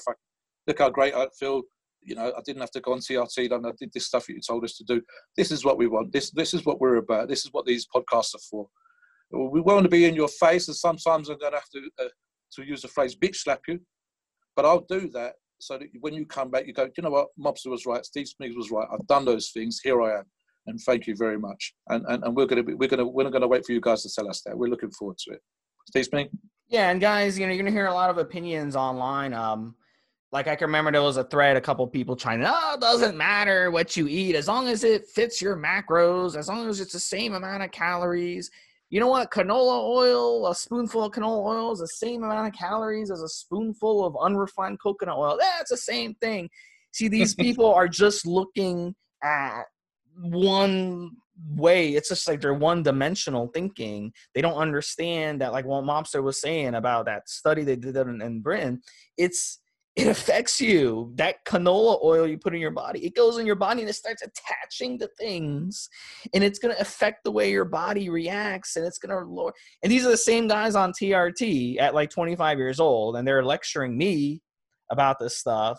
look 0.66 0.78
how 0.78 0.90
great 0.90 1.14
I 1.14 1.28
feel. 1.38 1.62
You 2.02 2.14
know, 2.14 2.32
I 2.36 2.40
didn't 2.44 2.60
have 2.60 2.70
to 2.72 2.80
go 2.80 2.92
on 2.92 3.00
TRT. 3.00 3.52
I 3.52 3.72
did 3.78 3.92
this 3.92 4.06
stuff 4.06 4.26
that 4.26 4.32
you 4.32 4.40
told 4.40 4.64
us 4.64 4.76
to 4.76 4.84
do. 4.84 5.02
This 5.36 5.50
is 5.50 5.64
what 5.64 5.78
we 5.78 5.86
want. 5.86 6.12
This 6.12 6.30
this 6.30 6.54
is 6.54 6.64
what 6.64 6.80
we're 6.80 6.96
about. 6.96 7.28
This 7.28 7.44
is 7.44 7.52
what 7.52 7.66
these 7.66 7.86
podcasts 7.94 8.34
are 8.34 8.46
for. 8.50 8.68
We 9.32 9.60
want 9.60 9.84
to 9.84 9.90
be 9.90 10.06
in 10.06 10.14
your 10.14 10.28
face, 10.28 10.68
and 10.68 10.76
sometimes 10.76 11.28
I'm 11.28 11.38
going 11.38 11.52
to 11.52 11.58
have 11.58 11.70
to 11.70 12.04
uh, 12.04 12.08
to 12.54 12.62
use 12.64 12.82
the 12.82 12.88
phrase 12.88 13.14
bitch 13.14 13.36
slap 13.36 13.60
you, 13.68 13.80
but 14.56 14.64
I'll 14.64 14.86
do 14.88 15.08
that 15.10 15.34
so 15.60 15.78
that 15.78 15.88
when 16.00 16.14
you 16.14 16.26
come 16.26 16.50
back, 16.50 16.66
you 16.66 16.72
go, 16.72 16.88
you 16.96 17.02
know 17.02 17.10
what, 17.10 17.28
Mobster 17.38 17.70
was 17.70 17.86
right, 17.86 18.04
Steve 18.04 18.28
Smith 18.28 18.52
was 18.56 18.70
right. 18.70 18.88
I've 18.92 19.06
done 19.06 19.24
those 19.24 19.50
things. 19.50 19.80
Here 19.82 20.00
I 20.02 20.18
am, 20.18 20.24
and 20.66 20.80
thank 20.80 21.06
you 21.06 21.16
very 21.16 21.38
much. 21.38 21.74
And 21.88 22.04
and, 22.08 22.24
and 22.24 22.36
we're 22.36 22.46
gonna 22.46 22.62
be, 22.62 22.74
we're 22.74 22.88
gonna 22.88 23.06
we're 23.06 23.24
not 23.24 23.32
gonna 23.32 23.48
wait 23.48 23.64
for 23.64 23.72
you 23.72 23.80
guys 23.80 24.02
to 24.02 24.10
tell 24.14 24.28
us 24.28 24.42
that. 24.46 24.56
We're 24.56 24.68
looking 24.68 24.90
forward 24.90 25.18
to 25.18 25.34
it. 25.34 25.40
Steve 25.88 26.06
Smith. 26.06 26.28
Yeah, 26.68 26.90
and 26.90 27.00
guys, 27.00 27.38
you 27.38 27.46
know, 27.46 27.52
you're 27.52 27.62
gonna 27.62 27.74
hear 27.74 27.86
a 27.86 27.94
lot 27.94 28.10
of 28.10 28.18
opinions 28.18 28.76
online. 28.76 29.34
Um, 29.34 29.74
like 30.32 30.46
I 30.46 30.54
can 30.54 30.66
remember 30.66 30.92
there 30.92 31.02
was 31.02 31.16
a 31.16 31.24
thread, 31.24 31.56
a 31.56 31.60
couple 31.60 31.86
people 31.88 32.14
trying, 32.14 32.44
oh, 32.46 32.74
it 32.74 32.80
doesn't 32.80 33.16
matter 33.16 33.72
what 33.72 33.96
you 33.96 34.06
eat 34.06 34.36
as 34.36 34.46
long 34.46 34.68
as 34.68 34.84
it 34.84 35.08
fits 35.08 35.42
your 35.42 35.56
macros, 35.56 36.36
as 36.36 36.46
long 36.46 36.68
as 36.68 36.80
it's 36.80 36.92
the 36.92 37.00
same 37.00 37.34
amount 37.34 37.64
of 37.64 37.72
calories 37.72 38.50
you 38.90 38.98
know 38.98 39.06
what? 39.06 39.30
Canola 39.30 39.84
oil, 39.84 40.48
a 40.48 40.54
spoonful 40.54 41.04
of 41.04 41.12
canola 41.12 41.46
oil 41.46 41.72
is 41.72 41.78
the 41.78 41.86
same 41.86 42.24
amount 42.24 42.48
of 42.48 42.58
calories 42.58 43.12
as 43.12 43.22
a 43.22 43.28
spoonful 43.28 44.04
of 44.04 44.16
unrefined 44.20 44.80
coconut 44.80 45.16
oil. 45.16 45.38
That's 45.38 45.70
the 45.70 45.76
same 45.76 46.14
thing. 46.14 46.50
See, 46.92 47.06
these 47.06 47.34
people 47.36 47.72
are 47.72 47.86
just 47.86 48.26
looking 48.26 48.96
at 49.22 49.62
one 50.20 51.10
way. 51.54 51.90
It's 51.94 52.08
just 52.08 52.28
like 52.28 52.40
they're 52.40 52.54
one 52.54 52.82
dimensional 52.82 53.48
thinking. 53.48 54.12
They 54.34 54.42
don't 54.42 54.54
understand 54.54 55.40
that, 55.40 55.52
like 55.52 55.64
what 55.64 55.84
Mobster 55.84 56.22
was 56.22 56.40
saying 56.40 56.74
about 56.74 57.06
that 57.06 57.28
study 57.28 57.64
they 57.64 57.76
did 57.76 57.96
in, 57.96 58.20
in 58.20 58.40
Britain. 58.40 58.82
It's 59.16 59.60
it 59.96 60.06
affects 60.06 60.60
you. 60.60 61.12
That 61.16 61.44
canola 61.44 62.02
oil 62.02 62.26
you 62.26 62.38
put 62.38 62.54
in 62.54 62.60
your 62.60 62.70
body, 62.70 63.04
it 63.04 63.14
goes 63.14 63.38
in 63.38 63.46
your 63.46 63.56
body 63.56 63.80
and 63.80 63.90
it 63.90 63.94
starts 63.94 64.22
attaching 64.22 64.98
to 65.00 65.08
things, 65.18 65.88
and 66.32 66.44
it's 66.44 66.58
going 66.58 66.74
to 66.74 66.80
affect 66.80 67.24
the 67.24 67.32
way 67.32 67.50
your 67.50 67.64
body 67.64 68.08
reacts, 68.08 68.76
and 68.76 68.86
it's 68.86 68.98
going 68.98 69.10
to 69.10 69.30
lower. 69.30 69.52
And 69.82 69.90
these 69.90 70.06
are 70.06 70.10
the 70.10 70.16
same 70.16 70.48
guys 70.48 70.74
on 70.74 70.92
TRT 70.92 71.80
at 71.80 71.94
like 71.94 72.10
25 72.10 72.58
years 72.58 72.80
old, 72.80 73.16
and 73.16 73.26
they're 73.26 73.44
lecturing 73.44 73.96
me 73.98 74.42
about 74.90 75.18
this 75.18 75.36
stuff. 75.36 75.78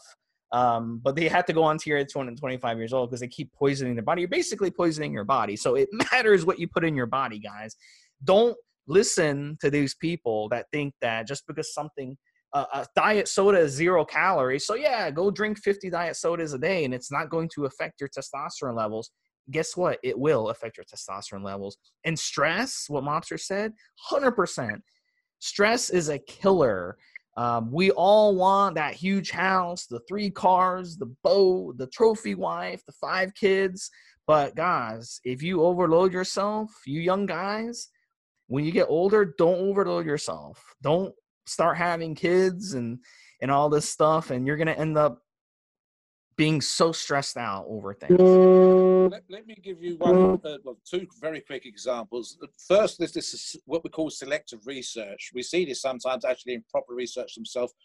Um, 0.52 1.00
but 1.02 1.16
they 1.16 1.30
had 1.30 1.48
to 1.48 1.54
go 1.54 1.64
on 1.64 1.78
TRT 1.78 2.02
at 2.02 2.10
225 2.10 2.78
years 2.78 2.94
old 2.94 3.10
because 3.10 3.22
they 3.22 3.28
keep 3.28 3.54
poisoning 3.54 3.96
their 3.96 4.04
body. 4.04 4.22
You're 4.22 4.30
basically 4.30 4.70
poisoning 4.70 5.14
your 5.14 5.24
body. 5.24 5.56
So 5.56 5.76
it 5.76 5.88
matters 6.12 6.46
what 6.46 6.60
you 6.60 6.68
put 6.68 6.84
in 6.84 6.96
your 6.96 7.06
body, 7.06 7.40
guys. 7.40 7.76
Don't 8.24 8.58
listen 8.88 9.58
to 9.62 9.70
these 9.70 9.96
people 9.96 10.50
that 10.50 10.66
think 10.72 10.94
that 11.02 11.28
just 11.28 11.48
because 11.48 11.74
something 11.74 12.18
uh, 12.54 12.66
a 12.74 12.86
diet 12.96 13.28
soda 13.28 13.60
is 13.60 13.72
zero 13.72 14.04
calories. 14.04 14.66
So 14.66 14.76
yeah, 14.76 15.10
go 15.10 15.32
drink 15.32 15.58
50 15.60 15.90
diet 15.90 16.18
sodas 16.18 16.54
a 16.54 16.58
day 16.58 16.84
and 16.84 16.94
it's 16.94 17.12
not 17.12 17.30
going 17.30 17.50
to 17.56 17.66
affect 17.66 18.02
your 18.02 18.10
testosterone 18.10 18.76
levels. 18.76 19.12
Guess 19.50 19.78
what? 19.78 20.00
It 20.04 20.18
will 20.20 20.50
affect 20.50 20.78
your 20.78 20.86
testosterone 20.86 21.44
levels. 21.46 21.78
And 22.04 22.18
stress, 22.18 22.86
what 22.90 23.04
Mobster 23.04 23.40
said, 23.40 23.72
100%. 24.12 24.82
Stress 25.40 25.90
is 25.90 26.10
a 26.10 26.20
killer. 26.20 26.98
Um, 27.38 27.72
we 27.72 27.92
all 27.92 28.36
want 28.36 28.76
that 28.76 28.94
huge 28.94 29.32
house, 29.32 29.86
the 29.86 30.02
three 30.08 30.30
cars, 30.30 30.98
the 30.98 31.14
boat, 31.24 31.78
the 31.78 31.88
trophy 31.88 32.36
wife, 32.36 32.84
the 32.86 32.92
five 32.94 33.34
kids. 33.34 33.90
But 34.28 34.56
guys, 34.56 35.20
if 35.24 35.42
you 35.42 35.64
overload 35.64 36.14
yourself, 36.14 36.70
you 36.86 37.00
young 37.00 37.26
guys, 37.26 37.88
when 38.48 38.66
you 38.66 38.72
get 38.72 38.88
older, 38.90 39.34
don't 39.38 39.60
overload 39.60 40.06
yourself. 40.06 40.62
Don't 40.82 41.14
start 41.46 41.78
having 41.78 42.16
kids 42.16 42.74
and 42.74 43.00
and 43.42 43.50
all 43.50 43.70
this 43.70 43.90
stuff 43.90 44.30
and 44.30 44.46
you're 44.46 44.58
to 44.68 44.78
end 44.78 44.98
up 44.98 45.20
being 46.42 46.60
so 46.60 46.92
stressed 46.92 47.38
out 47.38 47.66
over 47.70 47.94
things. 47.94 48.20
Let, 48.20 49.24
let 49.30 49.46
me 49.46 49.56
give 49.62 49.80
you 49.80 49.96
one 49.98 50.42
uh, 50.44 50.58
well, 50.64 50.80
two 50.90 51.06
very 51.20 51.40
quick 51.40 51.68
examples. 51.68 52.40
First 52.68 52.98
this, 52.98 53.12
this 53.12 53.32
is 53.36 53.58
what 53.66 53.84
we 53.84 53.92
call 53.92 54.10
selective 54.10 54.66
research. 54.66 55.30
We 55.36 55.44
see 55.44 55.66
this 55.66 55.84
sometimes 55.84 56.26
actually 56.26 56.56
in 56.56 56.64
proper 56.72 56.96
research 56.96 57.36
themselves 57.36 57.76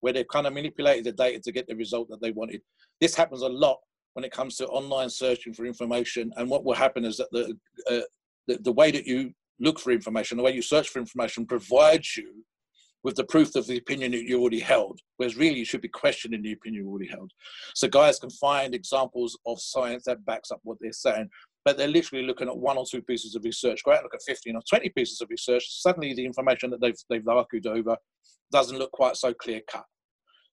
where 0.00 0.14
they've 0.14 0.28
kind 0.28 0.46
of 0.46 0.54
manipulated 0.54 1.04
the 1.04 1.12
data 1.12 1.40
to 1.40 1.52
get 1.52 1.66
the 1.66 1.76
result 1.76 2.08
that 2.08 2.22
they 2.22 2.30
wanted. 2.30 2.62
This 3.02 3.14
happens 3.14 3.42
a 3.42 3.48
lot 3.48 3.76
when 4.14 4.24
it 4.24 4.32
comes 4.32 4.56
to 4.56 4.66
online 4.68 5.10
searching 5.10 5.52
for 5.52 5.66
information 5.66 6.32
and 6.38 6.48
what 6.48 6.64
will 6.64 6.72
happen 6.72 7.04
is 7.04 7.18
that 7.18 7.30
the, 7.32 7.54
uh, 7.90 8.00
the, 8.46 8.56
the 8.62 8.72
way 8.72 8.90
that 8.92 9.06
you 9.06 9.30
look 9.60 9.78
for 9.78 9.90
information 9.90 10.38
the 10.38 10.42
way 10.42 10.54
you 10.54 10.62
search 10.62 10.88
for 10.88 11.00
information 11.00 11.44
provides 11.44 12.16
you 12.16 12.42
with 13.04 13.14
the 13.16 13.24
proof 13.24 13.54
of 13.54 13.66
the 13.66 13.76
opinion 13.76 14.12
that 14.12 14.24
you 14.24 14.40
already 14.40 14.60
held, 14.60 15.00
whereas 15.16 15.36
really 15.36 15.58
you 15.58 15.64
should 15.64 15.80
be 15.80 15.88
questioning 15.88 16.42
the 16.42 16.52
opinion 16.52 16.84
you 16.84 16.90
already 16.90 17.08
held. 17.08 17.30
So 17.74 17.88
guys 17.88 18.18
can 18.18 18.30
find 18.30 18.74
examples 18.74 19.38
of 19.46 19.60
science 19.60 20.04
that 20.06 20.24
backs 20.24 20.50
up 20.50 20.60
what 20.64 20.78
they're 20.80 20.92
saying, 20.92 21.28
but 21.64 21.76
they're 21.76 21.88
literally 21.88 22.24
looking 22.24 22.48
at 22.48 22.56
one 22.56 22.76
or 22.76 22.84
two 22.90 23.02
pieces 23.02 23.34
of 23.34 23.44
research. 23.44 23.82
Go 23.84 23.92
out 23.92 23.98
and 23.98 24.04
look 24.04 24.14
at 24.14 24.22
15 24.26 24.56
or 24.56 24.62
20 24.68 24.88
pieces 24.90 25.20
of 25.20 25.28
research. 25.30 25.64
Suddenly 25.68 26.14
the 26.14 26.24
information 26.24 26.70
that 26.70 26.80
they've, 26.80 26.98
they've 27.08 27.28
argued 27.28 27.66
over 27.66 27.96
doesn't 28.52 28.78
look 28.78 28.92
quite 28.92 29.16
so 29.16 29.32
clear 29.34 29.60
cut. 29.70 29.84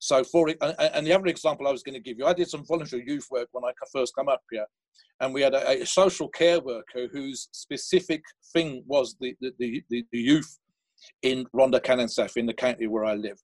So 0.03 0.21
for 0.21 0.49
and 0.49 1.07
the 1.07 1.13
other 1.13 1.27
example 1.27 1.65
I 1.65 1.71
was 1.71 1.81
going 1.81 1.93
to 1.93 2.01
give 2.01 2.17
you, 2.17 2.25
I 2.25 2.33
did 2.33 2.49
some 2.49 2.65
voluntary 2.65 3.05
youth 3.07 3.25
work 3.31 3.47
when 3.53 3.63
I 3.63 3.71
first 3.93 4.13
come 4.13 4.27
up 4.27 4.41
here, 4.51 4.65
and 5.21 5.33
we 5.33 5.41
had 5.41 5.53
a, 5.53 5.81
a 5.81 5.85
social 5.85 6.27
care 6.27 6.59
worker 6.59 7.07
whose 7.09 7.47
specific 7.53 8.21
thing 8.51 8.83
was 8.85 9.15
the, 9.21 9.33
the, 9.39 9.81
the, 9.89 10.03
the 10.11 10.19
youth 10.19 10.59
in 11.21 11.45
Rhondda 11.55 11.81
Cynon 11.81 12.09
South, 12.09 12.37
in 12.37 12.45
the 12.45 12.53
county 12.53 12.87
where 12.87 13.05
I 13.05 13.15
live. 13.15 13.37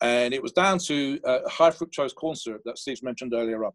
And 0.00 0.32
it 0.32 0.42
was 0.42 0.52
down 0.52 0.78
to 0.80 1.18
uh, 1.24 1.48
high 1.48 1.70
fructose 1.70 2.14
corn 2.14 2.36
syrup 2.36 2.62
that 2.64 2.78
Steve 2.78 3.02
mentioned 3.02 3.34
earlier 3.34 3.64
on. 3.64 3.72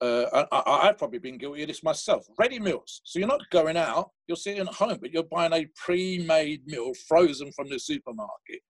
Uh, 0.00 0.44
I, 0.52 0.86
have 0.86 0.98
probably 0.98 1.20
been 1.20 1.38
guilty 1.38 1.62
of 1.62 1.68
this 1.68 1.82
myself. 1.82 2.26
Ready 2.38 2.58
meals. 2.58 3.00
So 3.04 3.18
you're 3.18 3.28
not 3.28 3.40
going 3.50 3.78
out, 3.78 4.10
you're 4.26 4.36
sitting 4.36 4.60
at 4.60 4.74
home, 4.74 4.98
but 5.00 5.10
you're 5.10 5.22
buying 5.22 5.54
a 5.54 5.66
pre 5.74 6.18
made 6.18 6.66
meal 6.66 6.92
frozen 7.08 7.50
from 7.52 7.70
the 7.70 7.78
supermarket. 7.78 8.60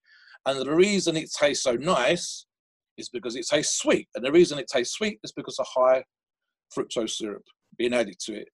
And 0.46 0.60
the 0.60 0.72
reason 0.72 1.16
it 1.16 1.30
tastes 1.36 1.64
so 1.64 1.72
nice 1.72 2.46
is 2.96 3.08
because 3.08 3.34
it 3.34 3.46
tastes 3.50 3.78
sweet. 3.78 4.08
And 4.14 4.24
the 4.24 4.30
reason 4.30 4.58
it 4.58 4.68
tastes 4.72 4.94
sweet 4.94 5.18
is 5.24 5.32
because 5.32 5.58
of 5.58 5.66
high 5.68 6.04
fructose 6.76 7.10
syrup 7.10 7.42
being 7.76 7.92
added 7.92 8.18
to 8.20 8.34
it. 8.34 8.48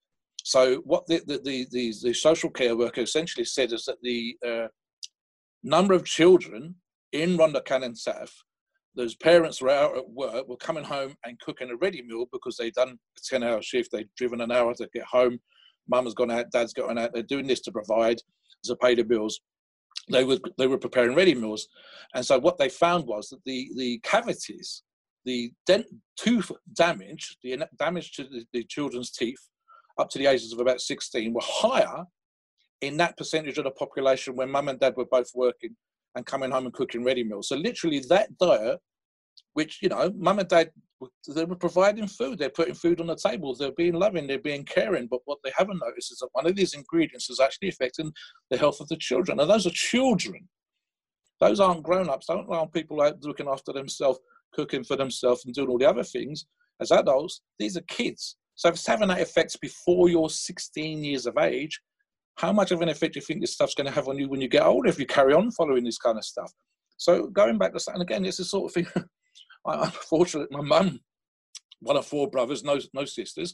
So 0.45 0.77
what 0.85 1.07
the 1.07 1.23
the, 1.27 1.41
the, 1.45 1.67
the, 1.71 1.95
the 2.03 2.15
social 2.15 2.51
care 2.51 2.77
worker 2.77 3.03
essentially 3.03 3.45
said 3.45 3.73
is 3.73 3.85
that 3.85 3.99
the 4.03 4.37
uh, 4.47 4.69
number 5.63 5.95
of 5.95 6.05
children 6.05 6.77
in 7.13 7.37
Rhondda 7.37 7.65
Cynon 7.65 7.97
South, 7.97 8.33
those 8.95 9.15
parents 9.15 9.61
were 9.63 9.71
out 9.71 9.97
at 9.97 10.09
work, 10.09 10.49
were 10.49 10.57
coming 10.57 10.85
home 10.85 11.15
and 11.25 11.39
cooking 11.41 11.71
a 11.71 11.77
ready 11.77 12.03
meal 12.03 12.27
because 12.33 12.57
they'd 12.57 12.75
done 12.75 12.91
a 12.91 13.21
10 13.25 13.43
hour 13.43 13.63
shift, 13.63 13.91
they'd 13.93 14.09
driven 14.17 14.41
an 14.41 14.53
hour 14.53 14.75
to 14.75 14.89
get 14.93 15.05
home, 15.05 15.39
mum 15.89 16.05
has 16.05 16.15
gone 16.15 16.31
out, 16.31 16.51
dad's 16.53 16.73
gone 16.73 16.99
out, 16.99 17.13
they're 17.13 17.23
doing 17.23 17.47
this 17.47 17.61
to 17.61 17.73
provide, 17.73 18.19
to 18.65 18.77
pay 18.77 18.95
the 18.95 19.05
bills. 19.05 19.41
They 20.11 20.25
were, 20.25 20.39
they 20.59 20.67
were 20.67 20.79
preparing 20.79 21.15
ready 21.15 21.35
meals. 21.35 21.69
And 22.15 22.25
so 22.27 22.39
what 22.39 22.59
they 22.59 22.69
found 22.69 23.07
was 23.07 23.29
that 23.29 23.39
the, 23.47 23.71
the 23.77 24.01
cavities, 24.03 24.83
the 25.25 25.53
dent, 25.65 25.87
tooth 26.17 26.51
damage, 26.75 27.37
the 27.45 27.65
damage 27.79 28.13
to 28.15 28.25
the, 28.25 28.45
the 28.53 28.65
children's 28.65 29.13
teeth 29.13 29.41
up 29.99 30.11
to 30.11 30.19
the 30.19 30.27
ages 30.27 30.53
of 30.53 30.61
about 30.61 30.81
16 30.81 31.33
were 31.33 31.41
higher 31.43 32.05
in 32.81 32.97
that 32.97 33.17
percentage 33.17 33.59
of 33.59 33.65
the 33.65 33.71
population 33.71 34.37
when 34.37 34.51
mum 34.51 34.69
and 34.69 34.81
dad 34.81 34.95
were 34.97 35.07
both 35.07 35.31
working 35.35 35.77
and 36.15 36.27
coming 36.27 36.51
home 36.51 36.67
and 36.67 36.75
cooking 36.75 37.05
ready 37.05 37.25
meals. 37.25 37.49
So 37.49 37.57
literally 37.57 38.01
that 38.09 38.37
diet, 38.39 38.79
which, 39.55 39.79
you 39.83 39.89
know, 39.89 40.13
mum 40.17 40.41
and 40.41 40.49
dad, 40.49 40.71
they 41.35 41.45
were 41.45 41.57
providing 41.57 42.07
food. 42.07 42.39
They're 42.39 42.51
putting 42.51 42.75
food 42.75 43.01
on 43.01 43.07
the 43.09 43.17
table. 43.17 43.55
They're 43.55 43.73
being 43.73 43.95
loving. 43.95 44.27
They're 44.27 44.39
being 44.39 44.65
caring. 44.65 45.07
But 45.07 45.21
what 45.25 45.39
they 45.43 45.53
haven't 45.57 45.81
noticed 45.85 46.13
is 46.13 46.19
that 46.19 46.29
one 46.33 46.47
of 46.47 46.55
these 46.55 46.75
ingredients 46.75 47.31
is 47.31 47.41
actually 47.41 47.69
affecting 47.69 48.13
the 48.51 48.57
health 48.59 48.81
of 48.81 48.89
the 48.89 48.97
children. 48.97 49.41
And 49.41 49.51
those 49.51 49.67
are 49.67 49.71
children. 49.71 50.49
Those 51.41 51.61
aren't 51.61 51.83
grown-ups. 51.83 52.27
Don't 52.27 52.49
aren't 52.49 52.73
people 52.73 53.03
out 53.03 53.23
looking 53.23 53.49
after 53.49 53.73
themselves, 53.73 54.21
cooking 54.55 54.85
for 54.85 54.97
themselves 54.97 55.45
and 55.45 55.55
doing 55.55 55.69
all 55.69 55.79
the 55.79 55.89
other 55.89 56.05
things. 56.05 56.47
As 56.81 56.93
adults, 56.93 57.41
these 57.59 57.77
are 57.77 57.83
kids. 57.83 58.37
So 58.63 58.69
if 58.69 58.77
it's 58.77 58.87
having 58.87 59.09
that 59.09 59.21
effect 59.21 59.61
before 59.61 60.09
you're 60.09 60.31
16 60.31 61.03
years 61.03 61.27
of 61.27 61.37
age, 61.37 61.81
how 62.37 62.53
much 62.53 62.71
of 62.71 62.81
an 62.81 62.89
effect 62.89 63.15
do 63.15 63.19
you 63.19 63.27
think 63.27 63.41
this 63.41 63.55
stuff's 63.55 63.75
going 63.75 63.89
to 63.89 63.93
have 63.93 64.07
on 64.07 64.17
you 64.17 64.29
when 64.29 64.41
you 64.41 64.47
get 64.47 64.63
older 64.63 64.89
if 64.89 65.01
you 65.01 65.05
carry 65.05 65.35
on 65.35 65.51
following 65.51 65.83
this 65.83 65.99
kind 65.99 66.17
of 66.17 66.25
stuff? 66.25 66.53
So 66.97 67.27
going 67.27 67.59
back 67.59 67.75
to 67.75 67.93
and 67.93 68.03
again, 68.03 68.25
it's 68.25 68.37
the 68.37 68.45
sort 68.45 68.71
of 68.71 68.75
thing. 68.75 68.87
I, 69.67 69.87
am 69.87 69.91
fortunate. 69.91 70.53
My 70.53 70.61
mum, 70.61 71.01
one 71.81 71.97
of 71.97 72.07
four 72.07 72.31
brothers, 72.31 72.63
no 72.63 72.79
no 72.95 73.05
sisters. 73.05 73.53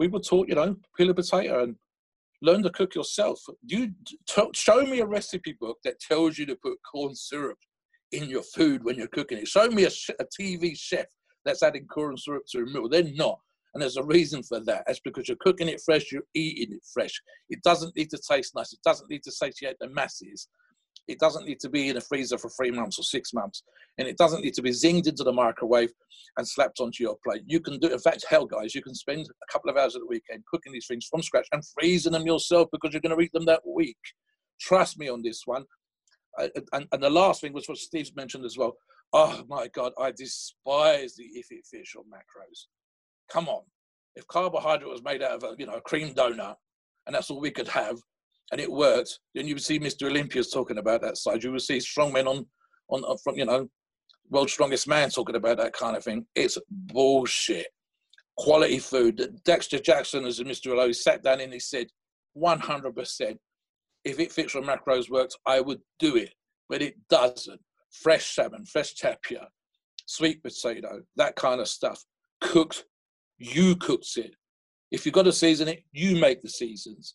We 0.00 0.08
were 0.08 0.18
taught, 0.18 0.48
you 0.48 0.56
know, 0.56 0.74
peel 0.96 1.10
a 1.10 1.14
potato 1.14 1.62
and 1.62 1.76
learn 2.42 2.64
to 2.64 2.70
cook 2.70 2.96
yourself. 2.96 3.40
You 3.64 3.92
t- 4.28 4.50
show 4.54 4.82
me 4.82 4.98
a 4.98 5.06
recipe 5.06 5.56
book 5.60 5.78
that 5.84 6.00
tells 6.00 6.36
you 6.36 6.46
to 6.46 6.56
put 6.56 6.78
corn 6.82 7.14
syrup 7.14 7.58
in 8.10 8.28
your 8.28 8.42
food 8.42 8.82
when 8.82 8.96
you're 8.96 9.06
cooking 9.06 9.38
it. 9.38 9.46
Show 9.46 9.68
me 9.68 9.84
a, 9.84 9.90
sh- 9.90 10.10
a 10.18 10.24
TV 10.24 10.76
chef 10.76 11.06
that's 11.44 11.62
adding 11.62 11.86
corn 11.86 12.16
syrup 12.16 12.42
to 12.50 12.62
a 12.62 12.66
meal. 12.66 12.88
They're 12.88 13.04
not. 13.04 13.38
And 13.74 13.82
there's 13.82 13.96
a 13.96 14.02
reason 14.04 14.42
for 14.42 14.60
that. 14.60 14.84
That's 14.86 15.00
because 15.00 15.28
you're 15.28 15.36
cooking 15.40 15.68
it 15.68 15.80
fresh, 15.84 16.10
you're 16.10 16.22
eating 16.34 16.74
it 16.74 16.82
fresh. 16.92 17.20
It 17.50 17.62
doesn't 17.62 17.96
need 17.96 18.10
to 18.10 18.18
taste 18.18 18.54
nice. 18.54 18.72
It 18.72 18.80
doesn't 18.84 19.10
need 19.10 19.22
to 19.24 19.32
satiate 19.32 19.76
the 19.80 19.88
masses. 19.88 20.48
It 21.06 21.18
doesn't 21.18 21.46
need 21.46 21.60
to 21.60 21.70
be 21.70 21.88
in 21.88 21.96
a 21.96 22.00
freezer 22.00 22.36
for 22.38 22.50
three 22.50 22.70
months 22.70 22.98
or 22.98 23.02
six 23.02 23.32
months. 23.32 23.62
And 23.96 24.06
it 24.06 24.18
doesn't 24.18 24.42
need 24.42 24.54
to 24.54 24.62
be 24.62 24.70
zinged 24.70 25.08
into 25.08 25.24
the 25.24 25.32
microwave 25.32 25.90
and 26.36 26.46
slapped 26.46 26.80
onto 26.80 27.02
your 27.02 27.16
plate. 27.24 27.42
You 27.46 27.60
can 27.60 27.78
do, 27.78 27.88
in 27.88 27.98
fact, 27.98 28.26
hell, 28.28 28.46
guys, 28.46 28.74
you 28.74 28.82
can 28.82 28.94
spend 28.94 29.26
a 29.26 29.52
couple 29.52 29.70
of 29.70 29.76
hours 29.76 29.96
at 29.96 30.02
the 30.02 30.06
weekend 30.06 30.44
cooking 30.50 30.72
these 30.72 30.86
things 30.86 31.06
from 31.06 31.22
scratch 31.22 31.48
and 31.52 31.62
freezing 31.78 32.12
them 32.12 32.26
yourself 32.26 32.68
because 32.72 32.92
you're 32.92 33.00
going 33.00 33.16
to 33.16 33.22
eat 33.22 33.32
them 33.32 33.46
that 33.46 33.62
week. 33.66 33.96
Trust 34.60 34.98
me 34.98 35.08
on 35.08 35.22
this 35.22 35.42
one. 35.46 35.64
And, 36.72 36.86
and 36.92 37.02
the 37.02 37.10
last 37.10 37.40
thing 37.40 37.52
was 37.52 37.68
what 37.68 37.78
Steve's 37.78 38.14
mentioned 38.14 38.44
as 38.44 38.58
well. 38.58 38.76
Oh 39.12 39.42
my 39.48 39.68
God, 39.68 39.92
I 39.98 40.12
despise 40.12 41.16
the 41.16 41.24
if 41.24 41.46
it 41.50 41.66
fish 41.70 41.94
or 41.96 42.04
macros. 42.04 42.66
Come 43.30 43.48
on. 43.48 43.62
If 44.16 44.26
carbohydrate 44.26 44.90
was 44.90 45.02
made 45.02 45.22
out 45.22 45.32
of 45.32 45.44
a, 45.44 45.54
you 45.58 45.66
know, 45.66 45.74
a 45.74 45.80
cream 45.80 46.14
donut 46.14 46.56
and 47.06 47.14
that's 47.14 47.30
all 47.30 47.40
we 47.40 47.50
could 47.50 47.68
have 47.68 47.98
and 48.50 48.60
it 48.60 48.70
worked, 48.70 49.20
then 49.34 49.46
you 49.46 49.54
would 49.54 49.62
see 49.62 49.78
Mr. 49.78 50.08
Olympia's 50.08 50.50
talking 50.50 50.78
about 50.78 51.02
that 51.02 51.18
side. 51.18 51.42
You 51.42 51.52
would 51.52 51.62
see 51.62 51.78
strongmen 51.78 52.26
on, 52.26 52.46
on, 52.88 53.04
on 53.04 53.18
from, 53.18 53.36
you 53.36 53.44
know, 53.44 53.68
world's 54.30 54.52
strongest 54.52 54.88
man 54.88 55.10
talking 55.10 55.36
about 55.36 55.58
that 55.58 55.72
kind 55.72 55.96
of 55.96 56.04
thing. 56.04 56.26
It's 56.34 56.58
bullshit. 56.70 57.66
Quality 58.36 58.78
food. 58.78 59.40
Dexter 59.44 59.78
Jackson, 59.78 60.24
as 60.24 60.40
Mr. 60.40 60.72
Aloe, 60.72 60.92
sat 60.92 61.22
down 61.22 61.40
and 61.40 61.52
he 61.52 61.60
said, 61.60 61.88
100%. 62.36 63.36
If 64.04 64.20
it 64.20 64.32
fits 64.32 64.54
your 64.54 64.62
macros 64.62 65.10
works, 65.10 65.36
I 65.44 65.60
would 65.60 65.80
do 65.98 66.16
it, 66.16 66.32
but 66.68 66.82
it 66.82 66.94
doesn't. 67.10 67.60
Fresh 67.90 68.34
salmon, 68.34 68.64
fresh 68.64 68.94
tilapia, 68.94 69.46
sweet 70.06 70.42
potato, 70.42 71.02
that 71.16 71.36
kind 71.36 71.60
of 71.60 71.68
stuff, 71.68 72.04
cooked 72.40 72.84
you 73.38 73.76
cooks 73.76 74.16
it. 74.16 74.32
If 74.90 75.04
you've 75.04 75.14
got 75.14 75.24
to 75.24 75.32
season 75.32 75.68
it, 75.68 75.84
you 75.92 76.16
make 76.16 76.42
the 76.42 76.48
seasons. 76.48 77.14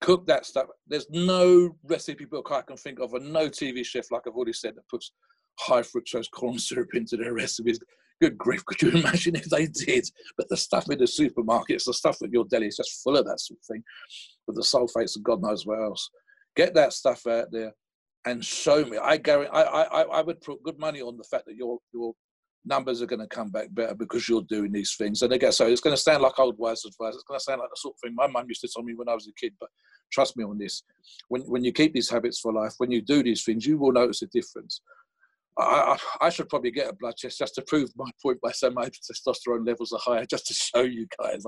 Cook 0.00 0.26
that 0.26 0.46
stuff. 0.46 0.66
There's 0.86 1.08
no 1.10 1.76
recipe 1.84 2.24
book 2.24 2.48
I 2.50 2.62
can 2.62 2.76
think 2.76 2.98
of, 2.98 3.14
and 3.14 3.32
no 3.32 3.48
TV 3.48 3.84
chef, 3.84 4.10
like 4.10 4.22
I've 4.26 4.34
already 4.34 4.52
said, 4.52 4.74
that 4.76 4.88
puts 4.88 5.12
high 5.58 5.82
fructose 5.82 6.30
corn 6.30 6.58
syrup 6.58 6.94
into 6.94 7.16
their 7.16 7.34
recipes. 7.34 7.78
Good 8.20 8.38
grief, 8.38 8.64
could 8.64 8.80
you 8.82 8.90
imagine 8.90 9.36
if 9.36 9.46
they 9.46 9.66
did? 9.66 10.08
But 10.36 10.48
the 10.48 10.56
stuff 10.56 10.90
in 10.90 10.98
the 10.98 11.04
supermarkets, 11.04 11.84
the 11.84 11.94
stuff 11.94 12.22
at 12.22 12.32
your 12.32 12.44
deli 12.44 12.68
is 12.68 12.76
just 12.76 13.02
full 13.02 13.16
of 13.16 13.26
that 13.26 13.40
sort 13.40 13.58
of 13.60 13.66
thing, 13.66 13.82
with 14.46 14.56
the 14.56 14.62
sulfates 14.62 15.16
and 15.16 15.24
God 15.24 15.42
knows 15.42 15.66
what 15.66 15.80
else. 15.80 16.08
Get 16.56 16.74
that 16.74 16.92
stuff 16.92 17.26
out 17.26 17.46
there 17.50 17.72
and 18.24 18.44
show 18.44 18.84
me. 18.84 18.98
I 18.98 19.16
guarantee, 19.16 19.50
I, 19.52 19.62
I, 19.62 20.02
I 20.02 20.22
would 20.22 20.40
put 20.40 20.62
good 20.62 20.78
money 20.78 21.00
on 21.00 21.16
the 21.16 21.24
fact 21.24 21.46
that 21.46 21.56
your 21.56 21.78
your 21.92 22.12
numbers 22.64 23.02
are 23.02 23.06
going 23.06 23.20
to 23.20 23.26
come 23.26 23.50
back 23.50 23.68
better 23.70 23.94
because 23.94 24.28
you're 24.28 24.42
doing 24.42 24.72
these 24.72 24.94
things. 24.96 25.22
And 25.22 25.32
again, 25.32 25.52
so 25.52 25.66
it's 25.66 25.80
going 25.80 25.96
to 25.96 26.00
sound 26.00 26.22
like 26.22 26.38
old 26.38 26.58
wise 26.58 26.84
advice. 26.84 27.14
It's 27.14 27.24
going 27.24 27.38
to 27.38 27.44
sound 27.44 27.60
like 27.60 27.70
the 27.70 27.76
sort 27.76 27.94
of 27.96 28.00
thing 28.00 28.14
my 28.14 28.26
mum 28.26 28.46
used 28.48 28.60
to 28.62 28.68
tell 28.68 28.82
me 28.82 28.94
when 28.94 29.08
I 29.08 29.14
was 29.14 29.28
a 29.28 29.32
kid. 29.32 29.52
But 29.58 29.70
trust 30.12 30.36
me 30.36 30.44
on 30.44 30.58
this: 30.58 30.82
when 31.28 31.42
when 31.42 31.64
you 31.64 31.72
keep 31.72 31.92
these 31.92 32.10
habits 32.10 32.40
for 32.40 32.52
life, 32.52 32.74
when 32.78 32.90
you 32.90 33.02
do 33.02 33.22
these 33.22 33.44
things, 33.44 33.66
you 33.66 33.78
will 33.78 33.92
notice 33.92 34.22
a 34.22 34.26
difference. 34.26 34.80
I, 35.58 35.98
I, 36.22 36.30
should 36.30 36.48
probably 36.48 36.70
get 36.70 36.88
a 36.88 36.94
blood 36.94 37.14
test 37.18 37.38
just 37.38 37.54
to 37.56 37.62
prove 37.62 37.90
my 37.94 38.10
point 38.22 38.40
by 38.40 38.52
saying 38.52 38.72
my 38.72 38.88
testosterone 38.88 39.66
levels 39.66 39.92
are 39.92 39.98
higher, 40.02 40.24
just 40.24 40.46
to 40.46 40.54
show 40.54 40.80
you 40.80 41.06
guys. 41.20 41.44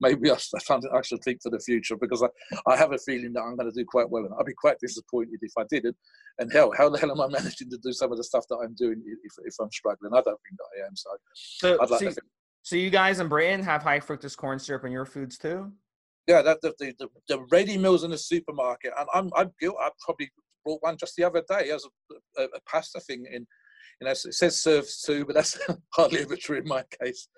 maybe 0.00 0.30
I, 0.30 0.34
I 0.34 1.02
should 1.02 1.22
think 1.24 1.40
for 1.42 1.50
the 1.50 1.58
future 1.58 1.96
because 1.96 2.22
I, 2.22 2.28
I 2.66 2.76
have 2.76 2.92
a 2.92 2.98
feeling 2.98 3.32
that 3.32 3.40
I'm 3.40 3.56
going 3.56 3.70
to 3.70 3.74
do 3.74 3.86
quite 3.86 4.10
well, 4.10 4.24
and 4.24 4.34
I'd 4.38 4.44
be 4.44 4.52
quite 4.52 4.78
disappointed 4.80 5.38
if 5.40 5.52
I 5.58 5.64
didn't. 5.70 5.96
And 6.38 6.52
hell, 6.52 6.72
how 6.76 6.90
the 6.90 6.98
hell 6.98 7.10
am 7.10 7.20
I 7.22 7.28
managing 7.38 7.70
to 7.70 7.78
do 7.78 7.92
some 7.92 8.12
of 8.12 8.18
the 8.18 8.24
stuff 8.24 8.44
that 8.50 8.58
I'm 8.62 8.74
doing 8.74 9.02
if, 9.06 9.32
if 9.44 9.54
I'm 9.60 9.70
struggling? 9.70 10.12
I 10.12 10.20
don't 10.20 10.38
think 10.42 10.58
that 10.58 10.82
I 10.82 10.86
am. 10.86 10.94
So, 10.94 11.10
so, 11.34 11.78
I'd 11.80 11.90
like 11.90 12.12
so, 12.12 12.20
so 12.62 12.76
you 12.76 12.90
guys 12.90 13.18
in 13.18 13.28
Britain 13.28 13.62
have 13.62 13.82
high 13.82 14.00
fructose 14.00 14.36
corn 14.36 14.58
syrup 14.58 14.84
in 14.84 14.92
your 14.92 15.06
foods 15.06 15.38
too? 15.38 15.72
Yeah, 16.26 16.42
that, 16.42 16.60
the, 16.60 16.74
the, 16.78 17.08
the, 17.28 17.46
ready 17.50 17.78
meals 17.78 18.04
in 18.04 18.10
the 18.10 18.18
supermarket, 18.18 18.92
and 18.98 19.08
I'm 19.14 19.30
I'm 19.34 19.50
guilty. 19.58 19.78
I 19.80 19.88
probably 20.04 20.30
brought 20.68 20.82
one 20.82 20.96
just 20.98 21.16
the 21.16 21.24
other 21.24 21.42
day 21.48 21.70
as 21.70 21.84
a, 21.84 22.42
a, 22.42 22.44
a 22.44 22.60
pasta 22.70 23.00
thing 23.00 23.24
in 23.32 23.46
you 24.00 24.04
know, 24.04 24.12
it 24.12 24.16
says 24.16 24.62
serves 24.62 25.02
two, 25.02 25.24
but 25.24 25.34
that's 25.34 25.58
hardly 25.92 26.20
ever 26.20 26.36
true 26.36 26.58
in 26.58 26.68
my 26.68 26.84
case, 27.02 27.28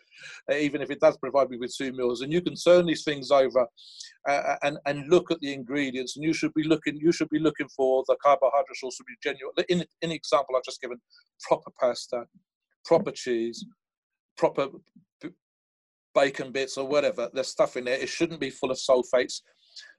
uh, 0.51 0.57
even 0.57 0.83
if 0.83 0.91
it 0.91 1.01
does 1.01 1.17
provide 1.17 1.49
me 1.49 1.57
with 1.57 1.75
two 1.75 1.93
meals. 1.93 2.21
And 2.21 2.31
you 2.31 2.43
can 2.43 2.55
turn 2.55 2.85
these 2.85 3.03
things 3.03 3.31
over 3.31 3.67
uh, 4.29 4.57
and, 4.63 4.77
and 4.85 5.09
look 5.09 5.31
at 5.31 5.41
the 5.41 5.55
ingredients, 5.55 6.17
and 6.17 6.25
you 6.25 6.35
should 6.35 6.53
be 6.55 6.65
looking, 6.65 6.99
you 6.99 7.13
should 7.13 7.31
be 7.31 7.39
looking 7.39 7.69
for 7.75 8.05
the 8.09 8.17
carbohydrate 8.23 8.77
source 8.77 8.99
to 8.99 9.05
be 9.05 9.15
genuine. 9.23 9.55
In, 9.71 9.85
in 10.03 10.13
example 10.13 10.55
I've 10.55 10.65
just 10.65 10.83
given, 10.83 10.99
proper 11.49 11.71
pasta, 11.81 12.25
proper 12.85 13.11
cheese, 13.11 13.65
proper 14.37 14.69
bacon 16.15 16.53
bits 16.53 16.77
or 16.77 16.87
whatever, 16.87 17.31
there's 17.33 17.49
stuff 17.49 17.77
in 17.79 17.85
there. 17.85 17.99
It 17.99 18.09
shouldn't 18.09 18.41
be 18.41 18.51
full 18.51 18.71
of 18.71 18.77
sulfates. 18.77 19.41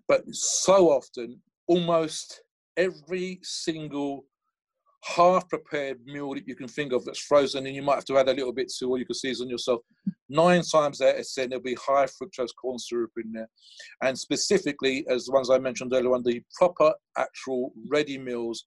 But 0.08 0.24
so 0.32 0.90
often, 0.90 1.42
almost 1.68 2.42
every 2.78 3.40
single 3.44 4.26
half 5.04 5.50
prepared 5.50 5.98
meal 6.06 6.34
that 6.34 6.48
you 6.48 6.56
can 6.56 6.68
think 6.68 6.94
of 6.94 7.04
that's 7.04 7.20
frozen 7.20 7.66
and 7.66 7.76
you 7.76 7.82
might 7.82 7.96
have 7.96 8.06
to 8.06 8.18
add 8.18 8.30
a 8.30 8.34
little 8.34 8.54
bit 8.54 8.72
to 8.78 8.90
or 8.90 9.00
you 9.00 9.06
can 9.06 9.16
season 9.16 9.50
yourself. 9.50 9.82
Nine 10.30 10.62
times 10.62 11.02
out 11.02 11.18
of 11.18 11.26
ten, 11.34 11.50
there'll 11.50 11.64
be 11.64 11.76
high 11.76 12.06
fructose 12.06 12.56
corn 12.60 12.78
syrup 12.78 13.12
in 13.18 13.32
there. 13.32 13.50
And 14.04 14.18
specifically, 14.18 15.06
as 15.10 15.26
the 15.26 15.32
ones 15.32 15.50
I 15.50 15.58
mentioned 15.58 15.94
earlier 15.94 16.14
on, 16.14 16.24
the 16.24 16.42
proper 16.56 16.94
actual 17.18 17.74
ready 17.90 18.18
meals, 18.18 18.66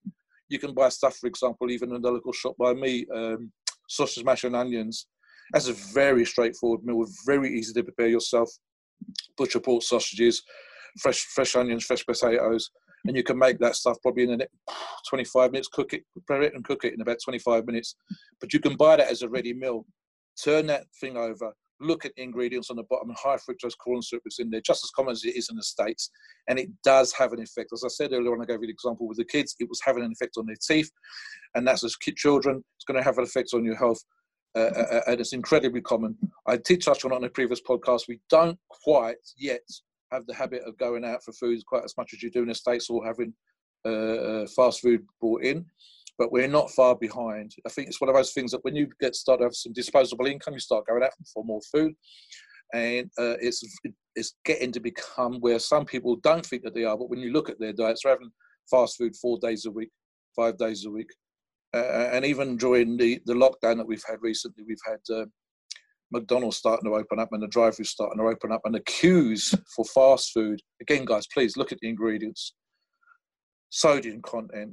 you 0.48 0.58
can 0.58 0.74
buy 0.74 0.88
stuff, 0.88 1.16
for 1.16 1.26
example, 1.26 1.70
even 1.70 1.94
in 1.94 2.02
the 2.02 2.10
local 2.10 2.32
shop 2.32 2.56
by 2.58 2.74
me, 2.74 3.06
um, 3.14 3.50
sausage, 3.88 4.24
mash, 4.24 4.44
and 4.44 4.56
onions. 4.56 5.06
That's 5.52 5.68
a 5.68 5.72
very 5.72 6.24
straightforward 6.24 6.84
meal, 6.84 7.04
very 7.26 7.56
easy 7.56 7.72
to 7.74 7.84
prepare 7.84 8.08
yourself. 8.08 8.50
Butcher 9.36 9.60
pork 9.60 9.82
sausages, 9.82 10.42
fresh 11.00 11.20
fresh 11.20 11.54
onions, 11.54 11.84
fresh 11.84 12.04
potatoes, 12.04 12.70
and 13.06 13.16
you 13.16 13.22
can 13.22 13.38
make 13.38 13.58
that 13.58 13.76
stuff 13.76 13.98
probably 14.02 14.24
in 14.24 14.42
25 15.08 15.52
minutes. 15.52 15.68
Cook 15.68 15.92
it, 15.92 16.04
prepare 16.12 16.42
it, 16.42 16.54
and 16.54 16.64
cook 16.64 16.84
it 16.84 16.94
in 16.94 17.00
about 17.00 17.18
25 17.22 17.66
minutes. 17.66 17.96
But 18.40 18.52
you 18.52 18.60
can 18.60 18.76
buy 18.76 18.96
that 18.96 19.10
as 19.10 19.22
a 19.22 19.28
ready 19.28 19.52
meal. 19.52 19.86
Turn 20.42 20.66
that 20.66 20.84
thing 21.00 21.16
over. 21.16 21.52
Look 21.80 22.04
at 22.04 22.12
the 22.16 22.22
ingredients 22.22 22.70
on 22.70 22.76
the 22.76 22.84
bottom. 22.84 23.12
High 23.16 23.36
fructose 23.36 23.76
corn 23.76 24.00
syrup 24.00 24.22
is 24.26 24.38
in 24.38 24.48
there, 24.50 24.60
just 24.60 24.84
as 24.84 24.90
common 24.90 25.12
as 25.12 25.24
it 25.24 25.36
is 25.36 25.48
in 25.50 25.56
the 25.56 25.62
states, 25.62 26.10
and 26.48 26.58
it 26.58 26.70
does 26.84 27.12
have 27.12 27.32
an 27.32 27.42
effect. 27.42 27.70
As 27.72 27.82
I 27.84 27.88
said 27.88 28.12
earlier 28.12 28.30
when 28.30 28.40
I 28.40 28.46
gave 28.46 28.60
you 28.60 28.68
the 28.68 28.72
example 28.72 29.08
with 29.08 29.18
the 29.18 29.24
kids, 29.24 29.56
it 29.58 29.68
was 29.68 29.80
having 29.84 30.04
an 30.04 30.12
effect 30.12 30.36
on 30.38 30.46
their 30.46 30.56
teeth, 30.66 30.90
and 31.54 31.66
that's 31.66 31.84
as 31.84 31.96
children. 32.16 32.64
It's 32.76 32.84
going 32.84 32.98
to 32.98 33.04
have 33.04 33.18
an 33.18 33.24
effect 33.24 33.50
on 33.54 33.64
your 33.64 33.76
health. 33.76 34.02
Uh, 34.56 34.60
uh, 34.60 34.86
uh, 34.92 35.00
and 35.08 35.20
it's 35.20 35.32
incredibly 35.32 35.80
common. 35.80 36.16
I 36.46 36.58
did 36.58 36.80
touch 36.80 37.04
on 37.04 37.10
it 37.10 37.16
on 37.16 37.24
a 37.24 37.28
previous 37.28 37.60
podcast. 37.60 38.02
We 38.06 38.20
don't 38.30 38.56
quite 38.68 39.16
yet 39.36 39.62
have 40.14 40.26
the 40.26 40.34
habit 40.34 40.62
of 40.66 40.78
going 40.78 41.04
out 41.04 41.22
for 41.22 41.32
food 41.32 41.64
quite 41.66 41.84
as 41.84 41.96
much 41.96 42.12
as 42.12 42.22
you 42.22 42.30
do 42.30 42.42
in 42.42 42.48
the 42.48 42.54
States 42.54 42.88
or 42.88 43.04
having 43.04 43.32
uh, 43.86 43.90
uh, 43.90 44.46
fast 44.56 44.80
food 44.80 45.02
brought 45.20 45.42
in. 45.42 45.64
But 46.16 46.30
we're 46.30 46.48
not 46.48 46.70
far 46.70 46.94
behind. 46.94 47.52
I 47.66 47.70
think 47.70 47.88
it's 47.88 48.00
one 48.00 48.08
of 48.08 48.14
those 48.14 48.32
things 48.32 48.52
that 48.52 48.62
when 48.64 48.76
you 48.76 48.88
get 49.00 49.16
started 49.16 49.40
to 49.40 49.46
have 49.46 49.54
some 49.54 49.72
disposable 49.72 50.26
income, 50.26 50.54
you 50.54 50.60
start 50.60 50.86
going 50.86 51.02
out 51.02 51.10
for 51.32 51.44
more 51.44 51.60
food. 51.72 51.92
And 52.72 53.10
uh, 53.18 53.36
it's 53.40 53.62
it's 54.14 54.34
getting 54.44 54.72
to 54.72 54.80
become 54.80 55.40
where 55.40 55.58
some 55.58 55.84
people 55.84 56.16
don't 56.16 56.46
think 56.46 56.62
that 56.62 56.74
they 56.74 56.84
are, 56.84 56.96
but 56.96 57.10
when 57.10 57.18
you 57.18 57.32
look 57.32 57.50
at 57.50 57.58
their 57.58 57.72
diets, 57.72 58.02
they're 58.02 58.12
having 58.12 58.30
fast 58.70 58.96
food 58.96 59.14
four 59.16 59.38
days 59.38 59.66
a 59.66 59.70
week, 59.70 59.90
five 60.34 60.56
days 60.56 60.86
a 60.86 60.90
week. 60.90 61.10
Uh, 61.74 62.10
and 62.12 62.24
even 62.24 62.56
during 62.56 62.96
the, 62.96 63.20
the 63.26 63.34
lockdown 63.34 63.76
that 63.76 63.86
we've 63.86 64.04
had 64.08 64.18
recently, 64.22 64.62
we've 64.66 64.76
had 64.86 65.14
uh, 65.14 65.26
McDonald's 66.14 66.56
starting 66.56 66.88
to 66.90 66.96
open 66.96 67.18
up 67.18 67.28
and 67.32 67.42
the 67.42 67.48
drive-through 67.48 67.84
starting 67.84 68.18
to 68.18 68.28
open 68.28 68.52
up 68.52 68.62
and 68.64 68.74
the 68.74 68.80
queues 68.80 69.54
for 69.74 69.84
fast 69.84 70.32
food. 70.32 70.60
Again, 70.80 71.04
guys, 71.04 71.26
please 71.26 71.56
look 71.56 71.72
at 71.72 71.78
the 71.80 71.88
ingredients. 71.88 72.54
Sodium 73.70 74.22
content, 74.22 74.72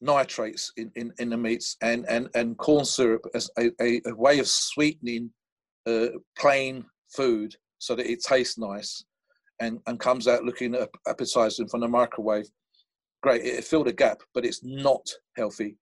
nitrates 0.00 0.70
in, 0.76 0.92
in, 0.94 1.12
in 1.18 1.30
the 1.30 1.36
meats, 1.36 1.76
and, 1.82 2.04
and, 2.08 2.28
and 2.34 2.58
corn 2.58 2.84
syrup 2.84 3.24
as 3.34 3.50
a, 3.58 3.70
a, 3.80 4.00
a 4.06 4.14
way 4.14 4.38
of 4.38 4.46
sweetening 4.46 5.30
uh, 5.86 6.08
plain 6.38 6.84
food 7.16 7.56
so 7.78 7.96
that 7.96 8.10
it 8.10 8.22
tastes 8.22 8.58
nice 8.58 9.04
and, 9.60 9.80
and 9.86 9.98
comes 9.98 10.28
out 10.28 10.44
looking 10.44 10.76
appetizing 11.08 11.66
from 11.68 11.80
the 11.80 11.88
microwave. 11.88 12.46
Great, 13.22 13.44
it 13.44 13.64
filled 13.64 13.88
a 13.88 13.92
gap, 13.92 14.18
but 14.34 14.44
it's 14.44 14.62
not 14.62 15.04
healthy 15.36 15.76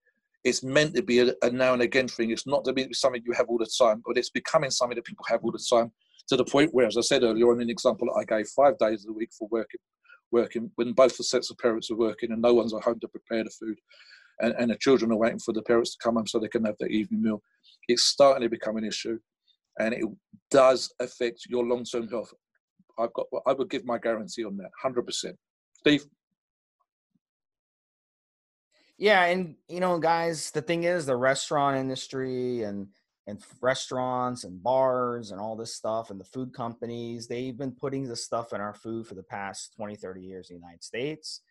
it's 0.47 0.63
meant 0.63 0.95
to 0.95 1.03
be 1.03 1.19
a, 1.19 1.33
a, 1.43 1.49
now 1.49 1.73
and 1.73 1.81
again 1.81 2.07
thing. 2.07 2.31
It's 2.31 2.47
not 2.47 2.63
to 2.65 2.73
be 2.73 2.87
something 2.93 3.21
you 3.25 3.33
have 3.33 3.49
all 3.49 3.57
the 3.57 3.71
time, 3.77 4.01
but 4.05 4.17
it's 4.17 4.29
becoming 4.29 4.71
something 4.71 4.95
that 4.95 5.05
people 5.05 5.25
have 5.27 5.43
all 5.43 5.51
the 5.51 5.67
time 5.69 5.91
to 6.29 6.37
the 6.37 6.45
point 6.45 6.73
where, 6.73 6.87
as 6.87 6.97
I 6.97 7.01
said 7.01 7.23
earlier 7.23 7.51
on, 7.51 7.61
an 7.61 7.69
example 7.69 8.07
I 8.17 8.23
gave, 8.23 8.47
five 8.47 8.77
days 8.77 9.05
a 9.07 9.11
week 9.11 9.31
for 9.37 9.47
working, 9.51 9.81
working 10.31 10.71
when 10.75 10.93
both 10.93 11.17
the 11.17 11.23
sets 11.23 11.51
of 11.51 11.57
parents 11.57 11.91
are 11.91 11.97
working 11.97 12.31
and 12.31 12.41
no 12.41 12.53
one's 12.53 12.73
at 12.73 12.83
home 12.83 12.99
to 13.01 13.07
prepare 13.07 13.43
the 13.43 13.49
food, 13.49 13.77
and, 14.39 14.53
and 14.57 14.71
the 14.71 14.77
children 14.77 15.11
are 15.11 15.17
waiting 15.17 15.39
for 15.39 15.53
the 15.53 15.61
parents 15.63 15.91
to 15.91 16.03
come 16.03 16.15
home 16.15 16.27
so 16.27 16.39
they 16.39 16.47
can 16.47 16.65
have 16.65 16.77
their 16.79 16.89
evening 16.89 17.21
meal. 17.21 17.41
It's 17.89 18.05
starting 18.05 18.43
to 18.43 18.49
become 18.49 18.77
an 18.77 18.85
issue, 18.85 19.19
and 19.79 19.93
it 19.93 20.05
does 20.49 20.93
affect 20.99 21.45
your 21.49 21.65
long-term 21.65 22.07
health. 22.07 22.33
I've 22.97 23.13
got, 23.13 23.27
I 23.45 23.53
would 23.53 23.69
give 23.69 23.85
my 23.85 23.97
guarantee 23.97 24.45
on 24.45 24.57
that, 24.57 24.71
hundred 24.81 25.05
percent. 25.05 25.35
Steve. 25.79 26.05
Yeah, 28.97 29.25
and 29.25 29.55
you 29.67 29.79
know, 29.79 29.99
guys, 29.99 30.51
the 30.51 30.61
thing 30.61 30.83
is, 30.83 31.05
the 31.05 31.15
restaurant 31.15 31.77
industry 31.77 32.63
and 32.63 32.87
and 33.27 33.43
restaurants 33.61 34.45
and 34.45 34.63
bars 34.63 35.31
and 35.31 35.41
all 35.41 35.55
this 35.57 35.75
stuff 35.75 36.09
and 36.09 36.19
the 36.19 36.25
food 36.25 36.53
companies, 36.53 37.27
they've 37.27 37.57
been 37.57 37.73
putting 37.73 38.07
this 38.07 38.23
stuff 38.23 38.53
in 38.53 38.61
our 38.61 38.73
food 38.73 39.05
for 39.05 39.15
the 39.15 39.23
past 39.23 39.73
20, 39.75 39.97
30 39.97 40.21
years 40.21 40.49
in 40.49 40.55
the 40.55 40.61
United 40.61 40.81
States. 40.81 41.41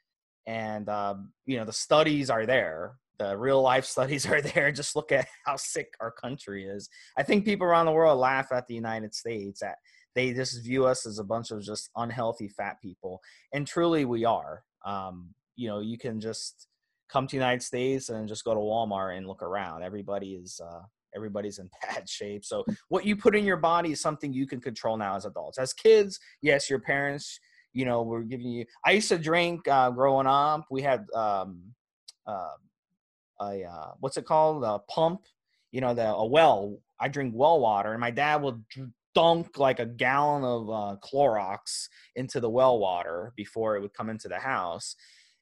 And 0.47 0.89
um, 0.89 1.33
you 1.45 1.59
know, 1.59 1.67
the 1.67 1.73
studies 1.73 2.31
are 2.31 2.47
there. 2.47 2.97
The 3.19 3.37
real 3.37 3.61
life 3.63 3.85
studies 3.97 4.27
are 4.27 4.41
there. 4.41 4.73
Just 4.73 4.97
look 4.97 5.13
at 5.13 5.29
how 5.45 5.57
sick 5.57 5.93
our 6.01 6.11
country 6.11 6.65
is. 6.65 6.89
I 7.17 7.23
think 7.23 7.45
people 7.45 7.67
around 7.67 7.87
the 7.87 7.93
world 7.93 8.19
laugh 8.19 8.53
at 8.53 8.67
the 8.67 8.75
United 8.75 9.15
States 9.15 9.63
at 9.63 9.77
they 10.15 10.33
just 10.33 10.65
view 10.65 10.87
us 10.87 11.05
as 11.05 11.19
a 11.19 11.25
bunch 11.25 11.51
of 11.51 11.63
just 11.63 11.91
unhealthy 11.95 12.49
fat 12.49 12.81
people. 12.81 13.21
And 13.53 13.67
truly 13.67 14.07
we 14.07 14.25
are. 14.25 14.65
Um, 14.85 15.35
you 15.57 15.69
know, 15.69 15.81
you 15.81 15.99
can 15.99 16.21
just 16.21 16.69
come 17.09 17.27
to 17.27 17.33
the 17.33 17.37
United 17.37 17.63
States 17.63 18.09
and 18.09 18.29
just 18.29 18.45
go 18.45 18.55
to 18.55 18.61
Walmart 18.61 19.17
and 19.17 19.27
look 19.27 19.43
around. 19.43 19.83
Everybody 19.83 20.35
is 20.35 20.61
uh, 20.65 20.83
everybody's 21.15 21.59
in 21.59 21.69
bad 21.83 22.09
shape. 22.09 22.45
So 22.45 22.65
what 22.89 23.05
you 23.05 23.17
put 23.17 23.37
in 23.37 23.45
your 23.45 23.57
body 23.57 23.93
is 23.93 24.01
something 24.01 24.33
you 24.33 24.47
can 24.47 24.61
control 24.61 24.97
now 24.97 25.17
as 25.17 25.25
adults. 25.25 25.59
As 25.59 25.73
kids, 25.73 26.19
yes, 26.43 26.69
your 26.69 26.81
parents, 26.81 27.39
you 27.73 27.85
know, 27.85 28.03
were 28.03 28.23
giving 28.23 28.47
you. 28.47 28.65
I 28.85 28.93
used 28.93 29.09
to 29.09 29.19
drink 29.19 29.67
uh, 29.69 29.91
growing 29.91 30.27
up. 30.27 30.67
We 30.71 30.83
had 30.83 31.07
um, 31.15 31.63
uh, 32.27 32.55
a 33.41 33.65
uh, 33.65 33.91
what's 34.01 34.17
it 34.17 34.27
called? 34.27 34.65
A 34.65 34.79
pump. 34.91 35.23
You 35.73 35.81
know, 35.81 35.95
the 35.95 36.07
a 36.07 36.27
well. 36.27 36.79
I 36.99 37.09
drink 37.09 37.35
well 37.37 37.61
water, 37.61 37.93
and 37.93 38.01
my 38.01 38.11
dad 38.11 38.41
would 38.41 38.65
dunk 39.15 39.59
like 39.59 39.81
a 39.81 39.87
gallon 39.87 40.45
of 40.45 40.71
uh, 40.71 40.97
Clorox 41.05 41.89
into 42.15 42.41
the 42.41 42.49
well 42.49 42.79
water 42.79 43.33
before 43.37 43.77
it 43.77 43.81
would 43.81 43.93
come 43.93 44.09
into 44.09 44.29
the 44.29 44.39
house 44.39 44.97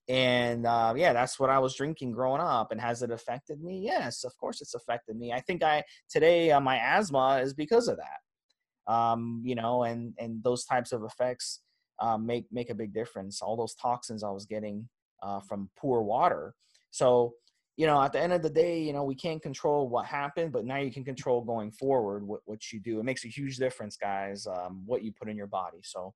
and 0.08 0.66
uh, 0.66 0.92
yeah 0.96 1.12
that's 1.12 1.40
what 1.40 1.48
i 1.48 1.58
was 1.58 1.74
drinking 1.74 2.12
growing 2.12 2.40
up 2.40 2.72
and 2.72 2.80
has 2.80 3.02
it 3.02 3.10
affected 3.10 3.62
me? 3.62 3.80
Yes 3.82 4.24
of 4.24 4.36
course 4.36 4.60
it's 4.60 4.74
affected 4.74 5.16
me. 5.16 5.32
I 5.32 5.40
think 5.40 5.62
i 5.62 5.82
today 6.10 6.50
uh, 6.50 6.60
my 6.60 6.78
asthma 6.78 7.40
is 7.42 7.54
because 7.54 7.88
of 7.88 7.98
that. 7.98 8.92
Um, 8.92 9.42
you 9.44 9.54
know 9.54 9.84
and 9.84 10.12
and 10.18 10.42
those 10.44 10.64
types 10.64 10.92
of 10.92 11.04
effects 11.04 11.60
um, 12.00 12.26
make 12.26 12.46
make 12.52 12.70
a 12.70 12.74
big 12.74 12.92
difference. 12.92 13.40
All 13.40 13.56
those 13.56 13.74
toxins 13.74 14.22
i 14.22 14.30
was 14.30 14.46
getting 14.46 14.88
uh, 15.22 15.40
from 15.40 15.70
poor 15.76 16.02
water. 16.02 16.54
So 16.90 17.34
you 17.76 17.86
know 17.86 18.00
at 18.02 18.12
the 18.12 18.20
end 18.20 18.32
of 18.32 18.42
the 18.42 18.50
day 18.50 18.80
you 18.80 18.92
know 18.92 19.04
we 19.04 19.14
can't 19.14 19.42
control 19.42 19.88
what 19.88 20.06
happened 20.06 20.52
but 20.52 20.64
now 20.64 20.76
you 20.76 20.92
can 20.92 21.04
control 21.04 21.40
going 21.40 21.72
forward 21.72 22.26
what, 22.26 22.40
what 22.44 22.72
you 22.72 22.80
do. 22.80 23.00
It 23.00 23.04
makes 23.04 23.24
a 23.24 23.28
huge 23.28 23.56
difference 23.56 23.96
guys 23.96 24.46
um, 24.46 24.82
what 24.84 25.02
you 25.02 25.12
put 25.12 25.28
in 25.28 25.36
your 25.36 25.46
body. 25.46 25.80
So 25.82 26.14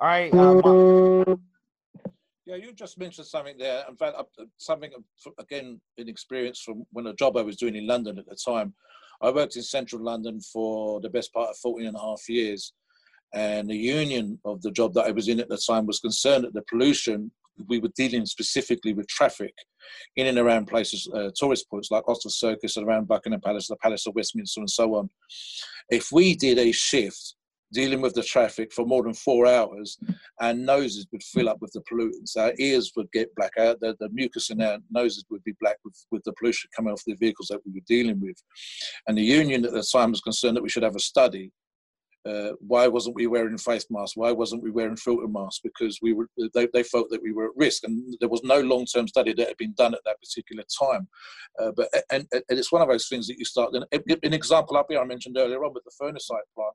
all 0.00 0.06
right 0.06 0.32
uh, 0.34 1.36
yeah, 2.46 2.54
you 2.54 2.72
just 2.72 2.98
mentioned 2.98 3.26
something 3.26 3.58
there. 3.58 3.84
In 3.88 3.96
fact, 3.96 4.16
something 4.56 4.92
again 5.38 5.80
in 5.98 6.08
experience 6.08 6.60
from 6.60 6.84
when 6.92 7.08
a 7.08 7.14
job 7.14 7.36
I 7.36 7.42
was 7.42 7.56
doing 7.56 7.74
in 7.74 7.86
London 7.86 8.18
at 8.18 8.26
the 8.28 8.36
time. 8.36 8.72
I 9.20 9.30
worked 9.30 9.56
in 9.56 9.62
central 9.62 10.02
London 10.02 10.40
for 10.40 11.00
the 11.00 11.10
best 11.10 11.32
part 11.32 11.50
of 11.50 11.56
14 11.58 11.88
and 11.88 11.96
a 11.96 12.00
half 12.00 12.28
years. 12.28 12.72
And 13.34 13.68
the 13.68 13.76
union 13.76 14.38
of 14.44 14.62
the 14.62 14.70
job 14.70 14.94
that 14.94 15.06
I 15.06 15.10
was 15.10 15.28
in 15.28 15.40
at 15.40 15.48
the 15.48 15.58
time 15.58 15.86
was 15.86 15.98
concerned 15.98 16.44
that 16.44 16.54
the 16.54 16.62
pollution, 16.70 17.32
we 17.66 17.80
were 17.80 17.90
dealing 17.96 18.24
specifically 18.26 18.92
with 18.92 19.08
traffic 19.08 19.54
in 20.14 20.28
and 20.28 20.38
around 20.38 20.66
places, 20.66 21.08
uh, 21.12 21.30
tourist 21.34 21.68
points 21.68 21.90
like 21.90 22.04
Oxford 22.06 22.30
Circus 22.30 22.76
and 22.76 22.86
around 22.86 23.08
Buckingham 23.08 23.40
Palace, 23.40 23.66
the 23.66 23.76
Palace 23.76 24.06
of 24.06 24.14
Westminster, 24.14 24.60
and 24.60 24.70
so 24.70 24.94
on. 24.94 25.10
If 25.90 26.12
we 26.12 26.36
did 26.36 26.58
a 26.58 26.70
shift 26.70 27.34
dealing 27.72 28.00
with 28.00 28.14
the 28.14 28.22
traffic 28.22 28.72
for 28.72 28.86
more 28.86 29.02
than 29.02 29.14
four 29.14 29.46
hours, 29.46 29.98
and 30.40 30.64
noses 30.64 31.06
would 31.12 31.22
fill 31.22 31.48
up 31.48 31.58
with 31.60 31.72
the 31.72 31.82
pollutants. 31.82 32.36
Our 32.36 32.52
ears 32.58 32.92
would 32.96 33.10
get 33.12 33.34
black 33.34 33.52
out, 33.58 33.80
the, 33.80 33.96
the 34.00 34.08
mucus 34.10 34.50
in 34.50 34.60
our 34.62 34.78
noses 34.90 35.24
would 35.30 35.44
be 35.44 35.54
black 35.60 35.76
with, 35.84 35.96
with 36.10 36.22
the 36.24 36.32
pollution 36.38 36.70
coming 36.74 36.92
off 36.92 37.02
the 37.06 37.14
vehicles 37.14 37.48
that 37.48 37.60
we 37.66 37.72
were 37.72 37.84
dealing 37.86 38.20
with. 38.20 38.36
And 39.06 39.16
the 39.16 39.22
union 39.22 39.64
at 39.64 39.72
the 39.72 39.86
time 39.92 40.10
was 40.10 40.20
concerned 40.20 40.56
that 40.56 40.62
we 40.62 40.68
should 40.68 40.82
have 40.82 40.96
a 40.96 41.00
study 41.00 41.52
uh, 42.26 42.52
why 42.60 42.88
wasn't 42.88 43.14
we 43.14 43.26
wearing 43.26 43.56
face 43.56 43.86
masks? 43.88 44.16
Why 44.16 44.32
wasn't 44.32 44.62
we 44.62 44.70
wearing 44.70 44.96
filter 44.96 45.28
masks? 45.28 45.60
Because 45.62 45.98
we 46.02 46.12
were, 46.12 46.28
they, 46.54 46.66
they 46.72 46.82
felt 46.82 47.08
that 47.10 47.22
we 47.22 47.32
were 47.32 47.46
at 47.46 47.56
risk, 47.56 47.84
and 47.84 48.16
there 48.20 48.28
was 48.28 48.42
no 48.42 48.60
long-term 48.60 49.06
study 49.06 49.32
that 49.34 49.46
had 49.46 49.56
been 49.58 49.74
done 49.76 49.94
at 49.94 50.00
that 50.04 50.20
particular 50.20 50.64
time. 50.80 51.06
Uh, 51.60 51.70
but 51.76 51.88
and, 52.10 52.26
and, 52.32 52.42
it's 52.48 52.72
one 52.72 52.82
of 52.82 52.88
those 52.88 53.08
things 53.08 53.28
that 53.28 53.38
you 53.38 53.44
start. 53.44 53.74
An 53.74 54.32
example 54.34 54.76
up 54.76 54.86
here 54.88 55.00
I 55.00 55.04
mentioned 55.04 55.36
earlier 55.38 55.64
on 55.64 55.72
with 55.72 55.84
the 55.84 55.92
Phurnacite 56.00 56.42
plant. 56.54 56.74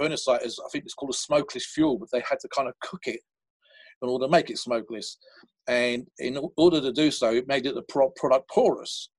Phurnacite 0.00 0.46
is, 0.46 0.58
I 0.64 0.68
think, 0.70 0.84
it's 0.84 0.94
called 0.94 1.12
a 1.12 1.18
smokeless 1.18 1.66
fuel, 1.66 1.98
but 1.98 2.08
they 2.10 2.22
had 2.28 2.40
to 2.40 2.48
kind 2.48 2.68
of 2.68 2.74
cook 2.80 3.02
it 3.06 3.20
in 4.00 4.08
order 4.08 4.24
to 4.26 4.30
make 4.30 4.48
it 4.48 4.58
smokeless, 4.58 5.18
and 5.66 6.06
in 6.18 6.38
order 6.56 6.80
to 6.80 6.92
do 6.92 7.10
so, 7.10 7.32
it 7.32 7.48
made 7.48 7.66
it 7.66 7.74
the 7.74 7.82
product 7.82 8.48
porous. 8.48 9.10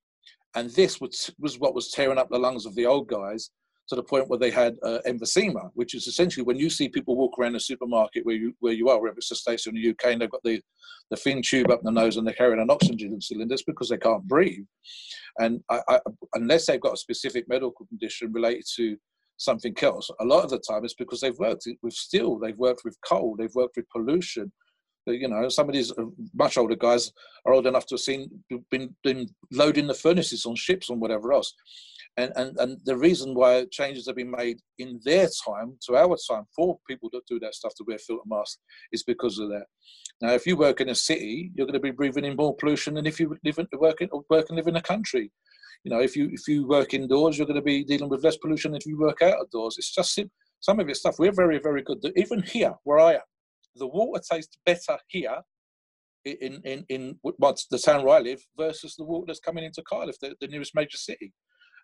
And 0.55 0.71
this 0.71 0.99
was, 0.99 1.29
was 1.37 1.59
what 1.59 1.75
was 1.75 1.91
tearing 1.91 2.17
up 2.17 2.29
the 2.31 2.39
lungs 2.39 2.65
of 2.65 2.73
the 2.73 2.87
old 2.87 3.07
guys 3.07 3.51
to 3.89 3.95
the 3.95 4.03
point 4.03 4.29
where 4.29 4.37
they 4.37 4.51
had 4.51 4.77
uh, 4.83 4.99
emphysema, 5.07 5.71
which 5.73 5.95
is 5.95 6.05
essentially 6.05 6.43
when 6.43 6.57
you 6.57 6.69
see 6.69 6.87
people 6.87 7.15
walk 7.15 7.37
around 7.39 7.55
a 7.55 7.59
supermarket 7.59 8.23
where 8.23 8.35
you 8.35 8.53
where 8.59 8.73
you 8.73 8.87
are, 8.87 9.01
whether 9.01 9.17
it's 9.17 9.29
the 9.29 9.35
States 9.35 9.65
or 9.65 9.71
the 9.71 9.89
UK, 9.89 10.11
and 10.11 10.21
they've 10.21 10.29
got 10.29 10.43
the, 10.43 10.61
the 11.09 11.17
thin 11.17 11.41
tube 11.41 11.71
up 11.71 11.81
the 11.81 11.91
nose 11.91 12.17
and 12.17 12.25
they're 12.25 12.35
carrying 12.35 12.61
an 12.61 12.69
oxygen 12.69 13.19
cylinder, 13.19 13.53
it's 13.53 13.63
because 13.63 13.89
they 13.89 13.97
can't 13.97 14.27
breathe. 14.27 14.65
And 15.39 15.61
I, 15.71 15.81
I, 15.89 15.99
unless 16.35 16.67
they've 16.67 16.79
got 16.79 16.93
a 16.93 16.97
specific 16.97 17.49
medical 17.49 17.87
condition 17.87 18.31
related 18.31 18.65
to 18.75 18.95
something 19.37 19.75
else, 19.81 20.11
a 20.19 20.25
lot 20.25 20.43
of 20.43 20.51
the 20.51 20.59
time 20.59 20.85
it's 20.85 20.93
because 20.93 21.21
they've 21.21 21.39
worked 21.39 21.67
with 21.81 21.93
steel, 21.93 22.37
they've 22.37 22.57
worked 22.57 22.81
with 22.85 22.95
coal, 23.03 23.35
they've 23.37 23.55
worked 23.55 23.77
with 23.77 23.89
pollution. 23.89 24.51
You 25.07 25.29
know, 25.29 25.49
some 25.49 25.67
of 25.67 25.73
these 25.73 25.91
uh, 25.93 26.03
much 26.35 26.57
older 26.57 26.75
guys 26.75 27.11
are 27.47 27.53
old 27.53 27.65
enough 27.65 27.87
to 27.87 27.95
have 27.95 28.01
seen 28.01 28.29
been, 28.69 28.95
been 29.03 29.27
loading 29.51 29.87
the 29.87 29.95
furnaces 29.95 30.45
on 30.45 30.53
ships 30.53 30.91
and 30.91 31.01
whatever 31.01 31.33
else 31.33 31.55
and, 32.19 32.33
and, 32.35 32.57
and 32.59 32.77
the 32.85 32.97
reason 32.97 33.33
why 33.33 33.65
changes 33.71 34.05
have 34.07 34.17
been 34.17 34.31
made 34.31 34.57
in 34.77 34.99
their 35.05 35.29
time 35.45 35.77
to 35.85 35.95
our 35.95 36.17
time 36.29 36.43
for 36.53 36.77
people 36.87 37.09
that 37.13 37.25
do 37.27 37.39
that 37.39 37.55
stuff 37.55 37.73
to 37.75 37.85
wear 37.87 37.97
filter 37.97 38.23
masks 38.25 38.59
is 38.91 39.03
because 39.03 39.39
of 39.39 39.49
that. 39.49 39.65
Now, 40.21 40.33
if 40.33 40.45
you 40.45 40.57
work 40.57 40.81
in 40.81 40.89
a 40.89 40.95
city, 40.95 41.51
you're 41.55 41.65
going 41.65 41.75
to 41.75 41.79
be 41.79 41.91
breathing 41.91 42.25
in 42.25 42.35
more 42.35 42.55
pollution 42.55 42.95
than 42.95 43.05
if 43.05 43.19
you 43.19 43.37
live 43.45 43.57
in, 43.57 43.67
work, 43.79 44.01
in, 44.01 44.09
work 44.29 44.47
and 44.49 44.57
live 44.57 44.67
in 44.67 44.75
a 44.75 44.81
country. 44.81 45.31
You 45.85 45.91
know, 45.91 46.01
if 46.01 46.17
you 46.17 46.29
if 46.33 46.45
you 46.45 46.67
work 46.67 46.93
indoors, 46.93 47.37
you're 47.37 47.47
going 47.47 47.55
to 47.55 47.61
be 47.61 47.85
dealing 47.85 48.09
with 48.09 48.23
less 48.23 48.35
pollution 48.35 48.71
than 48.71 48.81
if 48.81 48.85
you 48.85 48.99
work 48.99 49.21
outdoors. 49.21 49.77
It's 49.77 49.95
just 49.95 50.19
some 50.59 50.79
of 50.81 50.89
it 50.89 50.97
stuff. 50.97 51.15
We're 51.19 51.31
very 51.31 51.57
very 51.59 51.83
good. 51.83 51.99
Even 52.17 52.41
here, 52.41 52.73
where 52.83 52.99
I 52.99 53.13
am, 53.13 53.21
the 53.77 53.87
water 53.87 54.21
tastes 54.29 54.57
better 54.65 54.97
here 55.07 55.37
in 56.25 56.61
in 56.65 56.85
in 56.89 57.19
what's 57.21 57.67
the 57.67 57.79
town 57.79 58.03
where 58.03 58.17
I 58.17 58.19
live 58.19 58.41
versus 58.57 58.97
the 58.97 59.05
water 59.05 59.27
that's 59.27 59.39
coming 59.39 59.63
into 59.63 59.81
Cardiff, 59.83 60.19
the, 60.19 60.35
the 60.41 60.47
nearest 60.47 60.75
major 60.75 60.97
city 60.97 61.31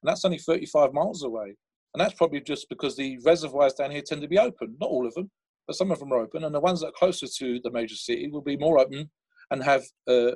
and 0.01 0.09
that's 0.09 0.25
only 0.25 0.37
35 0.37 0.93
miles 0.93 1.23
away. 1.23 1.55
And 1.93 2.01
that's 2.01 2.13
probably 2.13 2.41
just 2.41 2.67
because 2.69 2.95
the 2.95 3.17
reservoirs 3.23 3.73
down 3.73 3.91
here 3.91 4.01
tend 4.05 4.21
to 4.21 4.27
be 4.27 4.39
open. 4.39 4.75
Not 4.79 4.89
all 4.89 5.07
of 5.07 5.13
them, 5.13 5.31
but 5.67 5.75
some 5.75 5.91
of 5.91 5.99
them 5.99 6.11
are 6.11 6.19
open, 6.19 6.43
and 6.43 6.53
the 6.53 6.59
ones 6.59 6.81
that 6.81 6.87
are 6.87 6.99
closer 6.99 7.27
to 7.27 7.59
the 7.63 7.71
major 7.71 7.95
city 7.95 8.29
will 8.29 8.41
be 8.41 8.57
more 8.57 8.79
open 8.79 9.09
and 9.51 9.63
have 9.63 9.83
uh, 10.07 10.31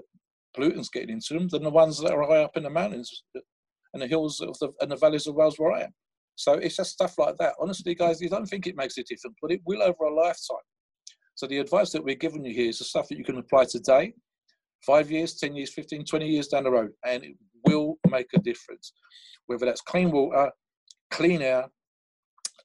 pollutants 0.57 0.91
getting 0.91 1.09
into 1.09 1.33
them 1.33 1.47
than 1.49 1.63
the 1.63 1.69
ones 1.69 1.99
that 1.99 2.13
are 2.13 2.23
high 2.23 2.43
up 2.43 2.57
in 2.57 2.63
the 2.63 2.69
mountains 2.69 3.23
and 3.93 4.01
the 4.01 4.07
hills 4.07 4.39
of 4.39 4.57
the 4.59 4.69
and 4.81 4.91
the 4.91 4.95
valleys 4.95 5.27
of 5.27 5.35
Wales 5.35 5.57
where 5.57 5.73
I 5.73 5.81
am. 5.81 5.93
So 6.35 6.53
it's 6.53 6.77
just 6.77 6.91
stuff 6.91 7.17
like 7.17 7.35
that. 7.39 7.55
Honestly, 7.59 7.93
guys, 7.95 8.21
you 8.21 8.29
don't 8.29 8.45
think 8.45 8.65
it 8.65 8.77
makes 8.77 8.97
a 8.97 9.03
difference, 9.03 9.35
but 9.41 9.51
it 9.51 9.61
will 9.65 9.83
over 9.83 10.05
a 10.05 10.13
lifetime. 10.13 10.57
So 11.35 11.47
the 11.47 11.59
advice 11.59 11.91
that 11.91 12.03
we're 12.03 12.15
giving 12.15 12.45
you 12.45 12.53
here 12.53 12.69
is 12.69 12.79
the 12.79 12.85
stuff 12.85 13.09
that 13.09 13.17
you 13.17 13.23
can 13.23 13.37
apply 13.37 13.65
today, 13.65 14.13
five 14.85 15.11
years, 15.11 15.35
10 15.35 15.55
years, 15.55 15.73
15, 15.73 16.05
20 16.05 16.27
years 16.27 16.47
down 16.47 16.63
the 16.63 16.71
road, 16.71 16.91
and 17.05 17.23
it 17.23 17.35
will 17.69 17.97
make 18.09 18.27
a 18.33 18.39
difference. 18.39 18.93
Whether 19.47 19.65
that's 19.65 19.81
clean 19.81 20.11
water, 20.11 20.51
clean 21.11 21.41
air, 21.41 21.65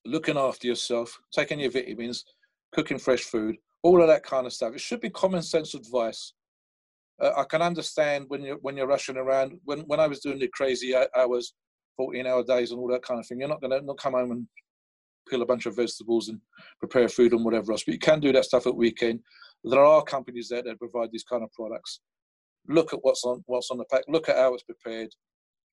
looking 0.05 0.37
after 0.37 0.67
yourself, 0.67 1.19
taking 1.33 1.61
your 1.61 1.71
vitamins, 1.71 2.25
cooking 2.73 2.99
fresh 2.99 3.23
food, 3.23 3.57
all 3.83 4.01
of 4.01 4.09
that 4.09 4.25
kind 4.25 4.47
of 4.47 4.53
stuff. 4.53 4.75
It 4.75 4.81
should 4.81 5.01
be 5.01 5.11
common 5.11 5.43
sense 5.43 5.75
advice. 5.75 6.33
Uh, 7.21 7.33
I 7.37 7.45
can 7.45 7.63
understand 7.63 8.25
when 8.29 8.43
you're 8.43 8.59
when 8.59 8.77
you're 8.77 8.87
rushing 8.87 9.17
around. 9.17 9.59
When 9.65 9.81
when 9.81 10.01
I 10.01 10.07
was 10.07 10.21
doing 10.21 10.39
the 10.39 10.49
crazy 10.49 10.95
hours, 11.17 11.55
14 11.97 12.27
hour 12.27 12.43
days 12.43 12.71
and 12.71 12.81
all 12.81 12.89
that 12.89 13.05
kind 13.05 13.21
of 13.21 13.27
thing, 13.27 13.41
you're 13.41 13.49
not 13.49 13.61
gonna 13.61 13.81
not 13.83 13.99
come 13.99 14.15
home 14.15 14.33
and 14.33 14.47
peel 15.29 15.43
a 15.43 15.47
bunch 15.47 15.67
of 15.67 15.77
vegetables 15.77 16.29
and 16.29 16.41
prepare 16.81 17.09
food 17.09 17.33
and 17.33 17.45
whatever 17.45 17.73
else. 17.73 17.85
But 17.85 17.95
you 17.95 18.01
can 18.01 18.21
do 18.21 18.33
that 18.33 18.45
stuff 18.45 18.67
at 18.67 18.77
weekend. 18.77 19.21
There 19.63 19.85
are 19.85 20.03
companies 20.03 20.49
there 20.49 20.63
that 20.63 20.79
provide 20.79 21.11
these 21.13 21.25
kind 21.25 21.43
of 21.43 21.53
products. 21.53 22.01
Look 22.69 22.93
at 22.93 23.01
what's 23.03 23.25
on 23.25 23.43
what's 23.47 23.71
on 23.71 23.79
the 23.79 23.85
pack. 23.91 24.05
Look 24.09 24.29
at 24.29 24.37
how 24.37 24.55
it's 24.55 24.63
prepared. 24.63 25.11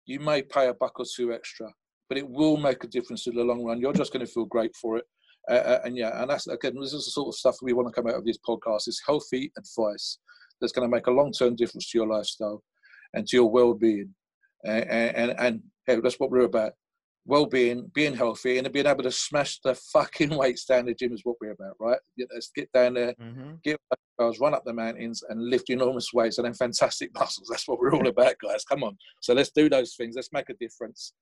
You 0.06 0.20
may 0.20 0.42
pay 0.42 0.68
a 0.68 0.74
buck 0.74 1.00
or 1.00 1.06
two 1.06 1.34
extra, 1.34 1.68
but 2.10 2.18
it 2.18 2.28
will 2.28 2.58
make 2.58 2.84
a 2.84 2.88
difference 2.88 3.28
in 3.28 3.36
the 3.36 3.44
long 3.44 3.64
run. 3.64 3.80
You're 3.80 3.94
just 3.94 4.12
going 4.12 4.26
to 4.26 4.32
feel 4.32 4.46
great 4.46 4.76
for 4.76 4.98
it. 4.98 5.06
Uh, 5.50 5.54
uh, 5.54 5.80
and 5.86 5.98
yeah, 5.98 6.22
and 6.22 6.30
that's 6.30 6.48
again, 6.48 6.76
this 6.80 6.94
is 6.94 7.06
the 7.06 7.12
sort 7.12 7.30
of 7.30 7.36
stuff 7.36 7.56
we 7.62 7.74
want 7.74 7.88
to 7.88 7.94
come 7.94 8.08
out 8.08 8.18
of 8.18 8.26
this 8.26 8.38
podcast. 8.48 8.88
Is 8.88 9.02
healthy 9.06 9.52
advice 9.58 10.18
that's 10.60 10.74
going 10.74 10.88
to 10.88 10.96
make 10.96 11.08
a 11.08 11.12
long-term 11.12 11.56
difference 11.56 11.90
to 11.90 11.98
your 11.98 12.08
lifestyle 12.08 12.64
and 13.14 13.28
to 13.28 13.38
your 13.38 13.50
well-being. 13.50 14.14
And, 14.64 14.84
and, 14.90 15.40
and 15.40 15.62
hey, 15.88 16.00
that's 16.00 16.20
what 16.20 16.30
we're 16.30 16.42
about. 16.42 16.74
Well-being, 17.26 17.92
being 17.94 18.16
healthy, 18.16 18.58
and 18.58 18.72
being 18.72 18.88
able 18.88 19.04
to 19.04 19.12
smash 19.12 19.60
the 19.64 19.76
fucking 19.76 20.36
weights 20.36 20.66
down 20.66 20.86
the 20.86 20.94
gym 20.94 21.14
is 21.14 21.22
what 21.24 21.38
we're 21.40 21.52
about, 21.52 21.76
right? 21.80 22.00
Let's 22.34 22.52
get 22.56 22.72
down 22.72 22.96
there, 22.96 23.14
mm-hmm. 23.22 23.54
get 23.64 23.80
bars, 24.18 24.40
run 24.40 24.54
up 24.54 24.64
the 24.66 24.74
mountains, 24.74 25.24
and 25.30 25.50
lift 25.50 25.70
enormous 25.70 26.12
weights, 26.14 26.38
and 26.38 26.46
then 26.46 26.54
fantastic 26.54 27.12
muscles. 27.16 27.48
That's 27.50 27.68
what 27.68 27.80
we're 27.80 27.94
all 27.94 28.08
about, 28.08 28.36
guys. 28.44 28.64
Come 28.64 28.84
on. 28.84 28.98
So 29.22 29.34
let's 29.34 29.52
do 29.52 29.70
those 29.70 29.96
things. 29.96 30.16
Let's 30.16 30.34
make 30.34 30.50
a 30.50 30.56
difference. 30.56 31.14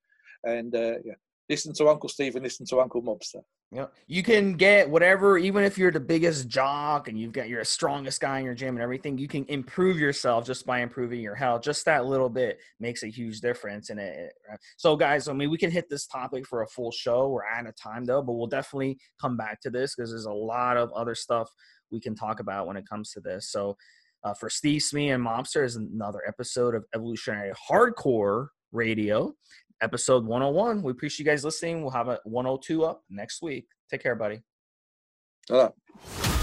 And 0.44 0.74
uh, 0.74 0.94
yeah, 1.04 1.14
listen 1.50 1.74
to 1.74 1.88
Uncle 1.88 2.08
Steve 2.08 2.36
and 2.36 2.44
listen 2.44 2.64
to 2.64 2.78
Uncle 2.78 3.02
Mobster. 3.02 3.42
Yeah, 3.72 3.86
you 4.06 4.22
can 4.22 4.54
get 4.54 4.88
whatever, 4.88 5.36
even 5.36 5.64
if 5.64 5.76
you're 5.76 5.90
the 5.90 6.00
biggest 6.00 6.48
jock 6.48 7.08
and 7.08 7.18
you've 7.18 7.32
got 7.32 7.48
your 7.48 7.62
strongest 7.64 8.20
guy 8.20 8.38
in 8.38 8.44
your 8.44 8.54
gym 8.54 8.76
and 8.76 8.82
everything, 8.82 9.18
you 9.18 9.26
can 9.26 9.44
improve 9.46 9.98
yourself 9.98 10.46
just 10.46 10.64
by 10.64 10.80
improving 10.80 11.20
your 11.20 11.34
health. 11.34 11.62
Just 11.62 11.84
that 11.86 12.06
little 12.06 12.28
bit 12.28 12.60
makes 12.78 13.02
a 13.02 13.08
huge 13.08 13.40
difference 13.40 13.90
in 13.90 13.98
it. 13.98 14.32
So, 14.76 14.96
guys, 14.96 15.26
I 15.26 15.32
mean, 15.32 15.50
we 15.50 15.58
can 15.58 15.72
hit 15.72 15.90
this 15.90 16.06
topic 16.06 16.46
for 16.46 16.62
a 16.62 16.68
full 16.68 16.92
show. 16.92 17.28
We're 17.28 17.44
out 17.44 17.66
of 17.66 17.76
time 17.76 18.04
though, 18.04 18.22
but 18.22 18.34
we'll 18.34 18.46
definitely 18.46 18.98
come 19.20 19.36
back 19.36 19.60
to 19.62 19.70
this 19.70 19.94
because 19.94 20.10
there's 20.10 20.26
a 20.26 20.32
lot 20.32 20.76
of 20.76 20.92
other 20.92 21.16
stuff 21.16 21.50
we 21.90 22.00
can 22.00 22.14
talk 22.14 22.38
about 22.38 22.68
when 22.68 22.76
it 22.76 22.88
comes 22.88 23.10
to 23.12 23.20
this. 23.20 23.50
So, 23.50 23.76
uh, 24.22 24.34
for 24.34 24.48
Steve 24.48 24.82
Smith 24.82 25.12
and 25.12 25.24
Mobster 25.24 25.64
is 25.64 25.76
another 25.76 26.20
episode 26.28 26.76
of 26.76 26.84
Evolutionary 26.94 27.52
Hardcore 27.68 28.48
Radio 28.72 29.34
episode 29.82 30.24
101. 30.24 30.82
We 30.82 30.92
appreciate 30.92 31.24
you 31.24 31.30
guys 31.30 31.44
listening. 31.44 31.82
We'll 31.82 31.92
have 31.92 32.08
a 32.08 32.20
102 32.24 32.84
up 32.84 33.02
next 33.10 33.42
week. 33.42 33.68
Take 33.90 34.02
care, 34.02 34.14
buddy. 34.14 34.42
Bye. 35.48 36.39